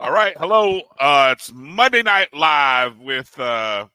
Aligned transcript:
All 0.00 0.12
right, 0.12 0.36
hello. 0.38 0.80
Uh, 1.00 1.34
it's 1.36 1.50
Monday 1.52 2.04
Night 2.04 2.32
Live 2.32 3.00
with 3.00 3.36
uh, 3.36 3.88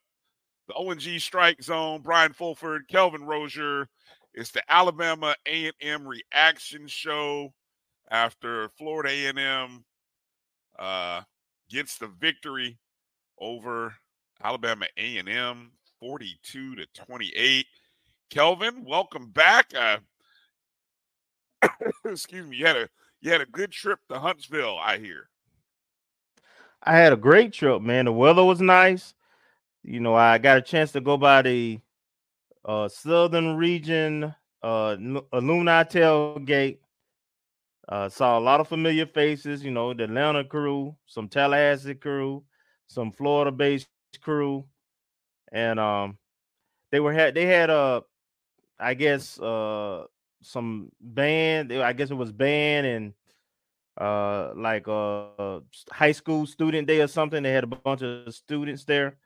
the 0.68 0.74
ONG 0.74 1.00
Strike 1.18 1.64
Zone. 1.64 2.02
Brian 2.02 2.34
Fulford, 2.34 2.90
Kelvin 2.90 3.24
Rozier. 3.24 3.88
It's 4.34 4.52
the 4.52 4.62
Alabama 4.68 5.34
A&M 5.48 6.06
reaction 6.06 6.88
show 6.88 7.54
after 8.12 8.68
Florida 8.78 9.12
A&M 9.12 9.86
uh, 10.78 11.22
gets 11.70 11.98
the 11.98 12.08
victory 12.08 12.78
over 13.40 13.96
Alabama 14.44 14.88
A&M, 14.98 15.72
forty-two 16.02 16.76
to 16.76 16.86
twenty-eight. 16.94 17.68
Kelvin, 18.30 18.84
welcome 18.84 19.30
back. 19.30 19.72
Uh, 19.74 20.00
excuse 22.06 22.46
me. 22.46 22.58
You 22.58 22.66
had 22.66 22.76
a 22.76 22.90
you 23.22 23.32
had 23.32 23.40
a 23.40 23.46
good 23.46 23.72
trip 23.72 24.00
to 24.10 24.20
Huntsville, 24.20 24.78
I 24.78 24.98
hear. 24.98 25.30
I 26.86 26.98
had 26.98 27.14
a 27.14 27.18
great 27.18 27.54
trip, 27.54 27.82
man. 27.82 28.06
The 28.06 28.12
weather 28.12 28.44
was 28.44 28.62
nice. 28.62 29.14
You 29.84 30.00
know, 30.00 30.16
I 30.16 30.38
got 30.38 30.58
a 30.58 30.62
chance 30.62 30.92
to 30.94 31.02
go 31.02 31.18
by 31.18 31.42
the 31.42 31.80
uh, 32.66 32.88
southern 32.90 33.56
region 33.56 34.34
uh, 34.62 34.96
alumni 35.32 35.84
tailgate. 35.84 36.80
Uh, 37.88 38.08
saw 38.08 38.38
a 38.38 38.42
lot 38.42 38.60
of 38.62 38.68
familiar 38.68 39.06
faces. 39.06 39.64
You 39.64 39.72
know, 39.72 39.94
the 39.94 40.06
Atlanta 40.06 40.44
crew, 40.44 40.96
some 41.06 41.28
Tallahassee 41.28 41.96
crew, 41.96 42.44
some 42.88 43.12
Florida-based 43.12 43.88
crew, 44.22 44.66
and 45.52 45.80
um, 45.80 46.18
they 46.92 47.00
were 47.00 47.14
had 47.14 47.34
they 47.34 47.46
had 47.46 47.70
a, 47.70 47.74
uh, 47.74 48.02
I 48.80 48.94
guess 48.94 49.40
uh, 49.40 50.06
some 50.42 50.92
band. 51.02 51.74
I 51.74 51.92
guess 51.94 52.10
it 52.10 52.16
was 52.16 52.32
band 52.32 52.88
and 52.88 53.14
uh 54.00 54.52
like 54.56 54.88
a 54.88 55.62
high 55.92 56.12
school 56.12 56.46
student 56.46 56.88
day 56.88 57.02
or 57.02 57.08
something. 57.08 57.44
They 57.44 57.52
had 57.52 57.64
a 57.64 57.68
bunch 57.68 58.02
of 58.02 58.34
students 58.34 58.86
there. 58.86 59.18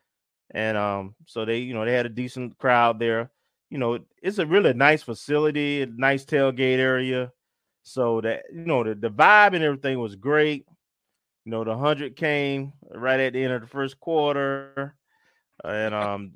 And 0.52 0.78
um, 0.78 1.16
so 1.26 1.46
they, 1.46 1.60
you 1.60 1.74
know, 1.74 1.86
they 1.86 1.94
had 1.94 2.06
a 2.06 2.10
decent 2.10 2.58
crowd 2.58 3.00
there. 3.00 3.32
You 3.70 3.78
know, 3.78 4.00
it's 4.22 4.38
a 4.38 4.46
really 4.46 4.74
nice 4.74 5.04
facility, 5.04 5.82
a 5.82 5.88
nice 5.88 6.26
tailgate 6.26 6.80
area. 6.80 7.32
So 7.84 8.22
that 8.22 8.44
you 8.54 8.66
know, 8.66 8.84
the, 8.84 8.96
the 8.96 9.10
vibe 9.10 9.56
and 9.56 9.64
everything 9.64 10.00
was 10.00 10.16
great. 10.16 10.66
You 11.46 11.52
know, 11.52 11.64
the 11.64 11.78
hundred 11.78 12.16
came 12.16 12.74
right 12.92 13.20
at 13.20 13.34
the 13.34 13.44
end 13.44 13.54
of 13.54 13.62
the 13.62 13.68
first 13.68 14.00
quarter. 14.00 14.96
And 15.64 15.94
um 15.96 16.34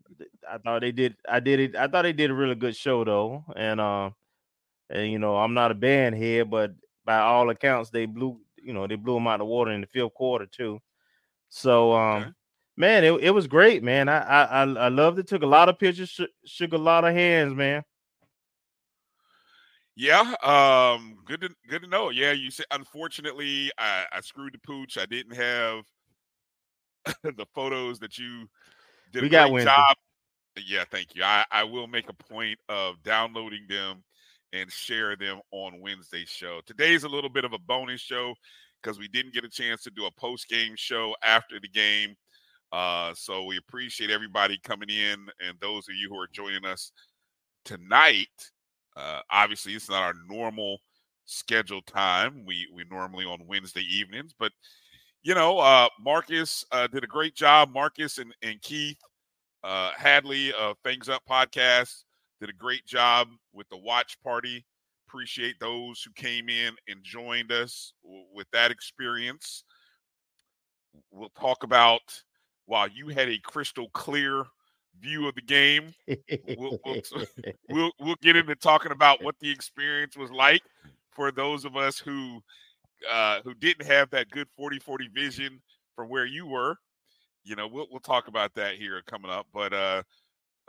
I 0.50 0.58
thought 0.58 0.81
they 0.81 0.92
did 0.92 1.16
I 1.28 1.40
did 1.40 1.59
it, 1.59 1.75
I 1.75 1.88
thought 1.88 2.03
they 2.03 2.13
did 2.13 2.31
a 2.31 2.34
really 2.34 2.56
good 2.56 2.75
show 2.75 3.03
though. 3.03 3.44
And 3.56 3.81
um 3.81 4.16
and 4.90 5.12
you 5.12 5.19
know, 5.19 5.38
I'm 5.38 5.53
not 5.53 5.72
a 5.72 5.75
band 5.75 6.16
head, 6.16 6.50
but 6.50 6.74
by 7.06 7.17
all 7.17 7.50
accounts, 7.50 7.89
they 7.89 8.06
blew, 8.06 8.39
you 8.57 8.73
know, 8.73 8.88
they 8.88 8.95
blew 8.95 9.16
them 9.16 9.28
out 9.28 9.35
of 9.35 9.39
the 9.39 9.45
water 9.45 9.72
in 9.72 9.81
the 9.81 9.88
fifth 9.88 10.13
quarter 10.13 10.45
too. 10.45 10.79
So, 11.50 11.94
um, 11.94 12.22
okay. 12.22 12.31
man, 12.78 13.03
it, 13.03 13.12
it 13.22 13.31
was 13.31 13.47
great, 13.47 13.84
man. 13.84 14.07
I 14.09 14.19
I 14.19 14.62
I 14.62 14.88
loved 14.89 15.19
it. 15.19 15.28
Took 15.28 15.44
a 15.44 15.47
lot 15.47 15.69
of 15.69 15.79
pictures, 15.79 16.09
sh- 16.09 16.22
shook 16.45 16.73
a 16.73 16.78
lot 16.78 17.03
of 17.03 17.13
hands, 17.13 17.53
man. 17.53 17.84
Yeah, 19.95 20.34
um, 20.41 21.17
good 21.25 21.41
to 21.41 21.50
good 21.69 21.84
to 21.84 21.88
know. 21.88 22.09
Yeah, 22.09 22.31
you 22.31 22.50
said 22.50 22.66
unfortunately 22.72 23.72
I, 23.78 24.06
I 24.12 24.22
screwed 24.22 24.53
the 24.53 24.59
pooch. 24.59 24.97
I 24.97 25.06
didn't 25.06 25.35
have 25.35 25.83
the 27.23 27.45
photos 27.53 28.00
that 28.00 28.18
you 28.18 28.47
did 29.12 29.23
we 29.23 29.28
a 29.28 29.31
got 29.31 29.51
great 29.51 29.66
job. 29.66 29.95
Yeah, 30.66 30.85
thank 30.89 31.16
you. 31.16 31.23
I, 31.23 31.45
I 31.51 31.63
will 31.63 31.88
make 31.88 32.09
a 32.09 32.13
point 32.13 32.59
of 32.69 33.01
downloading 33.03 33.66
them 33.69 34.03
and 34.53 34.72
share 34.72 35.16
them 35.16 35.39
on 35.51 35.79
Wednesday's 35.79 36.29
show. 36.29 36.62
Today's 36.66 37.03
a 37.03 37.09
little 37.09 37.29
bit 37.29 37.45
of 37.45 37.53
a 37.53 37.59
bonus 37.59 38.01
show 38.01 38.34
because 38.81 39.00
we 39.00 39.07
didn't 39.07 39.34
get 39.34 39.45
a 39.45 39.50
chance 39.50 39.84
to 39.84 39.91
do 39.91 40.06
a 40.06 40.12
post 40.12 40.47
game 40.47 40.73
show 40.75 41.16
after 41.23 41.59
the 41.59 41.67
game. 41.67 42.16
Uh, 42.72 43.13
so 43.13 43.44
we 43.44 43.57
appreciate 43.57 44.09
everybody 44.09 44.59
coming 44.63 44.89
in 44.89 45.28
and 45.45 45.57
those 45.59 45.88
of 45.89 45.95
you 45.95 46.09
who 46.09 46.17
are 46.17 46.29
joining 46.31 46.66
us 46.66 46.91
tonight. 47.66 48.28
Uh, 48.95 49.19
obviously, 49.29 49.73
it's 49.73 49.89
not 49.89 50.03
our 50.03 50.13
normal 50.29 50.78
scheduled 51.25 51.85
time. 51.85 52.44
We 52.45 52.68
we 52.73 52.83
normally 52.89 53.25
on 53.25 53.45
Wednesday 53.47 53.85
evenings, 53.89 54.33
but 54.38 54.51
you 55.23 55.35
know, 55.35 55.59
uh, 55.59 55.88
Marcus 56.00 56.66
uh, 56.72 56.88
did 56.88 57.03
a 57.03 57.07
great 57.07 57.35
job. 57.35 57.72
Marcus 57.73 58.18
and, 58.18 58.33
and 58.41 58.62
Keith 58.62 58.97
uh, 59.63 59.91
Hadley 59.95 60.51
of 60.53 60.78
Things 60.83 61.09
Up 61.09 61.22
podcast 61.29 62.03
did 62.41 62.50
a 62.50 62.53
great 62.53 62.85
job 62.85 63.29
with 63.53 63.69
the 63.69 63.78
watch 63.78 64.18
party. 64.24 64.66
Appreciate 65.07 65.59
those 65.59 66.02
who 66.02 66.12
came 66.13 66.50
in 66.50 66.74
and 66.88 67.03
joined 67.03 67.52
us 67.52 67.94
w- 68.03 68.25
with 68.34 68.47
that 68.52 68.72
experience. 68.72 69.63
We'll 71.12 71.31
talk 71.40 71.63
about 71.63 72.01
while 72.65 72.88
you 72.88 73.10
had 73.10 73.30
a 73.30 73.38
crystal 73.38 73.89
clear 73.94 74.44
view 75.00 75.27
of 75.27 75.36
the 75.36 75.42
game. 75.42 75.94
We'll, 76.57 76.80
we'll, 76.83 77.01
we'll, 77.69 77.92
we'll 78.00 78.15
get 78.21 78.36
into 78.36 78.56
talking 78.56 78.92
about 78.92 79.24
what 79.24 79.36
the 79.39 79.51
experience 79.51 80.18
was 80.18 80.31
like 80.31 80.63
for 81.12 81.31
those 81.31 81.63
of 81.63 81.77
us 81.77 82.00
who 82.00 82.42
uh, 83.10 83.42
who 83.44 83.54
didn't 83.56 83.86
have 83.88 84.10
that 84.12 84.30
good 84.30 84.48
40-40 84.60 85.12
vision 85.13 85.62
from 85.95 86.07
where 86.10 86.25
you 86.25 86.45
were. 86.45 86.77
You 87.44 87.56
know, 87.56 87.68
we'll 87.68 87.88
we'll 87.89 88.00
talk 88.00 88.27
about 88.27 88.54
that 88.56 88.75
here 88.75 89.01
coming 89.07 89.31
up. 89.31 89.48
But 89.51 89.74
uh, 89.74 90.04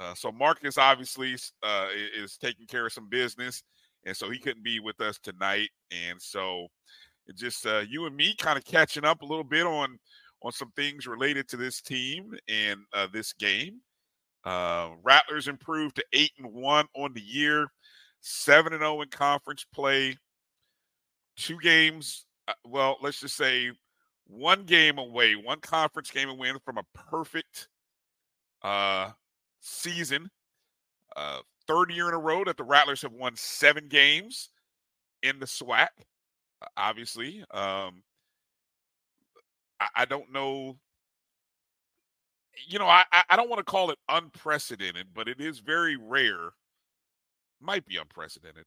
uh, 0.02 0.14
so 0.14 0.32
Marcus 0.32 0.78
obviously 0.78 1.36
uh, 1.62 1.86
is 2.16 2.36
taking 2.36 2.66
care 2.66 2.86
of 2.86 2.92
some 2.92 3.08
business, 3.08 3.62
and 4.04 4.16
so 4.16 4.30
he 4.30 4.38
couldn't 4.38 4.64
be 4.64 4.80
with 4.80 5.00
us 5.00 5.18
tonight. 5.18 5.68
And 5.90 6.20
so, 6.20 6.66
just 7.36 7.66
uh, 7.66 7.82
you 7.88 8.06
and 8.06 8.16
me 8.16 8.34
kind 8.36 8.58
of 8.58 8.64
catching 8.64 9.04
up 9.04 9.22
a 9.22 9.26
little 9.26 9.44
bit 9.44 9.64
on 9.64 9.98
on 10.42 10.52
some 10.52 10.72
things 10.74 11.06
related 11.06 11.48
to 11.48 11.56
this 11.56 11.80
team 11.80 12.34
and 12.48 12.80
uh, 12.92 13.06
this 13.12 13.32
game. 13.32 13.80
Uh, 14.44 14.90
Rattlers 15.04 15.46
improved 15.46 15.96
to 15.96 16.04
eight 16.12 16.32
and 16.36 16.52
one 16.52 16.86
on 16.96 17.12
the 17.12 17.20
year, 17.20 17.68
seven 18.20 18.72
and 18.72 18.80
zero 18.80 18.98
oh 18.98 19.02
in 19.02 19.08
conference 19.08 19.64
play. 19.72 20.16
Two 21.36 21.58
games. 21.60 22.26
Uh, 22.48 22.54
well, 22.64 22.96
let's 23.00 23.20
just 23.20 23.36
say 23.36 23.70
one 24.26 24.64
game 24.64 24.98
away, 24.98 25.36
one 25.36 25.60
conference 25.60 26.10
game 26.10 26.28
away 26.28 26.52
from 26.64 26.78
a 26.78 26.84
perfect 26.92 27.68
uh, 28.62 29.10
season. 29.62 30.28
Uh, 31.16 31.38
third 31.66 31.90
year 31.90 32.08
in 32.08 32.14
a 32.14 32.18
row 32.18 32.44
that 32.44 32.56
the 32.56 32.64
Rattlers 32.64 33.02
have 33.02 33.12
won 33.12 33.34
seven 33.36 33.88
games 33.88 34.50
in 35.22 35.38
the 35.38 35.46
SWAC. 35.46 35.88
Obviously, 36.76 37.40
um, 37.52 38.02
I, 39.80 39.88
I 39.96 40.04
don't 40.04 40.30
know. 40.32 40.76
You 42.68 42.78
know, 42.78 42.86
I, 42.86 43.04
I 43.30 43.36
don't 43.36 43.48
want 43.48 43.60
to 43.60 43.70
call 43.70 43.90
it 43.90 43.98
unprecedented, 44.08 45.08
but 45.14 45.26
it 45.26 45.40
is 45.40 45.58
very 45.58 45.96
rare. 45.96 46.50
Might 47.60 47.86
be 47.86 47.96
unprecedented 47.96 48.64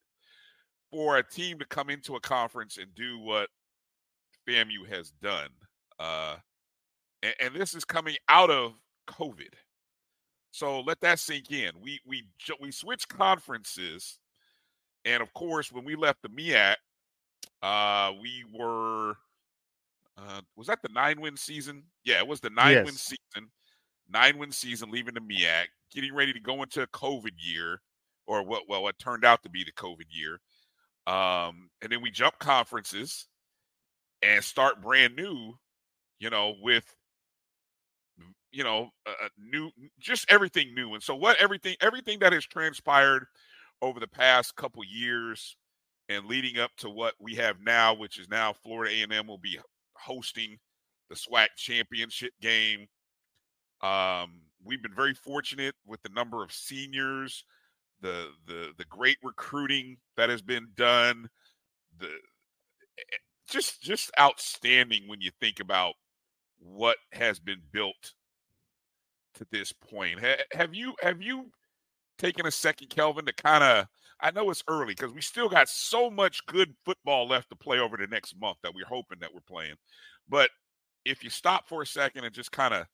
for 0.89 1.17
a 1.17 1.23
team 1.23 1.59
to 1.59 1.65
come 1.65 1.89
into 1.89 2.15
a 2.15 2.19
conference 2.19 2.77
and 2.77 2.93
do 2.95 3.19
what 3.19 3.49
FAMU 4.47 4.87
has 4.89 5.11
done. 5.21 5.49
Uh, 5.99 6.37
and, 7.21 7.33
and 7.39 7.55
this 7.55 7.75
is 7.75 7.85
coming 7.85 8.15
out 8.29 8.49
of 8.49 8.73
COVID. 9.07 9.53
So 10.55 10.79
let 10.79 11.01
that 11.01 11.19
sink 11.19 11.51
in. 11.51 11.71
We 11.81 11.99
we 12.07 12.23
we 12.61 12.71
switched 12.71 13.09
conferences, 13.09 14.19
and 15.03 15.21
of 15.21 15.33
course, 15.33 15.69
when 15.69 15.83
we 15.83 15.97
left 15.97 16.21
the 16.21 16.29
MEAC, 16.29 16.75
uh, 17.61 18.13
we 18.21 18.45
were 18.57 19.17
uh, 20.17 20.39
was 20.55 20.67
that 20.67 20.81
the 20.81 20.87
nine 20.93 21.19
win 21.19 21.35
season? 21.35 21.83
Yeah, 22.05 22.19
it 22.19 22.27
was 22.27 22.39
the 22.39 22.51
nine 22.51 22.71
yes. 22.71 22.85
win 22.85 22.93
season, 22.93 23.51
nine 24.09 24.37
win 24.37 24.53
season, 24.53 24.91
leaving 24.91 25.15
the 25.15 25.19
MEAC, 25.19 25.65
getting 25.93 26.15
ready 26.15 26.31
to 26.31 26.39
go 26.39 26.63
into 26.63 26.83
a 26.83 26.87
COVID 26.87 27.33
year, 27.37 27.81
or 28.25 28.41
what? 28.41 28.63
Well, 28.69 28.83
what 28.83 28.97
turned 28.97 29.25
out 29.25 29.43
to 29.43 29.49
be 29.49 29.65
the 29.65 29.73
COVID 29.73 30.07
year. 30.09 30.39
Um, 31.05 31.69
and 31.81 31.91
then 31.91 32.01
we 32.01 32.11
jump 32.11 32.39
conferences 32.39 33.27
and 34.21 34.41
start 34.41 34.81
brand 34.81 35.17
new, 35.17 35.55
you 36.19 36.29
know, 36.29 36.55
with 36.61 36.95
you 38.55 38.63
know, 38.63 38.89
uh, 39.05 39.27
new, 39.37 39.69
just 39.99 40.25
everything 40.31 40.73
new. 40.73 40.93
And 40.93 41.03
so, 41.03 41.13
what 41.13 41.35
everything, 41.41 41.75
everything 41.81 42.19
that 42.19 42.31
has 42.31 42.45
transpired 42.45 43.25
over 43.81 43.99
the 43.99 44.07
past 44.07 44.55
couple 44.55 44.81
years 44.85 45.57
and 46.07 46.25
leading 46.25 46.57
up 46.57 46.71
to 46.77 46.89
what 46.89 47.15
we 47.19 47.35
have 47.35 47.57
now, 47.59 47.93
which 47.93 48.17
is 48.17 48.29
now 48.29 48.53
Florida 48.53 48.95
A&M 48.95 49.27
will 49.27 49.37
be 49.37 49.59
hosting 49.97 50.57
the 51.09 51.15
SWAC 51.15 51.47
championship 51.57 52.31
game. 52.41 52.87
Um, 53.81 54.43
we've 54.63 54.81
been 54.81 54.95
very 54.95 55.13
fortunate 55.13 55.75
with 55.85 56.01
the 56.01 56.09
number 56.15 56.41
of 56.41 56.53
seniors, 56.53 57.43
the 57.99 58.29
the 58.47 58.71
the 58.77 58.85
great 58.85 59.17
recruiting 59.21 59.97
that 60.15 60.29
has 60.29 60.41
been 60.41 60.69
done, 60.77 61.27
the 61.99 62.07
eh, 62.07 63.17
just 63.49 63.81
just 63.81 64.11
outstanding 64.17 65.09
when 65.09 65.19
you 65.19 65.31
think 65.41 65.59
about 65.59 65.95
what 66.57 66.95
has 67.11 67.37
been 67.37 67.59
built 67.73 68.13
to 69.35 69.47
this 69.51 69.71
point. 69.71 70.19
Ha- 70.19 70.43
have 70.51 70.73
you 70.73 70.93
have 71.01 71.21
you 71.21 71.51
taken 72.17 72.45
a 72.45 72.51
second, 72.51 72.89
Kelvin, 72.89 73.25
to 73.25 73.33
kind 73.33 73.63
of? 73.63 73.87
I 74.21 74.31
know 74.31 74.49
it's 74.49 74.63
early 74.67 74.93
because 74.93 75.13
we 75.13 75.21
still 75.21 75.49
got 75.49 75.67
so 75.67 76.09
much 76.09 76.45
good 76.45 76.73
football 76.85 77.27
left 77.27 77.49
to 77.49 77.55
play 77.55 77.79
over 77.79 77.97
the 77.97 78.07
next 78.07 78.39
month 78.39 78.57
that 78.63 78.73
we're 78.73 78.85
hoping 78.85 79.19
that 79.19 79.33
we're 79.33 79.41
playing. 79.41 79.75
But 80.29 80.49
if 81.03 81.23
you 81.23 81.29
stop 81.29 81.67
for 81.67 81.81
a 81.81 81.85
second 81.87 82.23
and 82.23 82.33
just 82.33 82.51
kind 82.51 82.73
of 82.73 82.85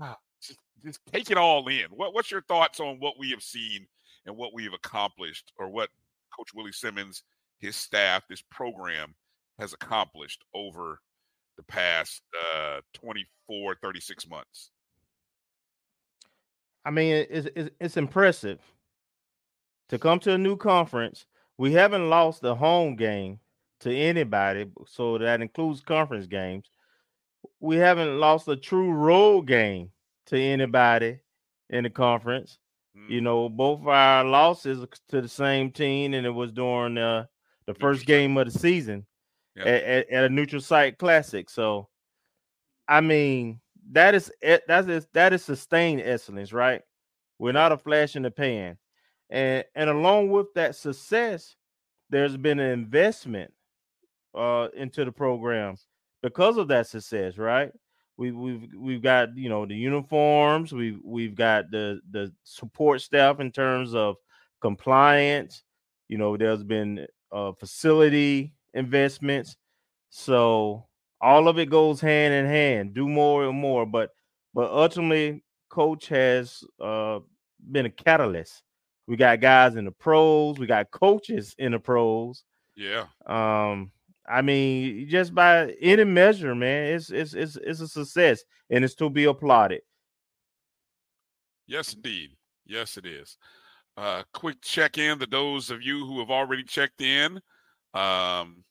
ah, 0.00 0.16
just, 0.40 0.58
just 0.84 1.00
take 1.12 1.30
it 1.30 1.36
all 1.36 1.66
in, 1.68 1.86
what, 1.90 2.14
what's 2.14 2.30
your 2.30 2.42
thoughts 2.42 2.80
on 2.80 2.96
what 3.00 3.18
we 3.18 3.30
have 3.30 3.42
seen 3.42 3.86
and 4.26 4.36
what 4.36 4.54
we 4.54 4.64
have 4.64 4.72
accomplished, 4.72 5.52
or 5.58 5.68
what 5.68 5.90
Coach 6.36 6.54
Willie 6.54 6.72
Simmons, 6.72 7.24
his 7.58 7.76
staff, 7.76 8.22
this 8.28 8.42
program 8.50 9.14
has 9.58 9.72
accomplished 9.72 10.44
over 10.54 11.00
the 11.56 11.62
past 11.64 12.22
uh, 12.56 12.80
24, 12.94 13.76
36 13.82 14.28
months? 14.28 14.70
I 16.84 16.90
mean, 16.90 17.26
it's, 17.30 17.48
it's, 17.56 17.70
it's 17.80 17.96
impressive 17.96 18.60
to 19.88 19.98
come 19.98 20.18
to 20.20 20.32
a 20.32 20.38
new 20.38 20.56
conference. 20.56 21.26
We 21.56 21.72
haven't 21.72 22.10
lost 22.10 22.42
the 22.42 22.54
home 22.54 22.96
game 22.96 23.38
to 23.80 23.94
anybody, 23.94 24.66
so 24.86 25.18
that 25.18 25.40
includes 25.40 25.80
conference 25.80 26.26
games. 26.26 26.70
We 27.60 27.76
haven't 27.76 28.18
lost 28.18 28.48
a 28.48 28.56
true 28.56 28.90
road 28.92 29.42
game 29.42 29.90
to 30.26 30.38
anybody 30.38 31.20
in 31.70 31.84
the 31.84 31.90
conference. 31.90 32.58
Mm. 32.96 33.10
You 33.10 33.20
know, 33.20 33.48
both 33.48 33.86
our 33.86 34.24
losses 34.24 34.86
to 35.08 35.20
the 35.20 35.28
same 35.28 35.70
team, 35.70 36.14
and 36.14 36.26
it 36.26 36.30
was 36.30 36.52
during 36.52 36.98
uh, 36.98 37.26
the 37.66 37.74
first 37.74 38.06
game 38.06 38.36
of 38.36 38.52
the 38.52 38.58
season 38.58 39.06
at, 39.56 39.66
at, 39.66 40.10
at 40.10 40.24
a 40.24 40.28
neutral 40.28 40.62
site 40.62 40.98
classic. 40.98 41.48
So, 41.50 41.88
I 42.88 43.00
mean, 43.00 43.60
that 43.92 44.14
is 44.14 44.32
that 44.42 44.88
is 44.88 45.06
that 45.12 45.32
is 45.32 45.44
sustained 45.44 46.02
excellence, 46.04 46.52
right? 46.52 46.82
We're 47.38 47.52
not 47.52 47.72
a 47.72 47.78
flash 47.78 48.16
in 48.16 48.22
the 48.22 48.30
pan, 48.30 48.78
and 49.30 49.64
and 49.74 49.90
along 49.90 50.30
with 50.30 50.52
that 50.54 50.76
success, 50.76 51.56
there's 52.10 52.36
been 52.36 52.58
an 52.60 52.70
investment 52.70 53.52
uh 54.34 54.68
into 54.74 55.04
the 55.04 55.12
program 55.12 55.76
because 56.22 56.56
of 56.56 56.68
that 56.68 56.86
success, 56.86 57.36
right? 57.38 57.70
We 58.16 58.32
we've 58.32 58.68
we've 58.78 59.02
got 59.02 59.36
you 59.36 59.48
know 59.48 59.66
the 59.66 59.74
uniforms, 59.76 60.72
we've 60.72 61.00
we've 61.04 61.34
got 61.34 61.70
the 61.70 62.00
the 62.10 62.32
support 62.44 63.00
staff 63.02 63.40
in 63.40 63.50
terms 63.52 63.94
of 63.94 64.16
compliance. 64.60 65.62
You 66.08 66.18
know, 66.18 66.36
there's 66.36 66.62
been 66.64 67.06
uh 67.32 67.52
facility 67.52 68.54
investments. 68.72 69.56
So 70.10 70.86
all 71.24 71.48
of 71.48 71.58
it 71.58 71.70
goes 71.70 72.00
hand 72.00 72.34
in 72.34 72.44
hand. 72.44 72.94
Do 72.94 73.08
more 73.08 73.46
and 73.46 73.58
more, 73.58 73.86
but 73.86 74.10
but 74.52 74.70
ultimately, 74.70 75.42
coach 75.70 76.06
has 76.08 76.62
uh, 76.80 77.20
been 77.72 77.86
a 77.86 77.90
catalyst. 77.90 78.62
We 79.06 79.16
got 79.16 79.40
guys 79.40 79.74
in 79.76 79.86
the 79.86 79.90
pros. 79.90 80.58
We 80.58 80.66
got 80.66 80.90
coaches 80.90 81.54
in 81.58 81.72
the 81.72 81.78
pros. 81.78 82.44
Yeah. 82.76 83.06
Um. 83.26 83.90
I 84.26 84.40
mean, 84.40 85.06
just 85.08 85.34
by 85.34 85.74
any 85.80 86.04
measure, 86.04 86.54
man, 86.54 86.94
it's 86.94 87.10
it's 87.10 87.34
it's 87.34 87.56
it's 87.56 87.80
a 87.80 87.88
success, 87.88 88.44
and 88.70 88.84
it's 88.84 88.94
to 88.96 89.10
be 89.10 89.24
applauded. 89.24 89.82
Yes, 91.66 91.94
indeed. 91.94 92.30
Yes, 92.66 92.96
it 92.96 93.06
is. 93.06 93.38
Uh, 93.96 94.22
quick 94.32 94.60
check 94.60 94.98
in 94.98 95.18
to 95.18 95.26
those 95.26 95.70
of 95.70 95.82
you 95.82 96.04
who 96.06 96.18
have 96.18 96.30
already 96.30 96.64
checked 96.64 97.00
in. 97.00 97.40
Um, 97.94 98.64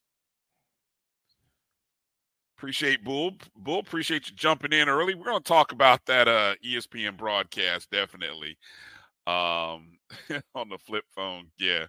Appreciate 2.64 3.04
Bull. 3.04 3.34
Bull, 3.58 3.80
appreciate 3.80 4.30
you 4.30 4.36
jumping 4.38 4.72
in 4.72 4.88
early. 4.88 5.16
We're 5.16 5.26
going 5.26 5.44
to 5.44 5.44
talk 5.44 5.74
about 5.74 6.06
that 6.06 6.30
uh, 6.30 6.56
ESPN 6.66 7.18
broadcast 7.18 7.92
definitely 7.92 8.58
um, 9.28 9.98
on 10.56 10.70
the 10.70 10.78
flip 10.78 11.04
phone. 11.14 11.48
Yeah, 11.60 11.88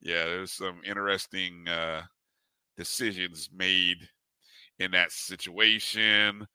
yeah. 0.00 0.24
There's 0.24 0.52
some 0.52 0.80
interesting 0.82 1.68
uh, 1.68 2.04
decisions 2.78 3.50
made 3.54 3.98
in 4.78 4.92
that 4.92 5.12
situation. 5.12 6.46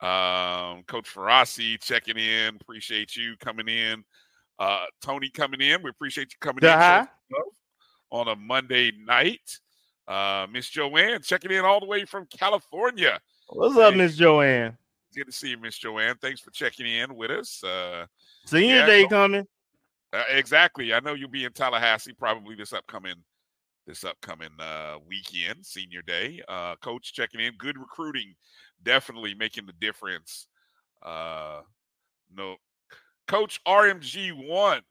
Um, 0.00 0.84
Coach 0.86 1.12
Ferrasi 1.12 1.82
checking 1.82 2.18
in. 2.18 2.54
Appreciate 2.60 3.16
you 3.16 3.34
coming 3.40 3.66
in. 3.66 4.04
Uh, 4.60 4.84
Tony 5.02 5.30
coming 5.30 5.62
in. 5.62 5.82
We 5.82 5.90
appreciate 5.90 6.30
you 6.30 6.38
coming 6.40 6.64
uh-huh. 6.64 7.06
in 7.30 7.36
on 8.12 8.28
a 8.28 8.36
Monday 8.36 8.92
night. 9.04 9.58
Uh, 10.06 10.46
Miss 10.50 10.68
Joanne 10.68 11.22
checking 11.22 11.50
in 11.50 11.64
all 11.64 11.80
the 11.80 11.86
way 11.86 12.04
from 12.04 12.26
California. 12.26 13.20
What's 13.48 13.76
up, 13.76 13.94
Miss 13.94 14.16
Joanne? 14.16 14.76
Good 15.14 15.26
to 15.26 15.32
see 15.32 15.50
you, 15.50 15.58
Miss 15.58 15.78
Joanne. 15.78 16.16
Thanks 16.20 16.40
for 16.40 16.50
checking 16.50 16.86
in 16.86 17.14
with 17.14 17.30
us. 17.30 17.62
Uh, 17.64 18.06
Senior 18.44 18.76
yeah, 18.76 18.86
day 18.86 19.06
coming. 19.06 19.46
Uh, 20.12 20.22
exactly. 20.30 20.92
I 20.92 21.00
know 21.00 21.14
you'll 21.14 21.30
be 21.30 21.44
in 21.44 21.52
Tallahassee 21.52 22.12
probably 22.12 22.54
this 22.54 22.72
upcoming 22.72 23.14
this 23.86 24.04
upcoming 24.04 24.50
uh, 24.58 24.96
weekend, 25.08 25.64
Senior 25.64 26.02
Day. 26.02 26.42
Uh, 26.48 26.74
Coach 26.76 27.12
checking 27.12 27.40
in. 27.40 27.54
Good 27.56 27.78
recruiting, 27.78 28.34
definitely 28.82 29.34
making 29.34 29.66
the 29.66 29.72
difference. 29.80 30.48
Uh, 31.02 31.60
no, 32.34 32.56
Coach 33.28 33.60
RMG 33.66 34.48
one. 34.48 34.82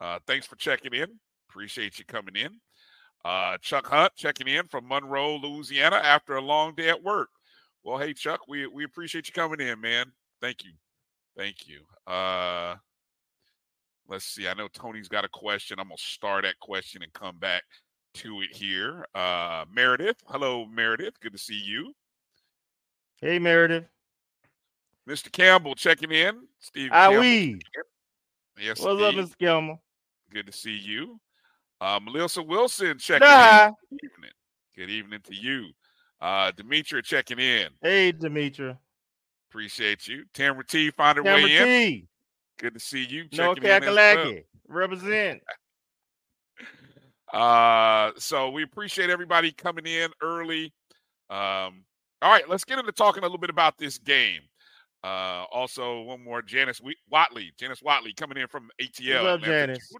Uh, 0.00 0.18
thanks 0.26 0.46
for 0.46 0.56
checking 0.56 0.94
in. 0.94 1.06
Appreciate 1.50 1.98
you 1.98 2.04
coming 2.04 2.36
in. 2.36 2.58
Uh, 3.24 3.56
Chuck 3.58 3.86
Hunt 3.86 4.12
checking 4.16 4.48
in 4.48 4.66
from 4.66 4.86
Monroe, 4.86 5.36
Louisiana 5.36 5.96
after 5.96 6.36
a 6.36 6.42
long 6.42 6.74
day 6.74 6.90
at 6.90 7.02
work. 7.02 7.30
Well, 7.82 7.98
hey, 7.98 8.12
Chuck, 8.12 8.40
we, 8.48 8.66
we 8.66 8.84
appreciate 8.84 9.28
you 9.28 9.32
coming 9.32 9.60
in, 9.60 9.80
man. 9.80 10.06
Thank 10.40 10.64
you. 10.64 10.72
Thank 11.36 11.66
you. 11.66 11.80
Uh, 12.12 12.76
let's 14.08 14.24
see. 14.24 14.46
I 14.46 14.54
know 14.54 14.68
Tony's 14.68 15.08
got 15.08 15.24
a 15.24 15.28
question. 15.28 15.78
I'm 15.78 15.88
going 15.88 15.96
to 15.96 16.02
start 16.02 16.44
that 16.44 16.58
question 16.60 17.02
and 17.02 17.12
come 17.12 17.38
back 17.38 17.62
to 18.14 18.42
it 18.42 18.54
here. 18.54 19.06
Uh, 19.14 19.64
Meredith. 19.72 20.16
Hello, 20.26 20.66
Meredith. 20.66 21.18
Good 21.20 21.32
to 21.32 21.38
see 21.38 21.58
you. 21.58 21.92
Hey, 23.20 23.38
Meredith. 23.38 23.86
Mr. 25.08 25.30
Campbell 25.30 25.74
checking 25.74 26.10
in. 26.10 26.46
Steve. 26.60 26.90
Ah, 26.92 27.10
we. 27.10 27.58
Yes. 28.58 28.80
What's 28.80 29.00
Steve. 29.00 29.00
up, 29.00 29.14
Mr. 29.14 29.38
Campbell? 29.38 29.82
Good 30.32 30.46
to 30.46 30.52
see 30.52 30.76
you. 30.76 31.20
Uh, 31.80 32.00
Melissa 32.02 32.42
Wilson 32.42 32.98
checking 32.98 33.26
nah. 33.26 33.66
in. 33.66 33.74
Good 33.90 34.10
evening. 34.12 34.30
Good 34.76 34.90
evening 34.90 35.20
to 35.24 35.34
you. 35.34 35.68
Uh, 36.20 36.52
Demetra 36.52 37.02
checking 37.04 37.38
in. 37.38 37.68
Hey, 37.82 38.12
Demetra. 38.12 38.78
Appreciate 39.50 40.08
you. 40.08 40.24
Tamara 40.32 40.64
T 40.66 40.90
found 40.90 41.18
her 41.18 41.24
Tamara 41.24 41.42
way 41.42 41.56
in. 41.56 41.64
T. 41.64 42.06
Good 42.58 42.74
to 42.74 42.80
see 42.80 43.04
you. 43.04 43.26
No 43.32 43.52
in. 43.52 43.62
Kakalaki. 43.62 44.44
Represent. 44.68 45.42
Uh, 47.32 48.12
so 48.16 48.48
we 48.50 48.62
appreciate 48.62 49.10
everybody 49.10 49.50
coming 49.50 49.86
in 49.86 50.08
early. 50.22 50.72
Um, 51.30 51.82
all 52.22 52.30
right, 52.30 52.48
let's 52.48 52.62
get 52.62 52.78
into 52.78 52.92
talking 52.92 53.24
a 53.24 53.26
little 53.26 53.38
bit 53.38 53.50
about 53.50 53.76
this 53.76 53.98
game. 53.98 54.40
Uh, 55.02 55.44
also, 55.52 56.02
one 56.02 56.22
more, 56.22 56.42
Janice 56.42 56.80
we- 56.80 56.96
Watley, 57.10 57.52
Janice 57.58 57.82
Watley 57.82 58.12
coming 58.12 58.38
in 58.38 58.46
from 58.46 58.68
ATL. 58.80 59.24
What's 59.24 59.42
up, 59.42 59.48
Janice? 59.48 59.92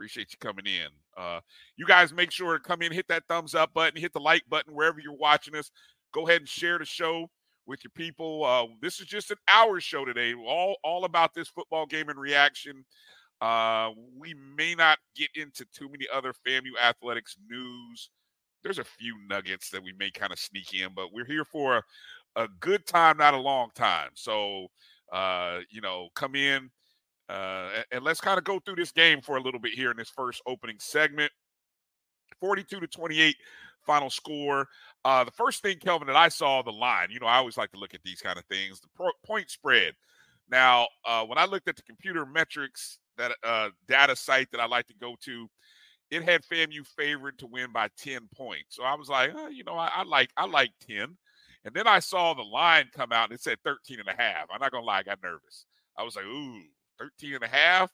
Appreciate 0.00 0.32
you 0.32 0.38
coming 0.38 0.64
in. 0.64 0.88
Uh, 1.14 1.40
you 1.76 1.84
guys 1.84 2.10
make 2.10 2.30
sure 2.30 2.56
to 2.56 2.58
come 2.58 2.80
in, 2.80 2.90
hit 2.90 3.06
that 3.08 3.22
thumbs 3.28 3.54
up 3.54 3.74
button, 3.74 4.00
hit 4.00 4.14
the 4.14 4.18
like 4.18 4.42
button 4.48 4.74
wherever 4.74 4.98
you're 4.98 5.12
watching 5.12 5.54
us. 5.54 5.70
Go 6.14 6.26
ahead 6.26 6.40
and 6.40 6.48
share 6.48 6.78
the 6.78 6.86
show 6.86 7.28
with 7.66 7.84
your 7.84 7.90
people. 7.90 8.42
Uh, 8.42 8.64
this 8.80 8.98
is 8.98 9.06
just 9.06 9.30
an 9.30 9.36
hour 9.46 9.78
show 9.78 10.06
today, 10.06 10.32
all 10.32 10.76
all 10.82 11.04
about 11.04 11.34
this 11.34 11.48
football 11.48 11.84
game 11.84 12.08
and 12.08 12.18
reaction. 12.18 12.82
Uh, 13.42 13.90
we 14.18 14.34
may 14.56 14.74
not 14.74 14.96
get 15.14 15.28
into 15.34 15.66
too 15.66 15.90
many 15.90 16.06
other 16.10 16.32
FAMU 16.48 16.80
athletics 16.82 17.36
news. 17.46 18.08
There's 18.62 18.78
a 18.78 18.84
few 18.84 19.16
nuggets 19.28 19.68
that 19.68 19.84
we 19.84 19.92
may 19.98 20.10
kind 20.10 20.32
of 20.32 20.38
sneak 20.38 20.72
in, 20.72 20.94
but 20.96 21.12
we're 21.12 21.26
here 21.26 21.44
for 21.44 21.76
a, 22.36 22.44
a 22.44 22.48
good 22.58 22.86
time, 22.86 23.18
not 23.18 23.34
a 23.34 23.38
long 23.38 23.68
time. 23.74 24.12
So, 24.14 24.68
uh, 25.12 25.58
you 25.68 25.82
know, 25.82 26.08
come 26.14 26.36
in 26.36 26.70
uh, 27.30 27.82
and, 27.92 28.04
let's 28.04 28.20
kind 28.20 28.38
of 28.38 28.44
go 28.44 28.58
through 28.58 28.76
this 28.76 28.92
game 28.92 29.20
for 29.20 29.36
a 29.36 29.40
little 29.40 29.60
bit 29.60 29.72
here 29.72 29.90
in 29.90 29.96
this 29.96 30.10
first 30.10 30.42
opening 30.46 30.76
segment. 30.78 31.30
42 32.40 32.80
to 32.80 32.86
28 32.86 33.36
final 33.86 34.10
score. 34.10 34.66
Uh, 35.04 35.24
the 35.24 35.30
first 35.30 35.62
thing, 35.62 35.78
Kelvin, 35.78 36.06
that 36.06 36.16
I 36.16 36.28
saw 36.28 36.62
the 36.62 36.72
line, 36.72 37.08
you 37.10 37.20
know, 37.20 37.26
I 37.26 37.36
always 37.36 37.56
like 37.56 37.70
to 37.72 37.78
look 37.78 37.94
at 37.94 38.02
these 38.04 38.20
kind 38.20 38.38
of 38.38 38.44
things, 38.46 38.80
the 38.80 38.88
pro- 38.94 39.10
point 39.24 39.50
spread. 39.50 39.94
Now, 40.50 40.88
uh, 41.04 41.24
when 41.24 41.38
I 41.38 41.44
looked 41.44 41.68
at 41.68 41.76
the 41.76 41.82
computer 41.82 42.26
metrics, 42.26 42.98
that 43.16 43.32
uh, 43.44 43.70
data 43.86 44.16
site 44.16 44.50
that 44.50 44.60
I 44.60 44.66
like 44.66 44.86
to 44.88 44.94
go 45.00 45.14
to, 45.22 45.48
it 46.10 46.22
had 46.22 46.42
FAMU 46.42 46.86
favored 46.86 47.38
to 47.38 47.46
win 47.46 47.72
by 47.72 47.88
10 47.98 48.28
points. 48.34 48.76
So 48.76 48.82
I 48.82 48.94
was 48.94 49.08
like, 49.08 49.32
oh, 49.36 49.48
you 49.48 49.62
know, 49.62 49.74
I, 49.74 49.90
I 49.96 50.02
like 50.02 50.30
I 50.36 50.46
like 50.46 50.72
10. 50.88 51.16
And 51.64 51.74
then 51.74 51.86
I 51.86 52.00
saw 52.00 52.34
the 52.34 52.42
line 52.42 52.88
come 52.92 53.12
out 53.12 53.30
and 53.30 53.34
it 53.34 53.42
said 53.42 53.58
13 53.64 54.00
and 54.00 54.08
a 54.08 54.20
half. 54.20 54.46
I'm 54.52 54.60
not 54.60 54.72
gonna 54.72 54.84
lie, 54.84 54.98
I 54.98 55.02
got 55.02 55.22
nervous. 55.22 55.66
I 55.96 56.02
was 56.02 56.16
like, 56.16 56.24
ooh, 56.24 56.62
13 57.00 57.34
and 57.34 57.44
a 57.44 57.48
half. 57.48 57.90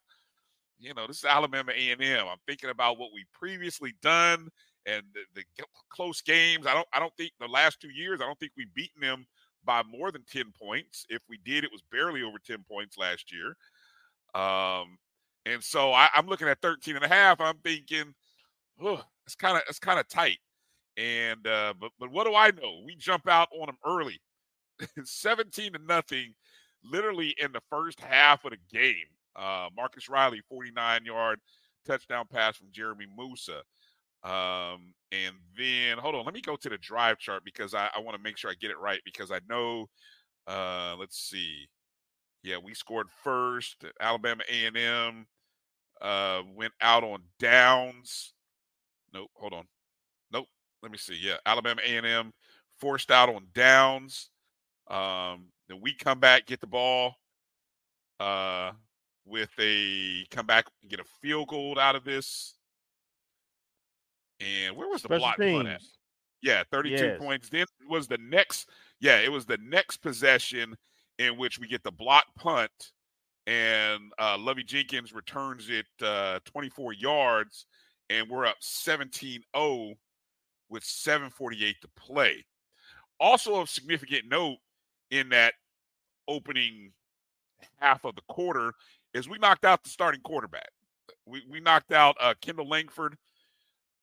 You 0.78 0.92
know, 0.92 1.06
this 1.06 1.18
is 1.18 1.24
Alabama 1.24 1.72
A&M. 1.72 2.26
I'm 2.26 2.36
thinking 2.46 2.70
about 2.70 2.98
what 2.98 3.10
we 3.14 3.24
previously 3.32 3.94
done 4.02 4.48
and 4.84 5.02
the, 5.14 5.42
the 5.56 5.64
close 5.90 6.20
games. 6.20 6.66
I 6.66 6.74
don't 6.74 6.86
I 6.92 6.98
don't 6.98 7.16
think 7.16 7.32
the 7.40 7.48
last 7.48 7.80
two 7.80 7.90
years, 7.90 8.20
I 8.20 8.26
don't 8.26 8.38
think 8.38 8.52
we've 8.56 8.74
beaten 8.74 9.00
them 9.00 9.26
by 9.64 9.82
more 9.82 10.12
than 10.12 10.24
10 10.30 10.52
points. 10.60 11.06
If 11.08 11.22
we 11.28 11.38
did, 11.44 11.64
it 11.64 11.72
was 11.72 11.82
barely 11.90 12.22
over 12.22 12.38
10 12.38 12.64
points 12.70 12.98
last 12.98 13.32
year. 13.32 13.56
Um, 14.34 14.98
and 15.46 15.62
so 15.62 15.92
I, 15.92 16.08
I'm 16.14 16.26
looking 16.26 16.48
at 16.48 16.60
13 16.60 16.96
and 16.96 17.04
a 17.04 17.08
half. 17.08 17.40
I'm 17.40 17.58
thinking, 17.64 18.14
oh, 18.82 19.02
it's 19.26 19.34
kind 19.34 19.56
of 19.56 19.62
it's 19.68 19.78
kind 19.78 19.98
of 19.98 20.08
tight. 20.08 20.38
And 20.96 21.46
uh, 21.46 21.74
but 21.78 21.90
but 21.98 22.10
what 22.10 22.26
do 22.26 22.34
I 22.34 22.50
know? 22.50 22.82
We 22.84 22.96
jump 22.96 23.28
out 23.28 23.48
on 23.52 23.66
them 23.66 23.76
early, 23.84 24.20
17 25.04 25.72
to 25.74 25.78
nothing, 25.86 26.34
literally 26.90 27.34
in 27.38 27.52
the 27.52 27.60
first 27.70 28.00
half 28.00 28.44
of 28.44 28.52
the 28.52 28.58
game. 28.78 29.06
Uh, 29.34 29.68
Marcus 29.76 30.08
Riley, 30.08 30.40
49 30.48 31.04
yard 31.04 31.40
touchdown 31.86 32.26
pass 32.30 32.56
from 32.56 32.68
Jeremy 32.72 33.06
Moussa. 33.16 33.62
Um, 34.24 34.94
and 35.12 35.36
then 35.56 35.98
hold 35.98 36.14
on, 36.14 36.24
let 36.24 36.34
me 36.34 36.40
go 36.40 36.56
to 36.56 36.68
the 36.68 36.78
drive 36.78 37.18
chart 37.18 37.44
because 37.44 37.74
I, 37.74 37.88
I 37.94 38.00
want 38.00 38.16
to 38.16 38.22
make 38.22 38.36
sure 38.36 38.50
I 38.50 38.54
get 38.54 38.70
it 38.70 38.78
right 38.78 39.00
because 39.04 39.30
I 39.30 39.40
know. 39.48 39.88
Uh, 40.46 40.96
let's 40.98 41.18
see. 41.18 41.68
Yeah, 42.42 42.56
we 42.62 42.74
scored 42.74 43.08
first. 43.22 43.84
Alabama 44.00 44.42
A&M 44.48 45.26
uh, 46.00 46.42
went 46.54 46.72
out 46.80 47.04
on 47.04 47.22
downs. 47.38 48.34
Nope, 49.12 49.30
hold 49.34 49.52
on. 49.52 49.64
Nope. 50.32 50.46
Let 50.82 50.92
me 50.92 50.98
see. 50.98 51.18
Yeah, 51.20 51.36
Alabama 51.44 51.80
A&M 51.84 52.32
forced 52.78 53.10
out 53.10 53.28
on 53.28 53.46
downs. 53.54 54.30
Um, 54.88 55.46
then 55.68 55.80
we 55.80 55.94
come 55.94 56.20
back, 56.20 56.46
get 56.46 56.60
the 56.60 56.66
ball 56.66 57.16
uh, 58.20 58.72
with 59.24 59.50
a 59.58 60.24
come 60.30 60.46
back 60.46 60.66
and 60.82 60.90
get 60.90 61.00
a 61.00 61.04
field 61.20 61.48
goal 61.48 61.78
out 61.78 61.96
of 61.96 62.04
this. 62.04 62.58
And 64.40 64.76
where 64.76 64.88
was 64.88 65.02
the 65.02 65.08
Special 65.08 65.18
block 65.18 65.40
punt 65.46 65.68
at? 65.68 65.82
Yeah, 66.42 66.62
32 66.70 67.10
Yes. 67.10 67.12
points. 67.12 67.48
Then 67.48 67.66
was 67.88 68.06
the 68.08 68.18
next, 68.18 68.70
yeah, 69.00 69.18
it 69.20 69.32
was 69.32 69.46
the 69.46 69.58
next 69.58 69.98
possession 69.98 70.76
in 71.18 71.38
which 71.38 71.58
we 71.58 71.66
get 71.66 71.82
the 71.82 71.90
block 71.90 72.26
punt 72.36 72.92
and 73.46 74.12
uh, 74.18 74.38
Lovey 74.38 74.64
Jenkins 74.64 75.12
returns 75.12 75.70
it 75.70 75.86
uh, 76.02 76.40
24 76.46 76.92
yards, 76.94 77.66
and 78.10 78.30
we're 78.30 78.46
up 78.46 78.58
17 78.60 79.42
0 79.56 79.94
with 80.68 80.84
7.48 80.84 81.80
to 81.80 81.88
play. 81.96 82.44
Also, 83.20 83.56
of 83.56 83.70
significant 83.70 84.26
note 84.28 84.58
in 85.10 85.28
that 85.30 85.54
opening 86.28 86.92
half 87.78 88.04
of 88.04 88.14
the 88.14 88.22
quarter 88.28 88.72
is 89.14 89.28
we 89.28 89.38
knocked 89.38 89.64
out 89.64 89.82
the 89.82 89.90
starting 89.90 90.20
quarterback. 90.20 90.68
We, 91.26 91.42
we 91.50 91.60
knocked 91.60 91.92
out 91.92 92.16
uh, 92.20 92.34
Kendall 92.40 92.68
Langford, 92.68 93.16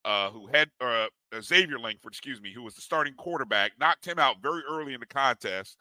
uh, 0.05 0.29
who 0.31 0.47
had 0.47 0.69
uh, 0.81 1.07
uh, 1.33 1.41
Xavier 1.41 1.79
Lankford, 1.79 2.11
excuse 2.11 2.41
me, 2.41 2.51
who 2.53 2.63
was 2.63 2.75
the 2.75 2.81
starting 2.81 3.13
quarterback, 3.15 3.71
knocked 3.79 4.05
him 4.05 4.19
out 4.19 4.41
very 4.41 4.61
early 4.69 4.93
in 4.93 4.99
the 4.99 5.05
contest. 5.05 5.77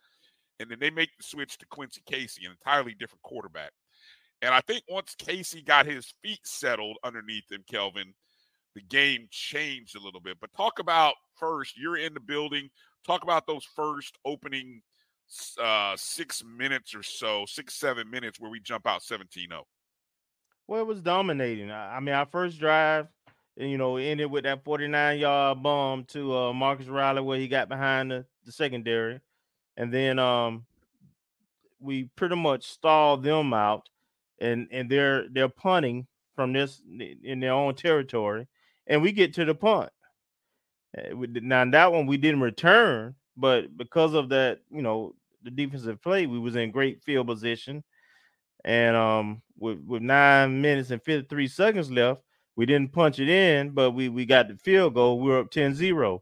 And 0.61 0.71
then 0.71 0.79
they 0.79 0.91
make 0.91 1.11
the 1.17 1.25
switch 1.25 1.59
to 1.59 1.67
Quincy 1.67 2.02
Casey, 2.07 2.45
an 2.45 2.52
entirely 2.52 2.95
different 2.95 3.23
quarterback. 3.23 3.73
And 4.43 4.55
I 4.55 4.61
think 4.61 4.85
once 4.88 5.14
Casey 5.17 5.62
got 5.62 5.87
his 5.87 6.12
feet 6.23 6.41
settled 6.45 6.99
underneath 7.05 7.50
him, 7.50 7.64
Kelvin, 7.69 8.12
the 8.75 8.83
game 8.83 9.29
changed 9.31 9.97
a 9.97 10.00
little 10.00 10.21
bit. 10.21 10.38
But 10.41 10.52
talk 10.57 10.79
about 10.79 11.14
first, 11.37 11.76
you're 11.76 11.97
in 11.97 12.14
the 12.14 12.21
building. 12.21 12.69
Talk 13.07 13.23
about 13.23 13.47
those 13.47 13.67
first 13.76 14.19
opening 14.25 14.83
uh, 15.61 15.95
six 15.97 16.43
minutes 16.45 16.95
or 16.95 17.02
so, 17.02 17.45
six, 17.47 17.75
seven 17.75 18.11
minutes 18.11 18.38
where 18.41 18.50
we 18.50 18.61
jump 18.61 18.87
out 18.87 19.02
17 19.02 19.49
0. 19.49 19.67
Well, 20.67 20.81
it 20.81 20.87
was 20.87 21.00
dominating. 21.00 21.71
I 21.71 21.97
I 21.97 22.00
mean, 22.00 22.14
our 22.14 22.26
first 22.26 22.59
drive, 22.59 23.09
you 23.57 23.79
know, 23.79 23.97
ended 23.97 24.31
with 24.31 24.45
that 24.45 24.64
49 24.64 25.19
yard 25.19 25.62
bomb 25.62 26.05
to 26.07 26.37
uh, 26.37 26.52
Marcus 26.52 26.87
Riley 26.87 27.21
where 27.23 27.38
he 27.38 27.49
got 27.49 27.69
behind 27.69 28.11
the, 28.11 28.26
the 28.45 28.52
secondary. 28.52 29.21
And 29.76 29.93
then 29.93 30.19
um 30.19 30.67
we 31.81 32.05
pretty 32.17 32.37
much 32.37 32.64
stalled 32.64 33.23
them 33.23 33.52
out 33.52 33.88
and 34.41 34.69
and 34.71 34.88
they're 34.91 35.29
they're 35.29 35.49
punting 35.49 36.07
from 36.37 36.52
this 36.52 36.81
in 37.23 37.41
their 37.41 37.52
own 37.52 37.75
territory. 37.75 38.47
And 38.87 39.02
we 39.02 39.12
get 39.12 39.35
to 39.35 39.45
the 39.45 39.55
punt. 39.55 39.91
Did- 40.95 41.43
Now 41.45 41.64
that 41.64 41.93
one 41.93 42.07
we 42.07 42.17
didn't 42.17 42.41
return, 42.41 43.14
but 43.37 43.77
because 43.77 44.15
of 44.15 44.29
that, 44.31 44.61
you 44.71 44.83
know, 44.83 45.15
the 45.43 45.51
defensive 45.51 46.01
play, 46.03 46.27
we 46.27 46.39
was 46.39 46.57
in 46.57 46.71
great 46.71 47.03
field 47.03 47.27
position. 47.27 47.83
And 48.65 48.95
um 48.97 49.43
with, 49.59 49.81
with 49.85 50.03
nine 50.03 50.61
minutes 50.61 50.91
and 50.91 51.03
53 51.03 51.49
seconds 51.49 51.91
left, 51.91 52.23
we 52.57 52.67
didn't 52.67 52.93
punch 52.93 53.19
it 53.19 53.29
in, 53.29 53.71
but 53.71 53.93
we 53.93 54.09
we 54.09 54.25
got 54.27 54.49
the 54.49 54.57
field 54.57 54.95
goal. 54.95 55.19
We 55.21 55.31
were 55.31 55.41
up 55.41 55.51
10-0. 55.51 56.21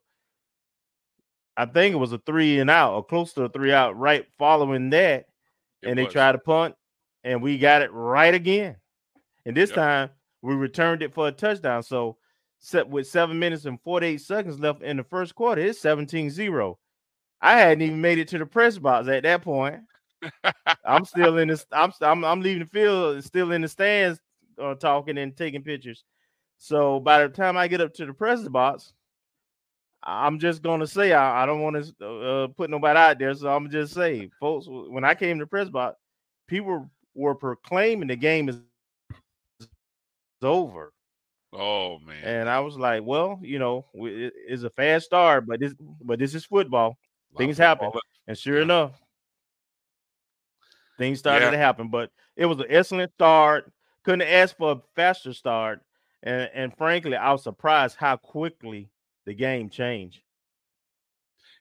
I 1.57 1.67
think 1.67 1.93
it 1.95 1.99
was 1.99 2.12
a 2.12 2.19
three 2.19 2.59
and 2.61 2.71
out 2.71 2.95
or 2.95 3.05
close 3.05 3.33
to 3.35 3.45
a 3.45 3.49
three 3.49 3.73
out 3.73 3.99
right 3.99 4.26
following 4.38 4.90
that. 4.90 5.26
It 5.83 5.88
and 5.88 5.99
they 5.99 6.05
was. 6.05 6.12
tried 6.12 6.33
to 6.33 6.38
punt, 6.38 6.75
and 7.25 7.43
we 7.43 7.59
got 7.59 7.83
it 7.83 7.93
right 7.93 8.33
again. 8.35 8.76
And 9.45 9.57
this 9.57 9.71
Yep. 9.71 9.76
time 9.76 10.11
we 10.43 10.55
returned 10.55 11.02
it 11.02 11.12
for 11.12 11.29
a 11.29 11.33
touchdown. 11.33 11.83
So 11.83 12.17
set 12.59 12.88
with 12.88 13.07
seven 13.09 13.38
minutes 13.38 13.64
and 13.64 13.81
48 13.83 14.21
seconds 14.21 14.59
left 14.61 14.83
in 14.83 14.97
the 14.97 15.05
first 15.05 15.35
quarter, 15.35 15.61
it's 15.62 15.81
17-0. 15.81 16.76
I 17.40 17.56
hadn't 17.59 17.82
even 17.82 18.00
made 18.00 18.18
it 18.18 18.28
to 18.28 18.38
the 18.38 18.47
press 18.47 18.78
box 18.78 19.09
at 19.09 19.23
that 19.25 19.42
point. 19.42 19.80
I'm 20.85 21.04
still 21.04 21.38
in 21.38 21.49
this. 21.49 21.66
I'm 21.73 21.92
I'm 22.02 22.25
I'm 22.25 22.40
leaving 22.40 22.61
the 22.64 22.68
field, 22.68 23.23
still 23.25 23.52
in 23.52 23.62
the 23.62 23.68
stands, 23.68 24.20
uh, 24.61 24.75
talking 24.75 25.18
and 25.18 25.37
taking 25.37 25.62
pictures. 25.62 26.04
So 26.59 27.00
by 27.00 27.23
the 27.23 27.28
time 27.30 27.56
I 27.56 27.68
get 27.68 27.80
up 27.80 27.94
to 27.94 28.06
the 28.06 28.12
press 28.12 28.47
box, 28.47 28.92
I'm 30.02 30.38
just 30.38 30.62
gonna 30.62 30.87
say 30.87 31.12
I, 31.12 31.42
I 31.42 31.47
don't 31.47 31.62
want 31.62 31.76
to 31.99 32.06
uh, 32.06 32.49
put 32.49 32.70
nobody 32.70 32.99
out 32.99 33.18
there. 33.18 33.35
So 33.35 33.49
I'm 33.54 33.70
just 33.70 33.94
say, 33.94 34.30
folks, 34.40 34.66
when 34.68 35.04
I 35.04 35.14
came 35.14 35.38
to 35.38 35.44
the 35.44 35.49
press 35.49 35.70
box, 35.70 35.97
people 36.49 36.90
were 37.14 37.35
proclaiming 37.35 38.09
the 38.09 38.16
game 38.16 38.49
is 38.49 38.61
over, 40.42 40.92
Oh, 41.52 41.99
man. 42.00 42.23
and 42.23 42.49
I 42.49 42.61
was 42.61 42.76
like, 42.76 43.02
well, 43.04 43.38
you 43.42 43.59
know, 43.59 43.87
it's 43.94 44.62
a 44.62 44.70
fast 44.70 45.06
start, 45.06 45.47
but 45.47 45.61
this 45.61 45.75
but 46.02 46.18
this 46.18 46.35
is 46.35 46.44
football. 46.44 46.97
A 47.34 47.38
things 47.38 47.58
football 47.58 47.92
happen. 47.92 48.00
And 48.26 48.38
sure 48.38 48.56
Yeah. 48.58 48.62
enough, 48.62 49.02
things 50.99 51.18
started 51.18 51.46
Yeah. 51.46 51.50
to 51.52 51.58
happen. 51.58 51.88
But 51.88 52.10
it 52.37 52.46
was 52.46 52.58
an 52.60 52.66
excellent 52.68 53.12
start. 53.14 53.72
Couldn't 54.04 54.22
ask 54.22 54.56
for 54.56 54.72
a 54.72 54.82
faster 54.94 55.32
start. 55.32 55.82
And 56.22 56.50
and 56.52 56.76
frankly, 56.76 57.16
I 57.16 57.32
was 57.32 57.42
surprised 57.42 57.96
how 57.96 58.16
quickly 58.16 58.90
the 59.25 59.34
game 59.34 59.70
changed. 59.70 60.22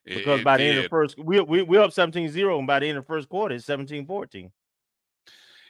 Because 0.04 0.40
it, 0.40 0.44
by 0.44 0.56
the 0.56 0.64
end 0.64 0.78
of 0.78 0.84
the 0.84 0.88
first, 0.88 1.18
we 1.18 1.40
we 1.40 1.62
we 1.62 1.78
up 1.78 1.90
17-0, 1.90 2.58
and 2.58 2.66
by 2.66 2.80
the 2.80 2.86
end 2.86 2.98
of 2.98 3.04
the 3.04 3.08
first 3.08 3.28
quarter, 3.28 3.54
it's 3.54 3.66
17-14. 3.66 4.50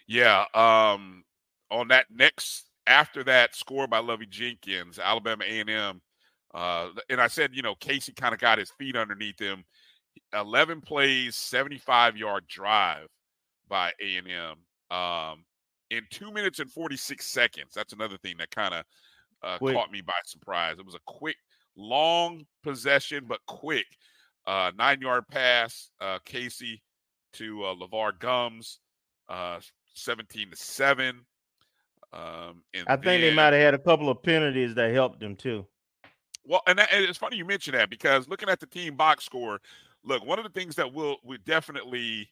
Yeah. 0.07 0.45
Um, 0.55 1.25
on 1.71 1.89
that 1.89 2.07
next 2.11 2.67
after 2.87 3.23
that 3.25 3.55
score 3.55 3.87
by 3.87 3.99
Lovey 3.99 4.27
Jenkins, 4.27 4.99
Alabama 4.99 5.45
A&M, 5.45 6.01
uh, 6.53 6.89
and 7.09 7.21
I 7.21 7.29
said, 7.29 7.55
you 7.55 7.63
know, 7.63 7.77
Casey 7.77 8.13
kind 8.13 8.35
of 8.35 8.41
got 8.41 8.59
his 8.59 8.71
feet 8.71 8.97
underneath 8.97 9.39
him. 9.39 9.65
11 10.33 10.81
plays, 10.81 11.37
75 11.37 12.17
yard 12.17 12.47
drive 12.49 13.09
by 13.69 13.93
A&M 14.01 14.97
um, 14.97 15.45
in 15.91 16.03
two 16.11 16.31
minutes 16.33 16.59
and 16.59 16.71
46 16.71 17.25
seconds. 17.25 17.73
That's 17.75 17.93
another 17.93 18.17
thing 18.19 18.37
that 18.39 18.51
kind 18.51 18.75
of 18.75 18.85
uh, 19.43 19.59
caught 19.59 19.91
me 19.91 20.01
by 20.01 20.13
surprise. 20.25 20.77
It 20.79 20.87
was 20.87 20.95
a 20.95 21.01
quick, 21.07 21.37
long 21.77 22.45
possession, 22.63 23.25
but 23.27 23.41
quick. 23.47 23.87
Uh, 24.47 24.73
nine 24.77 25.01
yard 25.01 25.25
pass, 25.29 25.91
uh, 26.01 26.19
Casey 26.25 26.83
to 27.35 27.65
uh, 27.65 27.75
LeVar 27.75 28.19
Gums, 28.19 28.81
uh, 29.29 29.61
17 29.95 30.51
to 30.51 30.57
7. 30.57 31.21
Um, 32.13 32.63
I 32.75 32.97
think 32.97 33.05
then, 33.05 33.21
they 33.21 33.35
might 33.35 33.53
have 33.53 33.63
had 33.63 33.75
a 33.75 33.79
couple 33.79 34.09
of 34.09 34.23
penalties 34.23 34.75
that 34.75 34.93
helped 34.93 35.21
them 35.21 35.37
too. 35.37 35.67
Well, 36.45 36.63
and, 36.67 36.79
that, 36.79 36.89
and, 36.93 37.05
it's 37.05 37.19
funny 37.19 37.37
you 37.37 37.45
mention 37.45 37.75
that 37.75 37.91
because 37.91 38.29
looking 38.29 38.49
at 38.49 38.59
the 38.59 38.67
team 38.67 38.97
box 38.97 39.25
score, 39.25 39.61
look, 40.05 40.25
one 40.25 40.39
of 40.39 40.45
the 40.45 40.59
things 40.61 40.77
that 40.77 40.93
we'll 40.93 41.17
we 41.25 41.39
definitely 41.39 42.29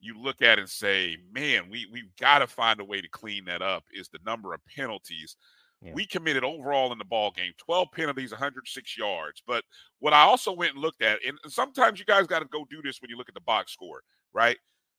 you 0.00 0.20
look 0.20 0.42
at 0.42 0.58
and 0.58 0.68
say, 0.68 1.16
man, 1.32 1.64
we 1.70 1.86
we've 1.92 2.14
got 2.20 2.40
to 2.40 2.46
find 2.46 2.80
a 2.80 2.84
way 2.84 3.00
to 3.00 3.08
clean 3.08 3.44
that 3.46 3.62
up 3.62 3.84
is 3.92 4.08
the 4.08 4.18
number 4.24 4.54
of 4.54 4.60
penalties. 4.66 5.36
Yeah. 5.82 5.92
We 5.92 6.06
committed 6.06 6.42
overall 6.42 6.92
in 6.92 6.98
the 6.98 7.04
ball 7.04 7.30
game 7.30 7.52
12 7.58 7.88
penalties, 7.92 8.30
106 8.30 8.96
yards. 8.96 9.42
But 9.46 9.62
what 9.98 10.14
I 10.14 10.22
also 10.22 10.52
went 10.52 10.72
and 10.72 10.82
looked 10.82 11.02
at, 11.02 11.18
and 11.26 11.38
sometimes 11.48 11.98
you 11.98 12.06
guys 12.06 12.26
got 12.26 12.38
to 12.38 12.46
go 12.46 12.64
do 12.70 12.80
this 12.82 13.00
when 13.00 13.10
you 13.10 13.16
look 13.16 13.28
at 13.28 13.34
the 13.34 13.40
box 13.42 13.72
score, 13.72 14.02
right? 14.32 14.56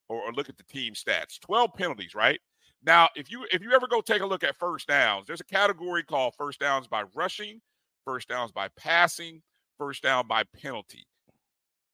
Or, 0.07 0.21
or 0.21 0.33
look 0.33 0.49
at 0.49 0.57
the 0.57 0.63
team 0.63 0.93
stats. 0.93 1.39
12 1.41 1.71
penalties, 1.75 2.13
right? 2.13 2.39
Now, 2.83 3.09
if 3.15 3.31
you 3.31 3.45
if 3.51 3.61
you 3.61 3.73
ever 3.73 3.87
go 3.87 4.01
take 4.01 4.21
a 4.21 4.25
look 4.25 4.43
at 4.43 4.55
first 4.55 4.87
downs, 4.87 5.25
there's 5.27 5.41
a 5.41 5.45
category 5.45 6.03
called 6.03 6.35
first 6.37 6.59
downs 6.59 6.87
by 6.87 7.03
rushing, 7.15 7.59
first 8.05 8.29
downs 8.29 8.51
by 8.51 8.69
passing, 8.77 9.41
first 9.77 10.03
down 10.03 10.27
by 10.27 10.43
penalty. 10.61 11.07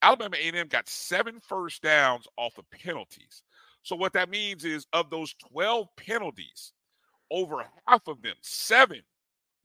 Alabama 0.04 0.36
A&M 0.38 0.68
got 0.68 0.90
seven 0.90 1.40
first 1.40 1.82
downs 1.82 2.28
off 2.38 2.58
of 2.58 2.70
penalties. 2.70 3.42
So 3.84 3.96
what 3.96 4.14
that 4.14 4.30
means 4.30 4.66
is 4.66 4.86
of 4.94 5.10
those 5.10 5.34
12 5.52 5.88
penalties, 5.96 6.74
over 7.32 7.66
half 7.88 8.08
of 8.08 8.22
them, 8.22 8.36
seven, 8.42 9.02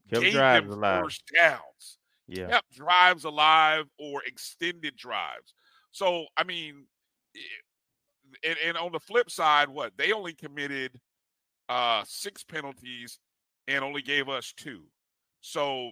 kept 0.09 0.23
gave 0.23 0.33
them 0.33 0.71
alive. 0.71 1.03
first 1.03 1.23
downs. 1.33 1.99
Yeah. 2.27 2.47
Kept 2.47 2.71
drives 2.71 3.25
alive 3.25 3.85
or 3.99 4.23
extended 4.23 4.95
drives. 4.95 5.53
So, 5.91 6.25
I 6.37 6.43
mean, 6.43 6.85
and, 8.43 8.55
and 8.65 8.77
on 8.77 8.93
the 8.93 8.99
flip 8.99 9.29
side, 9.29 9.69
what? 9.69 9.93
They 9.97 10.11
only 10.13 10.33
committed 10.33 10.99
uh 11.67 12.03
six 12.07 12.43
penalties 12.43 13.19
and 13.67 13.83
only 13.83 14.01
gave 14.01 14.29
us 14.29 14.53
two. 14.55 14.83
So 15.41 15.91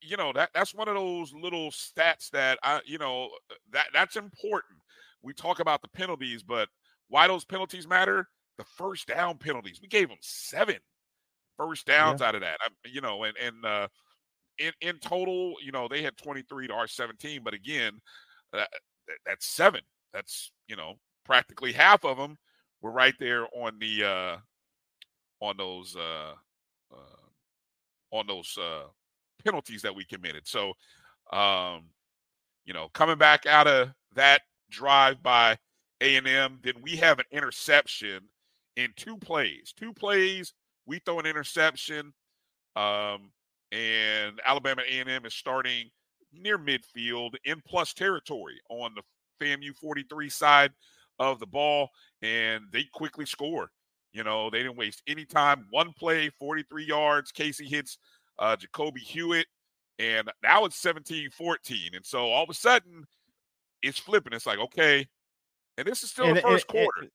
you 0.00 0.16
know 0.16 0.32
that 0.32 0.50
that's 0.54 0.74
one 0.74 0.88
of 0.88 0.94
those 0.94 1.32
little 1.32 1.70
stats 1.70 2.30
that 2.30 2.58
I 2.62 2.80
you 2.84 2.98
know 2.98 3.28
that 3.72 3.86
that's 3.92 4.16
important. 4.16 4.80
We 5.22 5.32
talk 5.32 5.60
about 5.60 5.82
the 5.82 5.88
penalties, 5.88 6.42
but 6.42 6.68
why 7.08 7.26
those 7.28 7.44
penalties 7.44 7.88
matter? 7.88 8.28
The 8.58 8.64
first 8.76 9.08
down 9.08 9.38
penalties. 9.38 9.80
We 9.82 9.88
gave 9.88 10.08
them 10.08 10.18
seven 10.20 10.76
first 11.56 11.86
downs 11.86 12.20
yeah. 12.20 12.28
out 12.28 12.34
of 12.34 12.40
that. 12.42 12.58
I, 12.60 12.68
you 12.84 13.00
know, 13.00 13.24
and 13.24 13.36
and 13.36 13.64
uh, 13.64 13.88
in 14.58 14.72
in 14.80 14.98
total, 14.98 15.54
you 15.62 15.72
know, 15.72 15.88
they 15.88 16.02
had 16.02 16.16
23 16.16 16.68
to 16.68 16.74
our 16.74 16.86
17, 16.86 17.42
but 17.44 17.54
again, 17.54 17.92
uh, 18.52 18.64
that's 19.24 19.46
seven. 19.46 19.80
That's 20.12 20.52
you 20.68 20.76
know 20.76 20.94
practically 21.24 21.72
half 21.72 22.04
of 22.04 22.16
them 22.16 22.36
were 22.82 22.92
right 22.92 23.14
there 23.18 23.46
on 23.54 23.78
the 23.80 24.04
uh 24.04 24.36
on 25.40 25.56
those 25.56 25.96
uh, 25.96 26.34
uh 26.92 28.16
on 28.16 28.26
those 28.26 28.56
uh 28.58 28.84
penalties 29.44 29.82
that 29.82 29.94
we 29.94 30.04
committed. 30.04 30.46
So, 30.46 30.72
um, 31.32 31.84
you 32.64 32.72
know, 32.74 32.88
coming 32.94 33.18
back 33.18 33.46
out 33.46 33.66
of 33.66 33.90
that 34.14 34.42
drive 34.70 35.22
by 35.22 35.56
A 36.00 36.16
and 36.16 36.26
M, 36.26 36.58
then 36.62 36.74
we 36.82 36.96
have 36.96 37.18
an 37.18 37.26
interception 37.30 38.20
in 38.76 38.92
two 38.96 39.16
plays. 39.16 39.72
Two 39.76 39.92
plays, 39.92 40.52
we 40.86 40.98
throw 41.00 41.18
an 41.18 41.26
interception, 41.26 42.12
um, 42.76 43.30
and 43.72 44.40
Alabama 44.44 44.82
A 44.88 45.00
and 45.00 45.08
M 45.08 45.26
is 45.26 45.34
starting 45.34 45.90
near 46.32 46.58
midfield 46.58 47.34
in 47.44 47.60
plus 47.66 47.94
territory 47.94 48.60
on 48.68 48.94
the 48.94 49.02
FAMU 49.40 49.74
43 49.74 50.28
side 50.28 50.72
of 51.18 51.40
the 51.40 51.46
ball, 51.46 51.88
and 52.22 52.64
they 52.72 52.84
quickly 52.92 53.26
score. 53.26 53.70
You 54.12 54.24
know, 54.24 54.48
they 54.48 54.58
didn't 54.58 54.78
waste 54.78 55.02
any 55.06 55.24
time. 55.24 55.66
One 55.70 55.92
play, 55.92 56.30
43 56.38 56.84
yards. 56.84 57.32
Casey 57.32 57.66
hits 57.66 57.98
uh, 58.38 58.56
Jacoby 58.56 59.00
Hewitt, 59.00 59.46
and 59.98 60.30
now 60.42 60.64
it's 60.64 60.76
17 60.76 61.30
14. 61.30 61.90
And 61.94 62.04
so 62.04 62.30
all 62.30 62.44
of 62.44 62.50
a 62.50 62.54
sudden, 62.54 63.06
it's 63.82 63.98
flipping. 63.98 64.32
It's 64.32 64.46
like, 64.46 64.58
okay, 64.58 65.06
and 65.78 65.86
this 65.86 66.02
is 66.02 66.10
still 66.10 66.26
and, 66.26 66.36
the 66.36 66.42
first 66.42 66.66
and, 66.68 66.72
quarter. 66.72 67.00
And, 67.02 67.10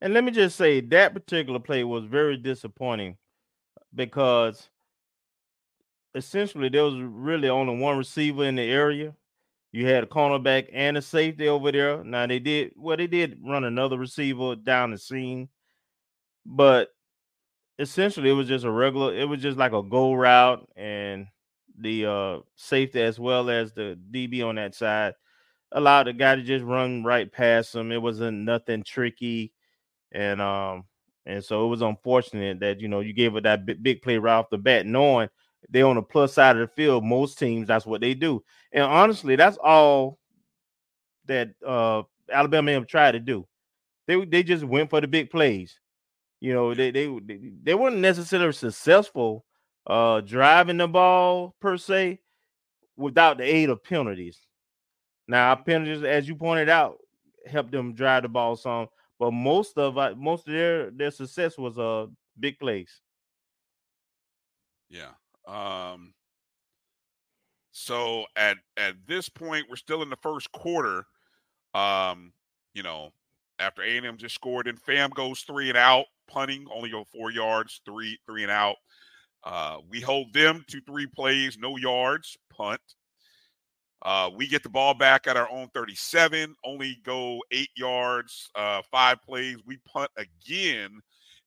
and 0.00 0.14
let 0.14 0.24
me 0.24 0.30
just 0.30 0.56
say 0.56 0.80
that 0.80 1.14
particular 1.14 1.58
play 1.58 1.84
was 1.84 2.04
very 2.04 2.36
disappointing 2.36 3.16
because 3.94 4.68
essentially 6.14 6.68
there 6.68 6.84
was 6.84 6.94
really 6.96 7.48
only 7.48 7.76
one 7.76 7.98
receiver 7.98 8.44
in 8.44 8.56
the 8.56 8.62
area. 8.62 9.14
You 9.72 9.86
had 9.86 10.04
a 10.04 10.06
cornerback 10.06 10.68
and 10.72 10.96
a 10.96 11.02
safety 11.02 11.48
over 11.48 11.70
there. 11.70 12.02
Now 12.02 12.26
they 12.26 12.38
did 12.38 12.72
well, 12.76 12.96
they 12.96 13.06
did 13.06 13.38
run 13.44 13.64
another 13.64 13.98
receiver 13.98 14.56
down 14.56 14.92
the 14.92 14.98
seam, 14.98 15.48
but 16.44 16.90
essentially 17.78 18.30
it 18.30 18.34
was 18.34 18.48
just 18.48 18.64
a 18.64 18.70
regular, 18.70 19.14
it 19.14 19.28
was 19.28 19.42
just 19.42 19.58
like 19.58 19.72
a 19.72 19.82
go 19.82 20.12
route, 20.14 20.66
and 20.76 21.26
the 21.78 22.06
uh 22.06 22.38
safety 22.56 23.02
as 23.02 23.20
well 23.20 23.50
as 23.50 23.72
the 23.72 23.98
DB 24.10 24.42
on 24.42 24.54
that 24.54 24.74
side 24.74 25.14
allowed 25.72 26.06
the 26.06 26.12
guy 26.12 26.34
to 26.36 26.42
just 26.42 26.64
run 26.64 27.04
right 27.04 27.30
past 27.30 27.74
him. 27.74 27.92
It 27.92 28.00
wasn't 28.00 28.38
nothing 28.38 28.82
tricky, 28.82 29.52
and 30.12 30.40
um 30.40 30.84
and 31.26 31.44
so 31.44 31.66
it 31.66 31.68
was 31.68 31.82
unfortunate 31.82 32.60
that 32.60 32.80
you 32.80 32.88
know 32.88 33.00
you 33.00 33.12
gave 33.12 33.36
it 33.36 33.44
that 33.44 33.66
big, 33.66 33.82
big 33.82 34.02
play 34.02 34.18
right 34.18 34.34
off 34.34 34.50
the 34.50 34.58
bat, 34.58 34.86
knowing 34.86 35.28
they're 35.70 35.86
on 35.86 35.96
the 35.96 36.02
plus 36.02 36.34
side 36.34 36.56
of 36.56 36.68
the 36.68 36.74
field. 36.74 37.04
Most 37.04 37.38
teams 37.38 37.68
that's 37.68 37.86
what 37.86 38.00
they 38.00 38.14
do, 38.14 38.42
and 38.72 38.84
honestly, 38.84 39.36
that's 39.36 39.58
all 39.58 40.18
that 41.26 41.50
uh 41.66 42.02
Alabama 42.30 42.72
have 42.72 42.86
tried 42.86 43.12
to 43.12 43.20
do. 43.20 43.46
They 44.06 44.24
they 44.24 44.42
just 44.42 44.64
went 44.64 44.90
for 44.90 45.00
the 45.00 45.08
big 45.08 45.30
plays. 45.30 45.78
You 46.40 46.52
know, 46.52 46.74
they 46.74 46.90
they 46.90 47.08
they 47.62 47.74
weren't 47.74 47.98
necessarily 47.98 48.52
successful 48.52 49.44
uh 49.86 50.20
driving 50.20 50.78
the 50.78 50.88
ball 50.88 51.54
per 51.60 51.76
se 51.76 52.20
without 52.96 53.38
the 53.38 53.44
aid 53.44 53.70
of 53.70 53.82
penalties. 53.84 54.40
Now 55.28 55.54
penalties, 55.56 56.04
as 56.04 56.28
you 56.28 56.36
pointed 56.36 56.68
out, 56.68 56.98
helped 57.46 57.72
them 57.72 57.94
drive 57.94 58.22
the 58.22 58.28
ball 58.28 58.56
some, 58.56 58.88
but 59.18 59.32
most 59.32 59.78
of 59.78 59.98
uh, 59.98 60.14
most 60.16 60.46
of 60.48 60.54
their 60.54 60.90
their 60.90 61.10
success 61.10 61.58
was 61.58 61.78
uh 61.78 62.06
big 62.38 62.58
plays. 62.58 63.00
Yeah. 64.88 65.12
Um 65.46 66.14
so 67.72 68.24
at 68.36 68.56
at 68.76 69.06
this 69.06 69.28
point, 69.28 69.66
we're 69.68 69.76
still 69.76 70.02
in 70.02 70.08
the 70.10 70.16
first 70.16 70.50
quarter. 70.52 71.04
Um, 71.74 72.32
you 72.74 72.82
know, 72.82 73.12
after 73.58 73.82
A&M 73.82 74.16
just 74.16 74.34
scored, 74.34 74.66
and 74.66 74.80
Fam 74.80 75.10
goes 75.10 75.40
three 75.40 75.68
and 75.68 75.78
out 75.78 76.06
punting, 76.28 76.66
only 76.72 76.90
go 76.90 77.04
four 77.04 77.30
yards, 77.30 77.80
three, 77.84 78.18
three 78.26 78.42
and 78.42 78.52
out. 78.52 78.76
Uh, 79.44 79.78
we 79.88 80.00
hold 80.00 80.32
them 80.32 80.64
to 80.68 80.80
three 80.82 81.06
plays, 81.06 81.56
no 81.58 81.76
yards, 81.76 82.36
punt. 82.50 82.80
Uh, 84.02 84.30
we 84.36 84.46
get 84.46 84.62
the 84.62 84.68
ball 84.68 84.94
back 84.94 85.26
at 85.26 85.36
our 85.36 85.50
own 85.50 85.68
37, 85.72 86.54
only 86.64 86.98
go 87.04 87.42
eight 87.50 87.70
yards, 87.76 88.50
uh, 88.54 88.82
five 88.90 89.22
plays. 89.22 89.56
We 89.66 89.78
punt 89.86 90.10
again. 90.16 91.00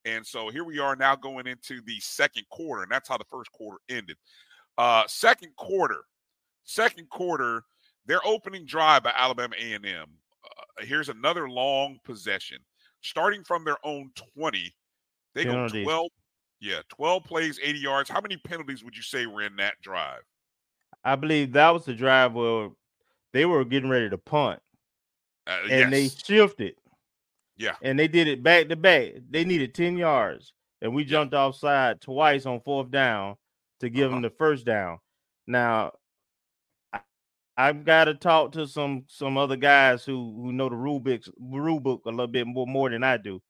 And 0.06 0.26
so 0.26 0.50
here 0.50 0.64
we 0.64 0.80
are 0.80 0.96
now 0.96 1.16
going 1.16 1.46
into 1.46 1.82
the 1.86 2.00
second 2.00 2.46
quarter, 2.50 2.84
and 2.84 2.92
that's 2.92 3.10
how 3.10 3.18
the 3.18 3.26
first 3.26 3.52
quarter 3.52 3.80
ended. 3.90 4.18
Uh, 4.78 5.04
second 5.08 5.56
quarter, 5.58 6.04
second 6.64 7.10
quarter, 7.10 7.64
their 8.06 8.26
opening 8.26 8.66
drive 8.66 9.04
by 9.04 9.14
Alabama 9.16 9.56
A&M. 9.60 10.08
Uh, 10.44 10.86
here's 10.86 11.10
another 11.10 11.50
long 11.50 11.98
possession 12.04 12.58
starting 13.02 13.44
from 13.44 13.64
their 13.64 13.78
own 13.84 14.12
20. 14.36 14.74
They 15.36 15.46
penalties. 15.46 15.86
go 15.86 15.92
12, 15.92 16.08
yeah, 16.62 16.82
12 16.90 17.24
plays, 17.24 17.60
80 17.62 17.80
yards. 17.80 18.10
How 18.10 18.22
many 18.22 18.38
penalties 18.38 18.84
would 18.84 18.96
you 18.96 19.04
say 19.04 19.26
were 19.26 19.42
in 19.42 19.56
that 19.58 19.76
drive? 19.82 20.22
I 21.04 21.16
believe 21.16 21.54
that 21.54 21.70
was 21.70 21.86
the 21.86 21.94
drive 21.94 22.34
where 22.34 22.70
they 23.34 23.46
were 23.46 23.64
getting 23.64 23.90
ready 23.90 24.10
to 24.10 24.18
punt. 24.18 24.60
Uh, 25.48 25.60
and 25.70 25.92
yes. 25.92 25.92
they 25.92 26.10
shifted. 26.10 26.76
Yeah. 27.58 27.76
And 27.82 27.98
they 27.98 28.08
did 28.08 28.28
it 28.28 28.44
back 28.44 28.70
to 28.70 28.76
back. 28.76 29.14
They 29.30 29.46
needed 29.46 29.74
10 29.74 29.98
yards. 29.98 30.54
And 30.82 30.94
we 30.94 31.04
jumped 31.04 31.34
yeah. 31.34 31.42
offside 31.42 32.02
twice 32.02 32.46
on 32.46 32.62
fourth 32.62 32.92
down 32.92 33.36
to 33.80 33.90
give 33.90 34.08
uh-huh. 34.08 34.16
them 34.16 34.22
the 34.22 34.30
first 34.30 34.66
down. 34.66 35.00
Now, 35.48 35.94
I've 37.60 37.84
got 37.84 38.06
to 38.06 38.14
talk 38.14 38.54
to 38.54 38.66
some 38.66 39.04
some 39.08 39.38
other 39.38 39.58
guys 39.58 40.06
who 40.06 40.34
who 40.42 40.54
know 40.54 40.70
the 40.70 40.78
rule 40.78 41.02
book 41.02 41.22
rule 41.38 41.82
book 41.82 42.04
a 42.06 42.10
little 42.10 42.28
bit 42.28 42.48
more 42.48 42.66
more 42.66 42.90
than 42.90 43.04
I 43.04 43.18
do. 43.18 43.42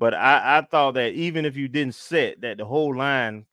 But 0.00 0.14
I, 0.14 0.58
I 0.58 0.62
thought 0.62 0.94
that 0.94 1.12
even 1.12 1.44
if 1.44 1.56
you 1.56 1.68
didn't 1.68 1.94
set 1.94 2.40
that 2.40 2.58
the 2.58 2.64
whole 2.64 2.96
line 2.96 3.46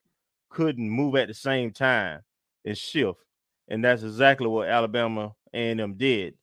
couldn't 0.50 0.90
move 0.90 1.16
at 1.16 1.28
the 1.28 1.34
same 1.36 1.72
time 1.72 2.22
and 2.66 2.76
shift. 2.76 3.20
And 3.68 3.86
that's 3.86 4.02
exactly 4.02 4.48
what 4.48 4.68
Alabama 4.68 5.36
and 5.54 5.80
them 5.80 5.94
did 5.94 6.34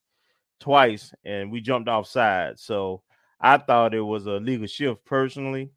twice, 0.60 1.12
and 1.24 1.50
we 1.50 1.60
jumped 1.60 1.88
off 1.88 2.06
sides. 2.06 2.62
So 2.62 3.02
I 3.40 3.58
thought 3.58 3.94
it 3.94 4.00
was 4.00 4.26
a 4.26 4.34
legal 4.34 4.68
shift 4.68 5.04
personally, 5.04 5.70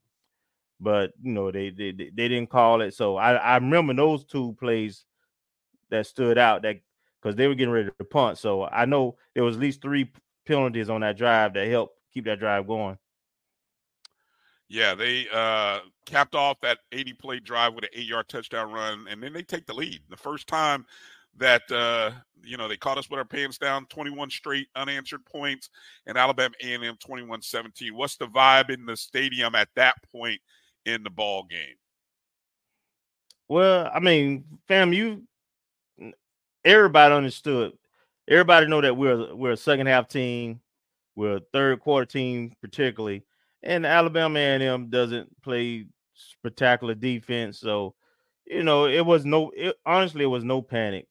but 0.79 1.13
you 1.23 1.31
know, 1.31 1.51
they 1.51 1.71
they, 1.71 1.91
they 1.91 2.27
didn't 2.27 2.51
call 2.51 2.81
it. 2.81 2.93
So 2.93 3.17
I, 3.17 3.33
I 3.33 3.55
remember 3.55 3.95
those 3.95 4.25
two 4.25 4.55
plays 4.59 5.05
that 5.89 6.05
stood 6.05 6.37
out 6.37 6.61
that 6.61 6.77
because 7.23 7.35
they 7.35 7.47
were 7.47 7.55
getting 7.55 7.73
ready 7.73 7.89
to 7.97 8.05
punt. 8.05 8.37
So 8.37 8.65
I 8.65 8.85
know 8.85 9.15
there 9.33 9.43
was 9.43 9.55
at 9.55 9.61
least 9.61 9.81
three 9.81 10.11
penalties 10.45 10.89
on 10.89 11.01
that 11.01 11.17
drive 11.17 11.53
that 11.53 11.67
helped 11.67 11.97
keep 12.13 12.25
that 12.25 12.39
drive 12.39 12.67
going. 12.67 12.97
Yeah, 14.67 14.95
they 14.95 15.27
uh, 15.31 15.79
capped 16.05 16.35
off 16.35 16.59
that 16.61 16.79
80 16.91 17.13
play 17.13 17.39
drive 17.39 17.75
with 17.75 17.83
an 17.85 17.91
eight 17.93 18.07
yard 18.07 18.27
touchdown 18.27 18.71
run, 18.71 19.05
and 19.09 19.21
then 19.21 19.31
they 19.33 19.43
take 19.43 19.65
the 19.65 19.73
lead. 19.73 20.01
The 20.09 20.17
first 20.17 20.47
time 20.47 20.85
that 21.37 21.61
uh, 21.71 22.11
you 22.43 22.57
know 22.57 22.67
they 22.67 22.77
caught 22.77 22.97
us 22.97 23.09
with 23.09 23.19
our 23.19 23.25
pants 23.25 23.57
down, 23.57 23.85
21 23.85 24.29
straight 24.29 24.67
unanswered 24.75 25.25
points, 25.25 25.69
and 26.07 26.17
Alabama 26.17 26.55
A&M 26.61 26.97
21-17. 26.97 27.91
What's 27.91 28.17
the 28.17 28.27
vibe 28.27 28.69
in 28.69 28.85
the 28.85 28.97
stadium 28.97 29.55
at 29.55 29.69
that 29.75 29.95
point 30.11 30.41
in 30.85 31.03
the 31.03 31.09
ball 31.09 31.43
game? 31.43 31.75
Well, 33.47 33.91
I 33.93 33.99
mean, 33.99 34.45
fam, 34.67 34.93
you 34.93 35.23
everybody 36.65 37.13
understood. 37.13 37.73
Everybody 38.27 38.67
know 38.67 38.81
that 38.81 38.95
we're 38.95 39.33
we're 39.35 39.51
a 39.51 39.57
second 39.57 39.87
half 39.87 40.07
team, 40.07 40.61
we're 41.15 41.37
a 41.37 41.41
third 41.51 41.79
quarter 41.79 42.05
team, 42.05 42.55
particularly 42.61 43.23
and 43.63 43.85
Alabama 43.85 44.39
A&M 44.39 44.89
doesn't 44.89 45.41
play 45.41 45.87
spectacular 46.13 46.93
defense, 46.93 47.59
so 47.59 47.95
you 48.45 48.63
know 48.63 48.85
it 48.85 49.05
was 49.05 49.25
no. 49.25 49.51
It, 49.55 49.75
honestly, 49.85 50.23
it 50.23 50.27
was 50.27 50.43
no 50.43 50.61
panic, 50.61 51.07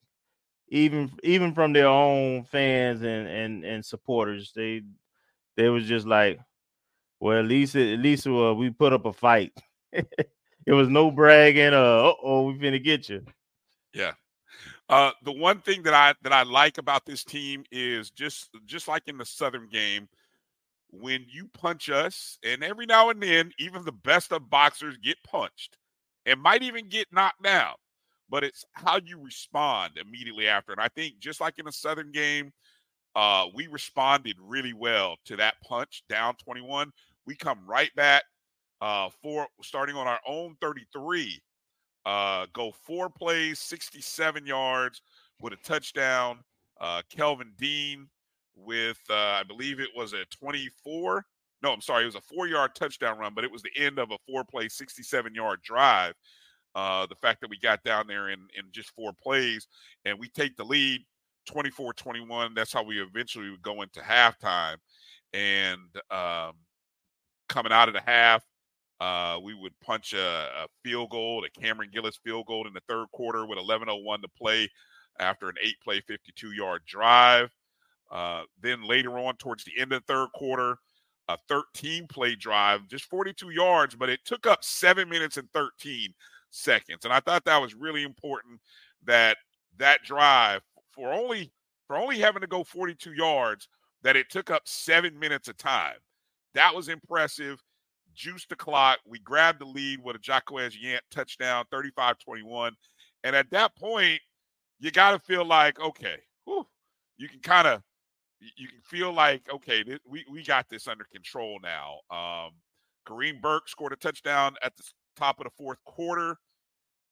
even 0.68 1.10
even 1.24 1.54
from 1.54 1.72
their 1.72 1.88
own 1.88 2.44
fans 2.44 3.02
and 3.02 3.26
and 3.26 3.64
and 3.64 3.84
supporters. 3.84 4.52
They 4.54 4.82
they 5.56 5.70
was 5.70 5.86
just 5.86 6.06
like, 6.06 6.38
well, 7.20 7.38
at 7.38 7.46
least 7.46 7.74
at 7.74 7.98
least 7.98 8.26
uh, 8.26 8.54
we 8.54 8.70
put 8.70 8.92
up 8.92 9.06
a 9.06 9.12
fight. 9.12 9.52
it 9.92 10.72
was 10.72 10.88
no 10.88 11.10
bragging. 11.10 11.72
Uh, 11.72 12.12
oh, 12.22 12.44
we 12.46 12.54
finna 12.54 12.82
get 12.82 13.08
you. 13.08 13.24
Yeah. 13.94 14.12
Uh, 14.92 15.12
the 15.24 15.32
one 15.32 15.60
thing 15.60 15.82
that 15.84 15.94
I 15.94 16.14
that 16.22 16.34
I 16.34 16.44
like 16.44 16.78
about 16.78 17.06
this 17.06 17.24
team 17.24 17.64
is 17.72 18.10
just 18.12 18.50
just 18.66 18.88
like 18.88 19.08
in 19.08 19.18
the 19.18 19.26
Southern 19.26 19.68
game, 19.68 20.08
when 20.90 21.26
you 21.30 21.48
punch 21.54 21.90
us, 21.90 22.38
and 22.44 22.64
every 22.64 22.86
now 22.86 23.10
and 23.10 23.22
then, 23.22 23.52
even 23.58 23.84
the 23.84 23.92
best 23.92 24.32
of 24.32 24.50
boxers 24.50 24.98
get 24.98 25.18
punched 25.24 25.78
and 26.26 26.40
might 26.42 26.62
even 26.62 26.88
get 26.88 27.08
knocked 27.12 27.42
down, 27.42 27.74
but 28.30 28.44
it's 28.44 28.64
how 28.74 28.98
you 29.04 29.20
respond 29.20 29.94
immediately 29.98 30.48
after. 30.48 30.72
And 30.72 30.80
I 30.82 30.88
think 30.88 31.18
just 31.20 31.40
like 31.40 31.58
in 31.58 31.66
the 31.66 31.72
Southern 31.72 32.12
game, 32.12 32.52
uh, 33.16 33.46
we 33.54 33.68
responded 33.68 34.36
really 34.40 34.74
well 34.74 35.16
to 35.26 35.36
that 35.36 35.56
punch 35.68 36.04
down 36.08 36.36
21. 36.44 36.92
We 37.26 37.36
come 37.36 37.60
right 37.66 37.94
back 37.96 38.24
uh, 38.82 39.10
for 39.22 39.48
starting 39.62 39.96
on 39.96 40.08
our 40.08 40.20
own 40.26 40.56
33, 40.62 41.40
uh, 42.06 42.46
go 42.52 42.72
four 42.84 43.08
plays, 43.08 43.58
67 43.60 44.46
yards 44.46 45.02
with 45.40 45.52
a 45.52 45.56
touchdown. 45.56 46.40
Uh, 46.80 47.02
Kelvin 47.08 47.52
Dean 47.58 48.08
with 48.56 48.98
uh, 49.10 49.14
I 49.14 49.42
believe 49.46 49.80
it 49.80 49.90
was 49.96 50.12
a 50.12 50.24
24. 50.30 51.24
No, 51.62 51.72
I'm 51.72 51.80
sorry, 51.80 52.02
it 52.02 52.06
was 52.06 52.16
a 52.16 52.20
four-yard 52.20 52.74
touchdown 52.74 53.18
run, 53.18 53.34
but 53.34 53.44
it 53.44 53.52
was 53.52 53.62
the 53.62 53.70
end 53.76 54.00
of 54.00 54.10
a 54.10 54.18
four-play, 54.26 54.66
67-yard 54.66 55.62
drive. 55.62 56.14
Uh, 56.74 57.06
the 57.06 57.14
fact 57.14 57.40
that 57.40 57.50
we 57.50 57.58
got 57.58 57.84
down 57.84 58.06
there 58.06 58.30
in 58.30 58.40
in 58.58 58.64
just 58.72 58.90
four 58.90 59.12
plays 59.12 59.68
and 60.06 60.18
we 60.18 60.28
take 60.30 60.56
the 60.56 60.64
lead 60.64 61.02
24-21 61.46 62.54
that's 62.54 62.72
how 62.72 62.82
we 62.82 62.98
eventually 62.98 63.50
would 63.50 63.60
go 63.60 63.82
into 63.82 64.00
halftime 64.00 64.76
and 65.34 65.80
um, 66.10 66.52
coming 67.50 67.72
out 67.72 67.88
of 67.88 67.94
the 67.94 68.00
half 68.00 68.42
uh, 69.02 69.38
we 69.42 69.54
would 69.54 69.72
punch 69.80 70.12
a, 70.12 70.48
a, 70.64 70.66
field 70.84 71.10
goal 71.10 71.44
a 71.44 71.60
cameron 71.60 71.90
gillis 71.92 72.18
field 72.22 72.46
goal 72.46 72.66
in 72.66 72.72
the 72.72 72.82
third 72.88 73.06
quarter 73.12 73.46
with 73.46 73.58
11.01 73.58 74.22
to 74.22 74.28
play 74.36 74.68
after 75.18 75.48
an 75.48 75.56
eight 75.62 75.76
play 75.82 76.00
52 76.06 76.52
yard 76.52 76.82
drive 76.86 77.50
uh, 78.12 78.42
then 78.60 78.84
later 78.84 79.18
on, 79.18 79.36
towards 79.36 79.64
the 79.64 79.72
end 79.78 79.90
of 79.92 80.02
the 80.02 80.12
third 80.12 80.28
quarter, 80.34 80.76
a 81.28 81.38
13 81.48 82.06
play 82.06 82.34
drive, 82.34 82.86
just 82.86 83.06
42 83.06 83.50
yards, 83.50 83.96
but 83.96 84.10
it 84.10 84.20
took 84.26 84.46
up 84.46 84.62
seven 84.62 85.08
minutes 85.08 85.38
and 85.38 85.48
13 85.54 86.12
seconds. 86.50 87.04
And 87.04 87.12
I 87.12 87.20
thought 87.20 87.46
that 87.46 87.60
was 87.60 87.74
really 87.74 88.02
important 88.02 88.60
that 89.04 89.38
that 89.78 90.02
drive 90.04 90.60
for 90.90 91.10
only 91.10 91.50
for 91.86 91.96
only 91.96 92.18
having 92.18 92.42
to 92.42 92.46
go 92.46 92.62
42 92.62 93.14
yards, 93.14 93.66
that 94.02 94.16
it 94.16 94.28
took 94.28 94.50
up 94.50 94.62
seven 94.66 95.18
minutes 95.18 95.48
of 95.48 95.56
time. 95.56 95.96
That 96.54 96.74
was 96.74 96.88
impressive. 96.88 97.62
Juiced 98.14 98.48
the 98.48 98.56
clock. 98.56 98.98
We 99.06 99.18
grabbed 99.18 99.60
the 99.60 99.66
lead 99.66 100.00
with 100.02 100.16
a 100.16 100.18
Jacquez 100.18 100.74
Yant 100.82 101.00
touchdown, 101.10 101.64
35-21. 101.72 102.72
And 103.24 103.36
at 103.36 103.50
that 103.50 103.76
point, 103.76 104.20
you 104.80 104.90
got 104.90 105.12
to 105.12 105.18
feel 105.18 105.44
like, 105.44 105.80
okay, 105.80 106.16
whew, 106.44 106.66
you 107.16 107.28
can 107.28 107.40
kind 107.40 107.68
of 107.68 107.82
you 108.56 108.66
can 108.66 108.80
feel 108.82 109.12
like 109.12 109.42
okay, 109.52 109.84
th- 109.84 110.00
we 110.04 110.24
we 110.30 110.42
got 110.42 110.68
this 110.68 110.88
under 110.88 111.04
control 111.04 111.60
now. 111.62 112.00
Um, 112.10 112.50
Kareem 113.06 113.40
Burke 113.40 113.68
scored 113.68 113.92
a 113.92 113.96
touchdown 113.96 114.56
at 114.62 114.76
the 114.76 114.82
top 115.16 115.38
of 115.38 115.44
the 115.44 115.50
fourth 115.56 115.78
quarter 115.84 116.36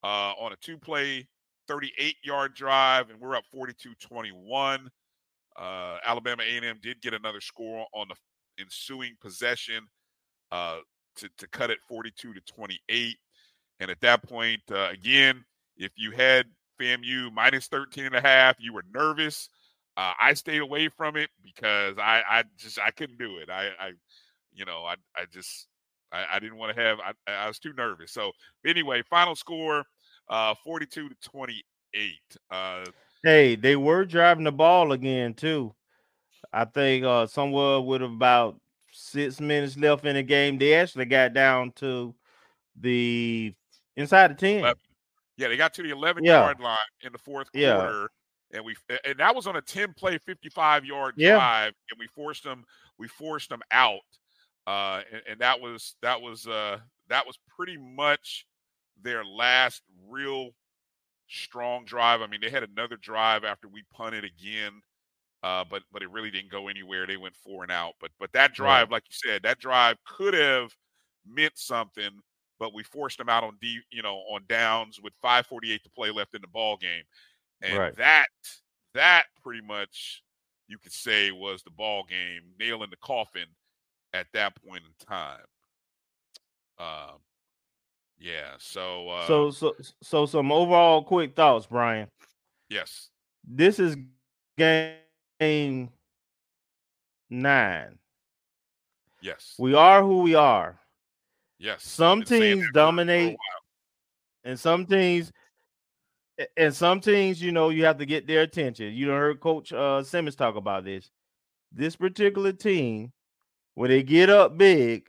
uh, 0.03 0.33
on 0.39 0.53
a 0.53 0.55
two-play, 0.57 1.27
38-yard 1.69 2.55
drive, 2.55 3.09
and 3.09 3.19
we're 3.19 3.35
up 3.35 3.43
42-21. 3.53 4.87
Uh, 5.57 5.97
Alabama 6.05 6.43
A&M 6.43 6.79
did 6.81 7.01
get 7.01 7.13
another 7.13 7.41
score 7.41 7.85
on 7.93 8.07
the 8.07 8.15
ensuing 8.61 9.15
possession 9.21 9.85
uh, 10.51 10.77
to 11.17 11.29
to 11.37 11.47
cut 11.47 11.69
it 11.69 11.79
42 11.87 12.33
to 12.33 12.41
28. 12.41 13.17
And 13.79 13.89
at 13.89 14.01
that 14.01 14.21
point, 14.23 14.61
uh, 14.71 14.89
again, 14.91 15.43
if 15.77 15.91
you 15.95 16.11
had 16.11 16.45
FAMU 16.79 17.33
minus 17.33 17.67
13 17.67 18.05
and 18.05 18.15
a 18.15 18.21
half, 18.21 18.55
you 18.59 18.73
were 18.73 18.83
nervous 18.93 19.49
uh, 19.97 20.13
I 20.19 20.33
stayed 20.33 20.61
away 20.61 20.87
from 20.87 21.17
it 21.17 21.29
because 21.43 21.97
I, 21.97 22.23
I 22.27 22.43
just 22.57 22.79
I 22.79 22.91
couldn't 22.91 23.17
do 23.17 23.37
it. 23.37 23.49
I, 23.49 23.67
I 23.79 23.91
you 24.53 24.65
know, 24.65 24.83
I, 24.85 24.95
I 25.15 25.25
just 25.31 25.67
I, 26.11 26.25
I 26.33 26.39
didn't 26.39 26.57
want 26.57 26.75
to 26.75 26.81
have. 26.81 26.99
I, 26.99 27.31
I 27.31 27.47
was 27.47 27.59
too 27.59 27.73
nervous. 27.73 28.11
So 28.11 28.31
anyway, 28.65 29.03
final 29.09 29.35
score, 29.35 29.83
uh, 30.29 30.55
forty-two 30.63 31.09
to 31.09 31.15
twenty-eight. 31.21 32.37
Uh, 32.49 32.85
hey, 33.23 33.55
they 33.55 33.75
were 33.75 34.05
driving 34.05 34.45
the 34.45 34.51
ball 34.51 34.93
again 34.93 35.33
too. 35.33 35.75
I 36.53 36.65
think 36.65 37.03
uh, 37.05 37.27
somewhere 37.27 37.81
with 37.81 38.01
about 38.01 38.59
six 39.11 39.39
minutes 39.39 39.77
left 39.77 40.05
in 40.05 40.15
the 40.15 40.23
game, 40.23 40.57
they 40.57 40.73
actually 40.73 41.05
got 41.05 41.33
down 41.33 41.71
to 41.77 42.15
the 42.79 43.53
inside 43.95 44.31
the 44.31 44.35
ten. 44.35 44.59
11. 44.59 44.77
Yeah, 45.37 45.47
they 45.47 45.57
got 45.57 45.73
to 45.75 45.83
the 45.83 45.89
eleven 45.89 46.23
yeah. 46.23 46.41
yard 46.41 46.59
line 46.59 46.77
in 47.01 47.11
the 47.11 47.17
fourth 47.17 47.51
quarter. 47.51 48.01
Yeah 48.01 48.07
and 48.53 48.63
we 48.63 48.75
and 49.05 49.17
that 49.17 49.35
was 49.35 49.47
on 49.47 49.55
a 49.55 49.61
10 49.61 49.93
play 49.93 50.17
55 50.17 50.85
yard 50.85 51.13
yeah. 51.17 51.35
drive 51.35 51.73
and 51.89 51.99
we 51.99 52.07
forced 52.07 52.43
them 52.43 52.63
we 52.97 53.07
forced 53.07 53.49
them 53.49 53.61
out 53.71 53.99
uh 54.67 55.01
and, 55.11 55.21
and, 55.29 55.39
that 55.39 55.59
was 55.59 55.95
that 56.01 56.21
was 56.21 56.47
uh 56.47 56.77
that 57.09 57.25
was 57.25 57.37
pretty 57.55 57.77
much 57.77 58.45
their 59.01 59.25
last 59.25 59.81
real 60.07 60.49
strong 61.27 61.85
drive 61.85 62.21
i 62.21 62.27
mean 62.27 62.41
they 62.41 62.49
had 62.49 62.63
another 62.63 62.97
drive 62.97 63.43
after 63.43 63.67
we 63.67 63.83
punted 63.93 64.23
again 64.23 64.81
uh 65.43 65.63
but 65.69 65.83
but 65.91 66.01
it 66.01 66.11
really 66.11 66.31
didn't 66.31 66.51
go 66.51 66.67
anywhere 66.67 67.07
they 67.07 67.17
went 67.17 67.35
four 67.35 67.63
and 67.63 67.71
out 67.71 67.93
but 67.99 68.11
but 68.19 68.31
that 68.33 68.53
drive 68.53 68.91
like 68.91 69.03
you 69.09 69.29
said 69.31 69.41
that 69.43 69.59
drive 69.59 69.97
could 70.05 70.33
have 70.33 70.71
meant 71.27 71.53
something 71.55 72.11
but 72.59 72.75
we 72.75 72.83
forced 72.83 73.17
them 73.17 73.27
out 73.27 73.43
on 73.43 73.57
D, 73.59 73.79
you 73.89 74.03
know, 74.03 74.17
on 74.31 74.43
downs 74.47 74.99
with 75.01 75.13
5:48 75.23 75.81
to 75.81 75.89
play 75.89 76.11
left 76.11 76.35
in 76.35 76.41
the 76.41 76.47
ball 76.47 76.77
game 76.77 77.03
and 77.61 77.77
right. 77.77 77.95
that 77.97 78.27
that 78.93 79.23
pretty 79.43 79.61
much 79.61 80.23
you 80.67 80.77
could 80.77 80.91
say 80.91 81.31
was 81.31 81.63
the 81.63 81.71
ball 81.71 82.03
game, 82.07 82.41
nail 82.59 82.83
in 82.83 82.89
the 82.89 82.97
coffin 82.97 83.45
at 84.13 84.27
that 84.33 84.53
point 84.63 84.83
in 84.85 85.05
time. 85.05 85.39
Um, 86.79 87.19
yeah. 88.19 88.53
So 88.59 89.09
uh, 89.09 89.27
so 89.27 89.51
so 89.51 89.75
so 90.01 90.25
some 90.25 90.51
overall 90.51 91.03
quick 91.03 91.35
thoughts, 91.35 91.67
Brian. 91.67 92.07
Yes. 92.69 93.09
This 93.43 93.79
is 93.79 93.97
game 94.57 94.95
nine. 97.29 97.97
Yes. 99.21 99.55
We 99.57 99.73
are 99.73 100.01
who 100.03 100.21
we 100.21 100.35
are. 100.35 100.79
Yes. 101.59 101.83
Some 101.83 102.23
teams 102.23 102.65
dominate, 102.73 103.37
and 104.43 104.59
some 104.59 104.85
teams 104.85 105.31
and 106.57 106.73
some 106.73 106.99
teams, 106.99 107.41
you 107.41 107.51
know, 107.51 107.69
you 107.69 107.85
have 107.85 107.97
to 107.99 108.05
get 108.05 108.25
their 108.25 108.41
attention. 108.41 108.93
You 108.93 109.07
don't 109.07 109.17
heard 109.17 109.39
Coach 109.39 109.71
uh, 109.71 110.03
Simmons 110.03 110.35
talk 110.35 110.55
about 110.55 110.85
this. 110.85 111.11
This 111.71 111.95
particular 111.95 112.51
team, 112.51 113.11
when 113.75 113.89
they 113.89 114.03
get 114.03 114.29
up 114.29 114.57
big, 114.57 115.07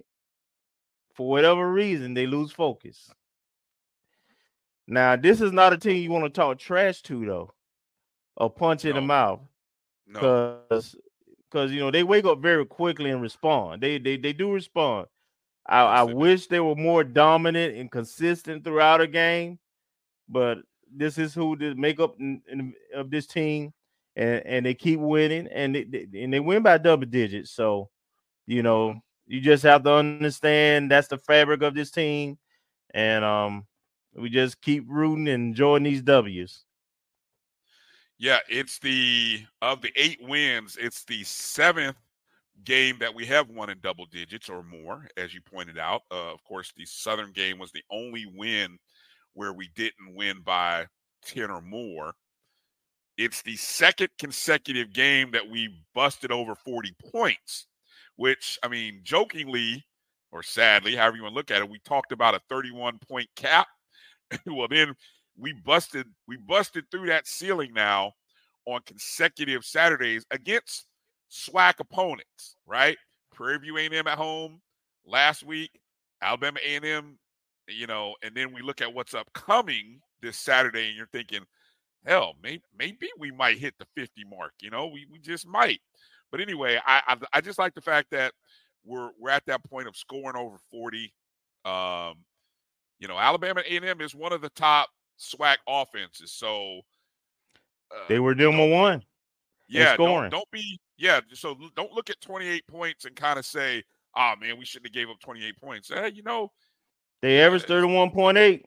for 1.14 1.28
whatever 1.28 1.70
reason, 1.72 2.14
they 2.14 2.26
lose 2.26 2.52
focus. 2.52 3.10
Now, 4.86 5.16
this 5.16 5.40
is 5.40 5.52
not 5.52 5.72
a 5.72 5.78
team 5.78 6.02
you 6.02 6.10
want 6.10 6.24
to 6.24 6.30
talk 6.30 6.58
trash 6.58 7.02
to, 7.02 7.24
though, 7.24 7.54
or 8.36 8.50
punch 8.50 8.84
in 8.84 8.94
the 8.96 9.00
mouth, 9.00 9.40
No. 10.12 10.38
because 10.38 10.72
because 11.50 11.72
you 11.72 11.80
know 11.80 11.90
they 11.90 12.02
wake 12.02 12.24
up 12.24 12.40
very 12.40 12.64
quickly 12.66 13.10
and 13.10 13.22
respond. 13.22 13.82
They 13.82 13.98
they 13.98 14.16
they 14.16 14.32
do 14.32 14.52
respond. 14.52 15.06
I, 15.66 15.80
I 15.82 16.02
Yes, 16.02 16.06
they 16.06 16.14
do. 16.14 16.14
wish 16.14 16.46
they 16.46 16.60
were 16.60 16.74
more 16.76 17.04
dominant 17.04 17.76
and 17.76 17.90
consistent 17.90 18.64
throughout 18.64 19.00
a 19.00 19.06
game, 19.06 19.58
but 20.28 20.58
this 20.94 21.18
is 21.18 21.34
who 21.34 21.56
the 21.56 21.74
makeup 21.74 22.14
in, 22.18 22.42
in, 22.50 22.74
of 22.94 23.10
this 23.10 23.26
team, 23.26 23.72
and 24.16 24.42
and 24.46 24.66
they 24.66 24.74
keep 24.74 25.00
winning, 25.00 25.48
and 25.48 25.74
they, 25.74 25.84
they- 25.84 26.22
and 26.22 26.32
they 26.32 26.40
win 26.40 26.62
by 26.62 26.78
double 26.78 27.06
digits. 27.06 27.50
So, 27.50 27.90
you 28.46 28.62
know, 28.62 29.00
you 29.26 29.40
just 29.40 29.64
have 29.64 29.84
to 29.84 29.94
understand 29.94 30.76
that's 30.90 31.08
the 31.08 31.18
fabric 31.18 31.50
of 31.62 31.74
this 31.74 31.90
team, 31.90 32.38
and 32.92 33.24
um, 33.24 33.66
we 34.14 34.28
just 34.30 34.60
keep 34.60 34.84
rooting 34.88 35.28
and 35.28 35.48
enjoying 35.50 35.84
these 35.84 36.02
W's. 36.02 36.64
Yeah, 38.18 38.38
it's 38.48 38.78
the 38.78 39.44
of 39.60 39.82
the 39.82 39.92
eight 39.96 40.18
wins, 40.22 40.76
it's 40.80 41.04
the 41.04 41.24
seventh 41.24 41.96
game 42.64 42.98
that 43.00 43.14
we 43.14 43.26
have 43.26 43.50
won 43.50 43.70
in 43.70 43.80
double 43.80 44.06
digits 44.06 44.48
or 44.48 44.62
more, 44.62 45.08
as 45.16 45.34
you 45.34 45.40
pointed 45.42 45.78
out. 45.78 46.02
Uh, 46.10 46.32
of 46.32 46.44
course, 46.44 46.72
the 46.76 46.86
Southern 46.86 47.32
game 47.32 47.58
was 47.58 47.72
the 47.72 47.84
only 47.90 48.26
win 48.26 48.78
where 49.34 49.52
we 49.52 49.68
didn't 49.76 50.14
win 50.14 50.42
by 50.42 50.86
10 51.24 51.50
or 51.50 51.62
more. 51.62 52.14
It's 53.18 53.42
the 53.42 53.56
second 53.56 54.08
consecutive 54.18 54.92
game 54.92 55.30
that 55.32 55.48
we 55.48 55.82
busted 55.94 56.32
over 56.32 56.54
40 56.54 56.94
points, 57.12 57.66
which, 58.16 58.58
I 58.62 58.68
mean, 58.68 59.00
jokingly 59.02 59.84
or 60.30 60.42
sadly, 60.42 60.96
however 60.96 61.16
you 61.16 61.22
want 61.22 61.32
to 61.32 61.36
look 61.36 61.50
at 61.50 61.60
it, 61.60 61.68
we 61.68 61.78
talked 61.80 62.12
about 62.12 62.34
a 62.34 62.40
31 62.48 62.98
point 62.98 63.28
cap. 63.36 63.68
well, 64.46 64.68
then 64.68 64.94
we 65.42 65.52
busted 65.52 66.06
we 66.28 66.36
busted 66.36 66.84
through 66.90 67.06
that 67.06 67.26
ceiling 67.26 67.72
now 67.74 68.12
on 68.64 68.80
consecutive 68.86 69.64
Saturdays 69.64 70.24
against 70.30 70.86
SWAC 71.30 71.80
opponents, 71.80 72.56
right? 72.64 72.96
Prairie 73.34 73.58
View 73.58 73.76
A&M 73.76 74.06
at 74.06 74.16
home 74.16 74.60
last 75.04 75.42
week, 75.42 75.80
Alabama 76.22 76.60
A&M, 76.64 77.18
you 77.68 77.88
know, 77.88 78.14
and 78.22 78.34
then 78.36 78.52
we 78.52 78.62
look 78.62 78.80
at 78.80 78.94
what's 78.94 79.14
upcoming 79.14 80.00
this 80.20 80.36
Saturday, 80.36 80.88
and 80.88 80.96
you're 80.96 81.08
thinking, 81.08 81.40
hell, 82.06 82.34
maybe 82.40 82.62
maybe 82.78 83.08
we 83.18 83.32
might 83.32 83.58
hit 83.58 83.74
the 83.78 83.86
50 83.96 84.24
mark. 84.30 84.52
You 84.60 84.70
know, 84.70 84.86
we 84.86 85.06
we 85.10 85.18
just 85.18 85.46
might. 85.46 85.80
But 86.30 86.40
anyway, 86.40 86.78
I 86.86 87.02
I, 87.08 87.16
I 87.34 87.40
just 87.40 87.58
like 87.58 87.74
the 87.74 87.80
fact 87.80 88.10
that 88.12 88.32
we're 88.84 89.10
we're 89.18 89.30
at 89.30 89.46
that 89.46 89.64
point 89.64 89.88
of 89.88 89.96
scoring 89.96 90.36
over 90.36 90.56
40. 90.70 91.12
Um, 91.64 92.14
you 93.00 93.08
know, 93.08 93.18
Alabama 93.18 93.62
A&M 93.68 94.00
is 94.00 94.14
one 94.14 94.32
of 94.32 94.40
the 94.40 94.50
top 94.50 94.88
SWAC 95.18 95.56
offenses, 95.68 96.32
so 96.32 96.80
uh, 97.94 98.04
They 98.08 98.18
were 98.20 98.34
number 98.34 98.68
one. 98.68 99.02
yeah, 99.68 99.96
don't, 99.96 100.30
don't 100.30 100.50
be 100.50 100.78
yeah. 100.98 101.20
So 101.34 101.56
don't 101.76 101.92
look 101.92 102.10
at 102.10 102.20
28 102.20 102.66
points 102.66 103.04
and 103.04 103.14
kind 103.16 103.38
of 103.38 103.46
say, 103.46 103.82
"Oh 104.16 104.34
man, 104.40 104.58
we 104.58 104.64
shouldn't 104.64 104.86
have 104.88 104.94
gave 104.94 105.08
up 105.10 105.20
28 105.20 105.56
points." 105.58 105.88
Hey, 105.88 106.12
you 106.14 106.22
know, 106.22 106.50
They 107.20 107.40
averaged 107.40 107.68
one 107.70 108.10
point 108.10 108.38
eight. 108.38 108.66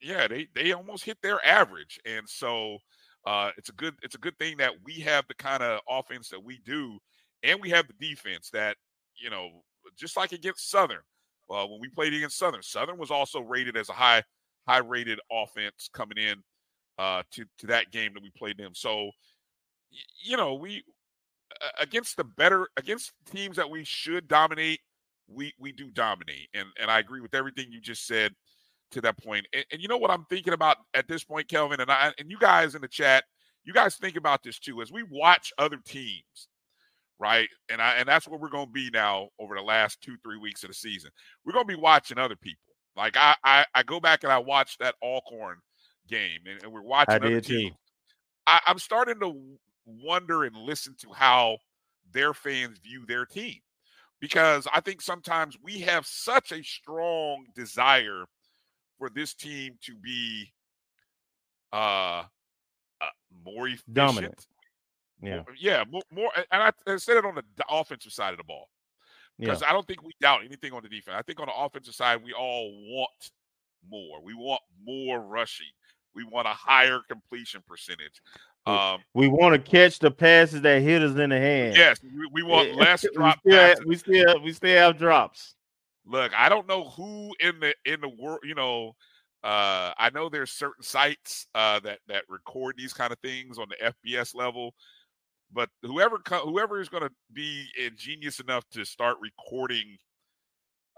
yeah, 0.00 0.26
they 0.28 0.48
they 0.54 0.72
almost 0.72 1.04
hit 1.04 1.18
their 1.22 1.44
average, 1.46 1.98
and 2.06 2.28
so 2.28 2.78
uh, 3.26 3.50
it's 3.56 3.68
a 3.68 3.72
good 3.72 3.94
it's 4.02 4.14
a 4.14 4.18
good 4.18 4.38
thing 4.38 4.56
that 4.58 4.72
we 4.84 4.94
have 5.00 5.26
the 5.28 5.34
kind 5.34 5.62
of 5.62 5.80
offense 5.88 6.28
that 6.28 6.42
we 6.42 6.58
do, 6.64 6.98
and 7.42 7.60
we 7.60 7.70
have 7.70 7.86
the 7.88 8.08
defense 8.08 8.50
that 8.50 8.76
you 9.18 9.30
know, 9.30 9.62
just 9.98 10.16
like 10.16 10.32
against 10.32 10.70
Southern. 10.70 11.00
Uh, 11.48 11.64
when 11.64 11.80
we 11.80 11.88
played 11.88 12.12
against 12.12 12.36
Southern, 12.38 12.62
Southern 12.62 12.98
was 12.98 13.10
also 13.10 13.40
rated 13.40 13.76
as 13.76 13.88
a 13.88 13.92
high 13.92 14.22
high 14.66 14.78
rated 14.78 15.20
offense 15.30 15.88
coming 15.92 16.18
in 16.18 16.42
uh, 16.98 17.22
to 17.32 17.44
to 17.58 17.66
that 17.68 17.90
game 17.92 18.12
that 18.14 18.22
we 18.22 18.30
played 18.36 18.58
them. 18.58 18.72
So 18.74 19.10
you 20.22 20.36
know 20.36 20.54
we 20.54 20.82
against 21.80 22.16
the 22.16 22.24
better 22.24 22.68
against 22.76 23.12
teams 23.30 23.56
that 23.56 23.70
we 23.70 23.84
should 23.84 24.28
dominate, 24.28 24.80
we 25.28 25.52
we 25.58 25.72
do 25.72 25.90
dominate, 25.90 26.48
and 26.54 26.68
and 26.80 26.90
I 26.90 26.98
agree 26.98 27.20
with 27.20 27.34
everything 27.34 27.66
you 27.70 27.80
just 27.80 28.06
said 28.06 28.32
to 28.92 29.00
that 29.00 29.22
point. 29.22 29.46
And, 29.52 29.64
and 29.72 29.82
you 29.82 29.88
know 29.88 29.96
what 29.96 30.10
I'm 30.10 30.24
thinking 30.28 30.52
about 30.52 30.76
at 30.94 31.08
this 31.08 31.24
point, 31.24 31.48
Kelvin, 31.48 31.80
and 31.80 31.90
I 31.90 32.12
and 32.18 32.30
you 32.30 32.38
guys 32.38 32.74
in 32.74 32.82
the 32.82 32.88
chat, 32.88 33.24
you 33.64 33.72
guys 33.72 33.96
think 33.96 34.16
about 34.16 34.42
this 34.42 34.58
too 34.58 34.80
as 34.82 34.92
we 34.92 35.04
watch 35.10 35.52
other 35.58 35.78
teams, 35.86 36.48
right? 37.18 37.48
And 37.70 37.80
I 37.80 37.94
and 37.94 38.08
that's 38.08 38.28
what 38.28 38.40
we're 38.40 38.48
going 38.48 38.66
to 38.66 38.72
be 38.72 38.90
now 38.92 39.28
over 39.38 39.54
the 39.54 39.62
last 39.62 40.00
two 40.02 40.16
three 40.22 40.38
weeks 40.38 40.62
of 40.64 40.68
the 40.68 40.74
season. 40.74 41.10
We're 41.44 41.52
going 41.54 41.66
to 41.66 41.76
be 41.76 41.80
watching 41.80 42.18
other 42.18 42.36
people. 42.36 42.60
Like 42.96 43.16
I 43.16 43.34
I, 43.44 43.66
I 43.74 43.82
go 43.82 44.00
back 44.00 44.24
and 44.24 44.32
I 44.32 44.38
watch 44.38 44.78
that 44.78 44.94
Alcorn 45.02 45.58
game, 46.08 46.40
and, 46.46 46.62
and 46.62 46.72
we're 46.72 46.82
watching 46.82 47.14
I 47.14 47.40
too. 47.40 47.70
I, 48.46 48.60
I'm 48.66 48.78
starting 48.78 49.20
to 49.20 49.34
wonder 49.84 50.44
and 50.44 50.56
listen 50.56 50.94
to 51.00 51.12
how 51.12 51.58
their 52.12 52.32
fans 52.32 52.78
view 52.78 53.04
their 53.06 53.26
team 53.26 53.56
because 54.20 54.66
I 54.72 54.80
think 54.80 55.02
sometimes 55.02 55.56
we 55.62 55.80
have 55.80 56.06
such 56.06 56.52
a 56.52 56.62
strong 56.62 57.44
desire 57.54 58.24
for 58.98 59.10
this 59.10 59.34
team 59.34 59.74
to 59.82 59.94
be 59.94 60.52
uh, 61.72 62.22
uh 63.00 63.06
more 63.44 63.68
efficient. 63.68 63.94
Dominant. 63.94 64.46
Yeah. 65.22 65.36
More- 65.36 65.56
yeah, 65.58 65.84
more, 65.90 66.02
more 66.10 66.30
and 66.50 66.62
I, 66.62 66.70
I 66.86 66.96
said 66.96 67.16
it 67.16 67.24
on 67.24 67.34
the 67.34 67.64
offensive 67.68 68.12
side 68.12 68.32
of 68.32 68.38
the 68.38 68.44
ball 68.44 68.68
Yeah. 69.38 69.46
because 69.46 69.62
I 69.62 69.72
don't 69.72 69.86
think 69.86 70.02
we 70.02 70.12
doubt 70.20 70.40
anything 70.44 70.72
on 70.72 70.82
the 70.82 70.88
defense. 70.88 71.16
I 71.18 71.22
think 71.22 71.40
on 71.40 71.46
the 71.46 71.54
offensive 71.54 71.94
side, 71.94 72.22
we 72.24 72.32
all 72.32 72.70
want 72.88 73.30
more. 73.90 74.20
We 74.22 74.34
want 74.34 74.62
more 74.84 75.20
rushing. 75.20 75.66
We 76.14 76.24
want 76.24 76.46
a 76.46 76.50
higher 76.52 77.00
completion 77.08 77.62
percentage. 77.66 78.22
Um, 78.64 79.00
We 79.14 79.28
want 79.28 79.54
to 79.54 79.70
catch 79.70 79.98
the 79.98 80.10
passes 80.10 80.62
that 80.62 80.82
hit 80.82 81.02
us 81.02 81.16
in 81.16 81.30
the 81.30 81.38
hand. 81.38 81.76
yes, 81.76 81.98
we, 82.02 82.26
we 82.32 82.42
want 82.42 82.70
Yeah. 82.70 82.74
less 82.74 83.02
we 83.04 83.08
still 83.10 83.74
we 83.86 83.96
still 83.96 84.42
we 84.42 84.52
still 84.52 84.76
have 84.78 84.98
drops. 84.98 85.54
Look, 86.06 86.32
I 86.34 86.48
don't 86.48 86.66
know 86.66 86.88
who 86.90 87.32
in 87.40 87.60
the 87.60 87.74
in 87.84 88.00
the 88.00 88.08
world, 88.08 88.40
you 88.42 88.54
know, 88.54 88.96
uh, 89.44 89.92
I 89.98 90.10
know 90.12 90.28
there's 90.28 90.50
certain 90.50 90.82
sites 90.82 91.46
uh, 91.54 91.78
that 91.80 91.98
that 92.08 92.24
record 92.28 92.74
these 92.76 92.92
kind 92.92 93.12
of 93.12 93.18
things 93.20 93.58
on 93.58 93.66
the 93.68 93.92
FBS 94.04 94.34
level, 94.34 94.74
but 95.52 95.68
whoever 95.82 96.18
whoever 96.44 96.80
is 96.80 96.88
going 96.88 97.02
to 97.02 97.10
be 97.32 97.66
ingenious 97.78 98.40
enough 98.40 98.68
to 98.70 98.84
start 98.84 99.16
recording 99.20 99.96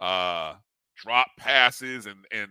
uh, 0.01 0.55
drop 0.97 1.29
passes 1.39 2.07
and 2.07 2.25
and 2.33 2.51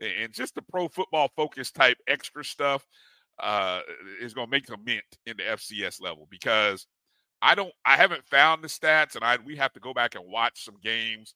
and 0.00 0.32
just 0.32 0.54
the 0.54 0.62
pro 0.62 0.88
football 0.88 1.30
focus 1.36 1.70
type 1.70 1.98
extra 2.08 2.44
stuff 2.44 2.86
uh, 3.40 3.80
is 4.20 4.34
going 4.34 4.46
to 4.46 4.50
make 4.50 4.68
a 4.68 4.76
mint 4.84 5.04
in 5.26 5.36
the 5.36 5.42
FCS 5.44 6.00
level 6.00 6.26
because 6.30 6.86
I 7.40 7.54
don't 7.54 7.72
I 7.84 7.96
haven't 7.96 8.26
found 8.26 8.62
the 8.62 8.68
stats 8.68 9.14
and 9.16 9.24
I 9.24 9.38
we 9.44 9.56
have 9.56 9.72
to 9.74 9.80
go 9.80 9.94
back 9.94 10.14
and 10.14 10.24
watch 10.26 10.64
some 10.64 10.76
games 10.82 11.34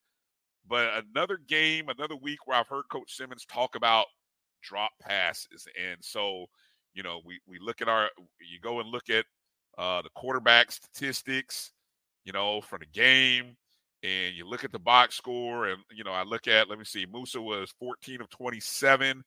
but 0.68 1.04
another 1.14 1.38
game, 1.48 1.88
another 1.88 2.16
week 2.16 2.46
where 2.46 2.58
I've 2.58 2.68
heard 2.68 2.84
Coach 2.90 3.16
Simmons 3.16 3.44
talk 3.46 3.76
about 3.76 4.06
drop 4.62 4.90
passes. 5.00 5.66
And 5.80 5.98
so, 6.00 6.46
you 6.94 7.02
know, 7.02 7.20
we 7.24 7.40
we 7.46 7.58
look 7.60 7.80
at 7.80 7.88
our 7.88 8.08
you 8.40 8.60
go 8.60 8.80
and 8.80 8.90
look 8.90 9.08
at 9.10 9.26
uh 9.78 10.02
the 10.02 10.10
quarterback 10.14 10.72
statistics, 10.72 11.72
you 12.24 12.32
know, 12.32 12.60
for 12.60 12.78
the 12.78 12.86
game, 12.86 13.56
and 14.02 14.34
you 14.34 14.46
look 14.46 14.64
at 14.64 14.72
the 14.72 14.78
box 14.78 15.16
score, 15.16 15.66
and 15.68 15.82
you 15.94 16.04
know, 16.04 16.12
I 16.12 16.22
look 16.22 16.48
at 16.48 16.68
let 16.68 16.78
me 16.78 16.84
see, 16.84 17.06
Moussa 17.06 17.40
was 17.40 17.72
14 17.78 18.20
of 18.20 18.30
27, 18.30 19.24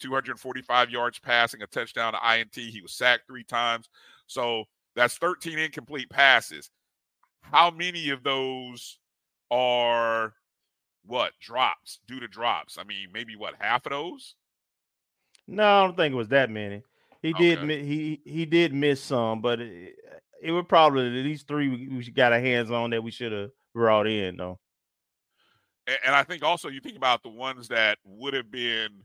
245 0.00 0.90
yards 0.90 1.18
passing, 1.18 1.62
a 1.62 1.66
touchdown 1.66 2.12
to 2.12 2.38
INT. 2.38 2.54
He 2.54 2.80
was 2.80 2.92
sacked 2.92 3.26
three 3.26 3.44
times. 3.44 3.88
So 4.26 4.64
that's 4.94 5.18
13 5.18 5.58
incomplete 5.58 6.10
passes. 6.10 6.70
How 7.42 7.70
many 7.70 8.10
of 8.10 8.22
those 8.22 8.98
are 9.50 10.32
what 11.04 11.32
drops 11.40 12.00
due 12.06 12.20
to 12.20 12.28
drops? 12.28 12.78
I 12.78 12.84
mean, 12.84 13.08
maybe 13.12 13.36
what 13.36 13.54
half 13.58 13.86
of 13.86 13.90
those? 13.90 14.34
No, 15.46 15.64
I 15.64 15.84
don't 15.84 15.96
think 15.96 16.12
it 16.12 16.16
was 16.16 16.28
that 16.28 16.50
many. 16.50 16.82
He 17.26 17.32
did 17.32 17.58
Okay. 17.58 17.66
mi- 17.66 17.84
he 17.84 18.22
he 18.24 18.46
did 18.46 18.72
miss 18.72 19.02
some, 19.02 19.40
but 19.42 19.60
it, 19.60 19.96
it 20.42 20.52
would 20.52 20.68
probably 20.68 21.06
at 21.06 21.24
least 21.24 21.48
three 21.48 21.68
we, 21.68 21.88
we 21.88 22.10
got 22.10 22.32
our 22.32 22.40
hands 22.40 22.70
on 22.70 22.90
that 22.90 23.02
we 23.02 23.10
should 23.10 23.32
have 23.32 23.50
brought 23.74 24.06
in 24.06 24.36
though. 24.36 24.60
A- 25.86 26.06
And 26.06 26.14
I 26.14 26.22
think 26.22 26.42
also 26.42 26.68
you 26.68 26.80
think 26.80 26.96
about 26.96 27.22
the 27.22 27.28
ones 27.28 27.68
that 27.68 27.98
would 28.04 28.34
have 28.34 28.50
been 28.50 29.04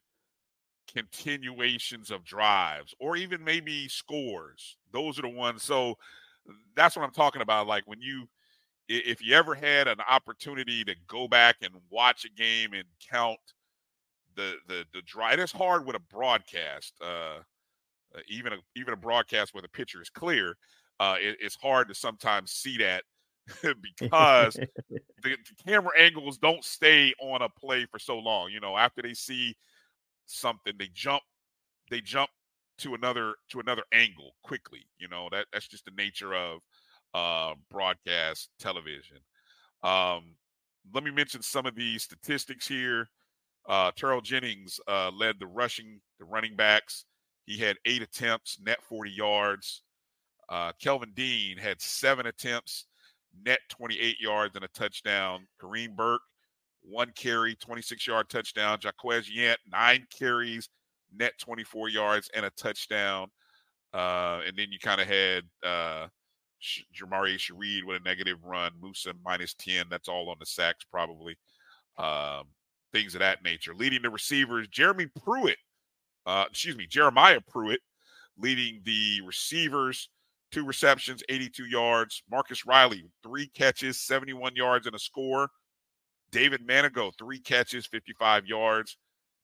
continuations 0.91 2.11
of 2.11 2.23
drives 2.23 2.93
or 2.99 3.15
even 3.15 3.43
maybe 3.43 3.87
scores. 3.87 4.77
Those 4.91 5.17
are 5.19 5.23
the 5.23 5.29
ones. 5.29 5.63
So 5.63 5.97
that's 6.75 6.95
what 6.95 7.03
I'm 7.05 7.11
talking 7.11 7.41
about. 7.41 7.67
Like 7.67 7.85
when 7.87 8.01
you, 8.01 8.27
if 8.89 9.21
you 9.21 9.35
ever 9.35 9.55
had 9.55 9.87
an 9.87 10.01
opportunity 10.01 10.83
to 10.83 10.95
go 11.07 11.27
back 11.27 11.57
and 11.61 11.73
watch 11.89 12.25
a 12.25 12.29
game 12.29 12.73
and 12.73 12.85
count 13.09 13.39
the 14.35 14.55
the 14.67 14.85
the 14.93 15.01
drive, 15.03 15.39
it's 15.39 15.51
hard 15.51 15.85
with 15.85 15.95
a 15.95 15.99
broadcast. 15.99 16.93
Uh, 17.01 17.39
uh, 18.15 18.19
even 18.27 18.53
a 18.53 18.57
even 18.75 18.93
a 18.93 18.97
broadcast 18.97 19.53
where 19.53 19.61
the 19.61 19.69
picture 19.69 20.01
is 20.01 20.09
clear, 20.09 20.57
uh, 20.99 21.15
it, 21.19 21.37
it's 21.39 21.55
hard 21.55 21.87
to 21.87 21.95
sometimes 21.95 22.51
see 22.51 22.77
that 22.77 23.03
because 23.81 24.55
the, 24.89 24.99
the, 25.23 25.37
camera 25.65 25.91
angles 25.97 26.37
don't 26.37 26.63
stay 26.63 27.13
on 27.19 27.41
a 27.41 27.49
play 27.49 27.85
for 27.85 27.99
so 27.99 28.17
long. 28.17 28.51
You 28.51 28.59
know, 28.59 28.77
after 28.77 29.01
they 29.01 29.13
see 29.13 29.55
something, 30.25 30.73
they 30.77 30.89
jump, 30.93 31.21
they 31.89 32.01
jump 32.01 32.29
to 32.79 32.95
another 32.95 33.35
to 33.49 33.59
another 33.59 33.83
angle 33.93 34.35
quickly. 34.43 34.85
You 34.99 35.07
know, 35.07 35.29
that 35.31 35.47
that's 35.51 35.67
just 35.67 35.85
the 35.85 35.91
nature 35.91 36.33
of 36.33 36.59
uh, 37.13 37.53
broadcast 37.69 38.49
television. 38.59 39.17
Um, 39.83 40.35
let 40.93 41.03
me 41.03 41.11
mention 41.11 41.41
some 41.41 41.65
of 41.65 41.75
the 41.75 41.97
statistics 41.97 42.67
here. 42.67 43.09
Uh, 43.67 43.91
Terrell 43.95 44.21
Jennings 44.21 44.79
uh, 44.87 45.11
led 45.13 45.35
the 45.39 45.47
rushing, 45.47 46.01
the 46.19 46.25
running 46.25 46.55
backs. 46.55 47.05
He 47.45 47.57
had 47.57 47.77
eight 47.85 48.01
attempts, 48.01 48.59
net 48.63 48.83
40 48.83 49.11
yards. 49.11 49.83
Uh, 50.49 50.71
Kelvin 50.81 51.11
Dean 51.15 51.57
had 51.57 51.81
seven 51.81 52.25
attempts, 52.27 52.85
net 53.45 53.59
28 53.69 54.19
yards 54.19 54.55
and 54.55 54.65
a 54.65 54.67
touchdown. 54.69 55.47
Kareem 55.61 55.95
Burke, 55.95 56.21
one 56.81 57.11
carry, 57.15 57.55
26 57.55 58.05
yard 58.07 58.29
touchdown. 58.29 58.79
Jaquez 58.83 59.29
Yant, 59.29 59.57
nine 59.71 60.05
carries, 60.17 60.69
net 61.15 61.33
24 61.39 61.89
yards 61.89 62.29
and 62.35 62.45
a 62.45 62.49
touchdown. 62.51 63.27
Uh, 63.93 64.41
and 64.45 64.57
then 64.57 64.71
you 64.71 64.79
kind 64.79 65.01
of 65.01 65.07
had 65.07 65.43
uh, 65.63 66.07
Jamari 66.95 67.35
Shareed 67.37 67.83
with 67.83 68.01
a 68.01 68.05
negative 68.05 68.37
run, 68.43 68.71
Moussa 68.81 69.13
minus 69.23 69.53
10. 69.55 69.85
That's 69.89 70.07
all 70.07 70.29
on 70.29 70.37
the 70.39 70.45
sacks, 70.45 70.85
probably. 70.89 71.35
Um, 71.97 72.45
things 72.93 73.15
of 73.15 73.19
that 73.19 73.43
nature. 73.43 73.73
Leading 73.75 74.01
the 74.01 74.09
receivers, 74.09 74.67
Jeremy 74.67 75.07
Pruitt, 75.23 75.57
uh, 76.25 76.45
excuse 76.49 76.75
me, 76.75 76.87
Jeremiah 76.87 77.41
Pruitt, 77.41 77.81
leading 78.37 78.81
the 78.83 79.21
receivers 79.25 80.09
two 80.51 80.65
receptions, 80.65 81.23
82 81.29 81.65
yards. 81.65 82.23
Marcus 82.29 82.65
Riley, 82.65 83.05
three 83.23 83.47
catches, 83.47 83.99
71 84.01 84.55
yards 84.55 84.85
and 84.85 84.95
a 84.95 84.99
score. 84.99 85.49
David 86.31 86.65
Manigo, 86.67 87.11
three 87.17 87.39
catches, 87.39 87.85
55 87.85 88.45
yards. 88.45 88.97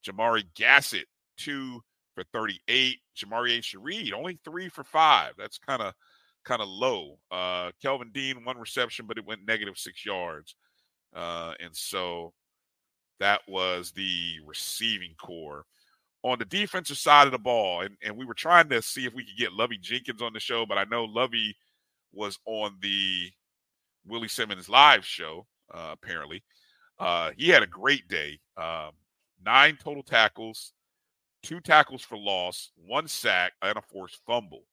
Jamari 0.06 0.44
Gassett, 0.56 1.08
two 1.38 1.82
for 2.16 2.24
38. 2.34 2.98
Jamari 3.18 3.60
Shareed, 3.60 4.14
only 4.14 4.40
three 4.44 4.70
for 4.70 4.84
five. 4.84 5.34
That's 5.38 5.58
kind 5.58 5.82
of 5.82 5.94
kind 6.46 6.62
of 6.62 6.70
low. 6.70 7.20
Uh, 7.30 7.72
Kelvin 7.82 8.12
Dean, 8.14 8.46
one 8.46 8.58
reception, 8.58 9.06
but 9.06 9.18
it 9.18 9.26
went 9.26 9.46
negative 9.46 9.78
six 9.78 10.06
yards. 10.06 10.56
Uh, 11.14 11.54
and 11.60 11.76
so 11.76 12.34
that 13.20 13.42
was 13.48 13.92
the 13.92 14.36
receiving 14.46 15.14
corps 15.20 15.66
on 16.24 16.40
the 16.40 16.46
defensive 16.46 16.98
side 16.98 17.28
of 17.28 17.32
the 17.32 17.38
ball, 17.38 17.82
and, 17.82 17.96
and 18.04 18.16
we 18.16 18.26
were 18.26 18.34
trying 18.34 18.70
to 18.70 18.82
see 18.82 19.06
if 19.06 19.14
we 19.14 19.24
could 19.24 19.38
get 19.38 19.54
Lovey 19.54 19.78
Jenkins 19.78 20.22
on 20.22 20.34
the 20.34 20.40
show, 20.40 20.66
but 20.66 20.78
I 20.78 20.84
know 20.86 21.06
Lovey 21.06 21.56
was 22.12 22.40
on 22.46 22.78
the 22.82 23.30
Willie 24.06 24.28
Simmons 24.28 24.70
live 24.70 25.06
show, 25.06 25.46
uh, 25.74 25.90
apparently. 25.94 26.44
Uh, 27.00 27.32
he 27.38 27.50
had 27.50 27.64
a 27.64 27.68
great 27.68 28.08
day. 28.08 28.40
Um, 28.58 28.92
nine 29.46 29.78
total 29.82 30.04
tackles, 30.04 30.74
two 31.44 31.60
tackles 31.60 32.02
for 32.02 32.18
loss, 32.18 32.72
one 32.76 33.08
sack, 33.08 33.54
and 33.62 33.78
a 33.78 33.82
forced 33.82 34.20
fumble 34.26 34.64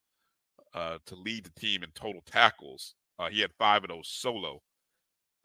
uh, 0.74 0.98
to 1.06 1.14
lead 1.14 1.44
the 1.44 1.60
team 1.60 1.82
in 1.82 1.90
total 1.94 2.22
tackles. 2.26 2.94
Uh, 3.18 3.28
he 3.28 3.40
had 3.40 3.52
five 3.58 3.84
of 3.84 3.90
those 3.90 4.08
solo. 4.08 4.60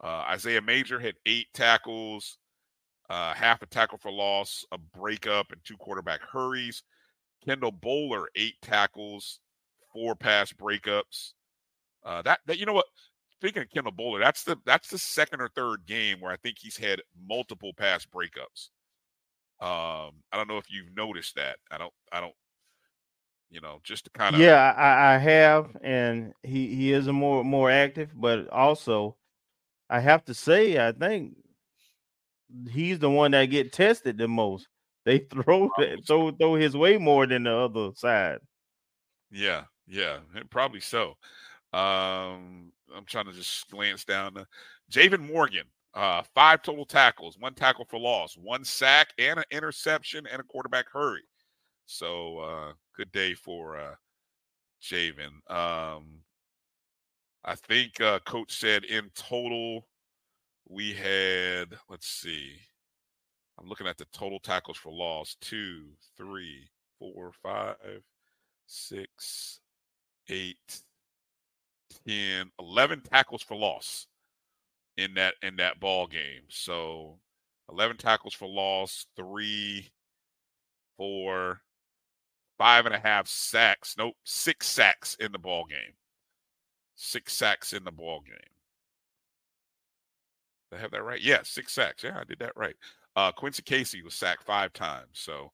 Uh, 0.02 0.24
Isaiah 0.30 0.62
Major 0.62 1.00
had 1.00 1.16
eight 1.26 1.48
tackles, 1.54 2.38
uh, 3.10 3.34
half 3.34 3.62
a 3.62 3.66
tackle 3.66 3.98
for 3.98 4.12
loss, 4.12 4.66
a 4.72 4.78
breakup, 4.78 5.52
and 5.52 5.62
two 5.64 5.78
quarterback 5.78 6.22
hurries. 6.22 6.84
Kendall 7.44 7.72
Bohler, 7.72 8.26
eight 8.36 8.56
tackles, 8.62 9.40
four 9.94 10.16
pass 10.16 10.52
breakups. 10.52 11.34
Uh, 12.04 12.22
that 12.22 12.40
that 12.46 12.60
you 12.60 12.66
know 12.66 12.74
what? 12.74 12.86
Speaking 13.32 13.64
of 13.64 13.70
Kendall 13.70 13.94
Bohler, 13.94 14.20
that's 14.20 14.44
the 14.44 14.58
that's 14.66 14.90
the 14.90 14.98
second 14.98 15.42
or 15.42 15.50
third 15.50 15.86
game 15.86 16.20
where 16.20 16.32
I 16.32 16.38
think 16.38 16.58
he's 16.60 16.78
had 16.78 17.02
multiple 17.28 17.74
pass 17.74 18.06
breakups. 18.06 18.70
Um, 19.62 20.16
I 20.32 20.38
don't 20.38 20.48
know 20.48 20.58
if 20.58 20.70
you've 20.70 20.96
noticed 20.96 21.36
that. 21.36 21.58
I 21.72 21.78
don't. 21.78 21.94
I 22.12 22.20
don't. 22.20 22.36
You 23.50 23.62
know, 23.62 23.80
just 23.84 24.06
to 24.06 24.12
kind 24.12 24.36
of. 24.36 24.42
Yeah, 24.42 24.74
I, 24.78 25.16
I 25.16 25.18
have, 25.18 25.76
and 25.82 26.34
he 26.44 26.76
he 26.76 26.94
is 26.94 27.08
a 27.08 27.14
more 27.14 27.44
more 27.44 27.72
active, 27.72 28.12
but 28.16 28.48
also, 28.50 29.16
I 29.90 30.00
have 30.02 30.24
to 30.26 30.34
say, 30.34 30.86
I 30.86 30.92
think 30.92 31.36
he's 32.70 33.00
the 33.00 33.10
one 33.10 33.32
that 33.32 33.46
get 33.46 33.74
tested 33.74 34.18
the 34.18 34.28
most. 34.28 34.68
They 35.06 35.20
throw 35.32 35.70
throw 36.06 36.32
throw 36.32 36.56
his 36.56 36.76
way 36.76 36.98
more 36.98 37.26
than 37.26 37.44
the 37.44 37.56
other 37.56 37.92
side. 37.96 38.40
Yeah, 39.32 39.64
yeah, 39.88 40.20
probably 40.50 40.80
so. 40.80 41.16
Um, 41.72 42.72
I'm 42.96 43.06
trying 43.06 43.26
to 43.26 43.34
just 43.34 43.70
glance 43.70 44.04
down. 44.04 44.34
The, 44.34 44.46
Javon 44.92 45.32
Morgan, 45.32 45.66
uh, 45.94 46.24
five 46.34 46.64
total 46.64 46.86
tackles, 46.86 47.38
one 47.38 47.54
tackle 47.54 47.86
for 47.86 48.00
loss, 48.00 48.36
one 48.36 48.64
sack, 48.64 49.10
and 49.20 49.40
an 49.40 49.46
interception, 49.52 50.26
and 50.32 50.42
a 50.42 50.44
quarterback 50.44 50.86
hurry. 50.92 51.24
So 51.86 52.40
uh, 52.40 52.74
good 52.96 53.12
day 53.12 53.36
for 53.36 53.80
uh, 53.80 53.96
Javon. 54.82 55.50
Um, 55.50 56.22
I 57.46 57.56
think 57.56 58.02
uh, 58.02 58.20
coach 58.26 58.58
said 58.58 58.84
in 58.84 59.10
total 59.16 59.88
we 60.70 60.94
had, 60.94 61.78
let's 61.90 62.08
see, 62.08 62.54
I'm 63.60 63.68
looking 63.68 63.88
at 63.88 63.98
the 63.98 64.06
total 64.14 64.40
tackles 64.40 64.78
for 64.78 64.92
loss 64.92 65.36
two, 65.42 65.88
three, 66.16 66.70
four, 66.98 67.32
five, 67.44 67.76
six, 68.68 69.60
eight, 70.30 70.82
ten, 72.08 72.52
eleven 72.60 73.02
tackles 73.02 73.42
for 73.42 73.58
loss 73.58 74.08
in 74.96 75.16
that 75.16 75.34
in 75.42 75.58
that 75.58 75.80
ball 75.80 76.08
game. 76.08 76.44
So 76.50 77.20
11 77.72 77.98
tackles 77.98 78.34
for 78.34 78.48
loss, 78.48 79.06
three, 79.16 79.90
four, 80.98 81.62
five 82.58 82.86
and 82.86 82.96
a 82.96 83.00
half 83.00 83.28
sacks. 83.28 83.96
Nope, 83.98 84.16
six 84.24 84.68
sacks 84.68 85.16
in 85.20 85.32
the 85.32 85.40
ball 85.40 85.66
game. 85.66 85.96
Six 86.96 87.34
sacks 87.34 87.74
in 87.74 87.84
the 87.84 87.92
ball 87.92 88.22
game. 88.26 88.59
I 90.74 90.78
have 90.78 90.92
that 90.92 91.04
right? 91.04 91.22
Yeah, 91.22 91.40
six 91.44 91.74
sacks. 91.74 92.04
Yeah, 92.04 92.20
I 92.20 92.24
did 92.24 92.40
that 92.40 92.56
right. 92.56 92.76
Uh, 93.16 93.32
Quincy 93.32 93.64
Casey 93.64 94.02
was 94.02 94.14
sacked 94.14 94.44
five 94.44 94.72
times. 94.74 95.10
So 95.14 95.52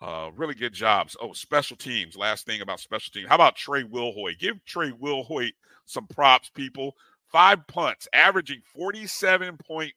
uh, 0.00 0.30
really 0.36 0.54
good 0.54 0.72
jobs. 0.72 1.16
Oh, 1.20 1.32
special 1.32 1.76
teams. 1.76 2.16
Last 2.16 2.46
thing 2.46 2.60
about 2.60 2.80
special 2.80 3.12
teams. 3.12 3.28
How 3.28 3.34
about 3.34 3.56
Trey 3.56 3.82
Wilhoit? 3.82 4.38
Give 4.38 4.62
Trey 4.64 4.90
Wilhoit 4.92 5.52
some 5.86 6.06
props, 6.06 6.50
people. 6.50 6.96
Five 7.32 7.66
punts, 7.66 8.06
averaging 8.12 8.62
47.4. 8.78 9.90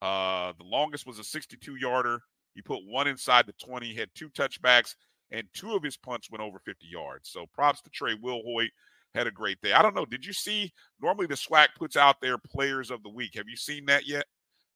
Uh, 0.00 0.52
the 0.56 0.64
longest 0.64 1.06
was 1.06 1.18
a 1.18 1.24
62 1.24 1.76
yarder. 1.76 2.20
He 2.54 2.62
put 2.62 2.84
one 2.86 3.06
inside 3.06 3.46
the 3.46 3.52
20, 3.64 3.94
had 3.94 4.08
two 4.14 4.30
touchbacks, 4.30 4.94
and 5.30 5.46
two 5.52 5.74
of 5.74 5.82
his 5.82 5.96
punts 5.96 6.30
went 6.30 6.42
over 6.42 6.58
50 6.58 6.86
yards. 6.86 7.28
So 7.28 7.46
props 7.52 7.82
to 7.82 7.90
Trey 7.90 8.16
Wilhoit 8.16 8.70
had 9.18 9.26
a 9.26 9.32
great 9.32 9.60
day. 9.60 9.72
I 9.72 9.82
don't 9.82 9.94
know. 9.94 10.04
Did 10.04 10.24
you 10.24 10.32
see? 10.32 10.72
Normally, 11.00 11.26
the 11.26 11.34
SWAC 11.34 11.68
puts 11.76 11.96
out 11.96 12.20
their 12.20 12.38
players 12.38 12.90
of 12.90 13.02
the 13.02 13.10
week. 13.10 13.34
Have 13.34 13.48
you 13.48 13.56
seen 13.56 13.84
that 13.86 14.06
yet? 14.06 14.24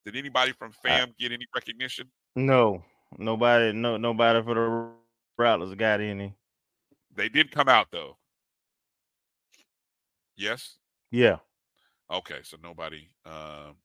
Did 0.05 0.17
anybody 0.17 0.53
from 0.53 0.73
FAMU, 0.85 1.17
get 1.19 1.33
any 1.33 1.47
recognition? 1.55 2.11
No, 2.35 2.83
nobody. 3.19 3.73
No, 3.73 3.97
nobody 3.97 4.43
for 4.43 4.55
the 4.55 4.91
Rattlers 5.39 5.75
got 5.75 6.01
any. 6.01 6.35
They 7.15 7.29
did 7.29 7.51
come 7.51 7.69
out 7.69 7.89
though. 7.93 8.17
Yes. 10.37 10.77
Yeah. 11.11 11.37
Okay, 12.11 12.41
so 12.43 12.57
nobody. 12.63 13.09
Um, 13.25 13.77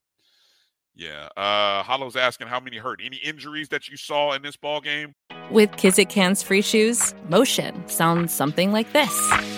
yeah. 0.94 1.28
Uh, 1.36 1.82
Hollow's 1.82 2.16
asking 2.16 2.48
how 2.48 2.58
many 2.58 2.78
hurt. 2.78 3.00
Any 3.02 3.18
injuries 3.18 3.68
that 3.68 3.88
you 3.88 3.96
saw 3.96 4.32
in 4.32 4.42
this 4.42 4.56
ball 4.56 4.80
game? 4.80 5.14
With 5.50 5.70
Kizik 5.72 6.12
hands 6.12 6.42
free 6.42 6.62
shoes, 6.62 7.14
motion 7.28 7.86
sounds 7.88 8.32
something 8.32 8.72
like 8.72 8.92
this. 8.92 9.57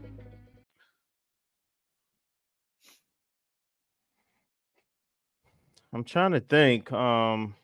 I'm 5.93 6.03
trying 6.03 6.31
to 6.31 6.39
think. 6.39 6.91
Um, 6.91 7.55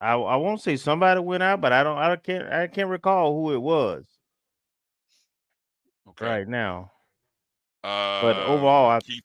I 0.00 0.12
I 0.12 0.36
won't 0.36 0.60
say 0.60 0.76
somebody 0.76 1.20
went 1.20 1.42
out, 1.42 1.60
but 1.60 1.72
I 1.72 1.82
don't 1.82 1.98
I 1.98 2.16
can't 2.16 2.52
I 2.52 2.66
can't 2.68 2.88
recall 2.88 3.34
who 3.34 3.52
it 3.52 3.58
was. 3.58 4.04
Okay. 6.10 6.26
Right 6.26 6.48
now. 6.48 6.92
Uh, 7.82 8.22
but 8.22 8.36
overall, 8.36 8.90
I, 8.90 9.00
Keith, 9.00 9.22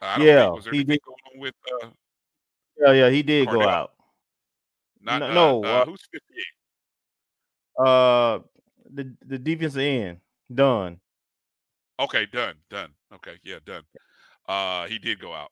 I 0.00 0.18
don't 0.18 0.26
Yeah, 0.26 0.42
think, 0.44 0.54
was 0.54 0.64
there 0.64 0.74
he 0.74 0.84
did. 0.84 1.00
going 1.02 1.16
on 1.34 1.40
with 1.40 1.54
uh, 1.82 1.88
yeah, 2.78 2.92
yeah, 2.92 3.10
he 3.10 3.22
did 3.22 3.48
go 3.48 3.62
out. 3.62 3.94
not 5.00 5.20
No, 5.20 5.26
uh, 5.26 5.34
no, 5.34 5.64
uh, 5.64 5.68
uh, 5.68 5.84
who's 5.86 6.08
58? 6.12 7.86
Uh, 7.86 8.38
the 8.92 9.16
the 9.26 9.38
defensive 9.38 9.80
end 9.80 10.20
done. 10.54 11.00
Okay, 11.98 12.26
done, 12.26 12.56
done. 12.70 12.92
Okay, 13.14 13.36
yeah, 13.42 13.58
done. 13.64 13.82
Uh, 14.48 14.86
he 14.86 14.98
did 14.98 15.18
go 15.18 15.32
out. 15.32 15.50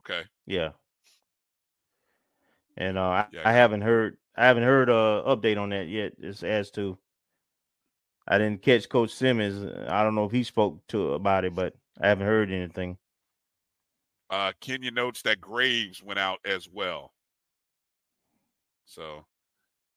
Okay, 0.00 0.22
Yeah. 0.46 0.70
And 2.76 2.98
uh, 2.98 3.02
I, 3.02 3.26
Yeah, 3.32 3.42
I 3.44 3.52
haven't 3.52 3.80
heard 3.80 4.18
I 4.36 4.46
haven't 4.46 4.64
heard 4.64 4.88
a 4.88 5.24
update 5.26 5.58
on 5.58 5.70
that 5.70 5.88
yet. 5.88 6.12
As 6.22 6.42
as 6.42 6.70
to 6.72 6.98
I 8.28 8.38
didn't 8.38 8.62
catch 8.62 8.88
Coach 8.88 9.10
Simmons. 9.10 9.64
I 9.88 10.02
don't 10.02 10.14
know 10.14 10.24
if 10.24 10.32
he 10.32 10.42
spoke 10.44 10.86
to 10.88 11.14
about 11.14 11.44
it, 11.44 11.54
but 11.54 11.74
I 12.00 12.08
haven't 12.08 12.26
heard 12.26 12.50
anything. 12.50 12.98
uh, 14.30 14.52
Kenya 14.60 14.90
notes 14.90 15.22
that 15.22 15.40
Graves 15.40 16.02
went 16.02 16.18
out 16.18 16.38
as 16.44 16.68
well. 16.68 17.12
So, 18.84 19.24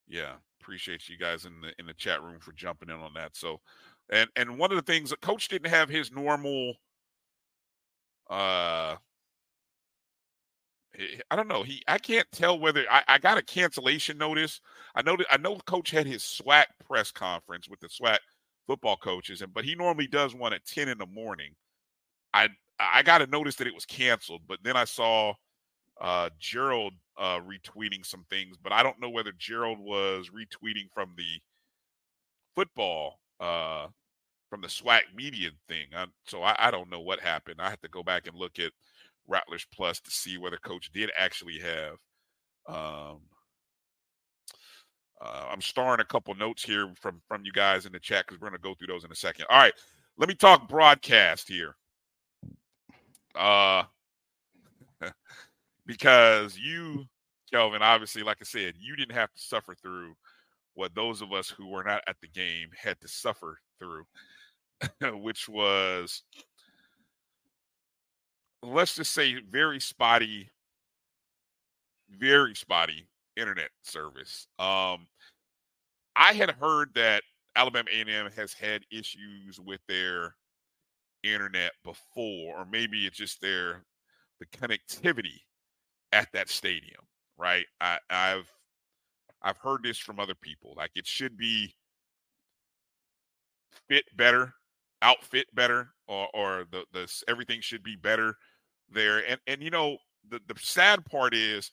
yeah, 0.07 0.35
appreciate 0.61 1.09
you 1.09 1.17
guys 1.17 1.45
in 1.45 1.61
the 1.61 1.73
in 1.79 1.85
the 1.85 1.93
chat 1.93 2.21
room 2.21 2.39
for 2.39 2.51
jumping 2.53 2.89
in 2.89 2.95
on 2.95 3.13
that. 3.15 3.35
So, 3.35 3.61
and 4.09 4.29
and 4.35 4.57
one 4.57 4.71
of 4.71 4.77
the 4.77 4.91
things 4.91 5.09
that 5.09 5.21
Coach 5.21 5.47
didn't 5.47 5.69
have 5.69 5.89
his 5.89 6.11
normal. 6.11 6.75
Uh, 8.29 8.97
I 11.31 11.35
don't 11.35 11.47
know. 11.47 11.63
He 11.63 11.83
I 11.87 11.97
can't 11.97 12.27
tell 12.31 12.59
whether 12.59 12.85
I, 12.91 13.03
I 13.07 13.17
got 13.19 13.37
a 13.37 13.41
cancellation 13.41 14.17
notice. 14.17 14.59
I 14.95 15.01
know 15.01 15.15
that 15.17 15.27
I 15.31 15.37
know 15.37 15.57
Coach 15.57 15.91
had 15.91 16.05
his 16.07 16.23
SWAC 16.23 16.65
press 16.85 17.11
conference 17.11 17.69
with 17.69 17.79
the 17.79 17.87
SWAC 17.87 18.19
football 18.67 18.97
coaches, 18.97 19.41
and 19.41 19.53
but 19.53 19.65
he 19.65 19.75
normally 19.75 20.07
does 20.07 20.35
one 20.35 20.53
at 20.53 20.65
ten 20.65 20.89
in 20.89 20.97
the 20.97 21.05
morning. 21.05 21.53
I 22.33 22.49
I 22.79 23.03
got 23.03 23.21
a 23.21 23.27
notice 23.27 23.55
that 23.57 23.67
it 23.67 23.75
was 23.75 23.85
canceled, 23.85 24.41
but 24.47 24.59
then 24.63 24.77
I 24.77 24.85
saw 24.85 25.33
uh 26.01 26.29
Gerald 26.39 26.93
uh 27.17 27.39
retweeting 27.41 28.05
some 28.05 28.25
things, 28.29 28.57
but 28.61 28.73
I 28.73 28.83
don't 28.83 29.01
know 29.01 29.09
whether 29.09 29.33
Gerald 29.37 29.79
was 29.79 30.29
retweeting 30.29 30.89
from 30.93 31.13
the 31.17 31.41
football 32.55 33.19
uh 33.39 33.87
from 34.49 34.61
the 34.61 34.67
SWAC 34.67 35.01
media 35.15 35.49
thing. 35.67 35.87
I, 35.95 36.05
so 36.25 36.41
I, 36.43 36.55
I 36.57 36.71
don't 36.71 36.89
know 36.89 36.99
what 36.99 37.19
happened. 37.19 37.59
I 37.59 37.69
have 37.69 37.81
to 37.81 37.89
go 37.89 38.03
back 38.03 38.27
and 38.27 38.35
look 38.35 38.59
at 38.59 38.71
Rattlers 39.27 39.65
Plus 39.73 39.99
to 40.01 40.11
see 40.11 40.37
whether 40.37 40.57
Coach 40.57 40.91
did 40.91 41.11
actually 41.17 41.59
have. 41.59 41.97
Um, 42.67 43.19
uh, 45.21 45.47
I'm 45.51 45.61
starring 45.61 45.99
a 45.99 46.05
couple 46.05 46.33
notes 46.35 46.63
here 46.63 46.91
from 46.99 47.21
from 47.27 47.43
you 47.45 47.51
guys 47.51 47.85
in 47.85 47.91
the 47.91 47.99
chat 47.99 48.25
because 48.25 48.39
we're 48.39 48.49
going 48.49 48.59
to 48.59 48.63
go 48.63 48.73
through 48.73 48.87
those 48.87 49.03
in 49.03 49.11
a 49.11 49.15
second. 49.15 49.45
All 49.49 49.59
right, 49.59 49.73
let 50.17 50.29
me 50.29 50.35
talk 50.35 50.69
broadcast 50.69 51.47
here. 51.47 51.75
Uh, 53.35 53.83
because 55.85 56.57
you, 56.57 57.05
Kelvin, 57.51 57.81
obviously, 57.81 58.23
like 58.23 58.37
I 58.41 58.45
said, 58.45 58.75
you 58.79 58.95
didn't 58.95 59.15
have 59.15 59.31
to 59.33 59.41
suffer 59.41 59.75
through 59.75 60.13
what 60.75 60.95
those 60.95 61.21
of 61.21 61.33
us 61.33 61.49
who 61.49 61.67
were 61.67 61.83
not 61.83 62.01
at 62.07 62.15
the 62.21 62.27
game 62.27 62.69
had 62.81 62.99
to 63.01 63.07
suffer 63.07 63.59
through, 63.79 64.05
which 65.21 65.47
was, 65.49 66.23
let's 68.61 68.95
just 68.95 69.11
say, 69.13 69.41
very 69.49 69.79
spotty, 69.79 70.49
very 72.09 72.55
spotty 72.55 73.07
internet 73.35 73.69
service. 73.83 74.47
Um, 74.57 75.07
I 76.15 76.33
had 76.33 76.51
heard 76.51 76.93
that 76.95 77.23
Alabama 77.55 77.89
A&M 77.91 78.31
has 78.31 78.53
had 78.53 78.83
issues 78.91 79.59
with 79.59 79.81
their 79.87 80.35
internet 81.23 81.73
before, 81.83 82.59
or 82.59 82.65
maybe 82.65 83.05
it's 83.07 83.17
just 83.17 83.41
their 83.41 83.85
the 84.39 84.45
connectivity 84.47 85.41
at 86.13 86.31
that 86.33 86.49
stadium, 86.49 87.07
right? 87.37 87.65
I, 87.81 87.99
I've 88.09 88.51
I've 89.41 89.57
heard 89.57 89.83
this 89.83 89.97
from 89.99 90.19
other 90.19 90.35
people. 90.35 90.73
Like 90.77 90.91
it 90.95 91.07
should 91.07 91.37
be 91.37 91.75
fit 93.87 94.05
better, 94.15 94.53
outfit 95.01 95.47
better, 95.53 95.89
or 96.07 96.27
or 96.33 96.65
the 96.71 96.85
the 96.93 97.11
everything 97.27 97.61
should 97.61 97.83
be 97.83 97.95
better 97.95 98.35
there. 98.91 99.19
And 99.27 99.39
and 99.47 99.61
you 99.61 99.69
know 99.69 99.97
the 100.29 100.39
the 100.47 100.55
sad 100.59 101.05
part 101.05 101.33
is 101.33 101.71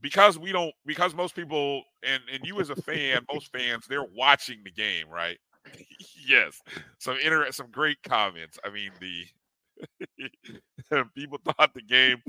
because 0.00 0.38
we 0.38 0.52
don't 0.52 0.74
because 0.84 1.14
most 1.14 1.34
people 1.34 1.82
and 2.02 2.22
and 2.32 2.44
you 2.44 2.60
as 2.60 2.70
a 2.70 2.76
fan, 2.76 3.24
most 3.32 3.50
fans 3.52 3.86
they're 3.88 4.04
watching 4.04 4.58
the 4.64 4.70
game, 4.70 5.08
right? 5.08 5.38
yes. 6.28 6.60
Some 6.98 7.16
inter 7.22 7.50
some 7.52 7.70
great 7.70 8.02
comments. 8.02 8.58
I 8.64 8.70
mean 8.70 8.90
the 9.00 9.24
people 11.14 11.38
thought 11.44 11.74
the 11.74 11.82
game 11.82 12.22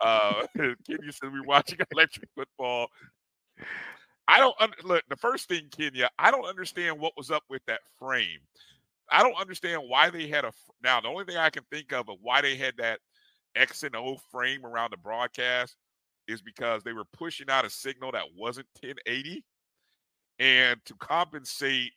uh 0.00 0.46
Kenya 0.56 1.12
said 1.12 1.32
we 1.32 1.40
were 1.40 1.46
watching 1.46 1.78
electric 1.92 2.28
football. 2.34 2.88
I 4.28 4.38
don't 4.38 4.54
un- 4.60 4.72
look 4.84 5.02
the 5.08 5.16
first 5.16 5.48
thing, 5.48 5.68
Kenya, 5.70 6.08
I 6.18 6.30
don't 6.30 6.44
understand 6.46 6.98
what 6.98 7.16
was 7.16 7.30
up 7.30 7.42
with 7.48 7.62
that 7.66 7.80
frame. 7.98 8.40
I 9.12 9.22
don't 9.22 9.40
understand 9.40 9.82
why 9.86 10.10
they 10.10 10.26
had 10.26 10.44
a. 10.44 10.52
now 10.82 11.00
the 11.00 11.08
only 11.08 11.24
thing 11.24 11.36
I 11.36 11.50
can 11.50 11.64
think 11.70 11.92
of 11.92 12.08
of 12.08 12.16
why 12.22 12.40
they 12.40 12.56
had 12.56 12.74
that 12.78 13.00
X 13.54 13.82
and 13.82 13.94
O 13.94 14.16
frame 14.30 14.64
around 14.64 14.92
the 14.92 14.96
broadcast 14.96 15.76
is 16.28 16.40
because 16.40 16.82
they 16.82 16.92
were 16.92 17.04
pushing 17.12 17.50
out 17.50 17.64
a 17.64 17.70
signal 17.70 18.12
that 18.12 18.24
wasn't 18.36 18.66
1080. 18.80 19.44
And 20.38 20.80
to 20.86 20.94
compensate, 20.94 21.92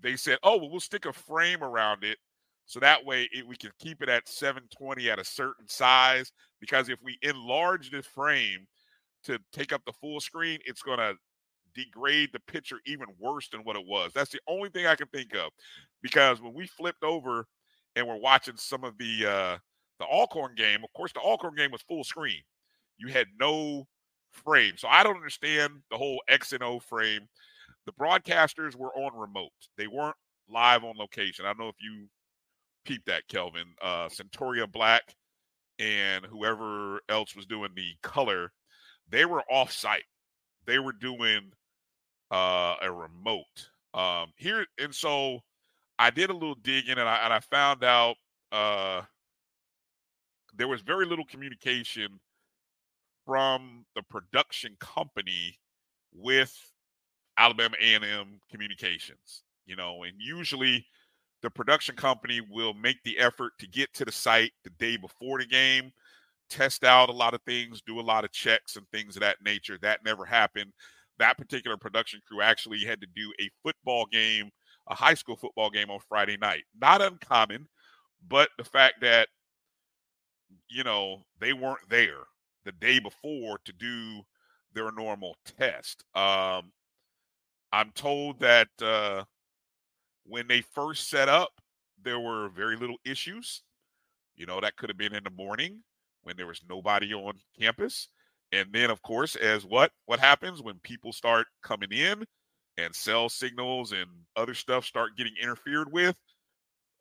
they 0.00 0.16
said, 0.16 0.38
oh, 0.42 0.56
well, 0.56 0.70
we'll 0.70 0.80
stick 0.80 1.06
a 1.06 1.12
frame 1.12 1.62
around 1.62 2.04
it. 2.04 2.18
So 2.66 2.78
that 2.80 3.04
way 3.04 3.28
it, 3.32 3.46
we 3.46 3.56
can 3.56 3.72
keep 3.80 4.02
it 4.02 4.08
at 4.08 4.28
720 4.28 5.10
at 5.10 5.18
a 5.18 5.24
certain 5.24 5.68
size. 5.68 6.32
Because 6.60 6.88
if 6.88 6.98
we 7.02 7.18
enlarge 7.22 7.90
the 7.90 8.02
frame 8.02 8.66
to 9.24 9.38
take 9.52 9.72
up 9.72 9.82
the 9.84 9.92
full 9.92 10.20
screen, 10.20 10.60
it's 10.64 10.82
going 10.82 10.98
to 10.98 11.14
degrade 11.74 12.30
the 12.32 12.40
picture 12.40 12.78
even 12.86 13.06
worse 13.18 13.48
than 13.48 13.62
what 13.62 13.76
it 13.76 13.86
was. 13.86 14.12
That's 14.14 14.30
the 14.30 14.40
only 14.48 14.70
thing 14.70 14.86
I 14.86 14.94
can 14.94 15.08
think 15.08 15.34
of. 15.34 15.50
Because 16.02 16.40
when 16.40 16.54
we 16.54 16.66
flipped 16.66 17.04
over 17.04 17.46
and 17.96 18.06
we're 18.06 18.16
watching 18.16 18.56
some 18.56 18.84
of 18.84 18.96
the 18.98 19.26
uh 19.26 19.58
the 19.98 20.06
Alcorn 20.06 20.54
game, 20.56 20.82
of 20.82 20.92
course, 20.94 21.12
the 21.12 21.20
Alcorn 21.20 21.54
game 21.56 21.70
was 21.70 21.82
full 21.82 22.04
screen. 22.04 22.40
You 22.98 23.08
had 23.08 23.26
no 23.38 23.86
frame. 24.30 24.74
So 24.76 24.88
I 24.88 25.02
don't 25.02 25.16
understand 25.16 25.74
the 25.90 25.98
whole 25.98 26.22
X 26.28 26.52
and 26.52 26.62
O 26.62 26.78
frame. 26.78 27.28
The 27.86 27.92
broadcasters 27.92 28.76
were 28.76 28.94
on 28.96 29.18
remote. 29.18 29.50
They 29.76 29.86
weren't 29.86 30.16
live 30.48 30.84
on 30.84 30.96
location. 30.96 31.44
I 31.44 31.48
don't 31.48 31.60
know 31.60 31.68
if 31.68 31.80
you 31.80 32.08
peeped 32.84 33.06
that, 33.06 33.28
Kelvin. 33.28 33.74
Uh 33.82 34.08
Centuria 34.08 34.70
Black 34.70 35.02
and 35.78 36.26
whoever 36.26 37.00
else 37.08 37.34
was 37.34 37.46
doing 37.46 37.70
the 37.74 37.94
color, 38.02 38.52
they 39.08 39.24
were 39.24 39.42
off 39.50 39.72
site. 39.72 40.04
They 40.66 40.78
were 40.78 40.92
doing 40.92 41.52
uh 42.30 42.76
a 42.82 42.90
remote. 42.90 43.70
Um 43.94 44.32
here 44.36 44.66
and 44.78 44.94
so 44.94 45.40
I 45.98 46.10
did 46.10 46.30
a 46.30 46.34
little 46.34 46.54
digging 46.56 46.98
and 46.98 47.08
I 47.08 47.16
and 47.24 47.32
I 47.32 47.40
found 47.40 47.84
out 47.84 48.16
uh 48.52 49.02
there 50.56 50.68
was 50.68 50.82
very 50.82 51.06
little 51.06 51.24
communication 51.24 52.20
from 53.24 53.84
the 53.94 54.02
production 54.02 54.76
company 54.80 55.58
with 56.12 56.54
Alabama 57.38 57.76
A&M 57.80 58.40
Communications. 58.50 59.42
You 59.66 59.76
know, 59.76 60.02
and 60.02 60.14
usually 60.18 60.86
the 61.42 61.50
production 61.50 61.96
company 61.96 62.40
will 62.50 62.74
make 62.74 63.02
the 63.04 63.18
effort 63.18 63.52
to 63.60 63.68
get 63.68 63.92
to 63.94 64.04
the 64.04 64.12
site 64.12 64.52
the 64.64 64.70
day 64.70 64.96
before 64.96 65.38
the 65.38 65.46
game, 65.46 65.92
test 66.48 66.84
out 66.84 67.08
a 67.08 67.12
lot 67.12 67.34
of 67.34 67.42
things, 67.42 67.80
do 67.86 68.00
a 68.00 68.02
lot 68.02 68.24
of 68.24 68.32
checks 68.32 68.76
and 68.76 68.86
things 68.90 69.16
of 69.16 69.20
that 69.20 69.36
nature. 69.44 69.78
That 69.80 70.04
never 70.04 70.24
happened. 70.24 70.72
That 71.20 71.38
particular 71.38 71.76
production 71.76 72.20
crew 72.26 72.42
actually 72.42 72.80
had 72.80 73.00
to 73.02 73.06
do 73.14 73.32
a 73.40 73.50
football 73.62 74.06
game, 74.10 74.50
a 74.88 74.94
high 74.94 75.14
school 75.14 75.36
football 75.36 75.70
game 75.70 75.90
on 75.90 76.00
Friday 76.08 76.36
night. 76.38 76.64
Not 76.80 77.02
uncommon, 77.02 77.68
but 78.28 78.48
the 78.58 78.64
fact 78.64 79.02
that 79.02 79.28
you 80.68 80.82
know 80.82 81.22
they 81.38 81.52
weren't 81.52 81.88
there 81.88 82.22
the 82.64 82.72
day 82.72 82.98
before 82.98 83.58
to 83.64 83.72
do 83.72 84.22
their 84.72 84.90
normal 84.92 85.36
test. 85.58 86.04
Um, 86.14 86.72
I'm 87.72 87.90
told 87.94 88.40
that 88.40 88.68
uh, 88.82 89.24
when 90.24 90.48
they 90.48 90.62
first 90.62 91.08
set 91.10 91.28
up, 91.28 91.50
there 92.02 92.20
were 92.20 92.48
very 92.48 92.76
little 92.76 92.98
issues. 93.04 93.62
You 94.36 94.46
know, 94.46 94.60
that 94.60 94.76
could 94.76 94.88
have 94.88 94.98
been 94.98 95.14
in 95.14 95.24
the 95.24 95.30
morning 95.30 95.82
when 96.22 96.36
there 96.36 96.46
was 96.46 96.62
nobody 96.68 97.12
on 97.12 97.34
campus. 97.58 98.08
And 98.52 98.68
then, 98.72 98.90
of 98.90 99.02
course, 99.02 99.36
as 99.36 99.64
what 99.64 99.92
what 100.06 100.18
happens 100.18 100.62
when 100.62 100.78
people 100.80 101.12
start 101.12 101.46
coming 101.62 101.92
in 101.92 102.24
and 102.78 102.94
cell 102.94 103.28
signals 103.28 103.92
and 103.92 104.06
other 104.36 104.54
stuff 104.54 104.84
start 104.84 105.16
getting 105.16 105.34
interfered 105.40 105.92
with, 105.92 106.16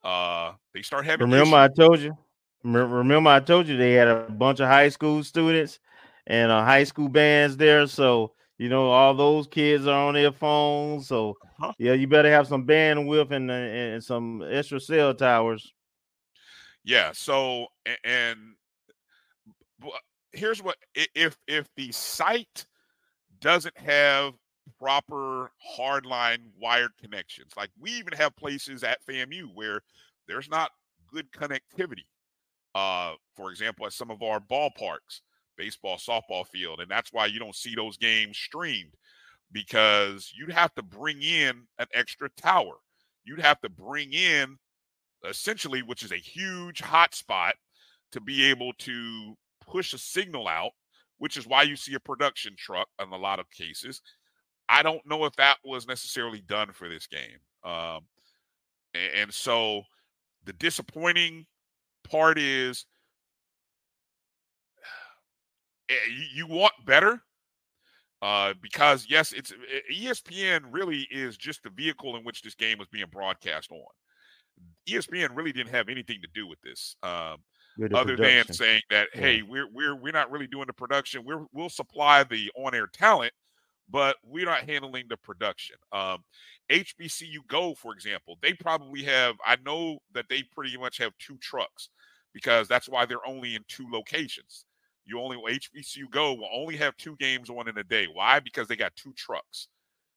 uh, 0.03 0.53
they 0.73 0.81
start 0.81 1.05
having. 1.05 1.27
Remember, 1.29 1.57
I 1.57 1.67
told 1.69 1.99
you. 1.99 2.17
Remember, 2.63 3.29
I 3.29 3.39
told 3.39 3.67
you 3.67 3.77
they 3.77 3.93
had 3.93 4.07
a 4.07 4.15
bunch 4.15 4.45
of 4.45 4.67
high 4.67 4.73
school 4.89 5.07
students 5.23 5.79
and 6.27 6.51
uh, 6.51 6.63
high 6.63 6.83
school 6.83 7.07
bands 7.09 7.55
there. 7.57 7.87
So 7.87 8.33
You 8.57 8.69
know, 8.69 8.89
all 8.91 9.13
those 9.13 9.47
kids 9.47 9.87
are 9.87 10.07
on 10.07 10.13
their 10.13 10.31
phones, 10.31 11.07
so 11.07 11.37
Uh-huh. 11.59 11.73
yeah, 11.77 11.93
you 11.93 12.07
better 12.07 12.29
have 12.31 12.47
some 12.47 12.65
bandwidth 12.65 13.31
and 13.31 13.49
and 13.51 14.03
some 14.03 14.43
extra 14.49 14.79
cell 14.79 15.13
towers. 15.15 15.73
Yeah. 16.83 17.11
So 17.13 17.67
and 18.03 18.55
here's 20.39 20.63
what 20.63 20.77
if 20.95 21.37
if 21.47 21.67
the 21.75 21.91
site 21.91 22.65
doesn't 23.41 23.77
have 23.77 24.33
proper 24.79 25.51
hardline 25.77 26.39
wired 26.59 26.91
connections, 27.01 27.51
like 27.57 27.69
we 27.79 27.91
even 27.91 28.13
have 28.13 28.35
places 28.35 28.83
at 28.83 29.05
FAMU 29.05 29.53
where 29.53 29.81
there's 30.27 30.49
not 30.49 30.71
good 31.11 31.31
connectivity. 31.31 32.05
Uh, 32.75 33.13
for 33.35 33.51
example, 33.51 33.85
at 33.85 33.93
some 33.93 34.11
of 34.11 34.21
our 34.21 34.39
ballparks, 34.39 35.21
baseball, 35.57 35.97
softball 35.97 36.45
field, 36.47 36.79
and 36.79 36.89
that's 36.89 37.11
why 37.11 37.25
you 37.25 37.39
don't 37.39 37.55
see 37.55 37.75
those 37.75 37.97
games 37.97 38.37
streamed 38.37 38.93
because 39.51 40.31
you'd 40.37 40.51
have 40.51 40.73
to 40.75 40.83
bring 40.83 41.21
in 41.21 41.63
an 41.79 41.87
extra 41.93 42.29
tower. 42.37 42.75
You'd 43.25 43.41
have 43.41 43.59
to 43.61 43.69
bring 43.69 44.13
in 44.13 44.57
essentially, 45.27 45.81
which 45.81 46.03
is 46.03 46.11
a 46.11 46.17
huge 46.17 46.81
hotspot, 46.81 47.53
to 48.11 48.21
be 48.21 48.45
able 48.45 48.73
to 48.79 49.35
push 49.69 49.93
a 49.93 49.97
signal 49.97 50.47
out, 50.47 50.71
which 51.17 51.37
is 51.37 51.47
why 51.47 51.63
you 51.63 51.75
see 51.75 51.93
a 51.93 51.99
production 51.99 52.55
truck 52.57 52.87
in 53.01 53.09
a 53.09 53.17
lot 53.17 53.39
of 53.39 53.49
cases. 53.51 54.01
I 54.67 54.83
don't 54.83 55.05
know 55.05 55.25
if 55.25 55.35
that 55.37 55.57
was 55.63 55.87
necessarily 55.87 56.41
done 56.41 56.71
for 56.73 56.89
this 56.89 57.07
game. 57.07 57.39
Um, 57.63 58.01
a- 58.95 59.17
and, 59.17 59.33
so 59.33 59.83
the 60.45 60.53
disappointing 60.53 61.45
part 62.09 62.37
is 62.37 62.85
eh, 65.89 65.95
you, 66.09 66.45
you 66.45 66.47
want 66.47 66.73
better 66.85 67.21
uh, 68.21 68.53
because 68.61 69.07
yes, 69.09 69.31
it's 69.31 69.51
eh, 69.51 69.93
ESPN 69.93 70.63
really 70.71 71.07
is 71.11 71.37
just 71.37 71.63
the 71.63 71.69
vehicle 71.69 72.15
in 72.17 72.23
which 72.23 72.41
this 72.41 72.55
game 72.55 72.77
was 72.77 72.87
being 72.89 73.05
broadcast 73.11 73.71
on. 73.71 73.79
ESPN 74.87 75.35
really 75.35 75.53
didn't 75.53 75.73
have 75.73 75.89
anything 75.89 76.19
to 76.21 76.27
do 76.33 76.45
with 76.45 76.59
this, 76.61 76.95
um, 77.01 77.37
other 77.93 78.15
than 78.15 78.51
saying 78.51 78.81
that 78.89 79.09
Yeah. 79.13 79.21
hey, 79.21 79.41
we're 79.41 79.67
we're 79.71 79.95
we're 79.95 80.13
not 80.13 80.31
really 80.31 80.47
doing 80.47 80.67
the 80.67 80.73
production. 80.73 81.23
We're 81.25 81.45
we'll 81.51 81.69
supply 81.69 82.23
the 82.23 82.51
on-air 82.55 82.87
talent, 82.87 83.33
but 83.89 84.17
we're 84.23 84.45
not 84.45 84.69
handling 84.69 85.05
the 85.09 85.17
production. 85.17 85.77
Um, 85.91 86.23
HBCU 86.69 87.47
Go, 87.47 87.73
for 87.73 87.93
example, 87.93 88.37
they 88.41 88.53
probably 88.53 89.03
have. 89.03 89.35
I 89.45 89.57
know 89.65 89.99
that 90.13 90.25
they 90.29 90.43
pretty 90.43 90.77
much 90.77 90.97
have 90.97 91.13
two 91.19 91.37
trucks 91.37 91.89
because 92.33 92.67
that's 92.67 92.87
why 92.87 93.05
they're 93.05 93.25
only 93.25 93.55
in 93.55 93.63
two 93.67 93.87
locations. 93.91 94.65
You 95.05 95.19
only 95.19 95.37
HBCU 95.37 96.11
Go 96.11 96.33
will 96.33 96.49
only 96.53 96.77
have 96.77 96.95
two 96.97 97.15
games 97.15 97.49
on 97.49 97.67
in 97.67 97.77
a 97.77 97.83
day. 97.83 98.07
Why? 98.11 98.39
Because 98.39 98.67
they 98.67 98.75
got 98.75 98.95
two 98.95 99.13
trucks. 99.13 99.67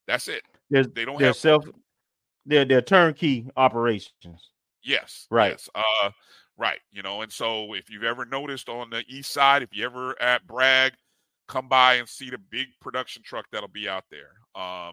That's 0.07 0.29
it. 0.29 0.43
There's, 0.69 0.89
They 0.89 1.05
don't 1.05 1.21
have 1.23 1.37
self, 1.37 1.65
they're 2.45 2.65
they're 2.65 2.83
turnkey 2.83 3.49
operations. 3.57 4.51
Yes. 4.83 5.27
Right. 5.31 5.53
Yes. 5.53 5.69
Uh, 5.75 6.11
right. 6.63 6.81
You 6.93 7.03
know, 7.03 7.23
and 7.23 7.33
so 7.33 7.75
if 7.75 7.91
you've 7.91 8.05
ever 8.05 8.25
noticed 8.25 8.69
on 8.69 8.89
the 8.91 9.05
east 9.09 9.33
side, 9.33 9.63
if 9.63 9.71
you 9.77 9.85
ever 9.85 10.21
at 10.23 10.47
Bragg, 10.47 10.93
come 11.49 11.69
by 11.69 11.95
and 11.95 12.09
see 12.09 12.31
the 12.31 12.39
big 12.39 12.69
production 12.81 13.23
truck 13.23 13.47
that'll 13.51 13.69
be 13.69 13.89
out 13.89 14.05
there. 14.11 14.31
Um, 14.55 14.93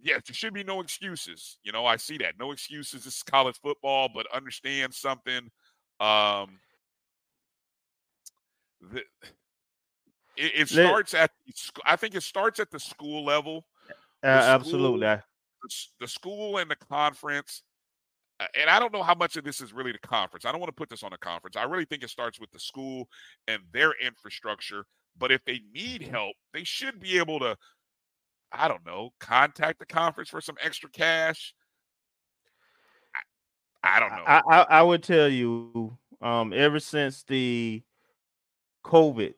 yes, 0.00 0.22
there 0.26 0.34
should 0.34 0.54
be 0.54 0.64
no 0.64 0.80
excuses. 0.80 1.58
You 1.64 1.72
know, 1.72 1.84
I 1.84 1.96
see 1.96 2.16
that. 2.18 2.38
No 2.38 2.52
excuses. 2.52 3.04
This 3.04 3.16
is 3.16 3.22
college 3.22 3.58
football, 3.60 4.08
but 4.14 4.26
understand 4.32 4.94
something. 4.94 5.50
Um, 6.00 6.58
the, 8.80 8.98
it, 10.36 10.52
it 10.54 10.68
starts 10.68 11.14
at 11.14 11.30
I 11.86 11.96
think 11.96 12.14
it 12.14 12.22
starts 12.22 12.60
at 12.60 12.70
the 12.70 12.80
school 12.80 13.24
level 13.24 13.66
Uh, 14.22 14.40
The 14.40 14.50
absolutely. 14.52 15.00
school- 15.00 15.08
I- 15.08 15.22
the 15.62 15.86
the 16.00 16.08
school 16.08 16.58
and 16.58 16.70
the 16.70 16.76
conference, 16.76 17.62
uh, 17.62 17.73
and 18.40 18.68
I 18.68 18.78
don't 18.78 18.92
know 18.92 19.02
how 19.02 19.14
much 19.14 19.36
of 19.36 19.44
this 19.44 19.60
is 19.60 19.72
really 19.72 19.92
the 19.92 19.98
conference. 19.98 20.44
I 20.44 20.50
don't 20.50 20.60
want 20.60 20.68
to 20.68 20.76
put 20.76 20.88
this 20.90 21.02
on 21.02 21.10
the 21.10 21.18
conference. 21.18 21.56
I 21.56 21.64
really 21.64 21.84
think 21.84 22.02
it 22.02 22.10
starts 22.10 22.40
with 22.40 22.50
the 22.50 22.58
school 22.58 23.08
and 23.46 23.62
their 23.72 23.92
infrastructure. 24.04 24.86
But 25.16 25.30
if 25.30 25.44
they 25.44 25.60
need 25.72 26.02
help, 26.02 26.34
they 26.52 26.64
should 26.64 26.98
be 26.98 27.18
able 27.18 27.38
to, 27.38 27.56
I 28.52 28.66
don't 28.66 28.84
know, 28.84 29.10
contact 29.20 29.78
the 29.78 29.86
conference 29.86 30.28
for 30.28 30.40
some 30.40 30.56
extra 30.60 30.90
cash. 30.90 31.54
I, 33.84 33.96
I 33.96 34.00
don't 34.00 34.10
know. 34.10 34.24
I, 34.26 34.42
I 34.48 34.62
I 34.62 34.82
would 34.82 35.04
tell 35.04 35.28
you, 35.28 35.96
um, 36.20 36.52
ever 36.52 36.80
since 36.80 37.22
the 37.22 37.82
COVID 38.84 39.34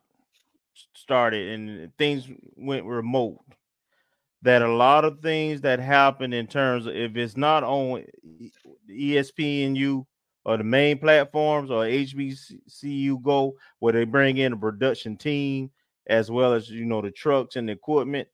started 0.95 1.49
and 1.49 1.97
things 1.99 2.27
went 2.57 2.87
remote, 2.87 3.41
that 4.43 4.63
a 4.63 4.73
lot 4.73 5.05
of 5.05 5.21
things 5.21 5.61
that 5.63 5.81
happen 5.81 6.33
in 6.33 6.47
terms 6.47 6.87
of 6.87 6.95
if 6.95 7.17
it's 7.17 7.37
not 7.37 7.65
on 7.65 8.05
ESPNU 8.91 10.05
or 10.45 10.57
the 10.57 10.65
main 10.65 10.99
platforms 10.99 11.71
or 11.71 11.85
HBCU 11.85 13.23
Go, 13.23 13.55
where 13.81 13.93
they 13.93 14.05
bring 14.05 14.37
in 14.39 14.53
a 14.53 14.57
production 14.57 15.17
team 15.17 15.71
as 16.09 16.31
well 16.31 16.53
as 16.55 16.71
you 16.71 16.85
know 16.85 17.03
the 17.03 17.11
trucks 17.11 17.57
and 17.57 17.69
the 17.69 17.73
equipment, 17.73 18.29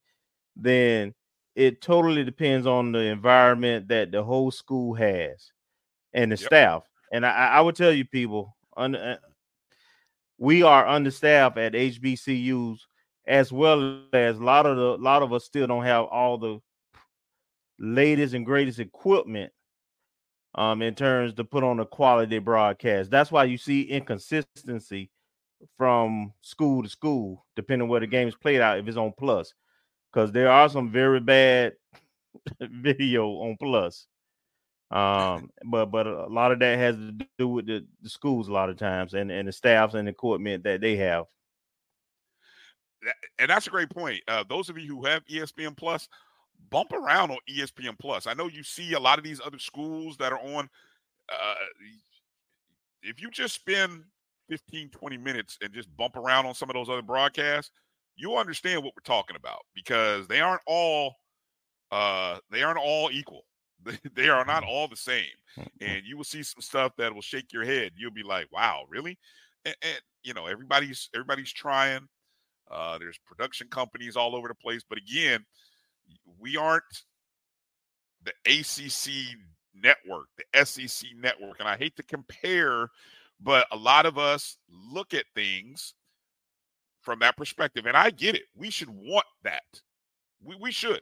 then 0.57 1.15
it 1.55 1.81
totally 1.81 2.25
depends 2.25 2.67
on 2.67 2.93
the 2.93 2.99
environment 2.99 3.89
that 3.89 4.11
the 4.13 4.23
whole 4.23 4.51
school 4.51 4.95
has 4.95 5.53
and 6.13 6.33
the 6.33 6.37
Yep. 6.37 6.47
staff. 6.47 6.83
And 7.13 7.25
I, 7.25 7.49
I 7.49 7.61
would 7.61 7.77
tell 7.77 7.93
you, 7.93 8.05
people, 8.05 8.57
un, 8.77 8.95
uh, 8.97 9.17
we 10.39 10.63
are 10.63 10.87
understaffed 10.87 11.59
at 11.59 11.73
HBCUs 11.75 12.79
as 13.27 13.53
well 13.53 14.01
as 14.13 14.39
a 14.39 14.43
lot 14.43 14.67
of 14.67 14.77
the 14.77 14.95
a 14.95 15.03
lot 15.03 15.23
of 15.23 15.33
us 15.33 15.45
still 15.45 15.67
don't 15.67 15.85
have 15.85 16.05
all 16.07 16.39
the 16.39 16.59
latest 17.79 18.35
and 18.35 18.47
greatest 18.47 18.79
equipment 18.79 19.53
um 20.55 20.83
in 20.83 20.95
terms 20.95 21.33
to 21.35 21.45
put 21.45 21.65
on 21.65 21.81
a 21.81 21.87
quality 21.87 22.39
broadcast. 22.39 23.11
That's 23.11 23.33
why 23.33 23.45
you 23.45 23.59
see 23.59 23.83
inconsistency 23.83 25.11
from 25.79 26.33
school 26.41 26.83
to 26.83 26.89
school, 26.89 27.45
depending 27.57 27.89
where 27.89 28.01
the 28.01 28.07
game 28.07 28.29
is 28.29 28.35
played 28.35 28.61
out, 28.61 28.79
if 28.79 28.89
it's 28.89 28.97
on 28.97 29.13
plus. 29.17 29.55
Because 30.13 30.33
there 30.33 30.51
are 30.51 30.69
some 30.69 30.91
very 30.91 31.21
bad 31.21 31.75
video 32.61 33.29
on 33.29 33.57
plus. 33.59 34.07
Um, 34.91 35.49
but 35.65 35.87
but 35.87 36.07
a 36.07 36.27
lot 36.27 36.53
of 36.53 36.59
that 36.59 36.79
has 36.79 36.97
to 36.97 37.27
do 37.39 37.49
with 37.49 37.67
the, 37.67 37.87
the 38.03 38.11
schools 38.11 38.49
a 38.49 38.53
lot 38.53 38.69
of 38.69 38.77
times 38.77 39.15
and, 39.15 39.31
and 39.31 39.49
the 39.49 39.53
staffs 39.53 39.95
and 39.95 40.09
equipment 40.09 40.65
that 40.65 40.83
they 40.83 40.97
have. 40.97 41.25
And 43.39 43.51
that's 43.51 43.67
a 43.67 43.71
great 43.71 43.91
point. 43.91 44.21
Uh, 44.29 44.45
those 44.49 44.69
of 44.69 44.79
you 44.79 44.97
who 44.97 45.05
have 45.05 45.25
ESPN 45.27 45.77
Plus, 45.77 46.09
bump 46.71 46.93
around 46.93 47.31
on 47.31 47.39
ESPN 47.49 47.99
Plus. 47.99 48.27
I 48.27 48.35
know 48.35 48.49
you 48.49 48.63
see 48.63 48.93
a 48.93 49.01
lot 49.01 49.19
of 49.19 49.25
these 49.25 49.41
other 49.45 49.59
schools 49.59 50.17
that 50.19 50.33
are 50.33 50.41
on. 50.41 50.69
Uh, 51.29 51.55
if 53.03 53.21
you 53.21 53.31
just 53.31 53.55
spend 53.55 54.05
15, 54.49 54.91
20 54.91 55.17
minutes 55.17 55.59
and 55.63 55.73
just 55.73 55.95
bump 55.97 56.17
around 56.17 56.47
on 56.47 56.55
some 56.55 56.71
of 56.71 56.75
those 56.75 56.89
other 56.89 57.03
broadcasts, 57.03 57.71
you'll 58.17 58.37
understand 58.37 58.83
what 58.83 58.93
we're 58.97 59.03
talking 59.03 59.37
about 59.37 59.61
because 59.75 60.27
they 60.29 60.41
aren't 60.41 60.63
all 60.67 61.17
uh, 61.91 62.39
they 62.51 62.63
aren't 62.63 62.79
all 62.79 63.11
equal. 63.13 63.45
They, 63.85 63.99
they 64.15 64.29
are 64.29 64.45
not 64.45 64.63
all 64.63 64.87
the 64.87 64.95
same, 64.95 65.35
and 65.81 66.07
you 66.07 66.17
will 66.17 66.23
see 66.23 66.45
some 66.45 66.63
stuff 66.63 66.93
that 66.99 67.13
will 67.13 67.21
shake 67.21 67.53
your 67.53 67.65
head. 67.65 67.91
You'll 67.97 68.13
be 68.13 68.23
like, 68.23 68.47
"Wow, 68.53 68.85
really?" 68.89 69.19
And, 69.65 69.75
and 69.83 70.01
you 70.23 70.35
know, 70.35 70.47
everybody's 70.47 71.11
everybody's 71.13 71.53
trying. 71.53 72.09
Uh, 72.73 72.99
there's 72.99 73.19
production 73.19 73.69
companies 73.69 74.17
all 74.17 74.35
over 74.35 74.49
the 74.49 74.55
place, 74.55 74.83
but 74.89 74.99
again, 74.99 75.45
we 76.39 76.57
aren't 76.57 76.85
the 78.25 78.33
ACC 78.47 79.37
network, 79.75 80.29
the 80.37 80.65
SEC 80.65 81.11
network, 81.17 81.61
and 81.61 81.69
I 81.69 81.77
hate 81.77 81.97
to 81.97 82.03
compare, 82.03 82.89
but 83.41 83.67
a 83.73 83.77
lot 83.77 84.07
of 84.07 84.19
us 84.19 84.57
look 84.69 85.15
at 85.15 85.25
things 85.35 85.95
from 87.01 87.19
that 87.19 87.37
perspective, 87.37 87.87
and 87.87 87.97
I 87.97 88.11
get 88.11 88.37
it. 88.37 88.45
We 88.55 88.71
should 88.71 88.91
want 88.91 89.27
that. 89.43 89.63
We 90.43 90.57
we 90.57 90.73
should, 90.73 91.01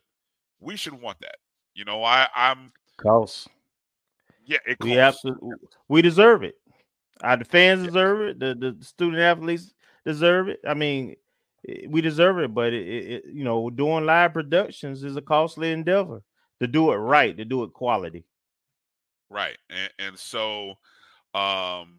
we 0.59 0.77
should 0.77 0.95
want 0.95 1.19
that. 1.21 1.37
You 1.75 1.85
know, 1.85 2.03
I 2.03 2.27
I'm 2.35 2.73
Costs. 2.97 3.49
yeah, 4.45 4.59
it 4.67 4.79
We 4.81 4.99
absolutely 4.99 5.53
we 5.89 6.03
deserve 6.03 6.43
it. 6.43 6.57
Uh, 7.23 7.37
the 7.37 7.45
fans 7.45 7.85
deserve 7.87 8.23
it. 8.23 8.39
The 8.39 8.55
the 8.55 8.85
student 8.85 9.21
athletes 9.21 9.73
deserve 10.07 10.49
it. 10.49 10.61
I 10.67 10.75
mean, 10.75 11.17
eh, 11.69 11.87
we 11.89 12.01
deserve 12.01 12.39
it. 12.39 12.55
But 12.55 12.73
it, 12.73 12.87
it, 12.87 13.25
you 13.33 13.45
know, 13.45 13.71
doing 13.71 14.07
live 14.07 14.33
productions 14.33 15.05
is 15.05 15.17
a 15.17 15.23
costly 15.23 15.73
endeavor 15.73 16.23
to 16.61 16.67
do 16.67 16.93
it 16.93 16.97
right, 16.97 17.37
to 17.37 17.45
do 17.45 17.65
it 17.65 17.73
quality. 17.73 18.25
Right. 19.29 19.57
And, 19.69 19.91
and 19.99 20.19
so 20.19 20.75
um 21.35 21.99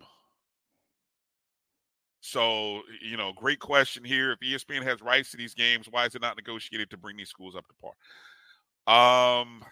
so 2.23 2.81
you 3.01 3.17
know, 3.17 3.33
great 3.33 3.59
question 3.59 4.03
here. 4.03 4.31
If 4.33 4.39
ESPN 4.39 4.83
has 4.83 5.01
rights 5.01 5.31
to 5.31 5.37
these 5.37 5.55
games, 5.55 5.87
why 5.89 6.05
is 6.05 6.15
it 6.15 6.21
not 6.21 6.37
negotiated 6.37 6.89
to 6.91 6.97
bring 6.97 7.17
these 7.17 7.29
schools 7.29 7.55
up 7.55 7.65
to 7.67 7.73
par? 7.81 9.41
Um 9.41 9.63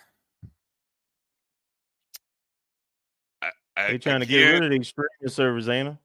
I, 3.41 3.49
I, 3.77 3.91
They 3.91 3.97
trying 3.97 4.21
to 4.21 4.25
get 4.25 4.43
rid 4.43 4.63
of 4.63 4.71
these 4.71 4.87
streaming 4.87 5.27
servers, 5.27 5.69
ain't? 5.69 5.97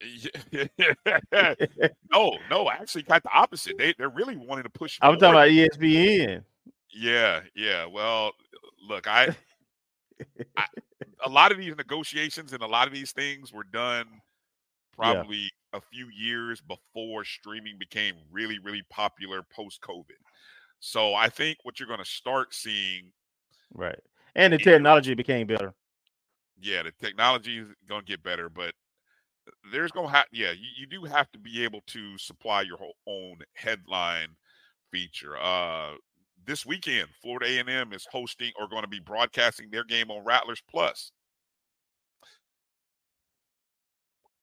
no, 2.12 2.38
no, 2.50 2.70
actually, 2.70 3.02
kind 3.02 3.18
of 3.18 3.24
the 3.24 3.32
opposite. 3.32 3.76
They 3.78 3.94
they're 3.98 4.08
really 4.08 4.36
wanting 4.36 4.64
to 4.64 4.70
push. 4.70 4.98
I'm 5.00 5.18
talking 5.18 5.30
about 5.30 5.48
ESPN. 5.48 6.44
Yeah, 6.92 7.40
yeah. 7.54 7.86
Well, 7.86 8.32
look, 8.88 9.08
I, 9.08 9.34
I, 10.56 10.66
a 11.24 11.28
lot 11.28 11.52
of 11.52 11.58
these 11.58 11.76
negotiations 11.76 12.52
and 12.52 12.62
a 12.62 12.66
lot 12.66 12.86
of 12.86 12.94
these 12.94 13.12
things 13.12 13.52
were 13.52 13.64
done 13.64 14.06
probably 14.96 15.36
yeah. 15.36 15.78
a 15.78 15.80
few 15.80 16.08
years 16.08 16.60
before 16.60 17.24
streaming 17.24 17.78
became 17.78 18.14
really, 18.30 18.58
really 18.58 18.82
popular 18.90 19.42
post 19.54 19.80
COVID. 19.82 20.18
So 20.80 21.14
I 21.14 21.28
think 21.28 21.58
what 21.62 21.78
you're 21.78 21.88
going 21.88 21.98
to 21.98 22.04
start 22.04 22.54
seeing, 22.54 23.12
right, 23.74 23.98
and 24.34 24.52
the 24.52 24.58
technology 24.58 25.14
became 25.14 25.46
better. 25.46 25.74
Yeah, 26.60 26.82
the 26.82 26.92
technology 27.00 27.58
is 27.58 27.68
going 27.88 28.02
to 28.02 28.06
get 28.06 28.22
better, 28.22 28.48
but 28.48 28.74
there's 29.72 29.90
going 29.92 30.06
to 30.06 30.12
have, 30.12 30.26
yeah, 30.32 30.52
you, 30.52 30.68
you 30.78 30.86
do 30.86 31.04
have 31.04 31.30
to 31.32 31.38
be 31.38 31.64
able 31.64 31.80
to 31.88 32.18
supply 32.18 32.62
your 32.62 32.76
whole 32.76 32.96
own 33.06 33.38
headline 33.54 34.28
feature. 34.90 35.36
Uh, 35.36 35.92
this 36.46 36.64
weekend, 36.64 37.08
Florida 37.20 37.46
A&M 37.46 37.92
is 37.92 38.06
hosting 38.10 38.52
or 38.58 38.68
going 38.68 38.82
to 38.82 38.88
be 38.88 39.00
broadcasting 39.00 39.70
their 39.70 39.84
game 39.84 40.10
on 40.10 40.24
Rattlers 40.24 40.62
Plus. 40.70 41.12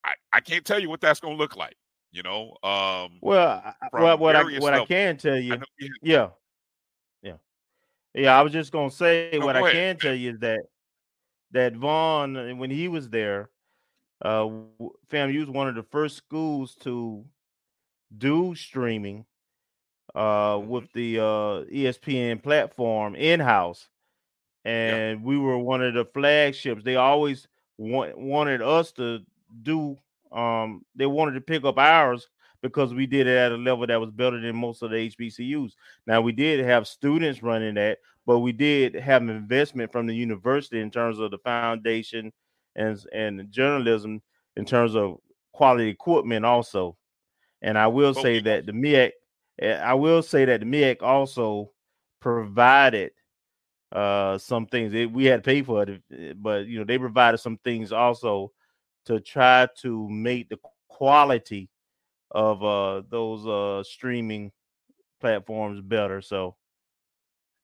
I, 0.04 0.12
I 0.32 0.40
can't 0.40 0.64
tell 0.64 0.80
you 0.80 0.88
what 0.88 1.00
that's 1.00 1.20
going 1.20 1.34
to 1.34 1.38
look 1.38 1.56
like. 1.56 1.76
You 2.12 2.22
know, 2.22 2.56
um, 2.62 3.18
well, 3.20 3.62
well, 3.92 4.16
what 4.16 4.36
I 4.36 4.42
what 4.42 4.62
levels. 4.62 4.84
I 4.84 4.84
can 4.86 5.16
tell 5.18 5.36
you, 5.36 5.60
yeah, 6.02 6.28
yeah, 7.22 7.34
yeah. 8.14 8.38
I 8.38 8.40
was 8.40 8.54
just 8.54 8.72
gonna 8.72 8.90
say 8.90 9.30
no, 9.34 9.44
what 9.44 9.52
go 9.52 9.66
I 9.66 9.70
ahead. 9.70 9.98
can 10.00 10.08
tell 10.08 10.14
you 10.14 10.30
is 10.30 10.38
that 10.38 10.60
that 11.50 11.74
Vaughn, 11.74 12.36
uh, 12.36 12.54
when 12.54 12.70
he 12.70 12.88
was 12.88 13.10
there, 13.10 13.50
uh, 14.22 14.48
FAMU 15.10 15.40
was 15.40 15.50
one 15.50 15.68
of 15.68 15.74
the 15.74 15.82
first 15.82 16.16
schools 16.16 16.74
to 16.82 17.24
do 18.16 18.54
streaming 18.54 19.24
uh, 20.14 20.60
with 20.64 20.90
the 20.92 21.18
uh, 21.18 21.64
ESPN 21.72 22.42
platform 22.42 23.14
in 23.14 23.40
house, 23.40 23.88
and 24.64 25.22
we 25.22 25.38
were 25.38 25.58
one 25.58 25.82
of 25.82 25.94
the 25.94 26.04
flagships. 26.04 26.82
They 26.82 26.96
always 26.96 27.46
want, 27.76 28.18
wanted 28.18 28.62
us 28.62 28.92
to 28.92 29.20
do. 29.62 29.96
Um, 30.32 30.84
they 30.94 31.06
wanted 31.06 31.32
to 31.32 31.40
pick 31.40 31.64
up 31.64 31.78
ours 31.78 32.28
because 32.62 32.94
we 32.94 33.06
did 33.06 33.26
it 33.26 33.36
at 33.36 33.52
a 33.52 33.56
level 33.56 33.86
that 33.86 34.00
was 34.00 34.10
better 34.10 34.40
than 34.40 34.56
most 34.56 34.82
of 34.82 34.90
the 34.90 34.96
HBCUs. 35.10 35.72
Now 36.06 36.20
we 36.20 36.32
did 36.32 36.64
have 36.64 36.88
students 36.88 37.42
running 37.42 37.74
that, 37.74 37.98
but 38.26 38.40
we 38.40 38.52
did 38.52 38.94
have 38.94 39.22
an 39.22 39.30
investment 39.30 39.92
from 39.92 40.06
the 40.06 40.14
university 40.14 40.80
in 40.80 40.90
terms 40.90 41.18
of 41.18 41.30
the 41.30 41.38
foundation 41.38 42.32
and 42.76 43.04
and 43.12 43.50
journalism 43.50 44.22
in 44.56 44.64
terms 44.64 44.94
of 44.94 45.18
quality 45.52 45.88
equipment 45.88 46.44
also. 46.44 46.96
And 47.62 47.76
I 47.78 47.88
will 47.88 48.14
say 48.14 48.38
that 48.40 48.66
the 48.66 48.72
MEAC 48.72 49.10
I 49.62 49.94
will 49.94 50.22
say 50.22 50.44
that 50.44 50.60
the 50.60 50.66
MEAC 50.66 51.02
also 51.02 51.72
provided 52.20 53.10
uh 53.92 54.38
some 54.38 54.66
things. 54.66 54.94
It, 54.94 55.10
we 55.10 55.24
had 55.24 55.42
to 55.42 55.48
pay 55.48 55.62
for 55.62 55.82
it, 55.82 56.02
eh, 56.12 56.32
but 56.36 56.66
you 56.66 56.78
know 56.78 56.84
they 56.84 56.98
provided 56.98 57.38
some 57.38 57.58
things 57.64 57.92
also 57.92 58.52
to 59.06 59.20
try 59.20 59.68
to 59.78 60.08
make 60.08 60.48
the 60.48 60.58
quality 60.88 61.70
of 62.32 62.62
uh 62.62 63.02
those 63.08 63.46
uh 63.46 63.82
streaming 63.82 64.52
platforms 65.20 65.80
better. 65.80 66.20
So, 66.20 66.56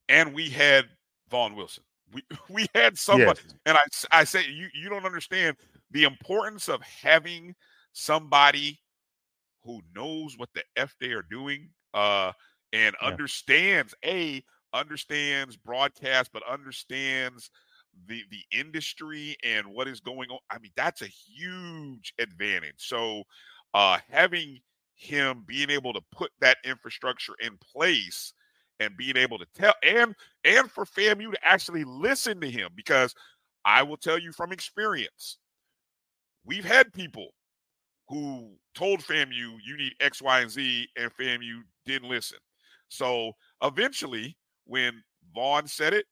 and 0.08 0.32
we 0.32 0.48
had 0.48 0.86
Vaughn 1.28 1.54
Wilson. 1.54 1.84
We 2.12 2.22
we 2.48 2.66
had 2.74 2.98
somebody, 2.98 3.40
yes. 3.44 3.54
and 3.66 3.76
I 3.76 4.20
I 4.20 4.24
say 4.24 4.44
you 4.48 4.68
you 4.74 4.88
don't 4.88 5.06
understand 5.06 5.56
the 5.90 6.04
importance 6.04 6.68
of 6.68 6.80
having 6.82 7.54
somebody 7.92 8.78
who 9.64 9.80
knows 9.94 10.36
what 10.36 10.48
the 10.54 10.62
f 10.76 10.94
they 11.00 11.12
are 11.12 11.24
doing 11.30 11.68
uh, 11.94 12.32
and 12.72 12.94
yeah. 13.00 13.08
understands 13.08 13.94
a 14.04 14.42
understands 14.72 15.56
broadcast, 15.56 16.30
but 16.32 16.42
understands 16.48 17.50
the 18.06 18.22
the 18.30 18.58
industry 18.58 19.36
and 19.44 19.66
what 19.66 19.88
is 19.88 20.00
going 20.00 20.30
on. 20.30 20.38
I 20.50 20.58
mean, 20.58 20.72
that's 20.76 21.02
a 21.02 21.06
huge 21.06 22.14
advantage. 22.18 22.74
So 22.78 23.24
uh, 23.74 23.98
having 24.08 24.60
him 24.94 25.44
being 25.46 25.70
able 25.70 25.92
to 25.92 26.00
put 26.12 26.30
that 26.40 26.58
infrastructure 26.64 27.34
in 27.40 27.58
place 27.58 28.32
and 28.82 28.96
being 28.96 29.16
able 29.16 29.38
to 29.38 29.46
tell 29.54 29.74
and 29.82 30.14
and 30.44 30.70
for 30.70 30.84
FAMU 30.84 31.32
to 31.32 31.38
actually 31.42 31.84
listen 31.84 32.40
to 32.40 32.50
him 32.50 32.70
because 32.74 33.14
I 33.64 33.82
will 33.82 33.96
tell 33.96 34.18
you 34.18 34.32
from 34.32 34.52
experience, 34.52 35.38
we've 36.44 36.64
had 36.64 36.92
people 36.92 37.28
who 38.08 38.50
told 38.74 39.00
FAMU 39.00 39.56
you 39.64 39.76
need 39.76 39.94
X, 40.00 40.20
Y, 40.20 40.40
and 40.40 40.50
Z, 40.50 40.88
and 40.96 41.14
FAMU 41.14 41.60
didn't 41.86 42.08
listen. 42.08 42.38
So 42.88 43.32
eventually, 43.62 44.36
when 44.64 45.02
Vaughn 45.34 45.66
said 45.66 45.94
it, 45.94 46.06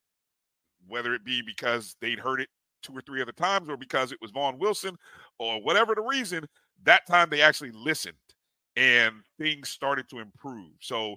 whether 0.86 1.14
it 1.14 1.24
be 1.24 1.42
because 1.42 1.96
they'd 2.00 2.18
heard 2.18 2.40
it 2.40 2.48
two 2.82 2.96
or 2.96 3.02
three 3.02 3.20
other 3.20 3.32
times 3.32 3.68
or 3.68 3.76
because 3.76 4.12
it 4.12 4.18
was 4.22 4.30
Vaughn 4.30 4.58
Wilson 4.58 4.96
or 5.38 5.62
whatever 5.62 5.94
the 5.94 6.02
reason, 6.02 6.46
that 6.84 7.06
time 7.06 7.28
they 7.28 7.42
actually 7.42 7.72
listened 7.72 8.14
and 8.76 9.16
things 9.38 9.68
started 9.68 10.08
to 10.08 10.20
improve. 10.20 10.72
So 10.80 11.16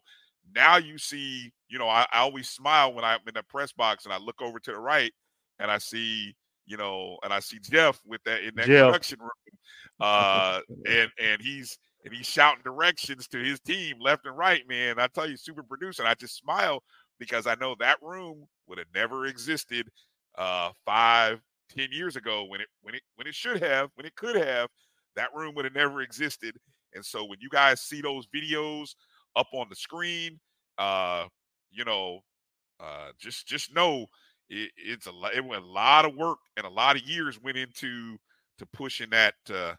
now 0.55 0.77
you 0.77 0.97
see, 0.97 1.51
you 1.69 1.79
know, 1.79 1.87
I, 1.87 2.05
I 2.11 2.19
always 2.19 2.49
smile 2.49 2.93
when 2.93 3.05
I'm 3.05 3.19
in 3.27 3.33
the 3.33 3.43
press 3.43 3.71
box 3.71 4.05
and 4.05 4.13
I 4.13 4.17
look 4.17 4.41
over 4.41 4.59
to 4.59 4.71
the 4.71 4.79
right 4.79 5.11
and 5.59 5.69
I 5.71 5.77
see 5.77 6.35
you 6.65 6.77
know, 6.77 7.17
and 7.23 7.33
I 7.33 7.39
see 7.39 7.59
Jeff 7.61 7.99
with 8.05 8.23
that 8.23 8.43
in 8.43 8.55
that 8.55 8.65
Jeff. 8.65 8.87
production 8.87 9.19
room, 9.19 9.29
uh, 9.99 10.59
and 10.85 11.09
and 11.21 11.41
he's 11.41 11.77
and 12.05 12.13
he's 12.13 12.27
shouting 12.27 12.63
directions 12.63 13.27
to 13.29 13.37
his 13.37 13.59
team 13.59 13.97
left 13.99 14.25
and 14.25 14.37
right. 14.37 14.67
Man, 14.67 14.99
I 14.99 15.07
tell 15.07 15.29
you, 15.29 15.37
super 15.37 15.63
producer. 15.63 16.05
I 16.05 16.13
just 16.13 16.37
smile 16.37 16.83
because 17.19 17.47
I 17.47 17.55
know 17.55 17.75
that 17.79 18.01
room 18.01 18.45
would 18.67 18.77
have 18.77 18.87
never 18.93 19.25
existed 19.25 19.89
uh, 20.37 20.71
five, 20.85 21.41
ten 21.75 21.89
years 21.91 22.15
ago 22.15 22.45
when 22.45 22.61
it 22.61 22.67
when 22.81 22.95
it 22.95 23.01
when 23.15 23.27
it 23.27 23.35
should 23.35 23.61
have, 23.61 23.89
when 23.95 24.05
it 24.05 24.15
could 24.15 24.35
have. 24.35 24.69
That 25.15 25.29
room 25.35 25.53
would 25.55 25.65
have 25.65 25.75
never 25.75 26.01
existed. 26.01 26.55
And 26.95 27.05
so 27.05 27.23
when 27.25 27.39
you 27.39 27.49
guys 27.49 27.81
see 27.81 28.01
those 28.01 28.27
videos 28.27 28.95
up 29.35 29.47
on 29.53 29.67
the 29.69 29.75
screen, 29.75 30.39
uh, 30.77 31.25
you 31.71 31.85
know, 31.85 32.19
uh, 32.79 33.09
just 33.19 33.47
just 33.47 33.73
know 33.75 34.07
it, 34.49 34.71
it's 34.77 35.07
a. 35.07 35.11
It 35.35 35.45
went 35.45 35.63
a 35.63 35.67
lot 35.67 36.05
of 36.05 36.15
work 36.15 36.39
and 36.57 36.65
a 36.65 36.69
lot 36.69 36.95
of 36.95 37.03
years 37.03 37.41
went 37.41 37.57
into 37.57 38.17
to 38.59 38.65
pushing 38.67 39.09
that 39.11 39.35
uh, 39.53 39.73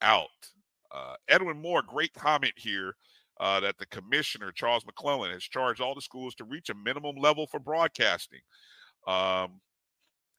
out. 0.00 0.28
Uh, 0.94 1.14
Edwin 1.28 1.60
Moore, 1.60 1.82
great 1.82 2.12
comment 2.12 2.52
here 2.56 2.94
uh, 3.40 3.60
that 3.60 3.78
the 3.78 3.86
commissioner 3.86 4.52
Charles 4.52 4.84
McClelland 4.84 5.32
has 5.32 5.42
charged 5.42 5.80
all 5.80 5.94
the 5.94 6.00
schools 6.00 6.34
to 6.36 6.44
reach 6.44 6.70
a 6.70 6.74
minimum 6.74 7.16
level 7.16 7.46
for 7.46 7.58
broadcasting. 7.58 8.40
Um, 9.06 9.60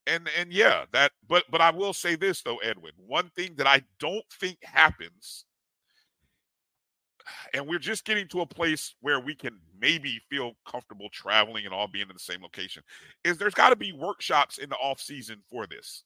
and 0.06 0.30
and 0.38 0.52
yeah, 0.52 0.86
that. 0.94 1.12
But 1.28 1.46
but 1.50 1.62
I 1.62 1.72
will 1.72 1.94
say 1.94 2.16
this 2.16 2.42
though, 2.42 2.58
Edwin. 2.58 2.94
One 2.98 3.30
thing 3.36 3.56
that 3.58 3.68
I 3.68 3.84
don't 4.00 4.26
think 4.40 4.58
happens 4.64 5.46
and 7.54 7.68
we're 7.68 7.80
just 7.80 8.06
getting 8.06 8.28
to 8.30 8.42
a 8.42 8.46
place 8.46 8.96
where 9.02 9.20
we 9.20 9.36
can 9.36 9.58
maybe 9.80 10.20
feel 10.30 10.54
comfortable 10.66 11.10
traveling 11.10 11.66
and 11.66 11.74
all 11.74 11.88
being 11.88 12.08
in 12.08 12.14
the 12.14 12.20
same 12.20 12.42
location 12.42 12.84
is 13.24 13.38
there's 13.38 13.54
got 13.54 13.70
to 13.70 13.76
be 13.76 13.92
workshops 13.92 14.58
in 14.58 14.70
the 14.70 14.76
off 14.76 15.00
season 15.00 15.38
for 15.50 15.68
this 15.68 16.04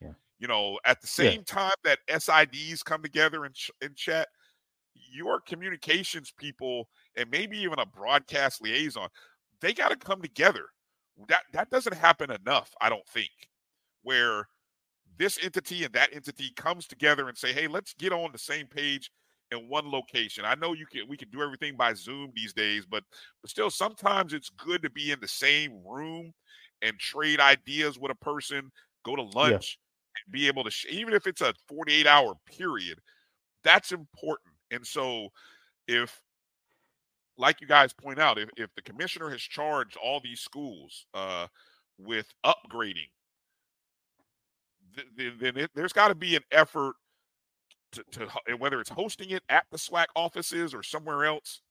yeah. 0.00 0.12
you 0.38 0.48
know 0.48 0.78
at 0.84 1.00
the 1.00 1.06
same 1.06 1.40
yeah. 1.40 1.54
time 1.54 1.74
that 1.84 1.98
SIDs 2.08 2.84
come 2.84 3.02
together 3.02 3.44
and, 3.44 3.54
ch- 3.54 3.70
and 3.82 3.94
chat 3.96 4.28
your 5.12 5.40
communications 5.40 6.32
people 6.36 6.88
and 7.16 7.30
maybe 7.30 7.58
even 7.58 7.78
a 7.78 7.86
broadcast 7.86 8.62
liaison 8.62 9.08
they 9.60 9.72
got 9.72 9.90
to 9.90 9.96
come 9.96 10.20
together 10.22 10.66
that 11.28 11.42
that 11.52 11.70
doesn't 11.70 11.94
happen 11.94 12.30
enough 12.30 12.72
i 12.80 12.88
don't 12.88 13.06
think 13.08 13.30
where 14.02 14.48
this 15.16 15.38
entity 15.42 15.84
and 15.84 15.92
that 15.92 16.12
entity 16.12 16.50
comes 16.56 16.86
together 16.86 17.28
and 17.28 17.36
say 17.38 17.52
hey 17.52 17.66
let's 17.66 17.94
get 17.94 18.12
on 18.12 18.30
the 18.32 18.38
same 18.38 18.66
page 18.66 19.10
in 19.54 19.68
one 19.68 19.90
location. 19.90 20.44
I 20.44 20.54
know 20.54 20.74
you 20.74 20.86
can 20.86 21.08
we 21.08 21.16
can 21.16 21.30
do 21.30 21.42
everything 21.42 21.76
by 21.76 21.94
Zoom 21.94 22.32
these 22.34 22.52
days, 22.52 22.84
but 22.84 23.04
but 23.40 23.50
still 23.50 23.70
sometimes 23.70 24.32
it's 24.32 24.50
good 24.50 24.82
to 24.82 24.90
be 24.90 25.10
in 25.10 25.20
the 25.20 25.28
same 25.28 25.82
room 25.86 26.32
and 26.82 26.98
trade 26.98 27.40
ideas 27.40 27.98
with 27.98 28.12
a 28.12 28.16
person, 28.16 28.70
go 29.04 29.16
to 29.16 29.22
lunch 29.22 29.78
yeah. 29.78 30.24
and 30.26 30.32
be 30.32 30.46
able 30.48 30.64
to 30.64 30.70
sh- 30.70 30.86
even 30.90 31.14
if 31.14 31.26
it's 31.26 31.40
a 31.40 31.54
48 31.68 32.06
hour 32.06 32.34
period, 32.46 32.98
that's 33.62 33.92
important. 33.92 34.54
And 34.70 34.86
so 34.86 35.28
if 35.88 36.20
like 37.36 37.60
you 37.60 37.66
guys 37.66 37.92
point 37.92 38.18
out, 38.18 38.38
if, 38.38 38.48
if 38.56 38.70
the 38.74 38.82
commissioner 38.82 39.30
has 39.30 39.40
charged 39.40 39.96
all 39.96 40.20
these 40.22 40.40
schools 40.40 41.06
uh, 41.14 41.46
with 41.98 42.26
upgrading, 42.44 43.10
th- 45.16 45.32
then 45.40 45.56
it, 45.56 45.70
there's 45.74 45.92
got 45.92 46.08
to 46.08 46.14
be 46.14 46.36
an 46.36 46.44
effort 46.52 46.94
to, 47.94 48.04
to 48.12 48.56
whether 48.58 48.80
it's 48.80 48.90
hosting 48.90 49.30
it 49.30 49.42
at 49.48 49.64
the 49.70 49.78
SWAC 49.78 50.06
offices 50.14 50.74
or 50.74 50.82
somewhere 50.82 51.24
else. 51.24 51.62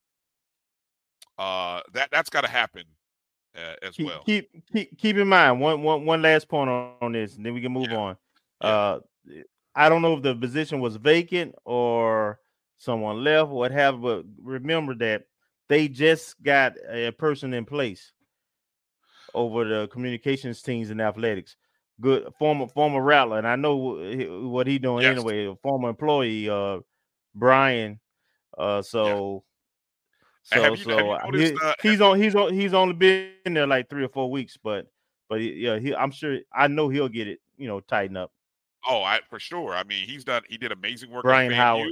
Uh, 1.37 1.81
that 1.93 2.09
that's 2.11 2.29
got 2.29 2.41
to 2.41 2.49
happen 2.49 2.83
uh, 3.57 3.75
as 3.81 3.95
keep, 3.95 4.07
well. 4.07 4.23
Keep 4.25 4.49
keep 4.71 4.97
keep 4.97 5.17
in 5.17 5.27
mind 5.27 5.59
one 5.59 5.81
one 5.81 6.05
one 6.05 6.21
last 6.21 6.47
point 6.47 6.69
on, 6.69 6.93
on 7.01 7.11
this, 7.11 7.35
and 7.35 7.45
then 7.45 7.53
we 7.53 7.61
can 7.61 7.71
move 7.71 7.89
yeah. 7.89 7.97
on. 7.97 8.17
Yeah. 8.61 8.67
Uh, 8.67 8.99
I 9.75 9.89
don't 9.89 10.01
know 10.01 10.15
if 10.15 10.21
the 10.21 10.35
position 10.35 10.79
was 10.79 10.95
vacant 10.97 11.55
or 11.65 12.39
someone 12.77 13.23
left, 13.23 13.49
what 13.49 13.71
have. 13.71 14.01
But 14.01 14.25
remember 14.41 14.93
that 14.95 15.23
they 15.69 15.87
just 15.87 16.41
got 16.43 16.73
a 16.89 17.11
person 17.11 17.53
in 17.53 17.65
place 17.65 18.11
over 19.33 19.65
the 19.65 19.87
communications 19.87 20.61
teams 20.61 20.89
and 20.91 21.01
athletics. 21.01 21.55
Good 22.01 22.27
former 22.39 22.67
former 22.67 23.01
rattler, 23.01 23.37
and 23.37 23.47
I 23.47 23.55
know 23.55 23.75
what 23.75 24.67
he 24.67 24.79
doing 24.79 25.03
yes. 25.03 25.11
anyway. 25.11 25.45
A 25.45 25.55
former 25.57 25.89
employee, 25.89 26.49
uh, 26.49 26.79
Brian. 27.35 27.99
Uh, 28.57 28.81
so 28.81 29.43
so 30.43 30.73
you, 30.73 30.75
so 30.77 31.17
noticed, 31.25 31.53
he, 31.53 31.57
uh, 31.63 31.73
he's 31.81 32.01
on 32.01 32.19
he's 32.19 32.35
on 32.35 32.53
he's 32.53 32.73
only 32.73 32.93
been 32.93 33.31
there 33.45 33.67
like 33.67 33.89
three 33.89 34.03
or 34.03 34.09
four 34.09 34.29
weeks, 34.29 34.57
but 34.61 34.87
but 35.29 35.35
yeah, 35.35 35.79
he 35.79 35.95
I'm 35.95 36.11
sure 36.11 36.39
I 36.53 36.67
know 36.67 36.89
he'll 36.89 37.09
get 37.09 37.27
it, 37.27 37.39
you 37.57 37.67
know, 37.67 37.79
tighten 37.79 38.17
up. 38.17 38.31
Oh, 38.87 39.03
I 39.03 39.19
for 39.29 39.39
sure. 39.39 39.73
I 39.73 39.83
mean, 39.83 40.07
he's 40.07 40.23
done 40.25 40.41
he 40.49 40.57
did 40.57 40.71
amazing 40.71 41.11
work. 41.11 41.23
Brian 41.23 41.51
Howard. 41.51 41.89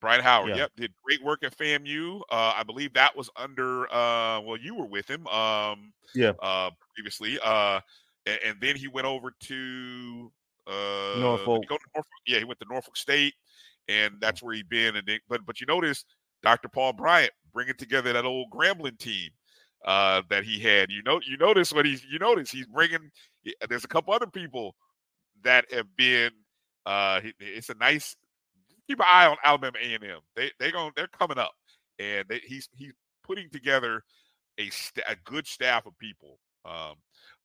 Brian 0.00 0.22
Howard, 0.22 0.50
yeah. 0.50 0.56
yep, 0.56 0.72
did 0.76 0.92
great 1.02 1.22
work 1.24 1.42
at 1.42 1.56
FAMU. 1.56 2.20
Uh, 2.30 2.52
I 2.54 2.62
believe 2.64 2.92
that 2.94 3.16
was 3.16 3.30
under 3.36 3.86
uh, 3.92 4.40
well, 4.40 4.56
you 4.60 4.74
were 4.74 4.84
with 4.84 5.08
him, 5.08 5.26
um, 5.28 5.92
yeah, 6.14 6.32
uh, 6.42 6.70
previously. 6.94 7.38
Uh, 7.42 7.80
and, 8.26 8.38
and 8.44 8.56
then 8.60 8.76
he 8.76 8.88
went 8.88 9.06
over 9.06 9.32
to 9.40 10.32
uh 10.66 11.18
Norfolk. 11.18 11.64
Norfolk. 11.70 12.06
Yeah, 12.26 12.38
he 12.38 12.44
went 12.44 12.60
to 12.60 12.66
Norfolk 12.68 12.96
State, 12.96 13.34
and 13.88 14.14
that's 14.20 14.42
where 14.42 14.54
he'd 14.54 14.68
been. 14.68 14.96
And 14.96 15.06
then, 15.06 15.20
but 15.28 15.46
but 15.46 15.60
you 15.60 15.66
notice 15.66 16.04
Dr. 16.42 16.68
Paul 16.68 16.92
Bryant 16.92 17.32
bringing 17.52 17.76
together 17.76 18.12
that 18.12 18.24
old 18.24 18.50
Grambling 18.50 18.98
team 18.98 19.30
uh, 19.84 20.22
that 20.28 20.44
he 20.44 20.58
had. 20.58 20.90
You 20.90 21.02
know, 21.02 21.20
you 21.26 21.36
notice 21.36 21.72
what 21.72 21.86
he's 21.86 22.04
you 22.04 22.18
notice 22.18 22.50
he's 22.50 22.66
bringing. 22.66 23.10
There's 23.68 23.84
a 23.84 23.88
couple 23.88 24.12
other 24.12 24.26
people 24.26 24.74
that 25.42 25.64
have 25.72 25.86
been. 25.96 26.30
Uh, 26.84 27.20
it's 27.40 27.70
a 27.70 27.74
nice. 27.74 28.16
Keep 28.88 29.00
an 29.00 29.06
eye 29.10 29.26
on 29.26 29.36
Alabama 29.44 29.78
A 29.82 29.94
and 29.94 30.04
M. 30.04 30.20
They 30.34 30.50
they 30.58 30.70
going 30.70 30.92
they're 30.96 31.08
coming 31.08 31.38
up, 31.38 31.52
and 31.98 32.24
they, 32.28 32.40
he's 32.44 32.68
he's 32.72 32.92
putting 33.24 33.50
together 33.50 34.02
a 34.58 34.70
st- 34.70 35.06
a 35.08 35.16
good 35.24 35.46
staff 35.46 35.86
of 35.86 35.98
people 35.98 36.38
um, 36.64 36.94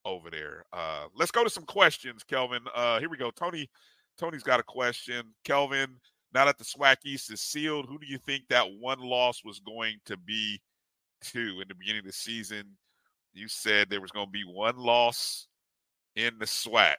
over 0.06 0.30
there. 0.30 0.66
Uh, 0.74 1.06
let's 1.16 1.32
go 1.32 1.44
to 1.44 1.50
some 1.50 1.66
questions, 1.66 2.24
Kelvin. 2.24 2.62
Uh, 2.76 3.00
here 3.00 3.10
we 3.10 3.18
go. 3.18 3.32
Tony 3.32 3.70
Tony's 4.18 4.44
got 4.44 4.60
a 4.60 4.64
question. 4.64 5.34
Kelvin, 5.44 5.96
now 6.34 6.46
that 6.46 6.58
the 6.58 6.64
SWAC 6.64 6.98
East 7.06 7.32
is 7.32 7.42
sealed, 7.42 7.88
who 7.88 7.98
do 8.00 8.06
you 8.06 8.18
think 8.18 8.44
that 8.50 8.66
one 8.80 9.00
loss 9.00 9.44
was 9.44 9.60
going 9.60 9.98
to 10.06 10.18
be 10.18 10.62
to 11.26 11.62
in 11.62 11.68
the 11.68 11.76
beginning 11.76 12.00
of 12.00 12.06
the 12.06 12.14
season? 12.14 12.64
You 13.34 13.48
said 13.48 13.90
there 13.90 14.02
was 14.02 14.12
going 14.12 14.28
to 14.28 14.32
be 14.32 14.44
one 14.44 14.78
loss 14.78 15.48
in 16.16 16.38
the 16.40 16.46
SWAC. 16.46 16.96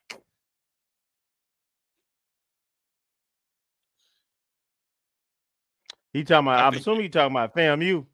He 6.12 6.24
talking 6.24 6.46
about. 6.46 6.61
I 6.61 6.66
am 6.66 6.74
assuming 6.74 7.05
you 7.05 7.09
talking 7.09 7.34
about 7.34 7.55
FAMU. 7.55 8.05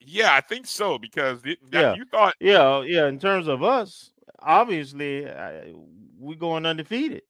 Yeah, 0.00 0.34
I 0.34 0.40
think 0.40 0.66
so 0.66 0.98
because 0.98 1.40
it, 1.44 1.58
yeah. 1.72 1.94
you 1.94 2.04
thought. 2.04 2.34
Yeah, 2.40 2.82
yeah. 2.82 3.06
In 3.06 3.18
terms 3.18 3.48
of 3.48 3.62
us, 3.62 4.10
obviously, 4.40 5.28
I, 5.28 5.72
we 6.18 6.36
going 6.36 6.66
undefeated 6.66 7.22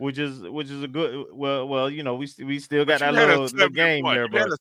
which 0.00 0.18
is 0.18 0.40
which 0.40 0.70
is 0.70 0.82
a 0.82 0.88
good. 0.88 1.26
Well, 1.30 1.68
well, 1.68 1.90
you 1.90 2.02
know, 2.02 2.14
we 2.14 2.26
we 2.38 2.58
still 2.58 2.86
got 2.86 3.00
that 3.00 3.12
little, 3.12 3.42
little 3.42 3.68
game 3.68 4.04
there, 4.04 4.26
you 4.26 4.38
Had 4.38 4.48
a, 4.48 4.56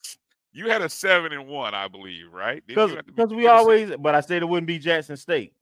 you 0.52 0.70
had 0.70 0.82
a 0.82 0.90
seven 0.90 1.32
and 1.32 1.48
one, 1.48 1.74
I 1.74 1.88
believe, 1.88 2.26
right? 2.34 2.62
Because 2.68 2.92
because 3.06 3.34
we 3.34 3.48
always, 3.48 3.94
but 3.98 4.16
I 4.16 4.20
said 4.20 4.42
it 4.42 4.46
wouldn't 4.46 4.68
be 4.68 4.80
Jackson 4.80 5.16
State. 5.16 5.54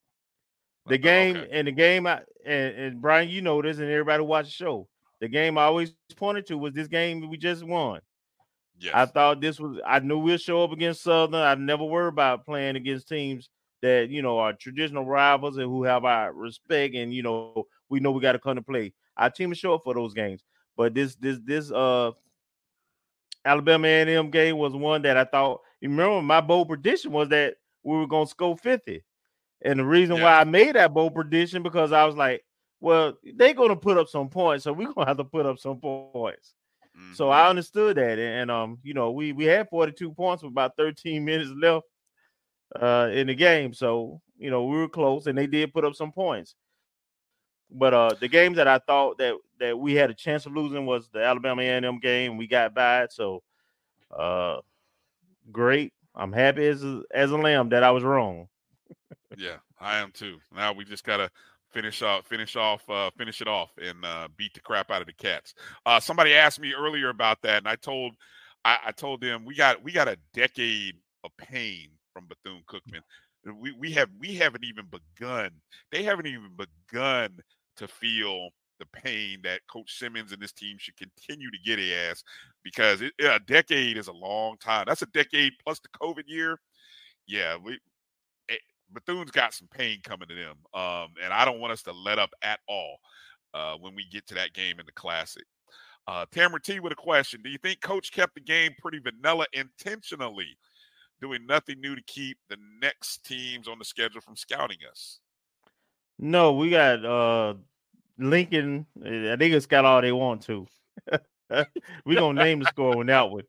The 0.87 0.95
uh, 0.95 0.97
game 0.97 1.37
okay. 1.37 1.49
and 1.51 1.67
the 1.67 1.71
game, 1.71 2.07
I, 2.07 2.21
and, 2.43 2.75
and 2.75 3.01
Brian, 3.01 3.29
you 3.29 3.41
know 3.41 3.61
this, 3.61 3.77
and 3.77 3.89
everybody 3.89 4.23
watch 4.23 4.45
the 4.45 4.51
show. 4.51 4.87
The 5.19 5.27
game 5.27 5.59
I 5.59 5.63
always 5.65 5.93
pointed 6.15 6.47
to 6.47 6.57
was 6.57 6.73
this 6.73 6.87
game 6.87 7.29
we 7.29 7.37
just 7.37 7.63
won. 7.63 8.01
Yes. 8.79 8.93
I 8.93 9.05
thought 9.05 9.41
this 9.41 9.59
was. 9.59 9.79
I 9.85 9.99
knew 9.99 10.19
we'll 10.19 10.37
show 10.37 10.63
up 10.63 10.71
against 10.71 11.03
Southern. 11.03 11.35
I 11.35 11.55
never 11.55 11.83
worry 11.83 12.09
about 12.09 12.45
playing 12.45 12.75
against 12.75 13.07
teams 13.07 13.49
that 13.81 14.09
you 14.09 14.21
know 14.21 14.37
are 14.37 14.53
traditional 14.53 15.05
rivals 15.05 15.57
and 15.57 15.65
who 15.65 15.83
have 15.83 16.05
our 16.05 16.31
respect, 16.31 16.95
and 16.95 17.13
you 17.13 17.23
know 17.23 17.65
we 17.89 17.99
know 17.99 18.11
we 18.11 18.21
got 18.21 18.33
to 18.33 18.39
come 18.39 18.55
to 18.55 18.61
play. 18.61 18.93
Our 19.17 19.29
team 19.29 19.51
is 19.51 19.57
short 19.57 19.83
for 19.83 19.93
those 19.93 20.13
games. 20.13 20.43
But 20.75 20.93
this 20.93 21.15
this 21.15 21.39
this 21.43 21.71
uh 21.71 22.11
Alabama 23.43 23.87
A&M 23.87 24.29
game 24.29 24.57
was 24.57 24.73
one 24.73 25.01
that 25.03 25.17
I 25.17 25.23
thought. 25.23 25.61
You 25.81 25.89
remember 25.89 26.21
my 26.21 26.41
bold 26.41 26.67
prediction 26.67 27.11
was 27.11 27.29
that 27.29 27.55
we 27.83 27.97
were 27.97 28.07
gonna 28.07 28.27
score 28.27 28.57
50. 28.57 29.03
And 29.63 29.79
the 29.79 29.85
reason 29.85 30.17
yeah. 30.17 30.23
why 30.23 30.39
I 30.39 30.43
made 30.43 30.75
that 30.75 30.93
bold 30.93 31.15
prediction 31.15 31.63
because 31.63 31.91
I 31.91 32.05
was 32.05 32.15
like, 32.15 32.43
well, 32.79 33.13
they're 33.35 33.53
gonna 33.53 33.75
put 33.75 33.97
up 33.97 34.07
some 34.07 34.29
points, 34.29 34.65
so 34.65 34.73
we're 34.73 34.91
gonna 34.91 35.07
have 35.07 35.17
to 35.17 35.23
put 35.23 35.45
up 35.45 35.57
some 35.57 35.79
points. 35.79 36.53
Mm-hmm. 36.97 37.13
So 37.13 37.29
I 37.29 37.49
understood 37.49 37.97
that, 37.97 38.17
and, 38.17 38.49
um, 38.49 38.79
you 38.83 38.93
know, 38.93 39.11
we 39.11 39.31
we 39.33 39.45
had 39.45 39.69
42 39.69 40.11
points 40.13 40.43
with 40.43 40.51
about 40.51 40.77
13 40.77 41.23
minutes 41.23 41.51
left 41.55 41.85
uh 42.75 43.09
in 43.13 43.27
the 43.27 43.35
game. 43.35 43.73
So 43.73 44.21
you 44.37 44.49
know, 44.49 44.65
we 44.65 44.77
were 44.77 44.89
close, 44.89 45.27
and 45.27 45.37
they 45.37 45.47
did 45.47 45.73
put 45.73 45.85
up 45.85 45.95
some 45.95 46.11
points. 46.11 46.55
But 47.69 47.93
uh, 47.93 48.15
the 48.19 48.27
game 48.27 48.53
that 48.53 48.67
I 48.67 48.79
thought 48.79 49.17
that 49.17 49.35
that 49.59 49.77
we 49.77 49.93
had 49.93 50.09
a 50.09 50.13
chance 50.13 50.45
of 50.45 50.53
losing 50.53 50.85
was 50.85 51.09
the 51.09 51.23
Alabama 51.23 51.61
A&M 51.61 51.99
game. 51.99 52.37
We 52.37 52.47
got 52.47 52.73
by 52.73 53.03
it, 53.03 53.11
so 53.11 53.43
uh, 54.15 54.57
great. 55.51 55.93
I'm 56.15 56.31
happy 56.31 56.65
as 56.65 56.83
a, 56.83 57.01
as 57.11 57.31
a 57.31 57.37
lamb 57.37 57.69
that 57.69 57.83
I 57.83 57.91
was 57.91 58.03
wrong. 58.03 58.47
yeah, 59.37 59.57
I 59.79 59.97
am 59.97 60.11
too. 60.11 60.37
Now 60.55 60.73
we 60.73 60.85
just 60.85 61.03
gotta 61.03 61.29
finish 61.71 62.01
off, 62.01 62.25
finish 62.25 62.55
off, 62.55 62.87
uh, 62.89 63.09
finish 63.17 63.41
it 63.41 63.47
off, 63.47 63.71
and 63.81 64.03
uh, 64.03 64.27
beat 64.37 64.53
the 64.53 64.59
crap 64.59 64.91
out 64.91 65.01
of 65.01 65.07
the 65.07 65.13
Cats. 65.13 65.53
Uh, 65.85 65.99
somebody 65.99 66.33
asked 66.33 66.59
me 66.59 66.73
earlier 66.73 67.09
about 67.09 67.41
that, 67.41 67.59
and 67.59 67.67
I 67.67 67.75
told 67.75 68.13
I, 68.65 68.77
I 68.87 68.91
told 68.91 69.21
them 69.21 69.45
we 69.45 69.55
got 69.55 69.83
we 69.83 69.91
got 69.91 70.07
a 70.07 70.17
decade 70.33 70.95
of 71.23 71.31
pain 71.37 71.89
from 72.13 72.27
Bethune 72.27 72.63
Cookman. 72.67 73.01
We 73.61 73.71
we 73.71 73.91
have 73.93 74.09
we 74.19 74.35
haven't 74.35 74.65
even 74.65 74.85
begun. 74.85 75.51
They 75.91 76.03
haven't 76.03 76.27
even 76.27 76.51
begun 76.57 77.39
to 77.77 77.87
feel 77.87 78.49
the 78.79 78.85
pain 78.93 79.39
that 79.43 79.61
Coach 79.67 79.97
Simmons 79.97 80.31
and 80.31 80.41
this 80.41 80.51
team 80.51 80.77
should 80.79 80.97
continue 80.97 81.49
to 81.49 81.57
get 81.63 81.79
ass 81.79 82.23
because 82.63 83.01
it, 83.01 83.13
a 83.19 83.39
decade 83.39 83.97
is 83.97 84.07
a 84.07 84.13
long 84.13 84.57
time. 84.57 84.85
That's 84.87 85.01
a 85.01 85.07
decade 85.07 85.53
plus 85.63 85.79
the 85.79 85.89
COVID 85.89 86.23
year. 86.27 86.59
Yeah, 87.25 87.57
we 87.57 87.79
Bethune's 88.93 89.31
got 89.31 89.53
some 89.53 89.67
pain 89.67 89.99
coming 90.03 90.27
to 90.27 90.35
them, 90.35 90.55
um, 90.73 91.09
and 91.23 91.33
I 91.33 91.45
don't 91.45 91.59
want 91.59 91.73
us 91.73 91.83
to 91.83 91.91
let 91.91 92.19
up 92.19 92.31
at 92.41 92.59
all 92.67 92.97
uh, 93.53 93.75
when 93.75 93.95
we 93.95 94.05
get 94.11 94.27
to 94.27 94.35
that 94.35 94.53
game 94.53 94.79
in 94.79 94.85
the 94.85 94.91
Classic. 94.93 95.43
Uh, 96.07 96.25
Tamara 96.31 96.61
T 96.61 96.79
with 96.79 96.93
a 96.93 96.95
question: 96.95 97.41
Do 97.43 97.49
you 97.49 97.57
think 97.57 97.81
Coach 97.81 98.11
kept 98.11 98.35
the 98.35 98.41
game 98.41 98.71
pretty 98.79 98.99
vanilla 98.99 99.45
intentionally, 99.53 100.57
doing 101.21 101.45
nothing 101.45 101.81
new 101.81 101.95
to 101.95 102.03
keep 102.03 102.37
the 102.49 102.57
next 102.81 103.25
teams 103.25 103.67
on 103.67 103.79
the 103.79 103.85
schedule 103.85 104.21
from 104.21 104.35
scouting 104.35 104.77
us? 104.89 105.19
No, 106.19 106.53
we 106.53 106.69
got 106.69 107.05
uh 107.05 107.55
Lincoln. 108.17 108.85
Eh, 109.05 109.33
I 109.33 109.35
think 109.35 109.53
it's 109.53 109.65
got 109.65 109.85
all 109.85 110.01
they 110.01 110.11
want 110.11 110.43
to. 110.43 110.65
we 112.05 112.15
gonna 112.15 112.43
name 112.43 112.59
the 112.59 112.65
score 112.65 112.97
on 112.97 113.05
that 113.07 113.29
one. 113.29 113.43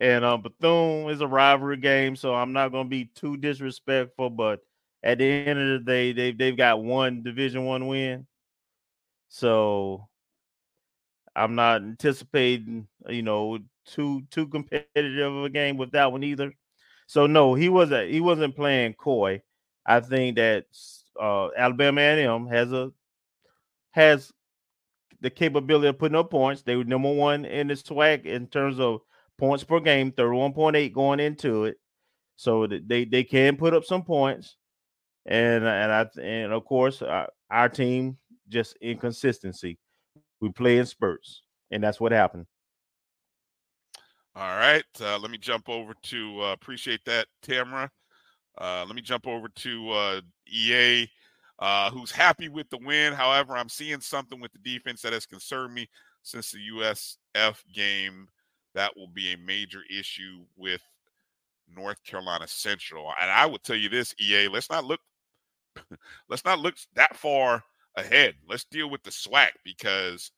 And 0.00 0.24
um, 0.24 0.42
Bethune 0.42 1.10
is 1.10 1.20
a 1.20 1.26
rivalry 1.26 1.76
game, 1.76 2.16
so 2.16 2.34
I'm 2.34 2.52
not 2.52 2.72
gonna 2.72 2.88
be 2.88 3.06
too 3.14 3.36
disrespectful. 3.36 4.30
But 4.30 4.60
at 5.02 5.18
the 5.18 5.24
end 5.24 5.58
of 5.58 5.68
the 5.80 5.84
day, 5.84 6.12
they've 6.12 6.36
they've 6.36 6.56
got 6.56 6.82
one 6.82 7.22
Division 7.22 7.64
One 7.64 7.86
win, 7.86 8.26
so 9.28 10.08
I'm 11.36 11.54
not 11.54 11.82
anticipating 11.82 12.88
you 13.08 13.22
know 13.22 13.58
too 13.86 14.22
too 14.30 14.48
competitive 14.48 15.32
of 15.32 15.44
a 15.44 15.50
game 15.50 15.76
with 15.76 15.92
that 15.92 16.10
one 16.10 16.24
either. 16.24 16.52
So 17.06 17.26
no, 17.26 17.54
he 17.54 17.68
wasn't 17.68 18.10
he 18.10 18.20
wasn't 18.20 18.56
playing 18.56 18.94
coy. 18.94 19.42
I 19.86 20.00
think 20.00 20.36
that 20.36 20.66
uh, 21.20 21.48
Alabama 21.56 22.00
A&M 22.00 22.46
has 22.48 22.72
a 22.72 22.90
has 23.92 24.32
the 25.20 25.30
capability 25.30 25.88
of 25.88 25.98
putting 25.98 26.16
up 26.16 26.30
points. 26.30 26.62
They 26.62 26.76
were 26.76 26.84
number 26.84 27.12
one 27.12 27.44
in 27.44 27.68
the 27.68 27.74
SWAC 27.74 28.24
in 28.24 28.46
terms 28.46 28.80
of 28.80 29.00
points 29.38 29.64
per 29.64 29.80
game, 29.80 30.12
31.8 30.12 30.92
going 30.92 31.20
into 31.20 31.64
it. 31.64 31.76
So 32.36 32.66
they 32.66 33.04
they 33.04 33.24
can 33.24 33.56
put 33.56 33.74
up 33.74 33.84
some 33.84 34.02
points. 34.02 34.56
And 35.26 35.64
and 35.64 35.92
I 35.92 36.06
and 36.20 36.52
of 36.52 36.64
course 36.64 37.00
our, 37.00 37.28
our 37.50 37.68
team 37.68 38.18
just 38.48 38.76
inconsistency. 38.80 39.78
We 40.40 40.50
play 40.50 40.78
in 40.78 40.86
spurts, 40.86 41.42
and 41.70 41.82
that's 41.82 42.00
what 42.00 42.12
happened. 42.12 42.46
All 44.36 44.56
right, 44.56 44.84
uh, 45.00 45.18
let 45.18 45.30
me 45.30 45.38
jump 45.38 45.68
over 45.68 45.94
to 46.02 46.42
uh, 46.42 46.52
appreciate 46.52 47.04
that, 47.06 47.28
Tamara. 47.40 47.90
Uh, 48.58 48.84
let 48.86 48.94
me 48.94 49.02
jump 49.02 49.26
over 49.26 49.48
to 49.48 49.90
uh, 49.90 50.20
EA 50.46 51.08
uh, 51.58 51.90
who's 51.90 52.10
happy 52.10 52.48
with 52.48 52.68
the 52.70 52.78
win. 52.78 53.12
However, 53.12 53.56
I'm 53.56 53.68
seeing 53.68 54.00
something 54.00 54.40
with 54.40 54.52
the 54.52 54.58
defense 54.58 55.02
that 55.02 55.12
has 55.12 55.26
concerned 55.26 55.74
me 55.74 55.88
since 56.22 56.50
the 56.50 56.58
USF 56.72 57.56
game. 57.72 58.28
That 58.74 58.96
will 58.96 59.08
be 59.08 59.32
a 59.32 59.38
major 59.38 59.80
issue 59.90 60.44
with 60.56 60.82
North 61.74 62.02
Carolina 62.04 62.46
Central. 62.48 63.12
And 63.20 63.30
I 63.30 63.46
would 63.46 63.62
tell 63.62 63.76
you 63.76 63.88
this, 63.88 64.14
EA, 64.20 64.48
let's 64.48 64.70
not 64.70 64.84
look 64.84 65.00
let's 66.28 66.44
not 66.44 66.58
look 66.58 66.74
that 66.94 67.16
far 67.16 67.62
ahead. 67.96 68.34
Let's 68.48 68.64
deal 68.64 68.90
with 68.90 69.02
the 69.02 69.10
SWAC 69.10 69.50
because 69.64 70.30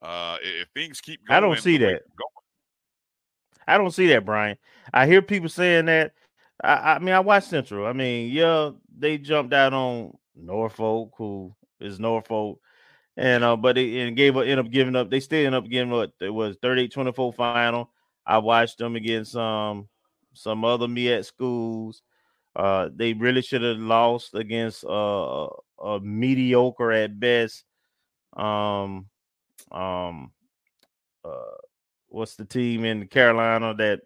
Uh, 0.00 0.36
if 0.42 0.68
things 0.74 1.00
keep 1.00 1.26
going, 1.26 1.36
I 1.36 1.40
don't 1.40 1.58
see 1.58 1.76
that. 1.78 2.02
I 3.66 3.76
don't 3.76 3.90
see 3.90 4.06
that, 4.08 4.24
Brian. 4.24 4.56
I 4.92 5.06
hear 5.06 5.20
people 5.22 5.48
saying 5.48 5.86
that. 5.86 6.12
I, 6.62 6.94
I 6.94 6.98
mean, 7.00 7.14
I 7.14 7.20
watch 7.20 7.44
Central. 7.44 7.86
I 7.86 7.92
mean, 7.92 8.32
yeah, 8.32 8.70
they 8.96 9.18
jumped 9.18 9.52
out 9.52 9.74
on 9.74 10.16
Norfolk, 10.36 11.12
who 11.18 11.54
is 11.80 11.98
Norfolk, 12.00 12.60
and 13.18 13.42
uh, 13.42 13.56
but 13.56 13.74
they 13.74 13.98
and 13.98 14.16
gave 14.16 14.36
up, 14.36 14.46
end 14.46 14.60
up 14.60 14.70
giving 14.70 14.94
up. 14.94 15.10
They 15.10 15.18
still 15.18 15.44
end 15.44 15.54
up 15.54 15.68
giving 15.68 15.92
up. 15.92 16.12
It 16.20 16.30
was 16.30 16.56
38-24 16.58 17.34
final. 17.34 17.90
I 18.24 18.38
watched 18.38 18.78
them 18.78 18.94
against 18.94 19.34
um 19.34 19.88
some 20.34 20.64
other 20.64 20.86
MEAC 20.86 21.24
schools. 21.24 22.02
Uh, 22.54 22.88
they 22.94 23.12
really 23.12 23.42
should 23.42 23.62
have 23.62 23.78
lost 23.78 24.34
against 24.34 24.84
uh, 24.84 25.48
a 25.82 25.98
mediocre 26.00 26.92
at 26.92 27.18
best. 27.18 27.64
Um, 28.36 29.06
um, 29.72 30.30
uh, 31.24 31.58
what's 32.06 32.36
the 32.36 32.44
team 32.44 32.84
in 32.84 33.08
Carolina 33.08 33.74
that 33.74 34.02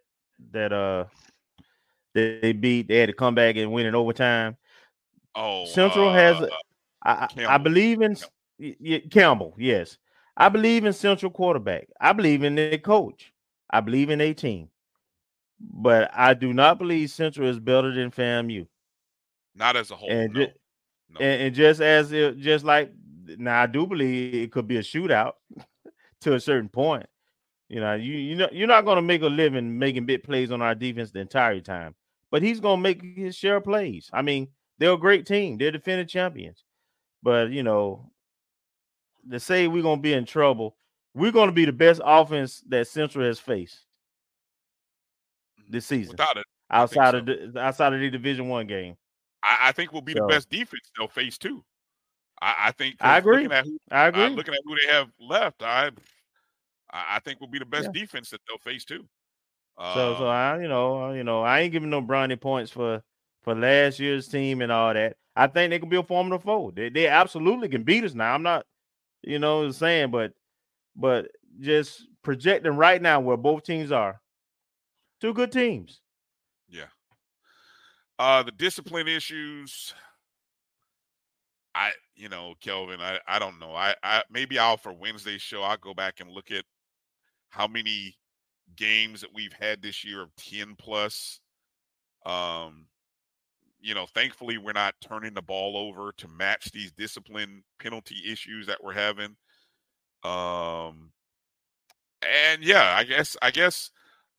that 0.53 0.73
uh 0.73 1.05
they 2.15 2.53
beat? 2.53 2.89
They 2.89 2.97
had 2.97 3.11
to 3.11 3.15
come 3.15 3.35
back 3.35 3.57
and 3.57 3.73
win 3.73 3.85
in 3.85 3.95
overtime. 3.95 4.57
Oh, 5.35 5.67
Central 5.67 6.09
uh, 6.09 6.15
has. 6.15 6.49
I, 7.05 7.29
I 7.47 7.59
believe 7.59 8.01
in 8.01 8.17
Campbell. 8.17 8.31
Campbell. 9.11 9.55
Yes, 9.59 9.99
I 10.37 10.49
believe 10.49 10.85
in 10.85 10.93
Central 10.93 11.31
quarterback. 11.31 11.89
I 12.01 12.13
believe 12.13 12.43
in 12.43 12.55
their 12.55 12.79
coach. 12.79 13.33
I 13.71 13.81
believe 13.81 14.11
in 14.11 14.21
a 14.21 14.35
team, 14.35 14.69
but 15.61 16.11
I 16.15 16.35
do 16.35 16.53
not 16.53 16.79
believe 16.79 17.11
Central 17.11 17.49
is 17.49 17.59
better 17.59 17.93
than 17.95 18.11
FAMU. 18.11 18.67
Not 19.55 19.77
as 19.77 19.91
a 19.91 19.97
whole. 19.97 20.11
And, 20.11 20.33
no. 20.33 20.45
just, 20.45 20.57
no. 21.11 21.21
and, 21.21 21.43
and 21.43 21.55
just 21.55 21.81
as 21.81 22.13
it, 22.13 22.39
just 22.39 22.65
like 22.65 22.93
now, 23.39 23.63
I 23.63 23.67
do 23.67 23.87
believe 23.87 24.35
it 24.35 24.53
could 24.53 24.67
be 24.67 24.77
a 24.77 24.83
shootout 24.83 25.33
to 26.23 26.35
a 26.35 26.41
certain 26.41 26.69
point. 26.69 27.07
You 27.69 27.81
know, 27.81 27.95
you 27.95 28.15
you 28.15 28.37
know 28.37 28.49
you're 28.53 28.69
not 28.69 28.85
going 28.85 28.97
to 28.97 29.03
make 29.03 29.23
a 29.23 29.27
living 29.27 29.79
making 29.79 30.05
big 30.05 30.23
plays 30.25 30.53
on 30.53 30.61
our 30.61 30.75
defense 30.75 31.11
the 31.11 31.21
entire 31.21 31.61
time, 31.61 31.95
but 32.31 32.43
he's 32.43 32.61
going 32.61 32.79
to 32.79 32.83
make 32.83 33.03
his 33.03 33.35
share 33.35 33.57
of 33.57 33.65
plays. 33.65 34.11
I 34.13 34.21
mean, 34.21 34.49
they're 34.79 34.93
a 34.93 34.99
great 34.99 35.27
team. 35.27 35.57
They're 35.57 35.71
defending 35.71 36.07
champions, 36.07 36.65
but 37.23 37.51
you 37.51 37.63
know, 37.63 38.12
to 39.31 39.41
say 39.41 39.69
we're 39.69 39.83
going 39.83 39.99
to 39.99 40.03
be 40.03 40.13
in 40.13 40.25
trouble, 40.25 40.77
we're 41.15 41.33
going 41.33 41.49
to 41.49 41.55
be 41.55 41.65
the 41.65 41.73
best 41.73 42.01
offense 42.05 42.63
that 42.69 42.87
Central 42.89 43.25
has 43.25 43.39
faced 43.39 43.81
this 45.69 45.87
season. 45.87 46.13
Without 46.13 46.37
it, 46.37 46.47
outside 46.71 47.13
so. 47.13 47.19
of 47.19 47.27
the 47.27 47.61
outside 47.61 47.93
of 47.93 48.01
the 48.01 48.11
Division 48.11 48.49
One 48.49 48.67
game, 48.67 48.97
I, 49.43 49.59
I, 49.69 49.73
think 49.73 49.93
we'll 49.93 50.03
be 50.03 50.13
so. 50.15 50.21
the 50.21 50.27
best 50.27 50.51
defense 50.51 50.91
they'll 50.97 51.09
face 51.09 51.39
too. 51.39 51.65
I, 52.41 52.55
I 52.59 52.73
think 52.73 52.97
I 53.01 53.19
agree. 53.19 53.45
Who, 53.45 53.79
I 53.91 54.07
agree. 54.07 54.25
Uh, 54.25 54.29
looking 54.31 54.55
at 54.55 54.61
who 54.65 54.77
they 54.77 54.93
have 54.93 55.09
left, 55.21 55.63
I 55.63 55.91
I 56.91 57.21
think 57.21 57.41
will 57.41 57.49
be 57.49 57.59
the 57.59 57.65
best 57.65 57.91
yeah. 57.95 58.01
defense 58.01 58.31
that 58.31 58.41
they'll 58.49 58.59
face 58.59 58.85
too. 58.85 59.07
Uh, 59.79 59.95
so, 59.95 60.17
so 60.19 60.27
I, 60.27 60.61
you 60.61 60.69
know, 60.69 61.13
you 61.13 61.25
know, 61.25 61.43
I 61.43 61.61
ain't 61.61 61.73
giving 61.73 61.91
no 61.91 62.01
brownie 62.01 62.37
points 62.37 62.71
for 62.71 63.03
for 63.43 63.55
last 63.55 63.99
year's 63.99 64.29
team 64.29 64.61
and 64.63 64.71
all 64.71 64.95
that. 64.95 65.17
I 65.35 65.47
think 65.47 65.71
they 65.71 65.79
can 65.79 65.89
be 65.89 65.97
a 65.97 66.03
formidable 66.03 66.43
foe. 66.43 66.73
They, 66.75 66.91
they 66.91 67.09
absolutely 67.09 67.69
can 67.69 67.83
beat 67.83 68.05
us 68.05 68.15
now. 68.15 68.35
I'm 68.35 68.43
not, 68.43 68.67
you 69.23 69.39
know, 69.39 69.59
what 69.59 69.67
I'm 69.67 69.73
saying, 69.73 70.11
but 70.11 70.33
but 70.97 71.29
just 71.61 72.07
projecting 72.23 72.77
right 72.77 73.01
now 73.01 73.21
where 73.21 73.37
both 73.37 73.65
teams 73.65 73.93
are, 73.93 74.21
two 75.21 75.35
good 75.35 75.53
teams. 75.53 76.01
Yeah. 76.69 76.87
Uh 78.19 78.43
the 78.43 78.53
discipline 78.53 79.09
issues. 79.09 79.95
I, 81.75 81.93
you 82.15 82.29
know, 82.29 82.55
Kelvin, 82.61 83.01
I, 83.01 83.19
I 83.27 83.39
don't 83.39 83.59
know. 83.59 83.75
I, 83.75 83.95
I 84.03 84.23
maybe 84.31 84.59
I'll 84.59 84.77
for 84.77 84.93
Wednesday's 84.93 85.41
show, 85.41 85.63
I'll 85.63 85.79
go 85.79 85.95
back 85.95 86.21
and 86.21 86.31
look 86.31 86.51
at 86.51 86.65
how 87.49 87.67
many 87.67 88.17
games 88.77 89.21
that 89.21 89.35
we've 89.35 89.53
had 89.53 89.81
this 89.83 90.05
year 90.05 90.23
of 90.23 90.35
10 90.37 90.75
plus. 90.79 91.41
Um, 92.27 92.87
you 93.83 93.95
know, 93.95 94.07
thankfully 94.07 94.59
we're 94.59 94.73
not 94.73 94.95
turning 95.01 95.35
the 95.35 95.43
ball 95.43 95.77
over 95.77 96.13
to 96.19 96.29
match 96.29 96.71
these 96.73 96.93
discipline 96.93 97.65
penalty 97.79 98.17
issues 98.31 98.67
that 98.67 98.83
we're 98.83 98.93
having. 98.93 99.37
Um, 100.23 101.11
and 102.23 102.63
yeah, 102.63 102.95
I 102.97 103.05
guess, 103.05 103.37
I 103.43 103.51
guess, 103.51 103.91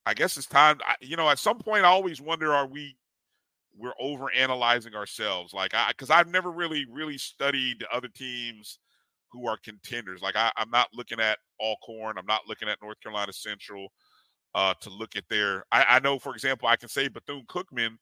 I 0.05 0.13
guess 0.13 0.37
it's 0.37 0.47
time. 0.47 0.79
I, 0.85 0.95
you 1.01 1.17
know, 1.17 1.29
at 1.29 1.39
some 1.39 1.59
point, 1.59 1.83
I 1.83 1.89
always 1.89 2.21
wonder: 2.21 2.53
Are 2.53 2.67
we 2.67 2.97
we're 3.77 3.93
over 3.99 4.31
analyzing 4.33 4.95
ourselves? 4.95 5.53
Like, 5.53 5.73
I 5.73 5.89
because 5.89 6.09
I've 6.09 6.29
never 6.29 6.51
really, 6.51 6.85
really 6.89 7.17
studied 7.17 7.83
other 7.91 8.07
teams 8.07 8.79
who 9.33 9.47
are 9.47 9.57
contenders. 9.57 10.21
Like 10.21 10.35
I, 10.35 10.51
I'm 10.55 10.69
not 10.69 10.89
looking 10.93 11.19
at 11.19 11.39
Alcorn. 11.59 12.17
I'm 12.17 12.25
not 12.25 12.41
looking 12.47 12.69
at 12.69 12.77
North 12.81 13.01
Carolina 13.01 13.33
Central 13.33 13.89
uh, 14.55 14.73
to 14.81 14.89
look 14.89 15.15
at 15.15 15.27
their. 15.29 15.65
I, 15.71 15.85
I, 15.89 15.99
know, 15.99 16.19
for 16.19 16.33
example, 16.33 16.67
I 16.67 16.75
can 16.75 16.89
say 16.89 17.07
Bethune 17.07 17.45
Cookman 17.47 17.97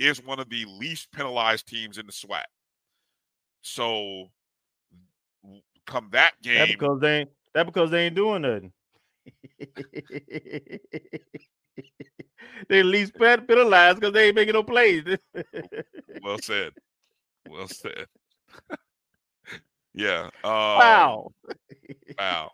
is 0.00 0.22
one 0.24 0.40
of 0.40 0.48
the 0.48 0.64
least 0.66 1.12
penalized 1.12 1.68
teams 1.68 1.98
in 1.98 2.06
the 2.06 2.12
SWAC. 2.12 2.42
So 3.60 4.30
come 5.86 6.08
that 6.12 6.32
game, 6.42 6.58
that 6.58 6.68
because 6.68 7.00
they 7.00 7.18
ain't, 7.20 7.30
that 7.54 7.66
because 7.66 7.90
they 7.90 8.06
ain't 8.06 8.14
doing 8.14 8.42
nothing. 8.42 8.72
they 12.68 12.82
least 12.82 13.12
penalized 13.14 14.00
because 14.00 14.14
they 14.14 14.26
ain't 14.28 14.36
making 14.36 14.54
no 14.54 14.62
plays. 14.62 15.04
well 16.22 16.38
said. 16.42 16.72
Well 17.48 17.68
said. 17.68 18.06
Yeah. 19.94 20.30
Um, 20.44 20.52
wow. 20.52 21.32
Wow. 22.18 22.50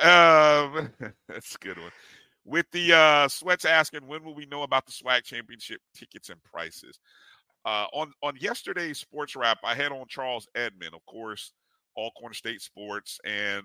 Um, 0.00 0.90
that's 1.28 1.54
a 1.54 1.58
good 1.58 1.78
one. 1.78 1.92
With 2.44 2.66
the 2.72 2.92
uh, 2.92 3.28
sweats 3.28 3.64
asking, 3.64 4.06
when 4.06 4.24
will 4.24 4.34
we 4.34 4.46
know 4.46 4.62
about 4.62 4.86
the 4.86 4.92
SWAC 4.92 5.24
championship 5.24 5.80
tickets 5.94 6.28
and 6.28 6.42
prices? 6.42 6.98
Uh, 7.64 7.86
on 7.92 8.12
on 8.22 8.34
yesterday's 8.40 8.98
sports 8.98 9.36
wrap, 9.36 9.58
I 9.64 9.74
had 9.74 9.92
on 9.92 10.06
Charles 10.08 10.48
Edmond, 10.56 10.94
of 10.94 11.06
course, 11.06 11.52
all 11.94 12.06
Alcorn 12.06 12.34
State 12.34 12.60
Sports, 12.60 13.20
and 13.24 13.62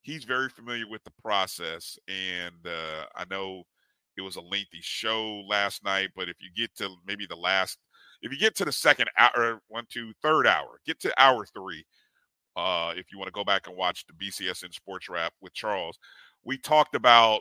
he's 0.00 0.24
very 0.24 0.48
familiar 0.48 0.88
with 0.88 1.04
the 1.04 1.12
process. 1.22 1.98
And 2.08 2.66
uh, 2.66 3.04
I 3.14 3.24
know 3.30 3.64
it 4.16 4.22
was 4.22 4.36
a 4.36 4.40
lengthy 4.40 4.80
show 4.80 5.42
last 5.46 5.84
night, 5.84 6.10
but 6.16 6.28
if 6.30 6.36
you 6.40 6.48
get 6.56 6.74
to 6.76 6.88
maybe 7.06 7.26
the 7.26 7.36
last 7.36 7.78
if 8.22 8.32
you 8.32 8.38
get 8.38 8.54
to 8.56 8.64
the 8.64 8.72
second 8.72 9.10
hour, 9.18 9.60
one, 9.68 9.84
two, 9.90 10.12
third 10.22 10.46
hour, 10.46 10.80
get 10.86 10.98
to 11.00 11.12
hour 11.22 11.44
three. 11.44 11.84
Uh, 12.56 12.92
if 12.96 13.06
you 13.12 13.18
want 13.18 13.26
to 13.26 13.32
go 13.32 13.44
back 13.44 13.66
and 13.66 13.76
watch 13.76 14.06
the 14.06 14.14
BCSN 14.14 14.72
Sports 14.72 15.08
Wrap 15.08 15.32
with 15.40 15.52
Charles, 15.52 15.98
we 16.44 16.56
talked 16.56 16.94
about 16.94 17.40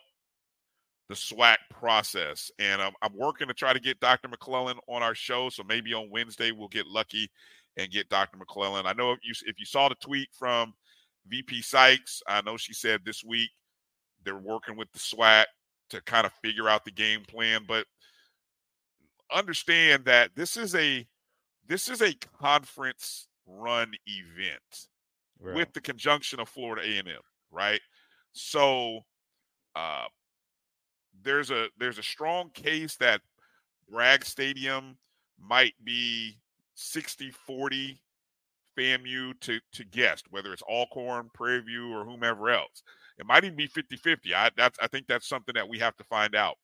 the 1.09 1.15
SWAC 1.15 1.57
process, 1.69 2.51
and 2.59 2.81
I'm, 2.81 2.93
I'm 3.01 3.15
working 3.17 3.47
to 3.47 3.53
try 3.53 3.73
to 3.73 3.79
get 3.79 3.99
Dr. 3.99 4.29
McClelland 4.29 4.77
on 4.87 5.03
our 5.03 5.15
show. 5.15 5.49
So 5.49 5.63
maybe 5.63 5.93
on 5.93 6.09
Wednesday 6.09 6.51
we'll 6.51 6.69
get 6.69 6.87
lucky 6.87 7.29
and 7.77 7.91
get 7.91 8.09
Dr. 8.09 8.37
McClelland. 8.37 8.85
I 8.85 8.93
know 8.93 9.11
if 9.11 9.19
you 9.23 9.33
if 9.45 9.59
you 9.59 9.65
saw 9.65 9.89
the 9.89 9.95
tweet 9.95 10.29
from 10.31 10.73
VP 11.27 11.61
Sykes, 11.61 12.21
I 12.27 12.41
know 12.41 12.57
she 12.57 12.73
said 12.73 13.01
this 13.03 13.23
week 13.23 13.49
they're 14.23 14.37
working 14.37 14.77
with 14.77 14.91
the 14.93 14.99
SWAC 14.99 15.45
to 15.89 16.01
kind 16.01 16.25
of 16.25 16.33
figure 16.41 16.69
out 16.69 16.85
the 16.85 16.91
game 16.91 17.23
plan, 17.27 17.63
but 17.67 17.85
understand 19.31 20.05
that 20.05 20.31
this 20.35 20.57
is 20.57 20.75
a 20.75 21.05
this 21.67 21.89
is 21.89 22.01
a 22.01 22.13
conference 22.39 23.27
run 23.45 23.91
event 24.05 24.87
right. 25.39 25.55
with 25.55 25.73
the 25.73 25.81
conjunction 25.81 26.39
of 26.39 26.49
Florida 26.49 26.81
A&M, 26.85 27.21
right? 27.51 27.81
So 28.31 29.01
uh, 29.75 30.05
there's 31.21 31.51
a 31.51 31.67
there's 31.77 31.97
a 31.97 32.03
strong 32.03 32.49
case 32.51 32.95
that 32.97 33.21
Bragg 33.89 34.25
Stadium 34.25 34.97
might 35.39 35.73
be 35.83 36.37
60-40 36.77 37.99
FAMU 38.77 39.39
to 39.41 39.59
to 39.73 39.83
guest, 39.85 40.25
whether 40.31 40.51
it's 40.53 40.63
Alcorn, 40.63 41.29
Prairie 41.33 41.61
View, 41.61 41.93
or 41.93 42.03
whomever 42.03 42.49
else. 42.49 42.83
It 43.19 43.27
might 43.27 43.43
even 43.43 43.57
be 43.57 43.67
50-50. 43.67 44.33
I 44.33 44.49
that's 44.57 44.79
I 44.81 44.87
think 44.87 45.07
that's 45.07 45.27
something 45.27 45.53
that 45.55 45.67
we 45.67 45.77
have 45.79 45.95
to 45.97 46.03
find 46.03 46.35
out. 46.35 46.55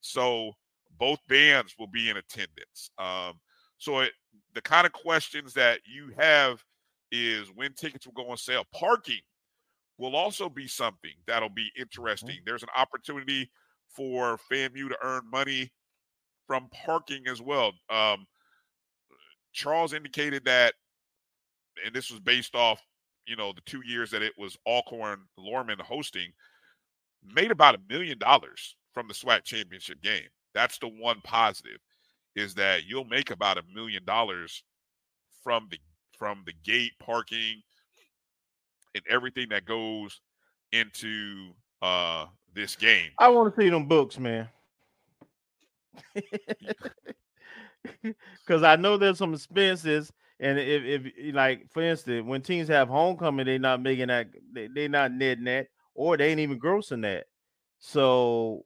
So 0.00 0.52
both 0.98 1.18
bands 1.28 1.74
will 1.78 1.86
be 1.86 2.10
in 2.10 2.16
attendance. 2.16 2.90
Um, 2.98 3.34
so 3.78 4.00
it, 4.00 4.12
the 4.54 4.62
kind 4.62 4.86
of 4.86 4.92
questions 4.92 5.52
that 5.54 5.80
you 5.84 6.12
have 6.16 6.62
is 7.12 7.48
when 7.54 7.72
tickets 7.74 8.06
will 8.06 8.14
go 8.14 8.30
on 8.30 8.36
sale. 8.36 8.64
Parking 8.74 9.20
will 9.98 10.16
also 10.16 10.48
be 10.48 10.68
something 10.68 11.12
that'll 11.26 11.48
be 11.48 11.62
mm-hmm. 11.62 11.82
interesting. 11.82 12.38
There's 12.44 12.62
an 12.62 12.68
opportunity 12.76 13.50
for 13.88 14.38
FAMU 14.50 14.88
to 14.88 14.96
earn 15.02 15.22
money 15.30 15.70
from 16.46 16.68
parking 16.70 17.26
as 17.28 17.40
well. 17.40 17.72
Um, 17.90 18.26
Charles 19.52 19.92
indicated 19.92 20.44
that, 20.44 20.74
and 21.84 21.94
this 21.94 22.10
was 22.10 22.20
based 22.20 22.54
off, 22.54 22.80
you 23.26 23.36
know, 23.36 23.52
the 23.52 23.62
two 23.66 23.82
years 23.84 24.10
that 24.10 24.22
it 24.22 24.34
was 24.38 24.56
Alcorn 24.66 25.20
Lorman 25.38 25.78
hosting, 25.80 26.30
made 27.34 27.50
about 27.50 27.74
a 27.74 27.80
million 27.88 28.18
dollars 28.18 28.76
from 28.92 29.08
the 29.08 29.14
SWAC 29.14 29.44
championship 29.44 30.00
game. 30.02 30.28
That's 30.54 30.78
the 30.78 30.88
one 30.88 31.20
positive 31.22 31.78
is 32.36 32.54
that 32.54 32.84
you'll 32.84 33.04
make 33.04 33.30
about 33.30 33.58
a 33.58 33.62
million 33.74 34.04
dollars 34.04 34.62
from 35.42 35.68
the 35.70 35.78
from 36.18 36.42
the 36.46 36.52
gate 36.64 36.92
parking 36.98 37.62
and 38.94 39.04
everything 39.08 39.48
that 39.50 39.66
goes 39.66 40.20
into 40.72 41.50
uh 41.82 42.26
this 42.54 42.74
game. 42.76 43.10
I 43.18 43.28
want 43.28 43.54
to 43.54 43.60
see 43.60 43.68
them 43.68 43.86
books, 43.86 44.18
man. 44.18 44.48
Because 48.02 48.62
I 48.62 48.76
know 48.76 48.96
there's 48.96 49.18
some 49.18 49.34
expenses, 49.34 50.12
and 50.40 50.58
if, 50.58 51.04
if 51.04 51.34
like 51.34 51.70
for 51.70 51.82
instance, 51.82 52.26
when 52.26 52.42
teams 52.42 52.68
have 52.68 52.88
homecoming, 52.88 53.46
they're 53.46 53.58
not 53.58 53.82
making 53.82 54.08
that, 54.08 54.28
they, 54.52 54.68
they're 54.68 54.88
not 54.88 55.12
netting 55.12 55.44
that, 55.44 55.68
or 55.94 56.16
they 56.16 56.30
ain't 56.30 56.40
even 56.40 56.58
grossing 56.58 57.02
that. 57.02 57.26
So 57.78 58.64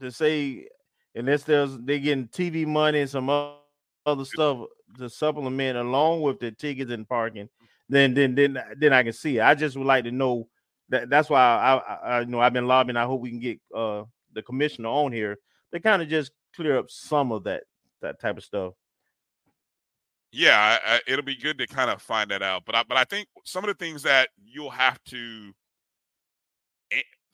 to 0.00 0.10
say 0.10 0.68
unless 1.14 1.42
there's 1.42 1.76
they 1.78 2.00
getting 2.00 2.28
TV 2.28 2.66
money 2.66 3.00
and 3.00 3.10
some 3.10 3.28
other 3.28 4.24
stuff 4.24 4.66
to 4.98 5.08
supplement 5.08 5.76
along 5.76 6.22
with 6.22 6.40
the 6.40 6.50
tickets 6.52 6.90
and 6.90 7.08
parking, 7.08 7.48
then 7.88 8.14
then 8.14 8.34
then 8.34 8.58
then 8.76 8.92
I 8.92 9.02
can 9.02 9.12
see 9.12 9.38
it. 9.38 9.42
I 9.42 9.54
just 9.54 9.76
would 9.76 9.86
like 9.86 10.04
to 10.04 10.12
know 10.12 10.48
that 10.90 11.08
that's 11.08 11.30
why 11.30 11.40
I, 11.40 11.76
I, 11.76 11.94
I 11.94 12.20
you 12.20 12.26
know 12.26 12.40
I've 12.40 12.52
been 12.52 12.66
lobbying. 12.66 12.96
I 12.96 13.04
hope 13.04 13.20
we 13.20 13.30
can 13.30 13.40
get 13.40 13.60
uh 13.74 14.04
the 14.32 14.42
commissioner 14.42 14.88
on 14.88 15.12
here 15.12 15.36
to 15.72 15.80
kind 15.80 16.02
of 16.02 16.08
just 16.08 16.32
clear 16.54 16.78
up 16.78 16.90
some 16.90 17.32
of 17.32 17.44
that 17.44 17.64
that 18.02 18.20
type 18.20 18.36
of 18.36 18.44
stuff. 18.44 18.74
Yeah, 20.32 20.56
I, 20.56 20.94
I, 20.94 21.00
it'll 21.08 21.24
be 21.24 21.34
good 21.34 21.58
to 21.58 21.66
kind 21.66 21.90
of 21.90 22.00
find 22.00 22.30
that 22.30 22.40
out. 22.40 22.62
But 22.64 22.76
I, 22.76 22.82
but 22.84 22.96
I 22.96 23.02
think 23.02 23.26
some 23.44 23.64
of 23.64 23.68
the 23.68 23.74
things 23.74 24.04
that 24.04 24.28
you'll 24.44 24.70
have 24.70 25.02
to 25.06 25.52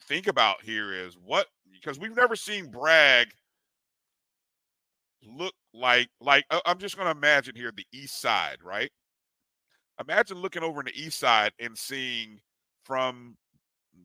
think 0.07 0.27
about 0.27 0.63
here 0.63 0.93
is 0.93 1.17
what 1.23 1.47
because 1.71 1.99
we've 1.99 2.15
never 2.15 2.35
seen 2.35 2.67
Bragg 2.67 3.27
look 5.23 5.53
like 5.73 6.07
like 6.21 6.45
uh, 6.49 6.61
I'm 6.65 6.79
just 6.79 6.95
going 6.95 7.07
to 7.07 7.17
imagine 7.17 7.55
here 7.55 7.71
the 7.75 7.85
east 7.91 8.19
side, 8.21 8.57
right? 8.63 8.89
Imagine 9.99 10.37
looking 10.37 10.63
over 10.63 10.79
in 10.79 10.85
the 10.85 10.99
east 10.99 11.19
side 11.19 11.51
and 11.59 11.77
seeing 11.77 12.39
from 12.83 13.35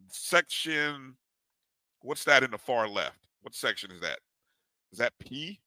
section 0.09 1.17
what's 2.03 2.25
that 2.25 2.43
in 2.43 2.51
the 2.51 2.59
far 2.59 2.89
left? 2.89 3.19
What 3.43 3.55
section 3.55 3.91
is 3.91 4.01
that? 4.01 4.19
Is 4.93 4.99
that 4.99 5.13
P 5.19 5.61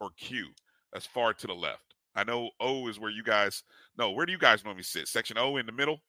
or 0.00 0.10
Q? 0.16 0.48
That's 0.92 1.06
far 1.06 1.32
to 1.32 1.46
the 1.46 1.54
left. 1.54 1.94
I 2.14 2.24
know 2.24 2.50
O 2.60 2.88
is 2.88 2.98
where 2.98 3.10
you 3.10 3.22
guys 3.22 3.62
no, 3.96 4.10
where 4.10 4.26
do 4.26 4.32
you 4.32 4.38
guys 4.38 4.64
normally 4.64 4.82
sit? 4.82 5.08
Section 5.08 5.38
O 5.38 5.56
in 5.56 5.66
the 5.66 5.72
middle? 5.72 6.00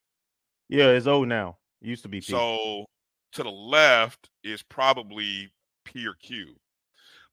Yeah, 0.70 0.88
it's 0.88 1.08
O 1.08 1.24
now. 1.24 1.58
It 1.82 1.88
used 1.88 2.04
to 2.04 2.10
be 2.10 2.20
P. 2.20 2.32
So 2.32 2.86
to 3.34 3.44
the 3.44 3.52
left 3.52 4.30
is 4.44 4.64
probably 4.64 5.52
P 5.86 6.06
or 6.06 6.16
Q. 6.16 6.56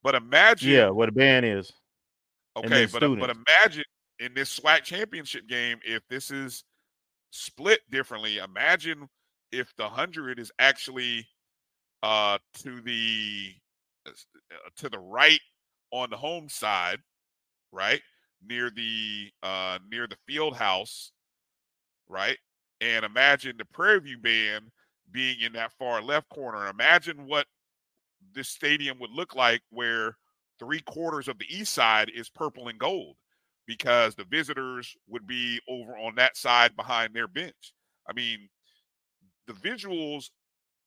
But 0.02 0.14
imagine 0.14 0.70
Yeah, 0.70 0.90
what 0.90 1.08
a 1.08 1.12
band 1.12 1.46
is. 1.46 1.72
Okay, 2.56 2.86
but 2.86 3.02
uh, 3.02 3.14
but 3.16 3.30
imagine 3.30 3.84
in 4.18 4.34
this 4.34 4.58
SWAC 4.58 4.82
championship 4.82 5.46
game 5.48 5.78
if 5.84 6.02
this 6.08 6.30
is 6.30 6.64
split 7.30 7.80
differently. 7.90 8.38
Imagine 8.38 9.08
if 9.52 9.74
the 9.76 9.88
hundred 9.88 10.38
is 10.38 10.52
actually 10.58 11.26
uh 12.02 12.38
to 12.54 12.80
the 12.82 13.52
uh, 14.06 14.10
to 14.76 14.88
the 14.88 14.98
right 14.98 15.40
on 15.92 16.10
the 16.10 16.16
home 16.16 16.48
side, 16.48 17.00
right 17.72 18.02
near 18.46 18.70
the 18.70 19.30
uh 19.42 19.78
near 19.90 20.06
the 20.06 20.16
field 20.26 20.56
house, 20.56 21.12
right? 22.08 22.38
And 22.80 23.04
imagine 23.04 23.56
the 23.58 23.64
Prairie 23.64 24.00
View 24.00 24.18
band 24.18 24.66
being 25.10 25.40
in 25.40 25.52
that 25.54 25.72
far 25.78 26.02
left 26.02 26.28
corner. 26.28 26.68
Imagine 26.68 27.26
what 27.26 27.46
this 28.34 28.48
stadium 28.48 28.98
would 29.00 29.10
look 29.10 29.34
like 29.34 29.62
where 29.70 30.16
three 30.58 30.80
quarters 30.80 31.28
of 31.28 31.38
the 31.38 31.46
east 31.48 31.72
side 31.72 32.10
is 32.14 32.28
purple 32.28 32.68
and 32.68 32.78
gold 32.78 33.16
because 33.66 34.14
the 34.14 34.24
visitors 34.24 34.96
would 35.08 35.26
be 35.26 35.60
over 35.68 35.96
on 35.98 36.14
that 36.16 36.36
side 36.36 36.74
behind 36.76 37.14
their 37.14 37.28
bench. 37.28 37.74
I 38.08 38.12
mean, 38.12 38.48
the 39.48 39.54
visuals 39.54 40.30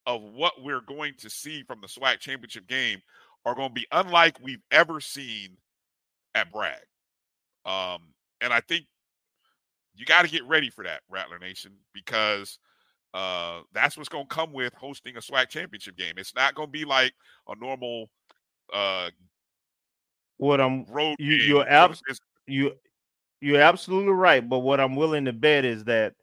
of 0.05 0.21
what 0.21 0.53
we're 0.63 0.81
going 0.81 1.13
to 1.19 1.29
see 1.29 1.63
from 1.63 1.81
the 1.81 1.87
SWAC 1.87 2.19
championship 2.19 2.67
game 2.67 3.01
are 3.45 3.55
going 3.55 3.69
to 3.69 3.73
be 3.73 3.87
unlike 3.91 4.37
we've 4.41 4.63
ever 4.71 5.01
seen 5.01 5.57
at 6.33 6.51
Bragg. 6.51 6.79
Um, 7.65 8.13
and 8.39 8.53
I 8.53 8.61
think 8.61 8.85
you 9.93 10.05
got 10.05 10.23
to 10.23 10.31
get 10.31 10.47
ready 10.47 10.69
for 10.69 10.85
that, 10.85 11.01
Rattler 11.09 11.39
Nation, 11.39 11.73
because– 11.93 12.57
uh, 13.13 13.61
that's 13.73 13.97
what's 13.97 14.09
going 14.09 14.25
to 14.25 14.33
come 14.33 14.53
with 14.53 14.73
hosting 14.73 15.17
a 15.17 15.19
SWAC 15.19 15.49
championship 15.49 15.97
game. 15.97 16.13
It's 16.17 16.35
not 16.35 16.55
going 16.55 16.69
to 16.69 16.71
be 16.71 16.85
like 16.85 17.13
a 17.47 17.55
normal 17.55 18.09
uh, 18.73 19.09
what 20.37 20.61
I'm 20.61 20.85
road. 20.85 21.15
You, 21.19 21.35
you're 21.35 21.67
abs- 21.67 22.01
you 22.47 22.71
you're 23.41 23.61
absolutely 23.61 24.13
right. 24.13 24.47
But 24.47 24.59
what 24.59 24.79
I'm 24.79 24.95
willing 24.95 25.25
to 25.25 25.33
bet 25.33 25.65
is 25.65 25.83
that 25.85 26.13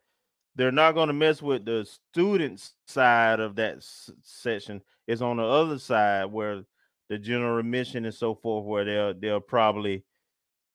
they're 0.59 0.73
not 0.73 0.93
going 0.93 1.07
to 1.07 1.13
mess 1.13 1.41
with 1.41 1.63
the 1.63 1.85
students 1.85 2.73
side 2.85 3.39
of 3.39 3.55
that 3.55 3.77
s- 3.77 4.11
section. 4.23 4.81
It's 5.07 5.21
on 5.21 5.37
the 5.37 5.43
other 5.43 5.79
side 5.79 6.25
where 6.25 6.63
the 7.07 7.17
general 7.17 7.57
admission 7.59 8.03
and 8.03 8.13
so 8.13 8.35
forth, 8.35 8.65
where 8.65 8.83
they'll 8.83 9.13
they'll 9.13 9.39
probably, 9.39 10.03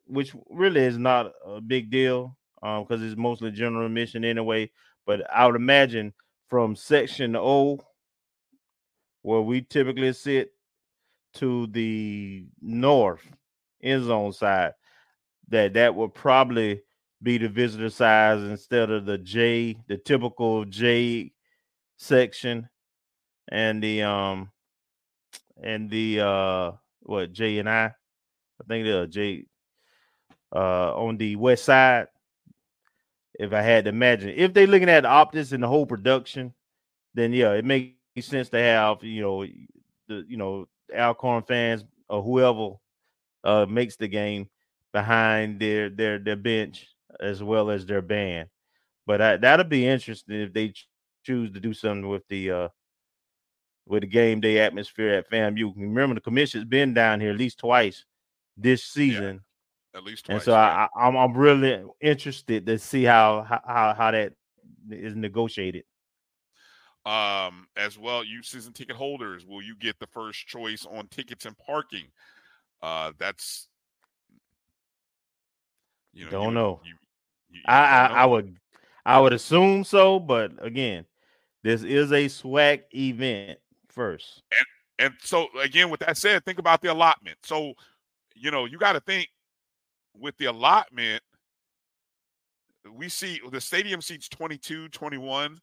which 0.06 0.34
really 0.48 0.80
is 0.80 0.96
not 0.96 1.32
a 1.46 1.60
big 1.60 1.90
deal, 1.90 2.36
because 2.56 3.00
um, 3.00 3.06
it's 3.06 3.16
mostly 3.16 3.50
general 3.50 3.84
admission 3.84 4.24
anyway. 4.24 4.70
But 5.04 5.30
I 5.30 5.46
would 5.46 5.54
imagine 5.54 6.14
from 6.48 6.76
section 6.76 7.36
O, 7.36 7.78
where 9.20 9.42
we 9.42 9.60
typically 9.60 10.14
sit, 10.14 10.50
to 11.34 11.66
the 11.66 12.46
north 12.62 13.20
end 13.82 14.04
zone 14.04 14.32
side, 14.32 14.72
that 15.48 15.74
that 15.74 15.94
would 15.94 16.14
probably 16.14 16.80
be 17.24 17.38
the 17.38 17.48
visitor 17.48 17.90
size 17.90 18.42
instead 18.42 18.90
of 18.90 19.06
the 19.06 19.18
J, 19.18 19.76
the 19.88 19.96
typical 19.96 20.64
J 20.66 21.32
section, 21.96 22.68
and 23.48 23.82
the 23.82 24.02
um 24.02 24.50
and 25.62 25.90
the 25.90 26.20
uh 26.20 26.72
what 27.00 27.32
J 27.32 27.58
and 27.58 27.68
I, 27.68 27.86
I 27.86 28.64
think 28.68 28.86
the 28.86 29.06
J 29.08 29.46
uh 30.54 30.94
on 30.94 31.16
the 31.16 31.36
west 31.36 31.64
side 31.64 32.08
if 33.38 33.52
I 33.52 33.62
had 33.62 33.84
to 33.84 33.90
imagine. 33.90 34.30
If 34.36 34.52
they're 34.54 34.66
looking 34.66 34.88
at 34.88 35.02
the 35.02 35.08
optics 35.08 35.52
and 35.52 35.62
the 35.62 35.68
whole 35.68 35.86
production, 35.86 36.54
then 37.14 37.32
yeah, 37.32 37.52
it 37.52 37.64
makes 37.64 37.96
sense 38.20 38.48
to 38.50 38.58
have 38.58 39.02
you 39.02 39.22
know 39.22 39.46
the 40.08 40.24
you 40.28 40.36
know 40.36 40.68
Alcorn 40.94 41.42
fans 41.42 41.84
or 42.08 42.22
whoever 42.22 42.74
uh, 43.42 43.66
makes 43.68 43.96
the 43.96 44.08
game 44.08 44.48
behind 44.92 45.58
their 45.58 45.90
their 45.90 46.18
their 46.18 46.36
bench 46.36 46.86
as 47.20 47.42
well 47.42 47.70
as 47.70 47.86
their 47.86 48.02
band. 48.02 48.48
But 49.06 49.20
I, 49.20 49.36
that'll 49.36 49.64
be 49.64 49.86
interesting 49.86 50.40
if 50.40 50.52
they 50.52 50.72
choose 51.24 51.50
to 51.52 51.60
do 51.60 51.74
something 51.74 52.08
with 52.08 52.26
the 52.28 52.50
uh 52.50 52.68
with 53.86 54.02
the 54.02 54.06
game 54.06 54.40
day 54.40 54.60
atmosphere 54.60 55.14
at 55.14 55.30
FAMU. 55.30 55.74
Remember, 55.76 56.14
the 56.14 56.20
commission's 56.20 56.64
been 56.64 56.94
down 56.94 57.20
here 57.20 57.30
at 57.30 57.36
least 57.36 57.58
twice 57.58 58.04
this 58.56 58.84
season 58.84 59.42
at 59.94 60.04
least 60.04 60.26
twice. 60.26 60.36
And 60.36 60.42
so 60.42 60.52
yeah. 60.52 60.88
I, 60.94 61.06
I'm 61.06 61.16
I'm 61.16 61.34
really 61.34 61.84
interested 62.00 62.66
to 62.66 62.78
see 62.78 63.04
how 63.04 63.42
how 63.42 63.94
how 63.96 64.10
that 64.10 64.32
is 64.90 65.14
negotiated. 65.14 65.84
Um, 67.06 67.66
as 67.76 67.98
well, 67.98 68.24
you 68.24 68.42
season 68.42 68.72
ticket 68.72 68.96
holders, 68.96 69.44
will 69.44 69.62
you 69.62 69.76
get 69.76 69.98
the 69.98 70.06
first 70.06 70.46
choice 70.46 70.86
on 70.90 71.06
tickets 71.08 71.44
and 71.44 71.56
parking? 71.58 72.06
Uh, 72.82 73.12
that's 73.18 73.68
you 76.12 76.24
know, 76.24 76.30
don't 76.30 76.48
you, 76.48 76.54
know. 76.54 76.80
You, 76.84 76.94
you, 77.54 77.62
I, 77.66 77.78
I. 77.78 78.06
I 78.06 78.24
would 78.26 78.56
I 79.06 79.20
would 79.20 79.32
assume 79.32 79.84
so, 79.84 80.18
but 80.18 80.52
again, 80.64 81.04
this 81.62 81.82
is 81.82 82.12
a 82.12 82.26
SWAC 82.26 82.82
event 82.94 83.58
first. 83.88 84.42
And 84.58 84.66
and 85.06 85.14
so 85.20 85.48
again, 85.60 85.90
with 85.90 86.00
that 86.00 86.16
said, 86.16 86.44
think 86.44 86.58
about 86.58 86.80
the 86.80 86.92
allotment. 86.92 87.38
So, 87.42 87.74
you 88.34 88.50
know, 88.50 88.64
you 88.64 88.78
got 88.78 88.92
to 88.92 89.00
think 89.00 89.28
with 90.16 90.36
the 90.38 90.46
allotment, 90.46 91.22
we 92.92 93.08
see 93.08 93.40
the 93.50 93.60
stadium 93.60 94.00
seats 94.00 94.28
22, 94.28 94.88
21. 94.88 95.58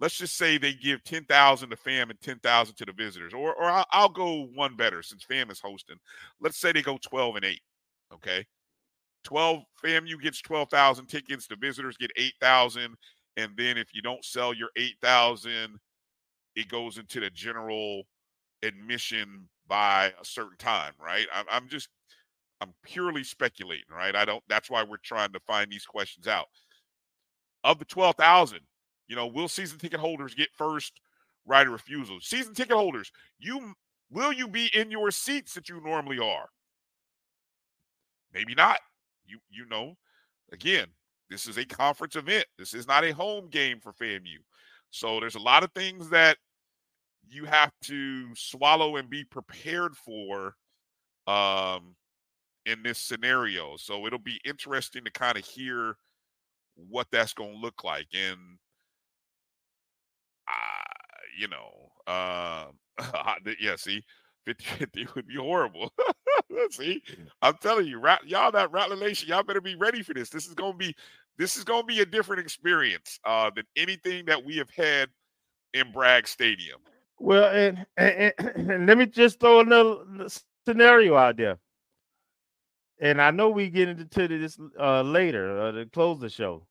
Let's 0.00 0.16
just 0.16 0.36
say 0.36 0.58
they 0.58 0.72
give 0.74 1.04
10,000 1.04 1.70
to 1.70 1.76
FAM 1.76 2.10
and 2.10 2.20
10,000 2.20 2.74
to 2.74 2.84
the 2.84 2.92
visitors. 2.92 3.32
Or, 3.32 3.54
or 3.54 3.64
I'll, 3.64 3.86
I'll 3.92 4.08
go 4.08 4.48
one 4.54 4.74
better 4.74 5.02
since 5.02 5.22
FAM 5.22 5.50
is 5.50 5.60
hosting. 5.60 5.98
Let's 6.40 6.58
say 6.58 6.72
they 6.72 6.82
go 6.82 6.98
12 7.00 7.36
and 7.36 7.44
8. 7.44 7.60
Okay. 8.14 8.44
12 9.24 9.64
FAMU 9.82 10.20
gets 10.20 10.40
12,000 10.42 11.06
tickets, 11.06 11.46
the 11.46 11.56
visitors 11.56 11.96
get 11.96 12.10
8,000. 12.16 12.94
And 13.36 13.52
then 13.56 13.76
if 13.76 13.88
you 13.92 14.02
don't 14.02 14.24
sell 14.24 14.54
your 14.54 14.68
8,000, 14.76 15.78
it 16.54 16.68
goes 16.68 16.98
into 16.98 17.20
the 17.20 17.30
general 17.30 18.04
admission 18.62 19.48
by 19.66 20.12
a 20.20 20.24
certain 20.24 20.56
time, 20.58 20.92
right? 21.00 21.26
I'm, 21.34 21.46
I'm 21.50 21.68
just 21.68 21.88
I'm 22.60 22.72
purely 22.82 23.24
speculating, 23.24 23.84
right? 23.90 24.14
I 24.14 24.24
don't. 24.24 24.42
That's 24.48 24.70
why 24.70 24.82
we're 24.82 24.96
trying 24.98 25.32
to 25.32 25.40
find 25.40 25.70
these 25.70 25.84
questions 25.84 26.26
out. 26.26 26.46
Of 27.64 27.78
the 27.78 27.84
twelve 27.84 28.16
thousand, 28.16 28.60
you 29.08 29.16
know, 29.16 29.26
will 29.26 29.48
season 29.48 29.78
ticket 29.78 30.00
holders 30.00 30.34
get 30.34 30.48
first 30.56 30.92
right 31.46 31.66
of 31.66 31.72
refusal? 31.72 32.18
Season 32.20 32.54
ticket 32.54 32.76
holders, 32.76 33.10
you 33.38 33.74
will 34.10 34.32
you 34.32 34.48
be 34.48 34.70
in 34.74 34.90
your 34.90 35.10
seats 35.10 35.54
that 35.54 35.68
you 35.68 35.80
normally 35.82 36.18
are? 36.18 36.48
Maybe 38.32 38.54
not. 38.54 38.80
You 39.26 39.38
you 39.50 39.66
know, 39.66 39.94
again, 40.52 40.86
this 41.30 41.46
is 41.48 41.58
a 41.58 41.64
conference 41.64 42.16
event. 42.16 42.46
This 42.58 42.74
is 42.74 42.86
not 42.86 43.04
a 43.04 43.12
home 43.12 43.48
game 43.50 43.80
for 43.80 43.92
FAMU. 43.92 44.38
So 44.90 45.20
there's 45.20 45.34
a 45.36 45.40
lot 45.40 45.64
of 45.64 45.72
things 45.72 46.10
that 46.10 46.38
you 47.28 47.44
have 47.46 47.72
to 47.84 48.34
swallow 48.34 48.96
and 48.96 49.10
be 49.10 49.24
prepared 49.24 49.96
for 49.96 50.54
um, 51.26 51.96
in 52.66 52.82
this 52.82 52.98
scenario. 52.98 53.76
So 53.76 54.06
it'll 54.06 54.18
be 54.18 54.40
interesting 54.44 55.04
to 55.04 55.10
kind 55.12 55.38
of 55.38 55.44
hear 55.44 55.96
what 56.76 57.08
that's 57.12 57.34
going 57.34 57.54
to 57.54 57.58
look 57.60 57.84
like. 57.84 58.08
And, 58.14 58.38
uh, 60.48 60.52
you 61.38 61.48
know, 61.48 61.90
uh, 62.06 62.66
yeah, 63.60 63.76
see, 63.76 64.02
50 64.46 64.64
50 64.78 65.06
would 65.14 65.26
be 65.26 65.36
horrible. 65.36 65.92
see, 66.70 67.02
I'm 67.42 67.56
telling 67.58 67.86
you, 67.86 67.98
rat, 67.98 68.26
y'all 68.26 68.52
that 68.52 68.72
Rattler 68.72 68.96
Nation, 68.96 69.28
y'all 69.28 69.42
better 69.42 69.60
be 69.60 69.74
ready 69.76 70.02
for 70.02 70.14
this. 70.14 70.30
This 70.30 70.46
is 70.46 70.54
going 70.54 70.72
to 70.72 70.78
be 70.78 70.94
this 71.36 71.56
is 71.56 71.64
to 71.64 71.82
be 71.82 72.00
a 72.00 72.06
different 72.06 72.40
experience 72.40 73.18
uh, 73.24 73.50
than 73.54 73.64
anything 73.76 74.24
that 74.26 74.44
we 74.44 74.56
have 74.56 74.70
had 74.70 75.08
in 75.72 75.90
Bragg 75.92 76.28
Stadium. 76.28 76.78
Well, 77.18 77.50
and, 77.52 77.86
and, 77.96 78.32
and 78.56 78.86
let 78.86 78.98
me 78.98 79.06
just 79.06 79.40
throw 79.40 79.60
another 79.60 80.28
scenario 80.66 81.16
out 81.16 81.36
there. 81.36 81.58
And 83.00 83.20
I 83.20 83.32
know 83.32 83.50
we 83.50 83.68
get 83.68 83.88
into 83.88 84.28
this 84.28 84.58
uh, 84.78 85.02
later 85.02 85.60
uh, 85.60 85.72
to 85.72 85.86
close 85.86 86.20
the 86.20 86.28
show. 86.28 86.66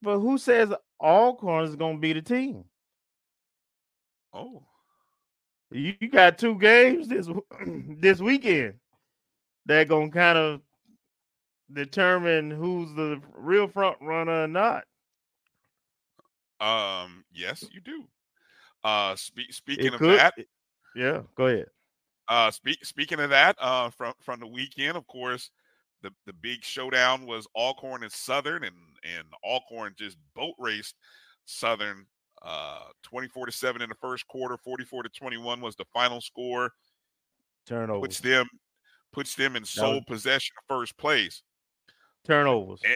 But 0.00 0.20
who 0.20 0.38
says 0.38 0.72
Alcorn 1.00 1.64
is 1.64 1.76
going 1.76 1.96
to 1.96 2.00
be 2.00 2.12
the 2.14 2.22
team? 2.22 2.64
Oh, 4.32 4.62
you, 5.70 5.94
got 6.08 6.38
two 6.38 6.58
games 6.58 7.08
this 7.08 7.28
this 7.66 8.20
weekend 8.20 8.74
that 9.66 9.88
gonna 9.88 10.10
kind 10.10 10.38
of 10.38 10.60
determine 11.72 12.50
who's 12.50 12.94
the 12.94 13.20
real 13.34 13.68
front 13.68 13.98
runner 14.00 14.44
or 14.44 14.48
not. 14.48 14.84
Um, 16.60 17.24
yes, 17.32 17.64
you 17.70 17.80
do. 17.80 18.04
Uh, 18.82 19.14
spe- 19.16 19.50
speaking 19.50 19.94
of 19.94 20.00
that, 20.00 20.34
Yeah, 20.94 21.22
go 21.36 21.46
ahead. 21.46 21.66
uh, 22.28 22.50
speak, 22.50 22.84
speaking 22.84 23.20
of 23.20 23.30
that, 23.30 23.56
uh, 23.60 23.90
from 23.90 24.14
from 24.20 24.40
the 24.40 24.46
weekend, 24.46 24.96
of 24.96 25.06
course, 25.06 25.50
the 26.02 26.12
the 26.26 26.32
big 26.32 26.64
showdown 26.64 27.26
was 27.26 27.46
Alcorn 27.54 28.02
and 28.02 28.12
Southern, 28.12 28.64
and 28.64 28.76
and 29.04 29.24
Alcorn 29.44 29.94
just 29.98 30.16
boat 30.34 30.54
raced 30.58 30.94
Southern, 31.44 32.06
uh, 32.42 32.80
twenty 33.02 33.28
four 33.28 33.46
to 33.46 33.52
seven 33.52 33.82
in 33.82 33.88
the 33.88 33.94
first 33.96 34.26
quarter, 34.28 34.56
forty 34.56 34.84
four 34.84 35.02
to 35.02 35.08
twenty 35.08 35.36
one 35.38 35.60
was 35.60 35.76
the 35.76 35.84
final 35.92 36.20
score, 36.20 36.72
Turnovers. 37.66 38.00
puts 38.00 38.20
them 38.20 38.46
puts 39.12 39.34
them 39.34 39.56
in 39.56 39.64
sole 39.64 40.00
possession 40.06 40.54
of 40.58 40.64
first 40.76 40.96
place. 40.96 41.42
Turnovers. 42.26 42.80
Eh, 42.84 42.94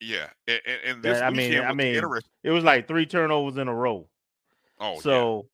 Yeah, 0.00 0.26
and, 0.48 0.60
and- 0.66 0.80
and 0.84 1.02
this 1.02 1.20
I 1.22 1.30
mean- 1.30 1.60
I 1.60 1.72
mean. 1.72 2.02
It 2.42 2.50
was 2.50 2.64
like 2.64 2.86
three 2.88 3.06
turnovers 3.06 3.56
in 3.58 3.68
a 3.68 3.74
row. 3.74 4.08
Oh, 4.80 4.94
yeah. 4.94 5.00
so, 5.00 5.48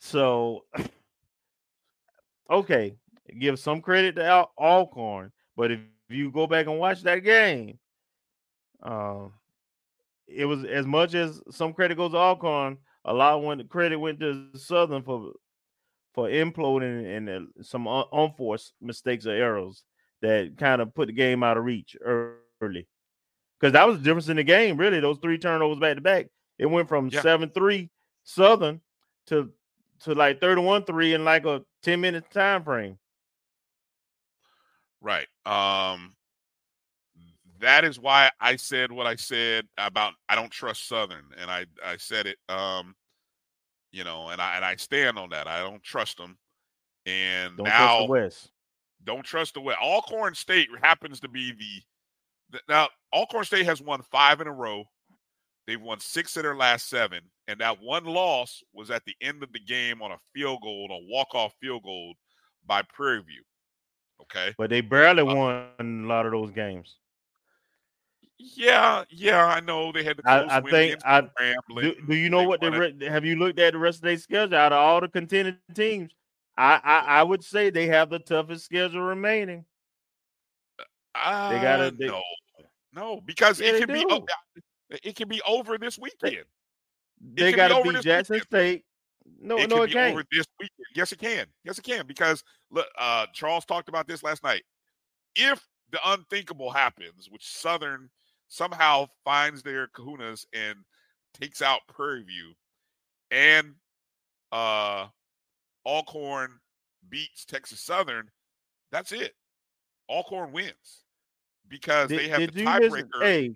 so 0.00 0.64
okay, 2.50 2.96
give 3.38 3.58
some 3.58 3.80
credit 3.80 4.16
to 4.16 4.24
Al- 4.24 4.52
Alcorn, 4.58 5.32
but 5.56 5.70
if 5.70 5.80
you 6.08 6.30
go 6.30 6.46
back 6.46 6.66
and 6.66 6.78
watch 6.78 7.02
that 7.02 7.18
game, 7.20 7.78
um, 8.82 9.32
it 10.26 10.44
was 10.46 10.64
as 10.64 10.86
much 10.86 11.14
as 11.14 11.40
some 11.50 11.72
credit 11.72 11.96
goes 11.96 12.12
to 12.12 12.18
Alcorn, 12.18 12.78
a 13.04 13.12
lot 13.12 13.42
when 13.42 13.58
the 13.58 13.64
credit 13.64 13.96
went 13.96 14.20
to 14.20 14.48
Southern 14.56 15.02
for 15.02 15.32
for 16.14 16.28
imploding 16.28 17.16
and 17.16 17.28
uh, 17.28 17.40
some 17.62 17.88
un- 17.88 18.04
unforced 18.12 18.72
mistakes 18.80 19.26
or 19.26 19.32
errors 19.32 19.82
that 20.22 20.56
kind 20.56 20.80
of 20.80 20.94
put 20.94 21.06
the 21.08 21.12
game 21.12 21.42
out 21.42 21.56
of 21.56 21.64
reach 21.64 21.96
early. 22.02 22.86
Because 23.58 23.72
that 23.72 23.86
was 23.86 23.98
the 23.98 24.04
difference 24.04 24.28
in 24.28 24.36
the 24.36 24.44
game, 24.44 24.76
really. 24.76 25.00
Those 25.00 25.18
three 25.18 25.38
turnovers 25.38 25.78
back 25.78 25.96
to 25.96 26.00
back. 26.00 26.26
It 26.58 26.66
went 26.66 26.88
from 26.88 27.08
Yeah. 27.08 27.20
seven 27.20 27.50
three 27.50 27.90
Southern 28.22 28.80
to 29.26 29.52
to 30.00 30.14
like 30.14 30.40
31 30.40 30.84
3 30.84 31.14
in 31.14 31.24
like 31.24 31.44
a 31.46 31.62
10 31.82 32.00
minute 32.00 32.30
time 32.30 32.62
frame. 32.64 32.98
Right. 35.00 35.26
Um 35.46 36.13
that 37.64 37.84
is 37.84 37.98
why 37.98 38.30
I 38.40 38.56
said 38.56 38.90
what 38.92 39.06
I 39.06 39.16
said 39.16 39.66
about 39.78 40.14
I 40.28 40.34
don't 40.34 40.50
trust 40.50 40.88
Southern 40.88 41.24
and 41.38 41.50
I 41.50 41.66
I 41.84 41.96
said 41.96 42.26
it 42.26 42.38
um 42.48 42.94
you 43.92 44.04
know 44.04 44.28
and 44.28 44.40
I 44.40 44.56
and 44.56 44.64
I 44.64 44.76
stand 44.76 45.18
on 45.18 45.30
that. 45.30 45.46
I 45.48 45.60
don't 45.60 45.82
trust 45.82 46.16
them. 46.18 46.38
And 47.06 47.56
Don't 47.58 47.64
now 47.66 47.86
trust 47.86 47.98
the 48.06 48.10
West. 48.10 48.50
don't 49.04 49.24
trust 49.24 49.54
the 49.54 49.60
West. 49.60 49.78
Alcorn 49.82 50.34
State 50.34 50.68
happens 50.82 51.20
to 51.20 51.28
be 51.28 51.52
the, 51.52 51.82
the 52.50 52.60
now 52.68 52.88
Alcorn 53.12 53.44
State 53.44 53.66
has 53.66 53.82
won 53.82 54.00
5 54.02 54.40
in 54.40 54.46
a 54.46 54.52
row. 54.52 54.84
They've 55.66 55.80
won 55.80 56.00
6 56.00 56.36
of 56.36 56.42
their 56.42 56.56
last 56.56 56.88
7 56.88 57.20
and 57.48 57.60
that 57.60 57.80
one 57.80 58.04
loss 58.04 58.62
was 58.72 58.90
at 58.90 59.04
the 59.04 59.14
end 59.20 59.42
of 59.42 59.52
the 59.52 59.60
game 59.60 60.00
on 60.02 60.12
a 60.12 60.18
field 60.34 60.60
goal, 60.62 60.88
a 60.90 61.10
walk-off 61.10 61.54
field 61.60 61.82
goal 61.82 62.14
by 62.66 62.82
Prairie 62.82 63.22
View. 63.22 63.42
Okay? 64.22 64.54
But 64.56 64.70
they 64.70 64.80
barely 64.80 65.22
Uh, 65.22 65.34
won 65.34 65.68
a 65.78 66.06
lot 66.06 66.24
of 66.26 66.32
those 66.32 66.50
games. 66.50 66.96
Yeah, 68.38 69.04
yeah, 69.10 69.46
I 69.46 69.60
know 69.60 69.92
they 69.92 70.02
had 70.02 70.16
the 70.18 70.28
I- 70.28 70.56
I 70.58 70.60
think 70.60 71.00
I- 71.04 71.20
Do, 71.80 71.94
do 72.08 72.14
you 72.14 72.28
know 72.28 72.40
They 72.40 72.46
what 72.46 72.60
the 72.60 72.70
won 72.70 72.80
re- 72.80 73.06
have 73.06 73.24
you 73.24 73.36
looked 73.36 73.58
at 73.60 73.72
the 73.74 73.78
rest 73.78 73.98
of 73.98 74.02
their 74.02 74.18
schedule 74.18 74.56
out 74.56 74.72
of 74.72 74.78
all 74.78 75.00
the 75.00 75.08
contending 75.08 75.56
teams? 75.72 76.12
I, 76.56 76.80
I 76.84 76.98
I 77.20 77.22
would 77.22 77.44
say 77.44 77.70
they 77.70 77.86
have 77.86 78.10
the 78.10 78.18
toughest 78.18 78.64
schedule 78.64 79.02
remaining. 79.02 79.64
Uh, 81.14 81.60
gotta- 81.62 81.90
they- 81.96 82.06
no, 82.08 82.22
no, 82.92 83.20
because 83.20 83.60
Yeah, 83.60 83.72
it 83.72 83.86
can 83.86 83.94
be 83.94 84.04
do. 84.04 84.26
it 85.02 85.14
can 85.16 85.28
be 85.28 85.40
over 85.42 85.78
this 85.78 85.98
weekend. 85.98 86.44
They 87.20 87.52
can 87.52 87.68
got 87.68 87.82
be 87.84 87.90
beat 87.90 88.02
Jackson 88.02 88.34
weekend. 88.34 88.48
State. 88.48 88.84
No, 89.40 89.58
it 89.58 89.70
no, 89.70 89.76
can 89.76 89.84
it 89.84 89.86
be 89.86 89.92
can't. 89.94 90.12
over 90.12 90.24
this 90.30 90.46
weekend. 90.58 90.86
Yes, 90.94 91.12
it 91.12 91.18
can. 91.18 91.46
Yes, 91.62 91.78
it 91.78 91.82
can. 91.84 92.06
Because 92.06 92.42
look, 92.70 92.86
uh, 92.98 93.26
Charles 93.32 93.64
talked 93.64 93.88
about 93.88 94.06
this 94.08 94.22
last 94.22 94.42
night. 94.42 94.64
If 95.36 95.66
the 95.90 96.00
unthinkable 96.04 96.70
happens, 96.70 97.28
which 97.30 97.46
Southern 97.46 98.10
somehow 98.54 99.06
finds 99.24 99.62
their 99.62 99.88
kahunas 99.88 100.46
and 100.54 100.76
takes 101.38 101.60
out 101.60 101.80
Prairie 101.88 102.22
View, 102.22 102.52
and 103.30 103.74
uh, 104.52 105.06
Alcorn 105.84 106.52
beats 107.08 107.44
Texas 107.44 107.80
Southern, 107.80 108.30
that's 108.92 109.12
it. 109.12 109.34
Alcorn 110.08 110.52
wins 110.52 111.04
because 111.68 112.08
they 112.10 112.28
have 112.28 112.38
did 112.40 112.54
the 112.54 112.64
tiebreaker. 112.64 113.22
Hey, 113.22 113.54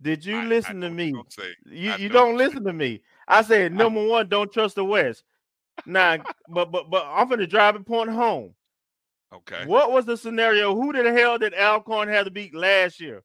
did 0.00 0.24
you 0.24 0.36
I- 0.36 0.42
I 0.42 0.46
listen 0.46 0.80
know 0.80 0.88
to 0.88 0.94
me? 0.94 1.14
say. 1.30 1.48
You 1.66 1.92
I 1.92 1.96
you 1.96 2.08
don't 2.08 2.36
listen 2.36 2.64
to 2.64 2.72
me. 2.72 3.02
I 3.26 3.42
said 3.42 3.72
number 3.72 4.06
one, 4.06 4.28
don't 4.28 4.52
trust 4.52 4.76
the 4.76 4.84
West. 4.84 5.24
Now, 5.86 6.18
but 6.48 6.70
but 6.70 6.90
but 6.90 7.06
I'm 7.06 7.28
gonna 7.28 7.46
drive 7.46 7.74
it 7.76 7.86
point 7.86 8.10
home. 8.10 8.54
Okay. 9.32 9.64
What 9.66 9.92
was 9.92 10.04
the 10.04 10.16
scenario? 10.16 10.74
Who 10.74 10.92
the 10.92 11.12
hell 11.12 11.38
did 11.38 11.54
Alcorn 11.54 12.08
have 12.08 12.26
to 12.26 12.30
beat 12.30 12.54
last 12.54 13.00
year? 13.00 13.22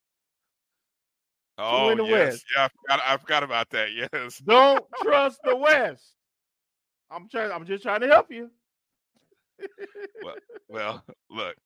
Oh, 1.57 1.87
win 1.87 1.97
the 1.97 2.03
yes. 2.05 2.31
West? 2.33 2.45
Yeah, 2.55 2.63
I 2.65 2.69
forgot, 2.69 3.01
I 3.05 3.17
forgot 3.17 3.43
about 3.43 3.69
that. 3.71 3.87
Yes. 4.13 4.37
Don't 4.39 4.85
trust 5.01 5.39
the 5.43 5.55
West. 5.55 6.13
I'm 7.09 7.29
trying. 7.29 7.51
I'm 7.51 7.65
just 7.65 7.83
trying 7.83 8.01
to 8.01 8.07
help 8.07 8.31
you. 8.31 8.49
Well, 10.23 10.35
well, 10.69 11.03
look. 11.29 11.55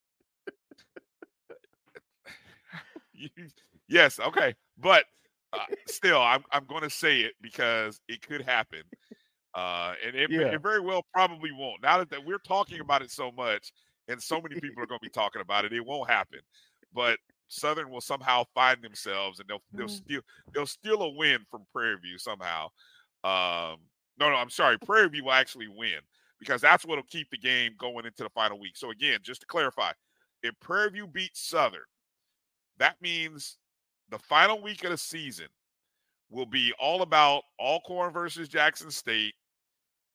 Yes, 3.90 4.20
okay. 4.20 4.54
But 4.78 5.06
uh, 5.52 5.66
still, 5.88 6.22
I'm 6.22 6.44
I'm 6.52 6.66
going 6.66 6.84
to 6.84 6.90
say 6.90 7.22
it 7.22 7.34
because 7.42 8.00
it 8.08 8.22
could 8.22 8.42
happen. 8.42 8.84
Uh, 9.56 9.96
and 10.06 10.16
it, 10.16 10.30
Yeah. 10.30 10.42
it 10.54 10.62
very 10.62 10.80
well 10.80 11.04
probably 11.12 11.52
won't. 11.52 11.82
Now 11.82 11.98
that, 11.98 12.10
that 12.12 12.24
we're 12.24 12.38
talking 12.38 12.80
about 12.82 13.02
it 13.02 13.10
so 13.12 13.32
much 13.32 13.74
and 14.08 14.22
so 14.22 14.40
many 14.40 14.60
people 14.60 14.84
are 14.84 14.86
going 14.86 15.00
to 15.00 15.06
be 15.06 15.10
talking 15.10 15.42
about 15.42 15.66
it, 15.66 15.74
it 15.74 15.86
won't 15.86 16.10
happen. 16.10 16.40
But 16.94 17.18
Southern 17.50 17.90
will 17.90 18.02
somehow 18.02 18.44
find 18.54 18.82
themselves 18.82 19.40
and 19.40 19.50
they'll 19.50 19.62
they'll 19.74 19.88
Mm. 19.88 19.90
steal 20.06 20.22
they'll 20.54 20.66
steal 20.66 21.02
a 21.02 21.10
win 21.10 21.46
from 21.52 21.66
Prairie 21.74 21.98
View 22.00 22.18
somehow. 22.18 22.66
Um, 23.24 23.80
no, 24.18 24.30
no, 24.30 24.36
I'm 24.36 24.50
sorry. 24.50 24.78
Prairie 24.80 25.10
View 25.10 25.26
will 25.26 25.34
actually 25.34 25.68
win 25.68 26.00
because 26.40 26.62
that's 26.62 26.86
what'll 26.86 27.04
keep 27.06 27.30
the 27.32 27.38
game 27.38 27.74
going 27.78 28.06
into 28.06 28.24
the 28.24 28.30
final 28.30 28.60
week. 28.60 28.78
So 28.78 28.92
again, 28.92 29.20
just 29.24 29.42
to 29.42 29.48
clarify, 29.48 29.92
if 30.44 30.58
Prairie 30.60 30.92
View 30.92 31.08
beats 31.08 31.42
Southern, 31.42 31.82
that 32.78 33.02
means 33.02 33.58
the 34.10 34.20
final 34.20 34.62
week 34.62 34.84
of 34.86 34.92
the 34.92 34.98
season 34.98 35.48
will 36.30 36.46
be 36.46 36.74
all 36.80 37.02
about 37.02 37.44
Alcorn 37.60 38.14
versus 38.14 38.48
Jackson 38.48 38.92
State 38.92 39.34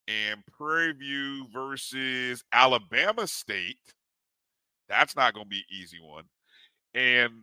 and 0.07 0.45
Prairie 0.47 0.93
View 0.93 1.47
versus 1.53 2.45
Alabama 2.53 3.27
State. 3.27 3.79
That's 4.89 5.17
not 5.17 5.35
going 5.35 5.47
to 5.47 5.51
be 5.51 5.59
an 5.59 5.65
easy 5.71 5.99
one. 6.01 6.25
And 6.95 7.43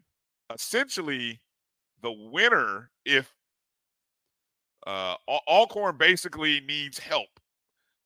essentially, 0.53 1.39
the 2.01 2.11
winner, 2.11 2.91
if 3.05 3.33
uh, 4.87 5.15
Al- 5.29 5.41
Alcorn 5.47 5.97
basically 5.97 6.61
needs 6.61 6.97
help. 6.99 7.29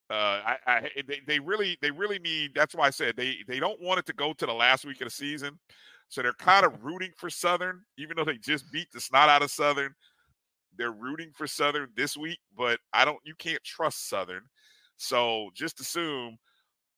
Uh, 0.10 0.42
I, 0.46 0.58
I 0.68 0.90
they, 1.08 1.22
they 1.28 1.40
really 1.40 1.78
they 1.82 1.92
really 1.92 2.20
need. 2.20 2.52
That's 2.56 2.76
why 2.76 2.88
I 2.88 2.92
said 2.92 3.16
they 3.18 3.38
they 3.48 3.60
don't 3.60 3.82
want 3.82 4.00
it 4.00 4.06
to 4.08 4.14
go 4.14 4.34
to 4.34 4.46
the 4.46 4.54
last 4.54 4.86
week 4.86 5.02
of 5.02 5.08
the 5.08 5.12
season, 5.12 5.60
so 6.10 6.22
they're 6.22 6.34
kind 6.34 6.66
of 6.66 6.74
rooting 6.84 7.12
for 7.18 7.30
Southern, 7.30 7.82
even 7.98 8.18
though 8.18 8.26
they 8.26 8.38
just 8.38 8.72
beat 8.72 8.88
the 8.94 9.02
snot 9.02 9.30
out 9.30 9.44
of 9.44 9.52
Southern. 9.52 9.96
they're 10.78 10.92
rooting 10.92 11.32
for 11.36 11.48
Southern 11.48 11.90
this 11.96 12.18
week, 12.18 12.40
but 12.58 12.80
I 12.94 13.06
don't. 13.06 13.20
You 13.26 13.36
can't 13.40 13.64
trust 13.64 14.10
Southern, 14.10 14.44
so 14.98 15.50
just 15.56 15.80
assume 15.82 16.38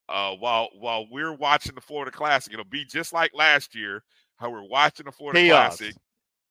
uh, 0.10 0.34
while 0.36 0.69
while 0.80 1.06
we're 1.11 1.34
watching 1.34 1.76
the 1.76 1.82
Florida 1.82 2.11
Classic, 2.11 2.53
it'll 2.53 2.65
be 2.65 2.86
just 2.86 3.14
like 3.14 3.32
last 3.34 3.76
year 3.76 4.03
how 4.38 4.50
we're 4.50 4.64
watching 4.64 5.06
the 5.06 5.12
Florida 5.12 5.40
Chaos. 5.40 5.78
Classic. 5.78 5.96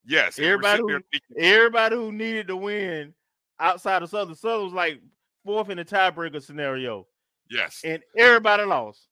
Yes, 0.04 0.38
Everybody 0.38 0.82
who, 0.82 1.00
everybody 1.36 1.96
who 1.96 2.12
needed 2.12 2.46
to 2.48 2.56
win 2.56 3.12
outside 3.58 4.02
of 4.02 4.10
Southern, 4.10 4.36
Southern 4.36 4.64
was 4.66 4.72
like 4.72 5.00
fourth 5.44 5.68
in 5.68 5.78
the 5.78 5.84
tiebreaker 5.84 6.40
scenario, 6.40 7.06
yes, 7.50 7.80
and 7.84 8.00
everybody 8.16 8.64
lost. 8.64 9.08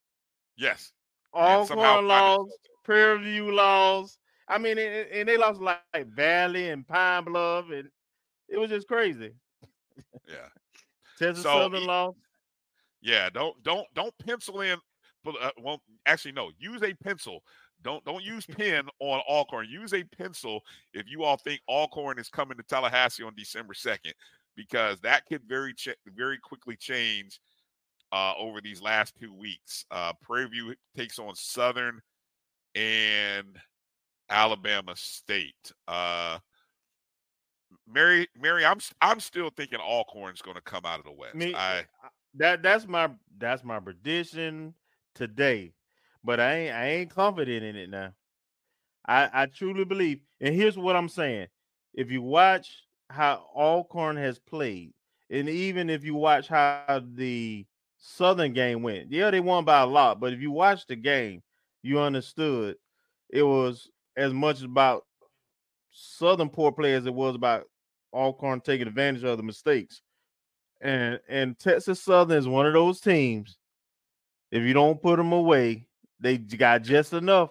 yes, 0.57 0.93
Alcorn 1.33 2.07
lost, 2.07 2.51
Prairie 2.85 3.23
View 3.23 3.53
lost. 3.53 4.19
I 4.47 4.57
mean, 4.57 4.77
and, 4.77 5.07
and 5.11 5.27
they 5.27 5.35
lost 5.37 5.59
like, 5.59 5.79
Valley 6.15 6.69
and 6.69 6.87
Pine 6.87 7.25
Bluff, 7.25 7.65
and 7.73 7.89
it 8.47 8.57
was 8.57 8.69
just 8.69 8.87
crazy. 8.87 9.31
yeah. 10.27 10.35
Texas 11.19 11.43
So, 11.43 11.59
Southern 11.59 11.83
e- 11.83 11.87
lost. 11.87 12.17
Yeah, 13.01 13.29
don't 13.29 13.61
don't 13.63 13.87
don't 13.93 14.13
pencil 14.25 14.61
in. 14.61 14.77
But 15.23 15.35
uh, 15.41 15.51
well, 15.61 15.81
actually, 16.05 16.33
no. 16.33 16.51
Use 16.59 16.83
a 16.83 16.93
pencil. 16.93 17.41
Don't 17.85 18.03
don't 18.03 18.23
use 18.23 18.45
pen 18.47 18.87
on 18.99 19.21
Alcorn. 19.29 19.67
Use 19.69 19.93
a 19.93 20.03
pencil 20.03 20.61
if 20.93 21.05
you 21.07 21.23
all 21.23 21.37
think 21.37 21.61
Alcorn 21.69 22.19
is 22.19 22.29
coming 22.29 22.57
to 22.57 22.63
Tallahassee 22.63 23.23
on 23.23 23.33
December 23.37 23.75
second, 23.75 24.13
because 24.55 24.99
that 25.01 25.25
could 25.27 25.43
very 25.47 25.73
ch- 25.73 25.95
very 26.17 26.39
quickly 26.39 26.75
change 26.75 27.39
uh, 28.11 28.33
over 28.39 28.59
these 28.59 28.81
last 28.81 29.15
two 29.21 29.33
weeks. 29.33 29.85
Uh, 29.91 30.13
Prairie 30.23 30.49
View 30.49 30.75
takes 30.97 31.19
on 31.19 31.35
Southern 31.35 32.01
and 32.73 33.55
Alabama 34.29 34.95
State. 34.95 35.71
Uh, 35.87 36.39
Mary, 37.87 38.27
Mary, 38.35 38.65
I'm 38.65 38.79
I'm 38.99 39.19
still 39.19 39.51
thinking 39.51 39.79
Alcorn's 39.79 40.41
going 40.41 40.55
to 40.55 40.61
come 40.61 40.85
out 40.85 40.97
of 40.97 41.05
the 41.05 41.11
West. 41.11 41.35
Me, 41.35 41.53
I 41.53 41.85
that 42.33 42.63
that's 42.63 42.87
my 42.87 43.11
that's 43.37 43.63
my 43.63 43.79
prediction 43.79 44.73
today, 45.13 45.71
but 46.25 46.39
I 46.39 46.55
ain't 46.55 46.75
I 46.75 46.87
ain't 46.87 47.09
confident 47.09 47.63
in 47.63 47.75
it 47.75 47.89
now. 47.89 48.13
I 49.07 49.29
I 49.33 49.45
truly 49.47 49.85
believe, 49.85 50.19
and 50.41 50.55
here's 50.55 50.77
what 50.77 50.95
I'm 50.95 51.09
saying: 51.09 51.47
if 51.93 52.11
you 52.11 52.21
watch 52.21 52.83
how 53.09 53.45
Alcorn 53.55 54.17
has 54.17 54.39
played, 54.39 54.93
and 55.29 55.47
even 55.49 55.89
if 55.89 56.03
you 56.03 56.15
watch 56.15 56.47
how 56.47 57.01
the 57.13 57.65
Southern 57.97 58.53
game 58.53 58.81
went, 58.83 59.11
yeah, 59.11 59.31
they 59.31 59.39
won 59.39 59.65
by 59.65 59.81
a 59.81 59.85
lot, 59.85 60.19
but 60.19 60.33
if 60.33 60.41
you 60.41 60.51
watch 60.51 60.87
the 60.87 60.95
game, 60.95 61.41
you 61.83 61.99
understood 61.99 62.77
it 63.29 63.43
was 63.43 63.89
as 64.17 64.33
much 64.33 64.63
about 64.63 65.05
Southern 65.91 66.49
poor 66.49 66.71
play 66.71 66.93
as 66.93 67.05
it 67.05 67.13
was 67.13 67.35
about 67.35 67.65
Alcorn 68.13 68.61
taking 68.61 68.87
advantage 68.87 69.23
of 69.23 69.37
the 69.37 69.43
mistakes 69.43 70.01
and 70.81 71.19
and 71.27 71.57
Texas 71.57 72.01
Southern 72.01 72.37
is 72.37 72.47
one 72.47 72.65
of 72.65 72.73
those 72.73 72.99
teams. 72.99 73.57
If 74.51 74.63
you 74.63 74.73
don't 74.73 75.01
put 75.01 75.17
them 75.17 75.33
away, 75.33 75.87
they 76.19 76.37
got 76.37 76.83
just 76.83 77.13
enough, 77.13 77.49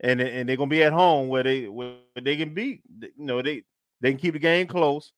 and 0.00 0.20
and 0.20 0.48
they're 0.48 0.56
gonna 0.56 0.68
be 0.68 0.82
at 0.82 0.92
home 0.92 1.28
where 1.28 1.42
they 1.42 1.68
where 1.68 1.96
they 2.20 2.36
can 2.36 2.54
beat. 2.54 2.82
You 3.00 3.10
know 3.18 3.42
they 3.42 3.62
they 4.00 4.10
can 4.10 4.20
keep 4.20 4.34
the 4.34 4.38
game 4.38 4.66
close, 4.66 5.12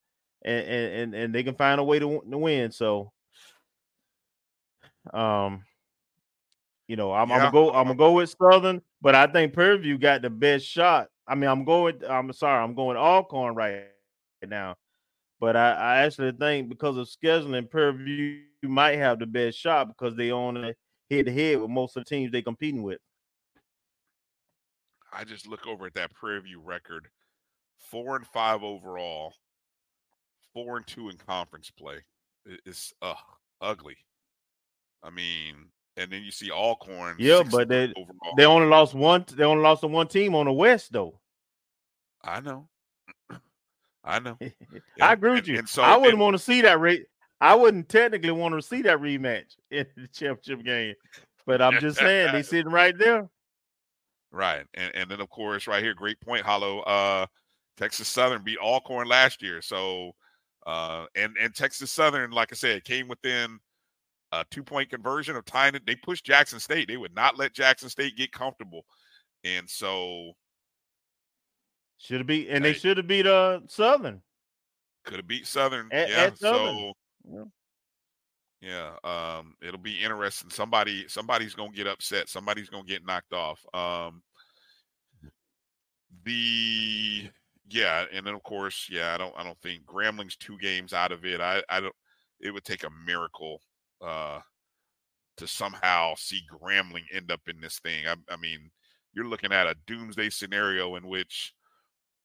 and 0.44 0.66
and 0.66 1.14
and, 1.14 1.34
they 1.34 1.43
can 1.43 1.55
find 1.55 1.80
a 1.80 1.84
way 1.84 1.98
to, 1.98 2.22
to 2.30 2.38
win. 2.38 2.70
So, 2.70 3.12
um, 5.12 5.64
you 6.88 6.97
know 6.97 7.12
I'm, 7.12 7.30
I'm 7.32 7.38
gonna 7.38 7.52
go 7.52 7.70
I'm 7.70 7.86
gonna 7.86 7.97
go 7.97 8.12
with 8.12 8.34
Southern, 8.40 8.82
but 9.01 9.14
I 9.14 9.26
think 9.26 9.52
Prairie 9.52 9.78
View 9.78 9.98
got 9.98 10.22
the 10.22 10.30
best 10.30 10.66
shot. 10.66 11.09
I 11.26 11.34
mean 11.34 11.51
I'm 11.51 11.64
going 11.64 12.01
I'm 12.09 12.32
sorry 12.32 12.62
I'm 12.62 12.74
going 12.74 12.97
Alcorn 12.97 13.55
right 13.55 13.84
now. 14.47 14.76
But 15.38 15.56
I, 15.56 15.72
I 15.72 15.97
actually 15.98 16.32
think 16.32 16.70
because 16.70 16.97
of 16.97 17.09
scheduling, 17.09 17.70
Prairie 17.70 17.93
View 17.93 18.43
might 18.62 18.97
have 18.97 19.18
the 19.18 19.26
best 19.26 19.59
shot 19.59 19.88
because 19.88 20.16
they 20.16 20.30
on 20.30 20.56
a 20.56 20.74
head 21.10 21.26
to 21.26 21.32
head 21.32 21.60
with 21.60 21.70
most 21.70 21.96
of 21.96 22.04
the 22.04 22.08
teams 22.08 22.32
they're 22.32 22.42
competing 22.42 22.82
with. 22.82 22.98
I 25.12 25.24
just 25.24 25.46
look 25.46 25.66
over 25.66 25.86
at 25.86 25.94
that 25.94 26.12
Prairie 26.14 26.40
View 26.42 26.60
record, 26.60 27.08
four 27.78 28.16
and 28.16 28.26
five 28.26 28.62
overall, 28.62 29.34
four 30.52 30.76
and 30.76 30.86
two 30.86 31.08
in 31.08 31.16
conference 31.16 31.70
play. 31.70 31.98
It's 32.64 32.92
uh, 33.02 33.14
ugly. 33.60 33.96
I 35.02 35.10
mean, 35.10 35.54
and 35.96 36.10
then 36.10 36.22
you 36.22 36.30
see 36.30 36.50
Alcorn. 36.50 37.16
Yeah, 37.18 37.42
but 37.50 37.68
they- 37.68 37.92
overall. 37.96 38.34
They 38.36 38.44
only 38.44 38.68
lost 38.68 38.94
one. 38.94 39.24
They 39.34 39.44
only 39.44 39.62
lost 39.62 39.80
to 39.82 39.86
one 39.86 40.08
team 40.08 40.34
on 40.34 40.46
the 40.46 40.52
West 40.52 40.92
though. 40.92 41.18
I 42.22 42.40
know, 42.40 42.68
I 44.04 44.18
know. 44.18 44.36
I 44.42 44.50
And- 45.00 45.12
agree 45.12 45.32
with 45.32 45.48
you. 45.48 45.58
and 45.58 45.68
so- 45.68 45.82
I 45.82 45.96
wouldn't 45.96 46.14
and- 46.14 46.20
want 46.20 46.34
to 46.34 46.42
see 46.42 46.60
that 46.62 46.80
rate. 46.80 47.06
I 47.40 47.54
wouldn't 47.54 47.88
technically 47.88 48.30
want 48.30 48.54
to 48.54 48.62
see 48.62 48.82
that 48.82 48.98
rematch 48.98 49.56
in 49.70 49.86
the 49.96 50.08
championship 50.08 50.64
game. 50.64 50.94
But 51.46 51.62
I'm 51.62 51.78
just 51.80 51.98
saying 51.98 52.32
they 52.32 52.42
sitting 52.42 52.72
right 52.72 52.96
there. 52.98 53.28
Right. 54.32 54.64
And 54.74 54.94
and 54.94 55.10
then 55.10 55.20
of 55.20 55.30
course 55.30 55.66
right 55.66 55.82
here, 55.82 55.94
great 55.94 56.20
point, 56.20 56.44
Hollow. 56.44 56.80
Uh 56.80 57.26
Texas 57.76 58.08
Southern 58.08 58.42
beat 58.42 58.58
Alcorn 58.58 59.06
last 59.06 59.42
year. 59.42 59.62
So 59.62 60.12
uh 60.66 61.06
and 61.14 61.36
and 61.40 61.54
Texas 61.54 61.92
Southern, 61.92 62.30
like 62.32 62.52
I 62.52 62.56
said, 62.56 62.84
came 62.84 63.06
within 63.06 63.58
a 64.32 64.44
two-point 64.50 64.90
conversion 64.90 65.36
of 65.36 65.44
tying 65.44 65.76
it. 65.76 65.86
They 65.86 65.94
pushed 65.94 66.26
Jackson 66.26 66.58
State. 66.58 66.88
They 66.88 66.96
would 66.96 67.14
not 67.14 67.38
let 67.38 67.54
Jackson 67.54 67.88
State 67.88 68.16
get 68.16 68.32
comfortable. 68.32 68.84
And 69.44 69.70
so 69.70 70.32
Should 71.98 72.18
have 72.18 72.26
beat, 72.26 72.48
and 72.48 72.64
they 72.64 72.72
Hey. 72.72 72.78
should 72.78 72.96
have 72.96 73.06
beat 73.06 73.26
uh 73.26 73.60
Southern. 73.68 74.20
could 75.04 75.18
have 75.18 75.28
beat 75.28 75.46
Southern. 75.46 75.88
At- 75.92 76.08
yeah. 76.10 76.16
at 76.24 76.38
Southern. 76.38 76.76
So 76.76 76.92
Yeah. 78.61 78.93
um, 79.05 79.55
it'll 79.62 79.78
be 79.78 80.03
interesting. 80.03 80.51
Somebody 80.51 81.07
somebody's 81.09 81.55
gonna 81.55 81.73
get 81.73 81.86
upset. 81.86 82.28
Somebody's 82.28 82.69
gonna 82.70 82.85
get 82.85 83.05
knocked 83.05 83.32
off. 83.32 83.65
Um 83.74 84.23
the 86.24 87.28
yeah, 87.69 88.05
and 88.12 88.27
then 88.27 88.35
of 88.35 88.43
course, 88.43 88.89
yeah, 88.90 89.15
I 89.15 89.19
don't 89.19 89.35
I 89.36 89.43
don't 89.44 89.61
think 89.61 89.85
Grambling's 89.85 90.36
two 90.36 90.59
games 90.59 90.93
out 90.93 91.12
of 91.12 91.24
it. 91.24 91.40
I 91.40 91.62
I 91.69 91.81
don't 91.81 91.94
it 92.40 92.53
would 92.53 92.65
take 92.65 92.85
a 92.85 92.90
miracle 93.07 93.61
uh 94.01 94.40
to 95.39 95.47
somehow 95.47 96.15
see 96.16 96.43
Grambling 96.51 97.05
end 97.12 97.31
up 97.31 97.43
in 97.48 97.61
this 97.61 97.78
thing. 97.81 98.07
I, 98.07 98.15
I 98.31 98.36
mean, 98.36 98.70
you're 99.15 99.27
looking 99.28 99.53
at 99.53 99.66
a 99.66 99.77
doomsday 99.86 100.31
scenario 100.31 100.97
in 100.97 101.07
which 101.07 101.53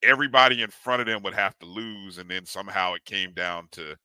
everybody 0.04 0.62
in 0.64 0.70
front 0.72 1.02
of 1.02 1.08
them 1.08 1.24
would 1.24 1.34
have 1.36 1.58
to 1.60 1.66
lose, 1.66 2.18
and 2.20 2.30
then 2.30 2.46
somehow 2.46 2.94
it 2.96 3.06
came 3.06 3.34
down 3.34 3.68
to 3.74 3.96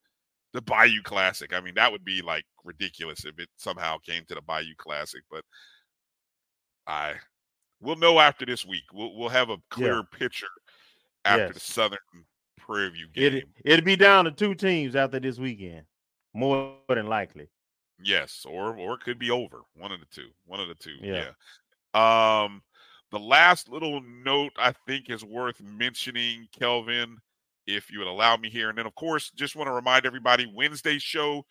the 0.57 0.63
Bayou 0.63 1.03
Classic. 1.03 1.53
I 1.53 1.61
mean, 1.61 1.75
that 1.75 1.93
would 1.93 2.05
be 2.05 2.23
like 2.23 2.45
ridiculous 2.65 3.25
if 3.25 3.39
it 3.39 3.49
somehow 3.57 3.99
came 3.99 4.25
to 4.27 4.35
the 4.35 4.41
Bayou 4.41 4.75
Classic. 4.79 5.21
But 5.31 5.45
I 6.87 7.15
we'll 7.81 7.97
know 7.97 8.19
after 8.19 8.47
this 8.47 8.65
week. 8.65 8.85
We'll 8.93 9.17
we'll 9.17 9.29
have 9.29 9.51
a 9.51 9.59
clearer 9.71 10.03
picture 10.03 10.47
after 11.25 11.53
the 11.53 11.61
Southern 11.61 11.99
Prairie 12.59 12.91
View 12.91 13.09
game. 13.15 13.35
It 13.35 13.45
it'll 13.65 13.85
be 13.85 13.97
down 13.97 14.25
to 14.25 14.31
two 14.31 14.55
teams 14.55 14.97
after 14.97 15.21
this 15.21 15.39
weekend, 15.39 15.85
more 16.35 16.75
than 16.89 17.07
likely. 17.07 17.49
Yes, 18.03 18.47
or 18.49 18.77
or 18.77 18.95
it 18.95 19.01
could 19.01 19.19
be 19.19 19.31
over. 19.31 19.61
One 19.75 19.93
of 19.93 20.01
the 20.01 20.07
two. 20.07 20.29
One 20.47 20.61
of 20.61 20.69
the 20.69 20.75
two. 20.75 20.97
Yeah. 21.03 21.33
Yeah. 21.95 22.45
Um 22.45 22.63
the 23.13 23.19
last 23.19 23.69
little 23.69 24.01
note 24.01 24.53
I 24.59 24.73
think 24.87 25.11
is 25.11 25.25
worth 25.25 25.61
mentioning, 25.61 26.49
Kelvin, 26.59 27.19
if 27.67 27.91
you 27.91 27.99
would 27.99 28.09
allow 28.09 28.37
me 28.37 28.51
here. 28.51 28.69
And 28.69 28.79
then 28.79 28.87
of 28.87 28.95
course, 28.95 29.31
just 29.35 29.57
want 29.57 29.69
to 29.69 29.73
remind 29.73 30.07
everybody 30.07 30.51
Wednesday 30.55 30.99
show, 30.99 31.45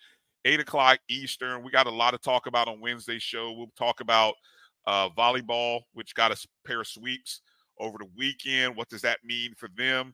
eight 0.45 0.59
o'clock 0.59 0.99
Eastern. 1.09 1.63
We 1.63 1.71
got 1.71 1.87
a 1.87 1.91
lot 1.91 2.11
to 2.11 2.17
talk 2.17 2.47
about 2.47 2.67
on 2.67 2.81
Wednesday 2.81 3.19
show. 3.19 3.51
We'll 3.51 3.71
talk 3.77 4.01
about 4.01 4.35
uh 4.87 5.09
volleyball, 5.09 5.81
which 5.93 6.15
got 6.15 6.31
a 6.31 6.47
pair 6.65 6.81
of 6.81 6.87
sweeps 6.87 7.41
over 7.79 7.97
the 7.97 8.09
weekend. 8.17 8.75
What 8.75 8.89
does 8.89 9.01
that 9.01 9.19
mean 9.23 9.53
for 9.55 9.69
them? 9.77 10.13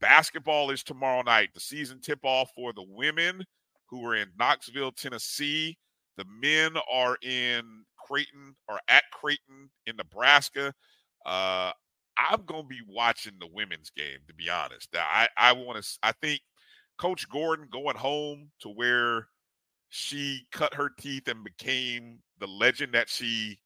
Basketball 0.00 0.70
is 0.70 0.82
tomorrow 0.82 1.22
night. 1.22 1.50
The 1.54 1.60
season 1.60 2.00
tip 2.00 2.20
off 2.22 2.50
for 2.54 2.72
the 2.72 2.84
women 2.88 3.44
who 3.86 4.04
are 4.06 4.14
in 4.14 4.28
Knoxville, 4.38 4.92
Tennessee. 4.92 5.76
The 6.16 6.24
men 6.40 6.76
are 6.92 7.16
in 7.22 7.84
Creighton 7.96 8.54
or 8.68 8.80
at 8.88 9.04
Creighton 9.12 9.70
in 9.86 9.96
Nebraska. 9.96 10.72
Uh, 11.26 11.72
I'm 12.18 12.44
gonna 12.46 12.64
be 12.64 12.80
watching 12.88 13.34
the 13.38 13.48
women's 13.52 13.90
game 13.90 14.18
to 14.26 14.34
be 14.34 14.50
honest. 14.50 14.88
I 14.94 15.28
I 15.36 15.52
want 15.52 15.82
to. 15.82 15.98
I 16.02 16.12
think 16.12 16.40
Coach 16.98 17.28
Gordon 17.28 17.68
going 17.70 17.96
home 17.96 18.50
to 18.60 18.68
where 18.68 19.28
she 19.88 20.46
cut 20.52 20.74
her 20.74 20.90
teeth 20.98 21.28
and 21.28 21.44
became 21.44 22.18
the 22.38 22.46
legend 22.46 22.92
that 22.94 23.08
she 23.08 23.58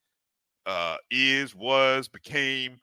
uh, 0.66 0.96
is, 1.10 1.54
was, 1.54 2.08
became. 2.08 2.80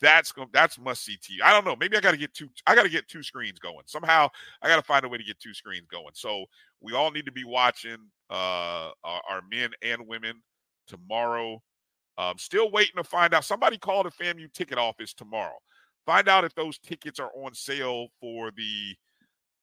That's 0.00 0.32
going. 0.32 0.48
That's 0.54 0.78
must 0.78 1.04
see 1.04 1.18
TV. 1.18 1.42
I 1.44 1.52
don't 1.52 1.66
know. 1.66 1.76
Maybe 1.78 1.98
I 1.98 2.00
got 2.00 2.12
to 2.12 2.16
get 2.16 2.32
two. 2.32 2.48
I 2.66 2.74
got 2.74 2.84
to 2.84 2.88
get 2.88 3.08
two 3.08 3.22
screens 3.22 3.58
going 3.58 3.82
somehow. 3.84 4.28
I 4.62 4.68
got 4.68 4.76
to 4.76 4.82
find 4.82 5.04
a 5.04 5.08
way 5.08 5.18
to 5.18 5.24
get 5.24 5.38
two 5.38 5.52
screens 5.52 5.86
going. 5.90 6.12
So 6.14 6.46
we 6.80 6.94
all 6.94 7.10
need 7.10 7.26
to 7.26 7.32
be 7.32 7.44
watching 7.44 7.98
uh, 8.30 8.90
our, 9.04 9.20
our 9.28 9.42
men 9.50 9.70
and 9.82 10.06
women 10.06 10.42
tomorrow. 10.86 11.62
Um, 12.18 12.38
still 12.38 12.70
waiting 12.70 12.96
to 12.96 13.04
find 13.04 13.34
out. 13.34 13.44
Somebody 13.44 13.78
called 13.78 14.06
the 14.06 14.24
FAMU 14.24 14.52
ticket 14.52 14.78
office 14.78 15.12
tomorrow. 15.12 15.58
find 16.06 16.28
out 16.28 16.44
if 16.44 16.54
those 16.54 16.78
tickets 16.78 17.20
are 17.20 17.30
on 17.34 17.54
sale 17.54 18.08
for 18.20 18.50
the 18.56 18.94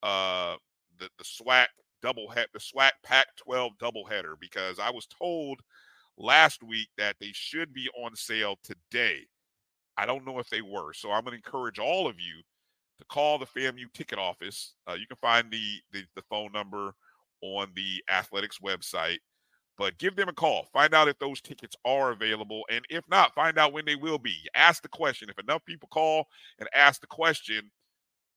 uh 0.03 0.55
the 0.99 1.09
the 1.17 1.23
SWAC 1.23 1.67
double 2.01 2.29
head 2.29 2.47
the 2.53 2.59
SWAC 2.59 2.91
Pac 3.03 3.27
12 3.37 3.73
doubleheader 3.81 4.35
because 4.39 4.77
I 4.77 4.91
was 4.91 5.07
told 5.07 5.61
last 6.17 6.61
week 6.63 6.89
that 6.97 7.15
they 7.19 7.31
should 7.33 7.73
be 7.73 7.89
on 8.03 8.15
sale 8.15 8.57
today. 8.63 9.25
I 9.97 10.05
don't 10.05 10.25
know 10.25 10.39
if 10.39 10.49
they 10.49 10.61
were. 10.61 10.93
So 10.93 11.11
I'm 11.11 11.23
going 11.23 11.31
to 11.31 11.43
encourage 11.45 11.79
all 11.79 12.07
of 12.07 12.19
you 12.19 12.41
to 12.99 13.05
call 13.05 13.39
the 13.39 13.45
FAMU 13.45 13.91
ticket 13.93 14.19
office. 14.19 14.75
Uh, 14.87 14.93
you 14.93 15.07
can 15.07 15.17
find 15.17 15.51
the, 15.51 15.79
the, 15.91 16.03
the 16.15 16.21
phone 16.29 16.51
number 16.51 16.93
on 17.41 17.71
the 17.75 18.03
athletics 18.11 18.59
website, 18.63 19.19
but 19.77 19.97
give 19.97 20.15
them 20.15 20.29
a 20.29 20.33
call. 20.33 20.67
Find 20.73 20.93
out 20.93 21.07
if 21.07 21.17
those 21.19 21.41
tickets 21.41 21.75
are 21.85 22.11
available, 22.11 22.63
and 22.69 22.85
if 22.89 23.03
not, 23.09 23.33
find 23.33 23.57
out 23.57 23.73
when 23.73 23.85
they 23.85 23.95
will 23.95 24.19
be. 24.19 24.35
Ask 24.55 24.81
the 24.83 24.89
question. 24.89 25.29
If 25.29 25.39
enough 25.39 25.65
people 25.65 25.89
call 25.91 26.27
and 26.59 26.69
ask 26.75 27.01
the 27.01 27.07
question, 27.07 27.71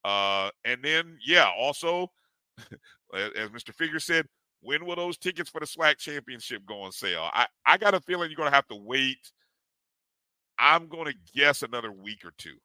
uh, 0.05 0.51
and 0.65 0.83
then 0.83 1.19
yeah, 1.25 1.51
also 1.57 2.11
as 3.15 3.51
Mr. 3.51 3.75
Figure 3.75 4.01
said, 4.01 4.27
when 4.61 4.85
will 4.85 4.97
those 4.97 5.19
tickets 5.19 5.51
for 5.51 5.61
the 5.61 5.67
SWAC 5.67 5.99
championship 5.99 6.65
go 6.67 6.81
on 6.81 6.93
sale? 6.93 7.29
I, 7.33 7.47
I 7.65 7.77
got 7.77 7.95
a 7.95 8.01
feeling 8.01 8.31
you're 8.31 8.37
going 8.37 8.51
to 8.51 8.55
have 8.55 8.69
to 8.69 8.77
wait. 8.77 9.31
I'm 10.59 10.89
going 10.89 11.07
to 11.07 11.15
guess 11.35 11.63
another 11.63 11.93
week 11.93 12.25
or 12.25 12.33
two. 12.39 12.57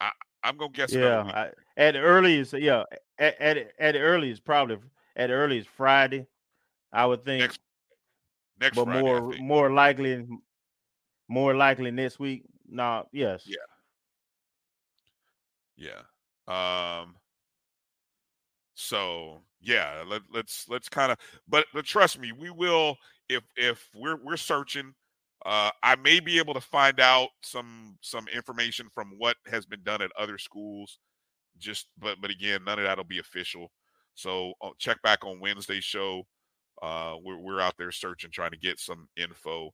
I, 0.00 0.10
I'm 0.42 0.56
going 0.56 0.72
to 0.72 0.76
guess. 0.76 0.92
Yeah, 0.92 1.22
I, 1.22 1.50
at 1.76 1.94
earliest, 1.94 2.54
yeah, 2.54 2.84
at, 3.18 3.40
at 3.40 3.72
at 3.78 3.94
earliest, 3.94 4.44
probably 4.44 4.78
at 5.14 5.30
earliest 5.30 5.68
Friday, 5.68 6.26
I 6.92 7.06
would 7.06 7.24
think. 7.24 7.40
Next, 7.40 7.60
next 8.60 8.76
but 8.76 8.84
Friday, 8.84 9.02
more 9.02 9.32
more 9.38 9.72
likely, 9.72 10.26
more 11.28 11.54
likely 11.54 11.90
next 11.90 12.18
week. 12.18 12.44
No, 12.68 13.06
yes. 13.12 13.46
Yeah. 13.46 13.56
Yeah. 16.48 17.00
Um. 17.00 17.16
So 18.74 19.42
yeah, 19.60 20.02
let, 20.06 20.22
let's 20.32 20.66
let's 20.68 20.88
kind 20.88 21.12
of, 21.12 21.18
but 21.48 21.66
but 21.72 21.84
trust 21.84 22.18
me, 22.18 22.32
we 22.32 22.50
will 22.50 22.96
if 23.28 23.42
if 23.56 23.88
we're 23.94 24.18
we're 24.22 24.36
searching. 24.36 24.94
Uh, 25.44 25.70
I 25.82 25.96
may 25.96 26.20
be 26.20 26.38
able 26.38 26.54
to 26.54 26.60
find 26.60 27.00
out 27.00 27.30
some 27.42 27.98
some 28.00 28.28
information 28.28 28.88
from 28.94 29.14
what 29.18 29.36
has 29.48 29.66
been 29.66 29.82
done 29.82 30.00
at 30.00 30.12
other 30.16 30.38
schools. 30.38 31.00
Just 31.58 31.88
but 31.98 32.20
but 32.20 32.30
again, 32.30 32.62
none 32.64 32.78
of 32.78 32.84
that'll 32.84 33.02
be 33.02 33.18
official. 33.18 33.72
So 34.14 34.52
uh, 34.62 34.70
check 34.78 35.02
back 35.02 35.24
on 35.24 35.40
Wednesday's 35.40 35.84
show. 35.84 36.26
Uh, 36.82 37.14
we're 37.22 37.38
we're 37.38 37.60
out 37.60 37.74
there 37.78 37.92
searching, 37.92 38.30
trying 38.30 38.50
to 38.50 38.58
get 38.58 38.80
some 38.80 39.08
info. 39.16 39.70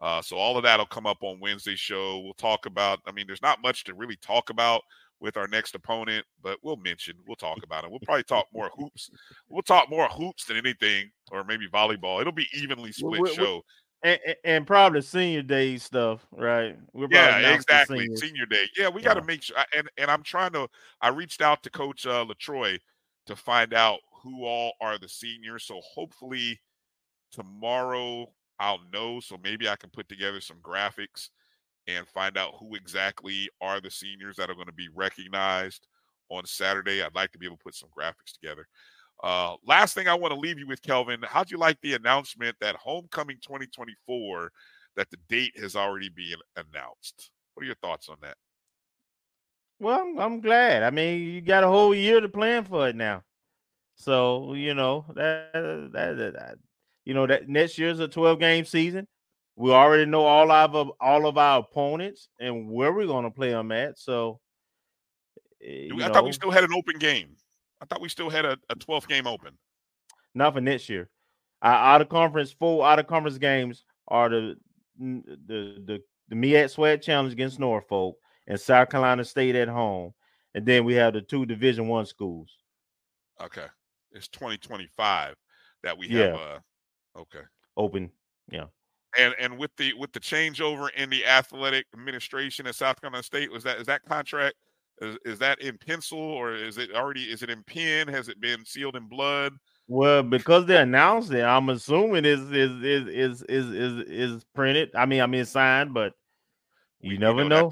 Uh, 0.00 0.22
so 0.22 0.36
all 0.36 0.56
of 0.56 0.62
that'll 0.62 0.86
come 0.86 1.06
up 1.06 1.18
on 1.22 1.40
Wednesday's 1.40 1.78
show. 1.78 2.20
We'll 2.20 2.34
talk 2.34 2.66
about. 2.66 3.00
I 3.06 3.12
mean, 3.12 3.26
there's 3.26 3.42
not 3.42 3.62
much 3.62 3.84
to 3.84 3.94
really 3.94 4.16
talk 4.16 4.50
about 4.50 4.82
with 5.22 5.36
our 5.36 5.46
next 5.46 5.74
opponent, 5.74 6.26
but 6.42 6.58
we'll 6.62 6.76
mention, 6.76 7.14
we'll 7.26 7.36
talk 7.36 7.58
about 7.64 7.84
it. 7.84 7.90
We'll 7.90 8.00
probably 8.00 8.24
talk 8.24 8.46
more 8.52 8.70
hoops. 8.76 9.10
We'll 9.48 9.62
talk 9.62 9.88
more 9.88 10.08
hoops 10.08 10.44
than 10.44 10.56
anything, 10.56 11.10
or 11.30 11.44
maybe 11.44 11.68
volleyball. 11.68 12.20
It'll 12.20 12.32
be 12.32 12.48
evenly 12.54 12.92
split 12.92 13.20
we're, 13.20 13.28
show. 13.28 13.62
and, 14.02 14.18
and, 14.44 14.66
probably 14.66 15.00
senior 15.00 15.42
day 15.42 15.78
stuff, 15.78 16.26
right? 16.32 16.76
We're 16.92 17.08
yeah, 17.10 17.54
exactly. 17.54 18.14
Senior 18.16 18.46
day. 18.46 18.64
Yeah, 18.76 18.88
we 18.88 19.00
got 19.00 19.14
to 19.14 19.22
make 19.22 19.42
sure. 19.42 19.56
And 19.76 19.88
and 19.96 20.10
I'm 20.10 20.24
trying 20.24 20.52
to. 20.52 20.68
I 21.00 21.08
reached 21.08 21.40
out 21.40 21.62
to 21.62 21.70
Coach 21.70 22.04
uh, 22.06 22.24
Latroy 22.24 22.78
to 23.26 23.36
find 23.36 23.72
out 23.72 24.00
who 24.22 24.44
all 24.44 24.72
are 24.80 24.98
the 24.98 25.08
seniors. 25.08 25.64
So 25.64 25.80
hopefully 25.82 26.60
tomorrow 27.30 28.32
I'll 28.58 28.80
know. 28.92 29.20
So 29.20 29.36
maybe 29.42 29.68
I 29.68 29.76
can 29.76 29.90
put 29.90 30.08
together 30.08 30.40
some 30.40 30.58
graphics 30.58 31.30
and 31.86 32.06
find 32.06 32.36
out 32.36 32.54
who 32.60 32.74
exactly 32.74 33.48
are 33.60 33.80
the 33.80 33.90
seniors 33.90 34.36
that 34.36 34.50
are 34.50 34.54
going 34.54 34.66
to 34.66 34.72
be 34.72 34.88
recognized 34.94 35.86
on 36.28 36.46
Saturday. 36.46 37.02
I'd 37.02 37.14
like 37.14 37.32
to 37.32 37.38
be 37.38 37.46
able 37.46 37.56
to 37.56 37.64
put 37.64 37.74
some 37.74 37.90
graphics 37.96 38.32
together. 38.32 38.66
Uh, 39.22 39.54
last 39.66 39.94
thing 39.94 40.08
I 40.08 40.14
want 40.14 40.32
to 40.32 40.40
leave 40.40 40.58
you 40.58 40.66
with, 40.66 40.82
Kelvin, 40.82 41.20
how'd 41.22 41.50
you 41.50 41.58
like 41.58 41.80
the 41.80 41.94
announcement 41.94 42.56
that 42.60 42.76
Homecoming 42.76 43.38
2024 43.42 44.50
that 44.96 45.10
the 45.10 45.16
date 45.28 45.58
has 45.58 45.76
already 45.76 46.08
been 46.08 46.38
announced? 46.56 47.30
What 47.54 47.62
are 47.62 47.66
your 47.66 47.76
thoughts 47.76 48.08
on 48.08 48.16
that? 48.22 48.36
Well, 49.78 50.14
I'm 50.18 50.40
glad. 50.40 50.82
I 50.82 50.90
mean, 50.90 51.20
you 51.22 51.40
got 51.40 51.64
a 51.64 51.68
whole 51.68 51.94
year 51.94 52.20
to 52.20 52.28
plan 52.28 52.64
for 52.64 52.88
it 52.88 52.96
now. 52.96 53.22
So, 53.96 54.54
you 54.54 54.74
know, 54.74 55.04
that, 55.14 55.52
that, 55.52 56.16
that 56.16 56.56
you 57.04 57.14
know, 57.14 57.26
that 57.26 57.48
next 57.48 57.78
year's 57.78 58.00
a 58.00 58.08
12 58.08 58.38
game 58.38 58.64
season. 58.64 59.06
We 59.56 59.70
already 59.70 60.06
know 60.06 60.24
all 60.24 60.50
of 60.50 60.90
all 61.00 61.26
of 61.26 61.36
our 61.36 61.60
opponents 61.60 62.28
and 62.40 62.70
where 62.70 62.92
we're 62.92 63.06
going 63.06 63.24
to 63.24 63.30
play 63.30 63.50
them 63.50 63.70
at. 63.70 63.98
So, 63.98 64.40
eh, 65.62 65.88
I 65.92 65.96
know, 65.96 66.12
thought 66.12 66.24
we 66.24 66.32
still 66.32 66.50
had 66.50 66.64
an 66.64 66.72
open 66.72 66.98
game. 66.98 67.36
I 67.80 67.84
thought 67.84 68.00
we 68.00 68.08
still 68.08 68.30
had 68.30 68.44
a, 68.44 68.56
a 68.70 68.76
12th 68.76 69.08
game 69.08 69.26
open. 69.26 69.58
Not 70.34 70.54
for 70.54 70.60
next 70.60 70.88
year. 70.88 71.10
Our 71.60 71.74
out 71.74 72.00
of 72.00 72.08
conference, 72.08 72.52
full 72.52 72.82
out 72.82 72.98
of 72.98 73.06
conference 73.06 73.38
games 73.38 73.84
are 74.08 74.28
the 74.28 74.56
the 74.98 75.76
the 75.86 76.02
the 76.28 76.36
MEAC 76.36 76.74
SWAC 76.74 77.02
Challenge 77.02 77.32
against 77.32 77.60
Norfolk 77.60 78.16
and 78.46 78.58
South 78.58 78.88
Carolina 78.88 79.24
State 79.24 79.54
at 79.54 79.68
home, 79.68 80.12
and 80.54 80.64
then 80.64 80.84
we 80.84 80.94
have 80.94 81.12
the 81.12 81.20
two 81.20 81.44
Division 81.44 81.88
One 81.88 82.06
schools. 82.06 82.56
Okay, 83.40 83.66
it's 84.14 84.28
2025 84.28 85.34
that 85.82 85.96
we 85.96 86.08
have. 86.08 86.34
Yeah. 86.34 86.34
Uh, 86.34 87.20
okay, 87.20 87.44
open. 87.76 88.10
Yeah 88.50 88.66
and 89.18 89.34
and 89.38 89.58
with 89.58 89.70
the 89.76 89.92
with 89.94 90.12
the 90.12 90.20
changeover 90.20 90.88
in 90.96 91.10
the 91.10 91.26
athletic 91.26 91.86
administration 91.94 92.66
at 92.66 92.74
South 92.74 93.00
Carolina 93.00 93.22
State, 93.22 93.50
was 93.50 93.64
that 93.64 93.78
is 93.78 93.86
that 93.86 94.04
contract 94.04 94.56
is, 95.00 95.18
is 95.24 95.38
that 95.38 95.60
in 95.60 95.76
pencil 95.78 96.18
or 96.18 96.54
is 96.54 96.78
it 96.78 96.94
already 96.94 97.24
is 97.24 97.42
it 97.42 97.50
in 97.50 97.62
pen? 97.64 98.08
Has 98.08 98.28
it 98.28 98.40
been 98.40 98.64
sealed 98.64 98.96
in 98.96 99.08
blood? 99.08 99.52
Well, 99.88 100.22
because 100.22 100.66
they 100.66 100.76
announced 100.76 101.32
it, 101.32 101.42
I'm 101.42 101.68
assuming 101.68 102.24
is 102.24 102.40
is 102.52 102.82
is 102.82 103.08
is 103.08 103.42
is 103.42 103.70
is, 103.70 104.08
is 104.08 104.44
printed. 104.54 104.90
I 104.94 105.06
mean, 105.06 105.20
I 105.20 105.26
mean 105.26 105.44
signed, 105.44 105.92
but 105.92 106.14
you 107.00 107.10
we, 107.10 107.18
never 107.18 107.42
we 107.42 107.48
know. 107.48 107.68
know. 107.68 107.70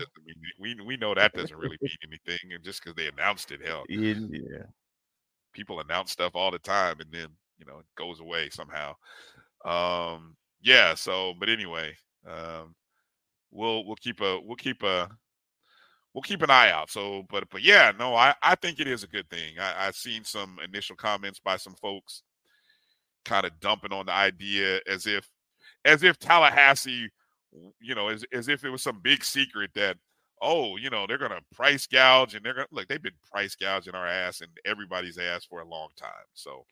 we 0.59 0.77
we 0.85 0.97
know 0.97 1.15
that 1.15 1.33
doesn't 1.33 1.57
really 1.57 1.79
mean 1.81 1.97
anything, 2.05 2.53
and 2.53 2.63
just 2.63 2.83
because 2.83 2.97
they 2.97 3.09
announced 3.09 3.53
it, 3.53 3.65
hell, 3.65 3.85
yeah. 3.89 4.65
People 5.53 5.81
announce 5.81 6.13
stuff 6.13 6.33
all 6.35 6.51
the 6.51 6.59
time, 6.59 7.01
and 7.01 7.11
then 7.13 7.29
you 7.59 7.67
know 7.67 7.79
it 7.79 7.87
goes 7.97 8.21
away 8.21 8.51
somehow. 8.51 8.95
Um, 9.65 10.37
yeah. 10.63 10.95
So, 10.95 11.35
but 11.39 11.49
anyway, 11.49 11.95
um, 12.29 12.75
we'll 13.51 13.85
we'll 13.85 13.97
keep 13.97 14.21
a 14.21 14.41
we'll 14.41 14.57
keep 14.57 14.83
a 14.83 15.09
we'll 16.15 16.23
keep 16.23 16.43
an 16.43 16.51
eye 16.51 16.71
out. 16.71 16.91
So, 16.91 17.25
but 17.31 17.49
but 17.51 17.63
yeah, 17.63 17.93
no, 17.99 18.15
I 18.15 18.35
I 18.43 18.55
think 18.55 18.81
it 18.81 18.89
is 18.89 19.03
a 19.03 19.09
good 19.09 19.29
thing. 19.31 19.59
I, 19.59 19.87
I've 19.87 19.97
seen 19.97 20.25
some 20.25 20.59
initial 20.65 20.97
comments 20.97 21.41
by 21.41 21.57
some 21.57 21.75
folks, 21.81 22.23
kind 23.25 23.45
of 23.47 23.59
dumping 23.61 23.93
on 23.93 24.07
the 24.07 24.13
idea 24.13 24.81
as 24.87 25.07
if 25.07 25.29
as 25.85 26.03
if 26.03 26.19
Tallahassee, 26.19 27.09
you 27.81 27.95
know, 27.95 28.09
as 28.09 28.25
as 28.33 28.49
if 28.49 28.65
it 28.65 28.71
was 28.71 28.83
some 28.83 29.01
big 29.03 29.25
secret 29.25 29.71
that 29.75 29.97
oh, 30.41 30.77
you 30.77 30.91
know, 30.91 31.07
they're 31.07 31.19
gonna 31.19 31.41
price 31.55 31.87
gouge 31.87 32.35
and 32.35 32.45
they're 32.45 32.55
gonna 32.55 32.67
look. 32.71 32.89
They've 32.89 33.03
been 33.03 33.13
price 33.31 33.55
gouging 33.55 33.95
our 33.95 34.07
ass 34.07 34.41
and 34.41 34.51
everybody's 34.65 35.19
ass 35.19 35.45
for 35.45 35.61
a 35.61 35.69
long 35.69 35.89
time. 35.97 36.11
So 36.35 36.65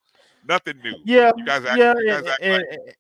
nothing 0.47 0.79
new. 0.83 0.95
Yeah, 1.05 1.33
you 1.37 1.45
guys 1.45 1.65
act, 1.65 1.79
yeah, 1.79 1.95
you 1.99 2.07
guys 2.07 2.27
act 2.27 2.43
and, 2.43 2.65
like, 2.71 2.97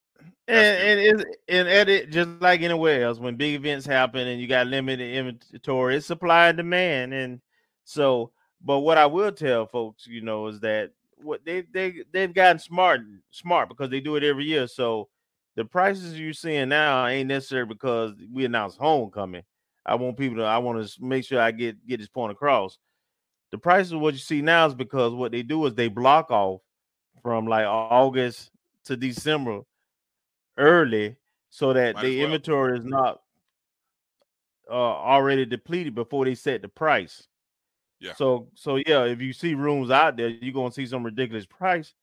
and, 0.49 1.01
and 1.01 1.01
it's 1.01 1.25
and 1.49 1.69
edit 1.69 2.11
just 2.11 2.29
like 2.41 2.63
anywhere 2.63 3.05
else 3.05 3.19
when 3.19 3.37
big 3.37 3.55
events 3.55 3.87
happen 3.87 4.27
and 4.27 4.41
you 4.41 4.47
got 4.47 4.67
limited 4.67 5.15
inventory, 5.15 5.97
it's 5.97 6.07
supply 6.07 6.49
and 6.49 6.57
demand. 6.57 7.13
And 7.13 7.41
so, 7.85 8.33
but 8.65 8.81
what 8.81 8.99
I 8.99 9.07
will 9.07 9.33
tell 9.33 9.67
folks, 9.67 10.07
you 10.07 10.23
know, 10.23 10.47
is 10.47 10.61
that 10.61 10.93
what 11.23 11.45
they 11.45 11.63
they 11.73 12.03
they've 12.13 12.33
gotten 12.33 12.59
smart 12.59 13.01
smart 13.31 13.69
because 13.69 13.91
they 13.91 14.01
do 14.01 14.17
it 14.17 14.25
every 14.25 14.45
year. 14.45 14.67
So 14.67 15.09
the 15.55 15.65
prices 15.65 16.19
you're 16.19 16.33
seeing 16.33 16.69
now 16.69 17.07
ain't 17.07 17.29
necessary 17.29 17.67
because 17.67 18.13
we 18.33 18.45
announced 18.45 18.79
homecoming. 18.79 19.43
I 19.89 19.95
want 19.95 20.17
people 20.17 20.39
to 20.39 20.45
I 20.45 20.59
want 20.59 20.87
to 20.87 21.05
make 21.05 21.25
sure 21.25 21.41
I 21.41 21.51
get 21.51 21.87
get 21.87 21.99
this 21.99 22.09
point 22.09 22.33
across. 22.33 22.79
The 23.51 23.59
prices 23.59 23.93
of 23.93 24.01
what 24.01 24.15
you 24.15 24.21
see 24.21 24.43
now 24.43 24.67
is 24.67 24.75
because 24.75 25.15
what 25.15 25.33
they 25.33 25.43
do 25.43 25.65
is 25.67 25.75
they 25.75 25.89
block 25.89 26.31
off 26.31 26.61
from 27.23 27.47
like 27.47 27.67
August 27.67 28.51
to 28.85 28.97
December 28.97 29.63
early 30.57 31.17
so 31.51 31.73
that 31.73 31.95
Might 31.95 32.03
the 32.03 32.17
well. 32.17 32.25
inventory 32.27 32.79
is 32.79 32.85
not 32.85 33.21
uh, 34.71 34.75
already 34.75 35.47
depleted 35.47 35.95
before 35.95 36.27
they 36.27 36.35
set 36.35 36.63
the 36.63 36.69
price. 36.69 37.27
Yeah. 38.01 38.13
So 38.15 38.49
so 38.55 38.77
yeah, 38.77 39.05
if 39.05 39.21
you 39.21 39.33
see 39.33 39.55
rooms 39.55 39.91
out 39.91 40.17
there, 40.17 40.29
you're 40.29 40.53
gonna 40.53 40.73
see 40.73 40.87
some 40.87 41.05
ridiculous 41.05 41.47
price 41.47 41.95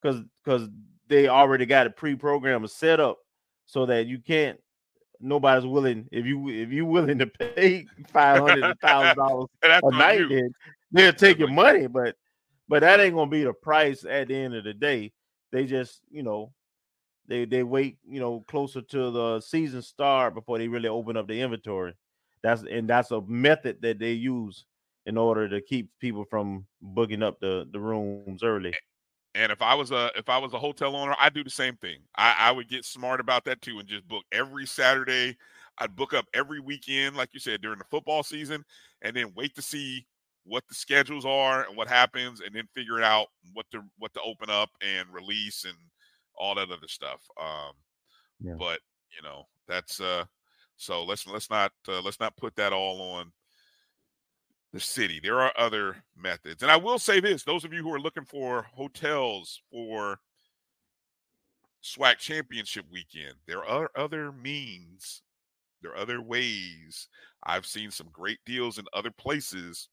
because 0.00 0.22
because 0.44 0.68
they 1.08 1.28
already 1.28 1.66
got 1.66 1.86
a 1.86 1.90
pre-programmed 1.90 2.70
set 2.70 3.00
up 3.00 3.18
so 3.66 3.86
that 3.86 4.06
you 4.06 4.18
can't 4.18 4.58
nobody's 5.22 5.66
willing 5.66 6.08
if 6.12 6.26
you 6.26 6.48
if 6.48 6.70
you 6.70 6.84
willing 6.84 7.18
to 7.18 7.26
pay 7.26 7.86
five 8.08 8.40
hundred 8.40 8.78
thousand 8.80 9.16
dollars 9.16 9.48
a 9.62 9.90
night, 9.90 10.28
then 10.28 10.52
they'll 10.90 11.12
take 11.12 11.38
your 11.38 11.48
money, 11.48 11.86
but 11.86 12.16
but 12.68 12.80
that 12.80 13.00
ain't 13.00 13.14
gonna 13.14 13.30
be 13.30 13.44
the 13.44 13.52
price 13.52 14.04
at 14.04 14.28
the 14.28 14.34
end 14.34 14.54
of 14.54 14.64
the 14.64 14.74
day. 14.74 15.12
They 15.52 15.64
just 15.66 16.00
you 16.10 16.22
know 16.22 16.52
they 17.28 17.44
they 17.44 17.62
wait, 17.62 17.98
you 18.06 18.20
know, 18.20 18.44
closer 18.48 18.82
to 18.82 19.10
the 19.10 19.40
season 19.40 19.82
start 19.82 20.34
before 20.34 20.58
they 20.58 20.68
really 20.68 20.88
open 20.88 21.16
up 21.16 21.28
the 21.28 21.40
inventory. 21.40 21.94
That's 22.42 22.62
and 22.62 22.88
that's 22.88 23.10
a 23.10 23.20
method 23.22 23.80
that 23.82 23.98
they 23.98 24.12
use 24.12 24.64
in 25.06 25.16
order 25.16 25.48
to 25.48 25.60
keep 25.60 25.88
people 26.00 26.24
from 26.24 26.66
booking 26.80 27.22
up 27.22 27.40
the 27.40 27.68
the 27.72 27.80
rooms 27.80 28.42
early. 28.42 28.74
And 29.34 29.50
if 29.50 29.62
I 29.62 29.74
was 29.74 29.90
a 29.90 30.10
if 30.16 30.28
I 30.28 30.38
was 30.38 30.52
a 30.52 30.58
hotel 30.58 30.94
owner, 30.94 31.14
I'd 31.18 31.34
do 31.34 31.44
the 31.44 31.50
same 31.50 31.76
thing. 31.76 31.98
I, 32.16 32.34
I 32.38 32.52
would 32.52 32.68
get 32.68 32.84
smart 32.84 33.20
about 33.20 33.44
that 33.46 33.62
too 33.62 33.78
and 33.78 33.88
just 33.88 34.06
book 34.06 34.24
every 34.30 34.66
Saturday. 34.66 35.36
I'd 35.78 35.96
book 35.96 36.12
up 36.12 36.26
every 36.34 36.60
weekend, 36.60 37.16
like 37.16 37.30
you 37.32 37.40
said, 37.40 37.62
during 37.62 37.78
the 37.78 37.86
football 37.90 38.22
season, 38.22 38.64
and 39.00 39.16
then 39.16 39.32
wait 39.34 39.54
to 39.54 39.62
see 39.62 40.06
what 40.44 40.64
the 40.68 40.74
schedules 40.74 41.24
are 41.24 41.64
and 41.66 41.76
what 41.76 41.88
happens, 41.88 42.40
and 42.40 42.54
then 42.54 42.68
figure 42.74 43.02
out 43.02 43.28
what 43.54 43.66
to 43.72 43.82
what 43.98 44.12
to 44.14 44.20
open 44.20 44.50
up 44.50 44.70
and 44.82 45.08
release 45.12 45.64
and 45.64 45.76
all 46.36 46.54
that 46.54 46.70
other 46.70 46.88
stuff. 46.88 47.20
Um, 47.40 47.72
yeah. 48.40 48.54
But 48.58 48.80
you 49.16 49.22
know, 49.22 49.46
that's 49.66 50.00
uh, 50.00 50.24
so 50.76 51.04
let's 51.04 51.26
let's 51.26 51.48
not 51.48 51.72
uh, 51.88 52.02
let's 52.02 52.20
not 52.20 52.36
put 52.36 52.54
that 52.56 52.72
all 52.72 53.00
on 53.00 53.32
the 54.72 54.80
city. 54.80 55.20
There 55.22 55.40
are 55.40 55.52
other 55.56 55.96
methods, 56.16 56.62
and 56.62 56.70
I 56.70 56.76
will 56.76 56.98
say 56.98 57.20
this: 57.20 57.42
those 57.42 57.64
of 57.64 57.72
you 57.72 57.82
who 57.82 57.92
are 57.92 58.00
looking 58.00 58.24
for 58.24 58.62
hotels 58.74 59.60
for 59.70 60.18
SWAC 61.82 62.18
Championship 62.18 62.86
weekend, 62.90 63.34
there 63.46 63.64
are 63.64 63.90
other 63.96 64.32
means. 64.32 65.22
There 65.82 65.90
are 65.92 65.96
other 65.96 66.22
ways. 66.22 67.08
I've 67.44 67.66
seen 67.66 67.90
some 67.90 68.08
great 68.12 68.38
deals 68.46 68.78
in 68.78 68.84
other 68.92 69.10
places 69.10 69.88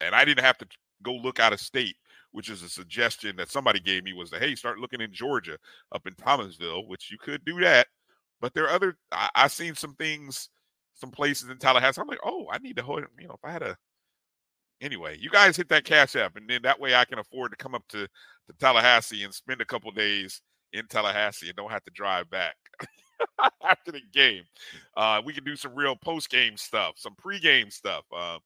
and 0.00 0.14
I 0.14 0.24
didn't 0.24 0.44
have 0.44 0.58
to 0.58 0.66
go 1.02 1.14
look 1.14 1.40
out 1.40 1.52
of 1.52 1.60
state, 1.60 1.96
which 2.32 2.48
is 2.48 2.62
a 2.62 2.68
suggestion 2.68 3.36
that 3.36 3.50
somebody 3.50 3.80
gave 3.80 4.04
me 4.04 4.12
was 4.12 4.30
that 4.30 4.42
hey, 4.42 4.54
start 4.54 4.78
looking 4.78 5.00
in 5.00 5.12
Georgia, 5.12 5.58
up 5.92 6.06
in 6.06 6.14
Thomasville, 6.14 6.86
which 6.86 7.10
you 7.10 7.18
could 7.18 7.44
do 7.44 7.60
that. 7.60 7.86
But 8.40 8.54
there 8.54 8.64
are 8.64 8.74
other. 8.74 8.96
I, 9.12 9.28
I 9.34 9.48
seen 9.48 9.74
some 9.74 9.94
things, 9.94 10.48
some 11.00 11.10
places 11.10 11.48
in 11.48 11.58
Tallahassee. 11.58 12.00
I'm 12.00 12.08
like, 12.08 12.20
oh, 12.24 12.46
I 12.50 12.58
need 12.58 12.76
to 12.76 12.82
hold. 12.82 13.04
You 13.18 13.28
know, 13.28 13.34
if 13.34 13.44
I 13.44 13.52
had 13.52 13.62
a 13.62 13.76
anyway, 14.80 15.16
you 15.18 15.30
guys 15.30 15.56
hit 15.56 15.68
that 15.68 15.84
cash 15.84 16.16
app, 16.16 16.36
and 16.36 16.48
then 16.48 16.62
that 16.62 16.80
way 16.80 16.94
I 16.94 17.04
can 17.04 17.18
afford 17.18 17.52
to 17.52 17.56
come 17.56 17.74
up 17.74 17.86
to, 17.88 18.06
to 18.06 18.52
Tallahassee 18.58 19.24
and 19.24 19.34
spend 19.34 19.60
a 19.60 19.66
couple 19.66 19.90
days 19.90 20.42
in 20.72 20.86
Tallahassee 20.86 21.48
and 21.48 21.56
don't 21.56 21.70
have 21.70 21.84
to 21.84 21.90
drive 21.90 22.30
back 22.30 22.56
after 23.64 23.92
the 23.92 24.00
game. 24.12 24.44
Uh, 24.96 25.20
we 25.24 25.32
can 25.32 25.44
do 25.44 25.56
some 25.56 25.74
real 25.74 25.96
post 25.96 26.30
game 26.30 26.56
stuff, 26.56 26.94
some 26.96 27.14
pre 27.16 27.38
game 27.40 27.70
stuff. 27.70 28.04
Uh, 28.14 28.38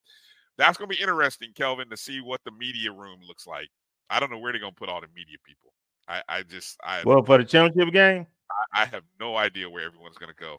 that's 0.57 0.79
going 0.79 0.89
to 0.89 0.97
be 0.97 1.03
interesting, 1.03 1.51
Kelvin, 1.55 1.91
to 1.91 1.97
see 1.97 2.21
what 2.21 2.41
the 2.45 2.53
media 2.53 2.93
room 2.93 3.21
looks 3.27 3.47
like. 3.47 3.69
I 4.11 4.21
don't 4.21 4.31
know 4.31 4.39
where 4.39 4.53
they're 4.53 4.61
going 4.61 4.73
to 4.73 4.79
put 4.79 4.89
all 4.89 5.01
the 5.01 5.09
media 5.15 5.37
people. 5.45 5.73
I, 6.07 6.23
I 6.29 6.43
just, 6.43 6.77
I 6.85 7.03
well 7.05 7.23
for 7.23 7.39
the 7.39 7.45
championship 7.45 7.93
game. 7.93 8.27
I, 8.75 8.83
I 8.83 8.85
have 8.87 9.03
no 9.19 9.37
idea 9.37 9.69
where 9.69 9.87
everyone's 9.87 10.19
going 10.19 10.33
to 10.33 10.41
go. 10.41 10.59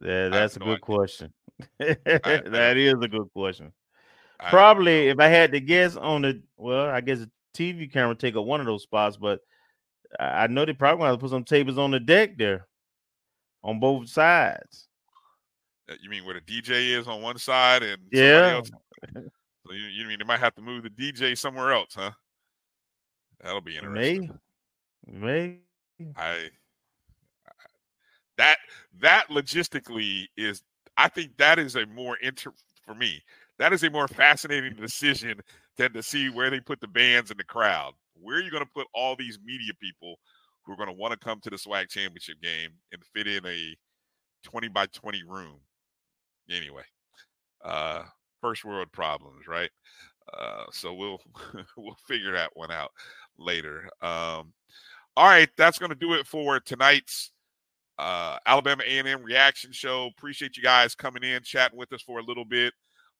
Yeah, 0.00 0.28
that's 0.28 0.56
a 0.56 0.60
no 0.60 0.66
good 0.66 0.72
idea. 0.72 0.80
question. 0.80 1.32
that 1.78 2.74
is 2.76 2.94
a 3.00 3.08
good 3.08 3.28
question. 3.32 3.72
Probably, 4.50 5.08
if 5.08 5.18
I 5.20 5.28
had 5.28 5.52
to 5.52 5.60
guess 5.60 5.96
on 5.96 6.22
the 6.22 6.42
well, 6.56 6.86
I 6.86 7.00
guess 7.00 7.20
a 7.20 7.30
TV 7.56 7.90
camera 7.90 8.14
take 8.14 8.36
up 8.36 8.44
one 8.44 8.60
of 8.60 8.66
those 8.66 8.82
spots, 8.82 9.16
but 9.16 9.40
I 10.18 10.46
know 10.48 10.64
they 10.64 10.72
probably 10.72 11.02
going 11.02 11.12
to 11.12 11.18
put 11.18 11.30
some 11.30 11.44
tables 11.44 11.78
on 11.78 11.90
the 11.90 12.00
deck 12.00 12.36
there, 12.36 12.66
on 13.62 13.80
both 13.80 14.08
sides. 14.08 14.88
Uh, 15.90 15.94
you 16.02 16.10
mean 16.10 16.24
where 16.24 16.34
the 16.34 16.40
DJ 16.40 16.98
is 16.98 17.06
on 17.06 17.22
one 17.22 17.38
side 17.38 17.82
and 17.82 18.00
yeah, 18.10 18.54
else? 18.56 18.70
so 19.14 19.72
you, 19.72 19.86
you 19.86 20.06
mean 20.06 20.18
they 20.18 20.24
might 20.24 20.40
have 20.40 20.54
to 20.54 20.62
move 20.62 20.82
the 20.82 20.90
DJ 20.90 21.36
somewhere 21.36 21.72
else, 21.72 21.94
huh? 21.94 22.10
That'll 23.42 23.60
be 23.60 23.76
interesting. 23.76 24.38
Maybe. 25.06 25.60
I, 26.16 26.22
I 26.22 26.48
that 28.38 28.58
that 29.00 29.28
logistically 29.28 30.26
is 30.36 30.62
I 30.96 31.08
think 31.08 31.36
that 31.38 31.58
is 31.58 31.76
a 31.76 31.86
more 31.86 32.16
inter 32.16 32.52
for 32.84 32.94
me. 32.94 33.22
That 33.58 33.72
is 33.72 33.82
a 33.82 33.90
more 33.90 34.08
fascinating 34.08 34.74
decision 34.74 35.40
than 35.76 35.92
to 35.92 36.02
see 36.02 36.28
where 36.28 36.50
they 36.50 36.60
put 36.60 36.80
the 36.80 36.88
bands 36.88 37.30
in 37.30 37.36
the 37.36 37.44
crowd. 37.44 37.94
Where 38.14 38.36
are 38.36 38.42
you 38.42 38.50
going 38.50 38.64
to 38.64 38.70
put 38.72 38.86
all 38.94 39.16
these 39.16 39.38
media 39.44 39.72
people 39.80 40.18
who 40.64 40.72
are 40.72 40.76
going 40.76 40.88
to 40.88 40.94
want 40.94 41.12
to 41.12 41.18
come 41.18 41.40
to 41.40 41.50
the 41.50 41.56
SWAC 41.56 41.88
championship 41.88 42.40
game 42.42 42.70
and 42.92 43.02
fit 43.14 43.26
in 43.26 43.44
a 43.46 43.76
20 44.44 44.68
by 44.68 44.86
20 44.86 45.22
room? 45.28 45.60
Anyway, 46.50 46.82
uh, 47.64 48.02
first 48.40 48.64
world 48.64 48.90
problems, 48.92 49.46
right? 49.48 49.70
Uh, 50.32 50.64
so 50.72 50.94
we'll 50.94 51.20
we'll 51.76 51.96
figure 52.06 52.32
that 52.32 52.50
one 52.54 52.70
out 52.70 52.90
later. 53.38 53.88
Um, 54.00 54.52
all 55.16 55.26
right, 55.26 55.48
that's 55.56 55.78
going 55.78 55.90
to 55.90 55.96
do 55.96 56.14
it 56.14 56.26
for 56.26 56.60
tonight's 56.60 57.30
uh, 57.98 58.38
Alabama 58.46 58.82
A&M 58.86 59.22
reaction 59.22 59.72
show. 59.72 60.06
Appreciate 60.16 60.56
you 60.56 60.62
guys 60.62 60.94
coming 60.94 61.22
in, 61.22 61.42
chatting 61.42 61.78
with 61.78 61.92
us 61.92 62.02
for 62.02 62.18
a 62.18 62.24
little 62.24 62.44
bit 62.44 62.72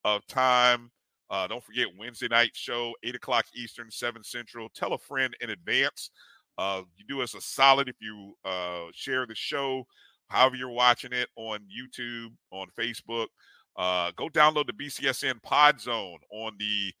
of 0.03 0.25
time. 0.27 0.91
Uh, 1.29 1.47
don't 1.47 1.63
forget 1.63 1.87
Wednesday 1.97 2.27
night 2.27 2.51
show, 2.53 2.93
eight 3.03 3.15
o'clock 3.15 3.45
Eastern, 3.55 3.89
seven 3.89 4.23
Central. 4.23 4.69
Tell 4.75 4.93
a 4.93 4.97
friend 4.97 5.35
in 5.41 5.49
advance. 5.49 6.11
Uh, 6.57 6.83
you 6.95 7.05
do 7.07 7.21
us 7.21 7.33
a 7.33 7.41
solid 7.41 7.89
if 7.89 7.95
you 7.99 8.33
uh, 8.45 8.85
share 8.93 9.25
the 9.25 9.35
show, 9.35 9.85
however 10.27 10.55
you're 10.55 10.69
watching 10.69 11.11
it 11.11 11.27
on 11.35 11.59
YouTube, 11.59 12.29
on 12.51 12.67
Facebook. 12.79 13.27
Uh, 13.75 14.11
go 14.15 14.29
download 14.29 14.67
the 14.67 14.73
BCSN 14.73 15.41
Pod 15.41 15.81
Zone 15.81 16.19
on 16.31 16.53
the 16.59 16.93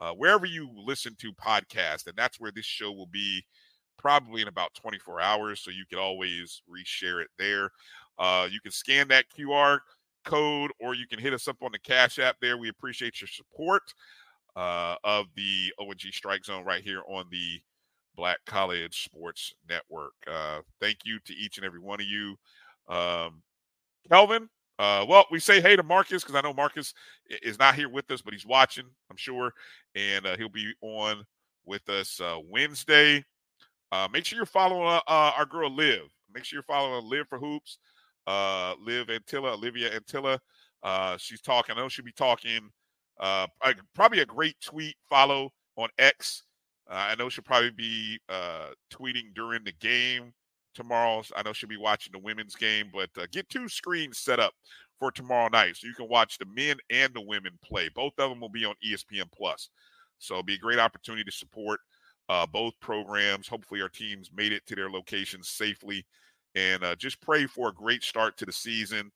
uh, 0.00 0.12
wherever 0.12 0.46
you 0.46 0.68
listen 0.74 1.14
to 1.18 1.32
podcasts, 1.32 2.06
and 2.06 2.16
that's 2.16 2.38
where 2.38 2.52
this 2.52 2.66
show 2.66 2.92
will 2.92 3.06
be 3.06 3.42
probably 3.98 4.42
in 4.42 4.48
about 4.48 4.74
24 4.74 5.20
hours. 5.20 5.60
So 5.60 5.70
you 5.70 5.84
can 5.88 5.98
always 5.98 6.62
reshare 6.68 7.22
it 7.22 7.28
there. 7.38 7.70
Uh, 8.18 8.48
you 8.50 8.60
can 8.60 8.72
scan 8.72 9.08
that 9.08 9.26
QR 9.36 9.80
code, 10.24 10.70
or 10.80 10.94
you 10.94 11.06
can 11.06 11.18
hit 11.18 11.32
us 11.32 11.48
up 11.48 11.56
on 11.62 11.72
the 11.72 11.78
Cash 11.78 12.18
App. 12.18 12.36
There, 12.40 12.56
we 12.56 12.68
appreciate 12.68 13.20
your 13.20 13.28
support 13.28 13.82
uh, 14.56 14.96
of 15.04 15.26
the 15.36 15.72
ONG 15.78 16.00
Strike 16.12 16.44
Zone 16.44 16.64
right 16.64 16.82
here 16.82 17.02
on 17.08 17.26
the 17.30 17.60
Black 18.16 18.38
College 18.46 19.04
Sports 19.04 19.54
Network. 19.68 20.12
Uh, 20.30 20.60
thank 20.80 20.98
you 21.04 21.18
to 21.24 21.34
each 21.34 21.56
and 21.56 21.64
every 21.64 21.80
one 21.80 22.00
of 22.00 22.06
you. 22.06 22.36
Um, 22.88 23.42
Kelvin, 24.10 24.48
uh, 24.78 25.04
well, 25.08 25.24
we 25.30 25.38
say 25.38 25.60
hey 25.60 25.76
to 25.76 25.82
Marcus 25.82 26.22
because 26.22 26.36
I 26.36 26.40
know 26.40 26.52
Marcus 26.52 26.94
is 27.42 27.58
not 27.58 27.74
here 27.74 27.88
with 27.88 28.10
us, 28.10 28.22
but 28.22 28.32
he's 28.32 28.46
watching, 28.46 28.86
I'm 29.10 29.16
sure, 29.16 29.52
and 29.94 30.26
uh, 30.26 30.36
he'll 30.36 30.48
be 30.48 30.72
on 30.82 31.24
with 31.64 31.88
us 31.88 32.20
uh, 32.20 32.38
Wednesday. 32.48 33.24
Uh, 33.90 34.08
make 34.12 34.24
sure 34.24 34.36
you're 34.36 34.46
following 34.46 34.86
uh, 34.86 35.00
uh, 35.06 35.32
our 35.36 35.46
girl 35.46 35.74
Liv. 35.74 36.02
Make 36.32 36.44
sure 36.44 36.58
you're 36.58 36.62
following 36.62 37.08
Liv 37.08 37.26
for 37.28 37.38
Hoops. 37.38 37.78
Uh, 38.26 38.74
Liv 38.84 39.06
Antilla, 39.06 39.54
Olivia 39.54 39.98
Antilla. 39.98 40.38
she's 41.18 41.40
talking. 41.40 41.74
I 41.76 41.80
know 41.80 41.88
she'll 41.88 42.04
be 42.04 42.12
talking. 42.12 42.70
Uh, 43.18 43.46
probably 43.94 44.20
a 44.20 44.26
great 44.26 44.56
tweet 44.60 44.96
follow 45.08 45.50
on 45.76 45.88
X. 45.98 46.42
I 46.90 47.14
know 47.16 47.28
she'll 47.28 47.44
probably 47.44 47.70
be 47.70 48.18
uh, 48.28 48.68
tweeting 48.90 49.34
during 49.34 49.64
the 49.64 49.72
game 49.72 50.32
tomorrow. 50.74 51.22
I 51.36 51.42
know 51.42 51.52
she'll 51.52 51.68
be 51.68 51.76
watching 51.76 52.12
the 52.12 52.18
women's 52.18 52.54
game, 52.54 52.90
but 52.92 53.10
uh, 53.20 53.26
get 53.30 53.48
two 53.48 53.68
screens 53.68 54.18
set 54.18 54.40
up 54.40 54.52
for 54.98 55.10
tomorrow 55.10 55.48
night 55.48 55.76
so 55.76 55.86
you 55.86 55.94
can 55.94 56.08
watch 56.08 56.38
the 56.38 56.46
men 56.46 56.76
and 56.90 57.12
the 57.12 57.20
women 57.20 57.58
play. 57.62 57.90
Both 57.94 58.14
of 58.18 58.30
them 58.30 58.40
will 58.40 58.48
be 58.48 58.64
on 58.64 58.74
ESPN 58.86 59.30
Plus, 59.36 59.70
so 60.18 60.34
it'll 60.34 60.44
be 60.44 60.54
a 60.54 60.58
great 60.58 60.78
opportunity 60.78 61.24
to 61.24 61.32
support 61.32 61.80
uh, 62.28 62.46
both 62.46 62.74
programs. 62.80 63.48
Hopefully, 63.48 63.82
our 63.82 63.88
teams 63.88 64.30
made 64.34 64.52
it 64.52 64.66
to 64.66 64.74
their 64.74 64.90
locations 64.90 65.48
safely, 65.48 66.06
and 66.54 66.84
uh, 66.84 66.94
just 66.96 67.20
pray 67.20 67.46
for 67.46 67.68
a 67.68 67.74
great 67.74 68.02
start 68.02 68.36
to 68.38 68.46
the 68.46 68.52
season. 68.52 69.10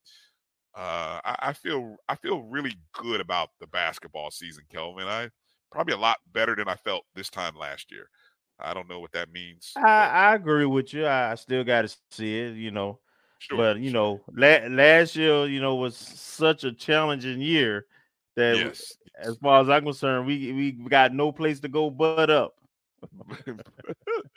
Uh, 0.74 1.20
I, 1.24 1.36
I 1.40 1.52
feel 1.52 1.97
I 2.09 2.14
feel 2.16 2.43
really 2.43 2.74
good 2.94 3.20
about 3.20 3.51
the 3.60 3.66
basketball 3.66 4.30
season, 4.30 4.64
Kelvin. 4.72 5.06
I 5.06 5.28
probably 5.70 5.94
a 5.94 5.98
lot 5.98 6.18
better 6.32 6.55
than 6.55 6.68
I 6.68 6.76
felt 6.76 7.05
this 7.14 7.30
time 7.30 7.56
last 7.56 7.90
year. 7.93 8.09
I 8.60 8.74
don't 8.74 8.89
know 8.89 9.01
what 9.01 9.12
that 9.12 9.32
means. 9.32 9.72
I, 9.76 10.06
I 10.06 10.34
agree 10.34 10.66
with 10.66 10.94
you. 10.94 11.06
I 11.06 11.34
still 11.34 11.64
got 11.64 11.82
to 11.82 11.97
see 12.10 12.39
it, 12.39 12.55
you 12.55 12.70
know. 12.70 13.01
Sure, 13.39 13.59
but 13.59 13.78
you 13.78 13.90
sure. 13.90 13.93
know, 13.93 14.20
la- 14.34 14.68
last 14.68 15.16
year, 15.16 15.47
you 15.47 15.60
know, 15.60 15.74
was 15.74 15.97
such 15.97 16.62
a 16.62 16.72
challenging 16.72 17.40
year 17.40 17.86
that, 18.36 18.56
yes. 18.56 18.93
as 19.18 19.36
far 19.39 19.60
as 19.62 19.68
I'm 19.68 19.84
concerned, 19.84 20.26
we 20.26 20.52
we 20.52 20.70
got 20.89 21.12
no 21.12 21.32
place 21.32 21.59
to 21.60 21.68
go 21.68 21.90
but 21.90 22.30
up. 22.30 22.55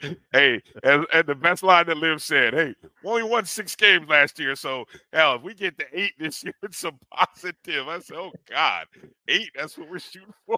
hey, 0.32 0.62
and, 0.82 1.06
and, 1.12 1.26
the 1.26 1.34
best 1.34 1.62
line 1.62 1.86
that 1.86 1.96
Liv 1.96 2.22
said, 2.22 2.54
"Hey, 2.54 2.74
we 3.02 3.10
only 3.10 3.22
won 3.22 3.44
six 3.44 3.76
games 3.76 4.08
last 4.08 4.38
year, 4.38 4.54
so 4.56 4.84
hell, 5.12 5.36
if 5.36 5.42
we 5.42 5.54
get 5.54 5.78
to 5.78 5.86
eight 5.92 6.12
this 6.18 6.42
year, 6.44 6.54
it's 6.62 6.84
a 6.84 6.92
positive." 7.12 7.88
I 7.88 8.00
said, 8.00 8.16
"Oh 8.16 8.32
God, 8.48 8.86
eight? 9.28 9.50
That's 9.54 9.76
what 9.78 9.90
we're 9.90 9.98
shooting 9.98 10.32
for." 10.46 10.56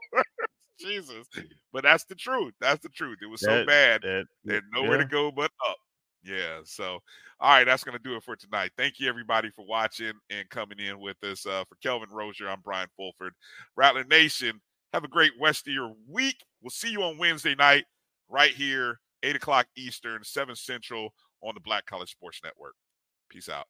Jesus. 0.78 1.26
But 1.72 1.82
that's 1.82 2.04
the 2.04 2.14
truth. 2.14 2.54
That's 2.60 2.82
the 2.82 2.88
truth. 2.88 3.18
It 3.22 3.26
was 3.26 3.40
so 3.40 3.58
that, 3.58 3.66
bad. 3.66 4.02
That, 4.02 4.26
There's 4.44 4.62
nowhere 4.72 4.98
yeah. 4.98 5.04
to 5.04 5.10
go 5.10 5.30
but 5.32 5.50
up. 5.68 5.76
Yeah. 6.24 6.60
So, 6.64 6.98
all 7.40 7.50
right, 7.50 7.64
that's 7.64 7.84
going 7.84 7.96
to 7.96 8.02
do 8.02 8.16
it 8.16 8.22
for 8.22 8.36
tonight. 8.36 8.70
Thank 8.76 9.00
you, 9.00 9.08
everybody, 9.08 9.50
for 9.50 9.66
watching 9.66 10.12
and 10.30 10.48
coming 10.50 10.78
in 10.78 11.00
with 11.00 11.16
us. 11.24 11.46
Uh, 11.46 11.64
for 11.68 11.76
Kelvin 11.82 12.10
Rozier, 12.10 12.48
I'm 12.48 12.60
Brian 12.62 12.88
Fulford. 12.96 13.32
Rattler 13.76 14.04
Nation, 14.04 14.60
have 14.92 15.04
a 15.04 15.08
great 15.08 15.32
rest 15.40 15.66
of 15.66 15.74
your 15.74 15.94
week. 16.08 16.36
We'll 16.62 16.70
see 16.70 16.90
you 16.90 17.02
on 17.02 17.18
Wednesday 17.18 17.54
night 17.54 17.84
right 18.28 18.52
here, 18.52 19.00
8 19.22 19.36
o'clock 19.36 19.66
Eastern, 19.76 20.22
7 20.24 20.54
Central 20.56 21.14
on 21.42 21.54
the 21.54 21.60
Black 21.60 21.86
College 21.86 22.10
Sports 22.10 22.40
Network. 22.42 22.74
Peace 23.30 23.48
out. 23.48 23.66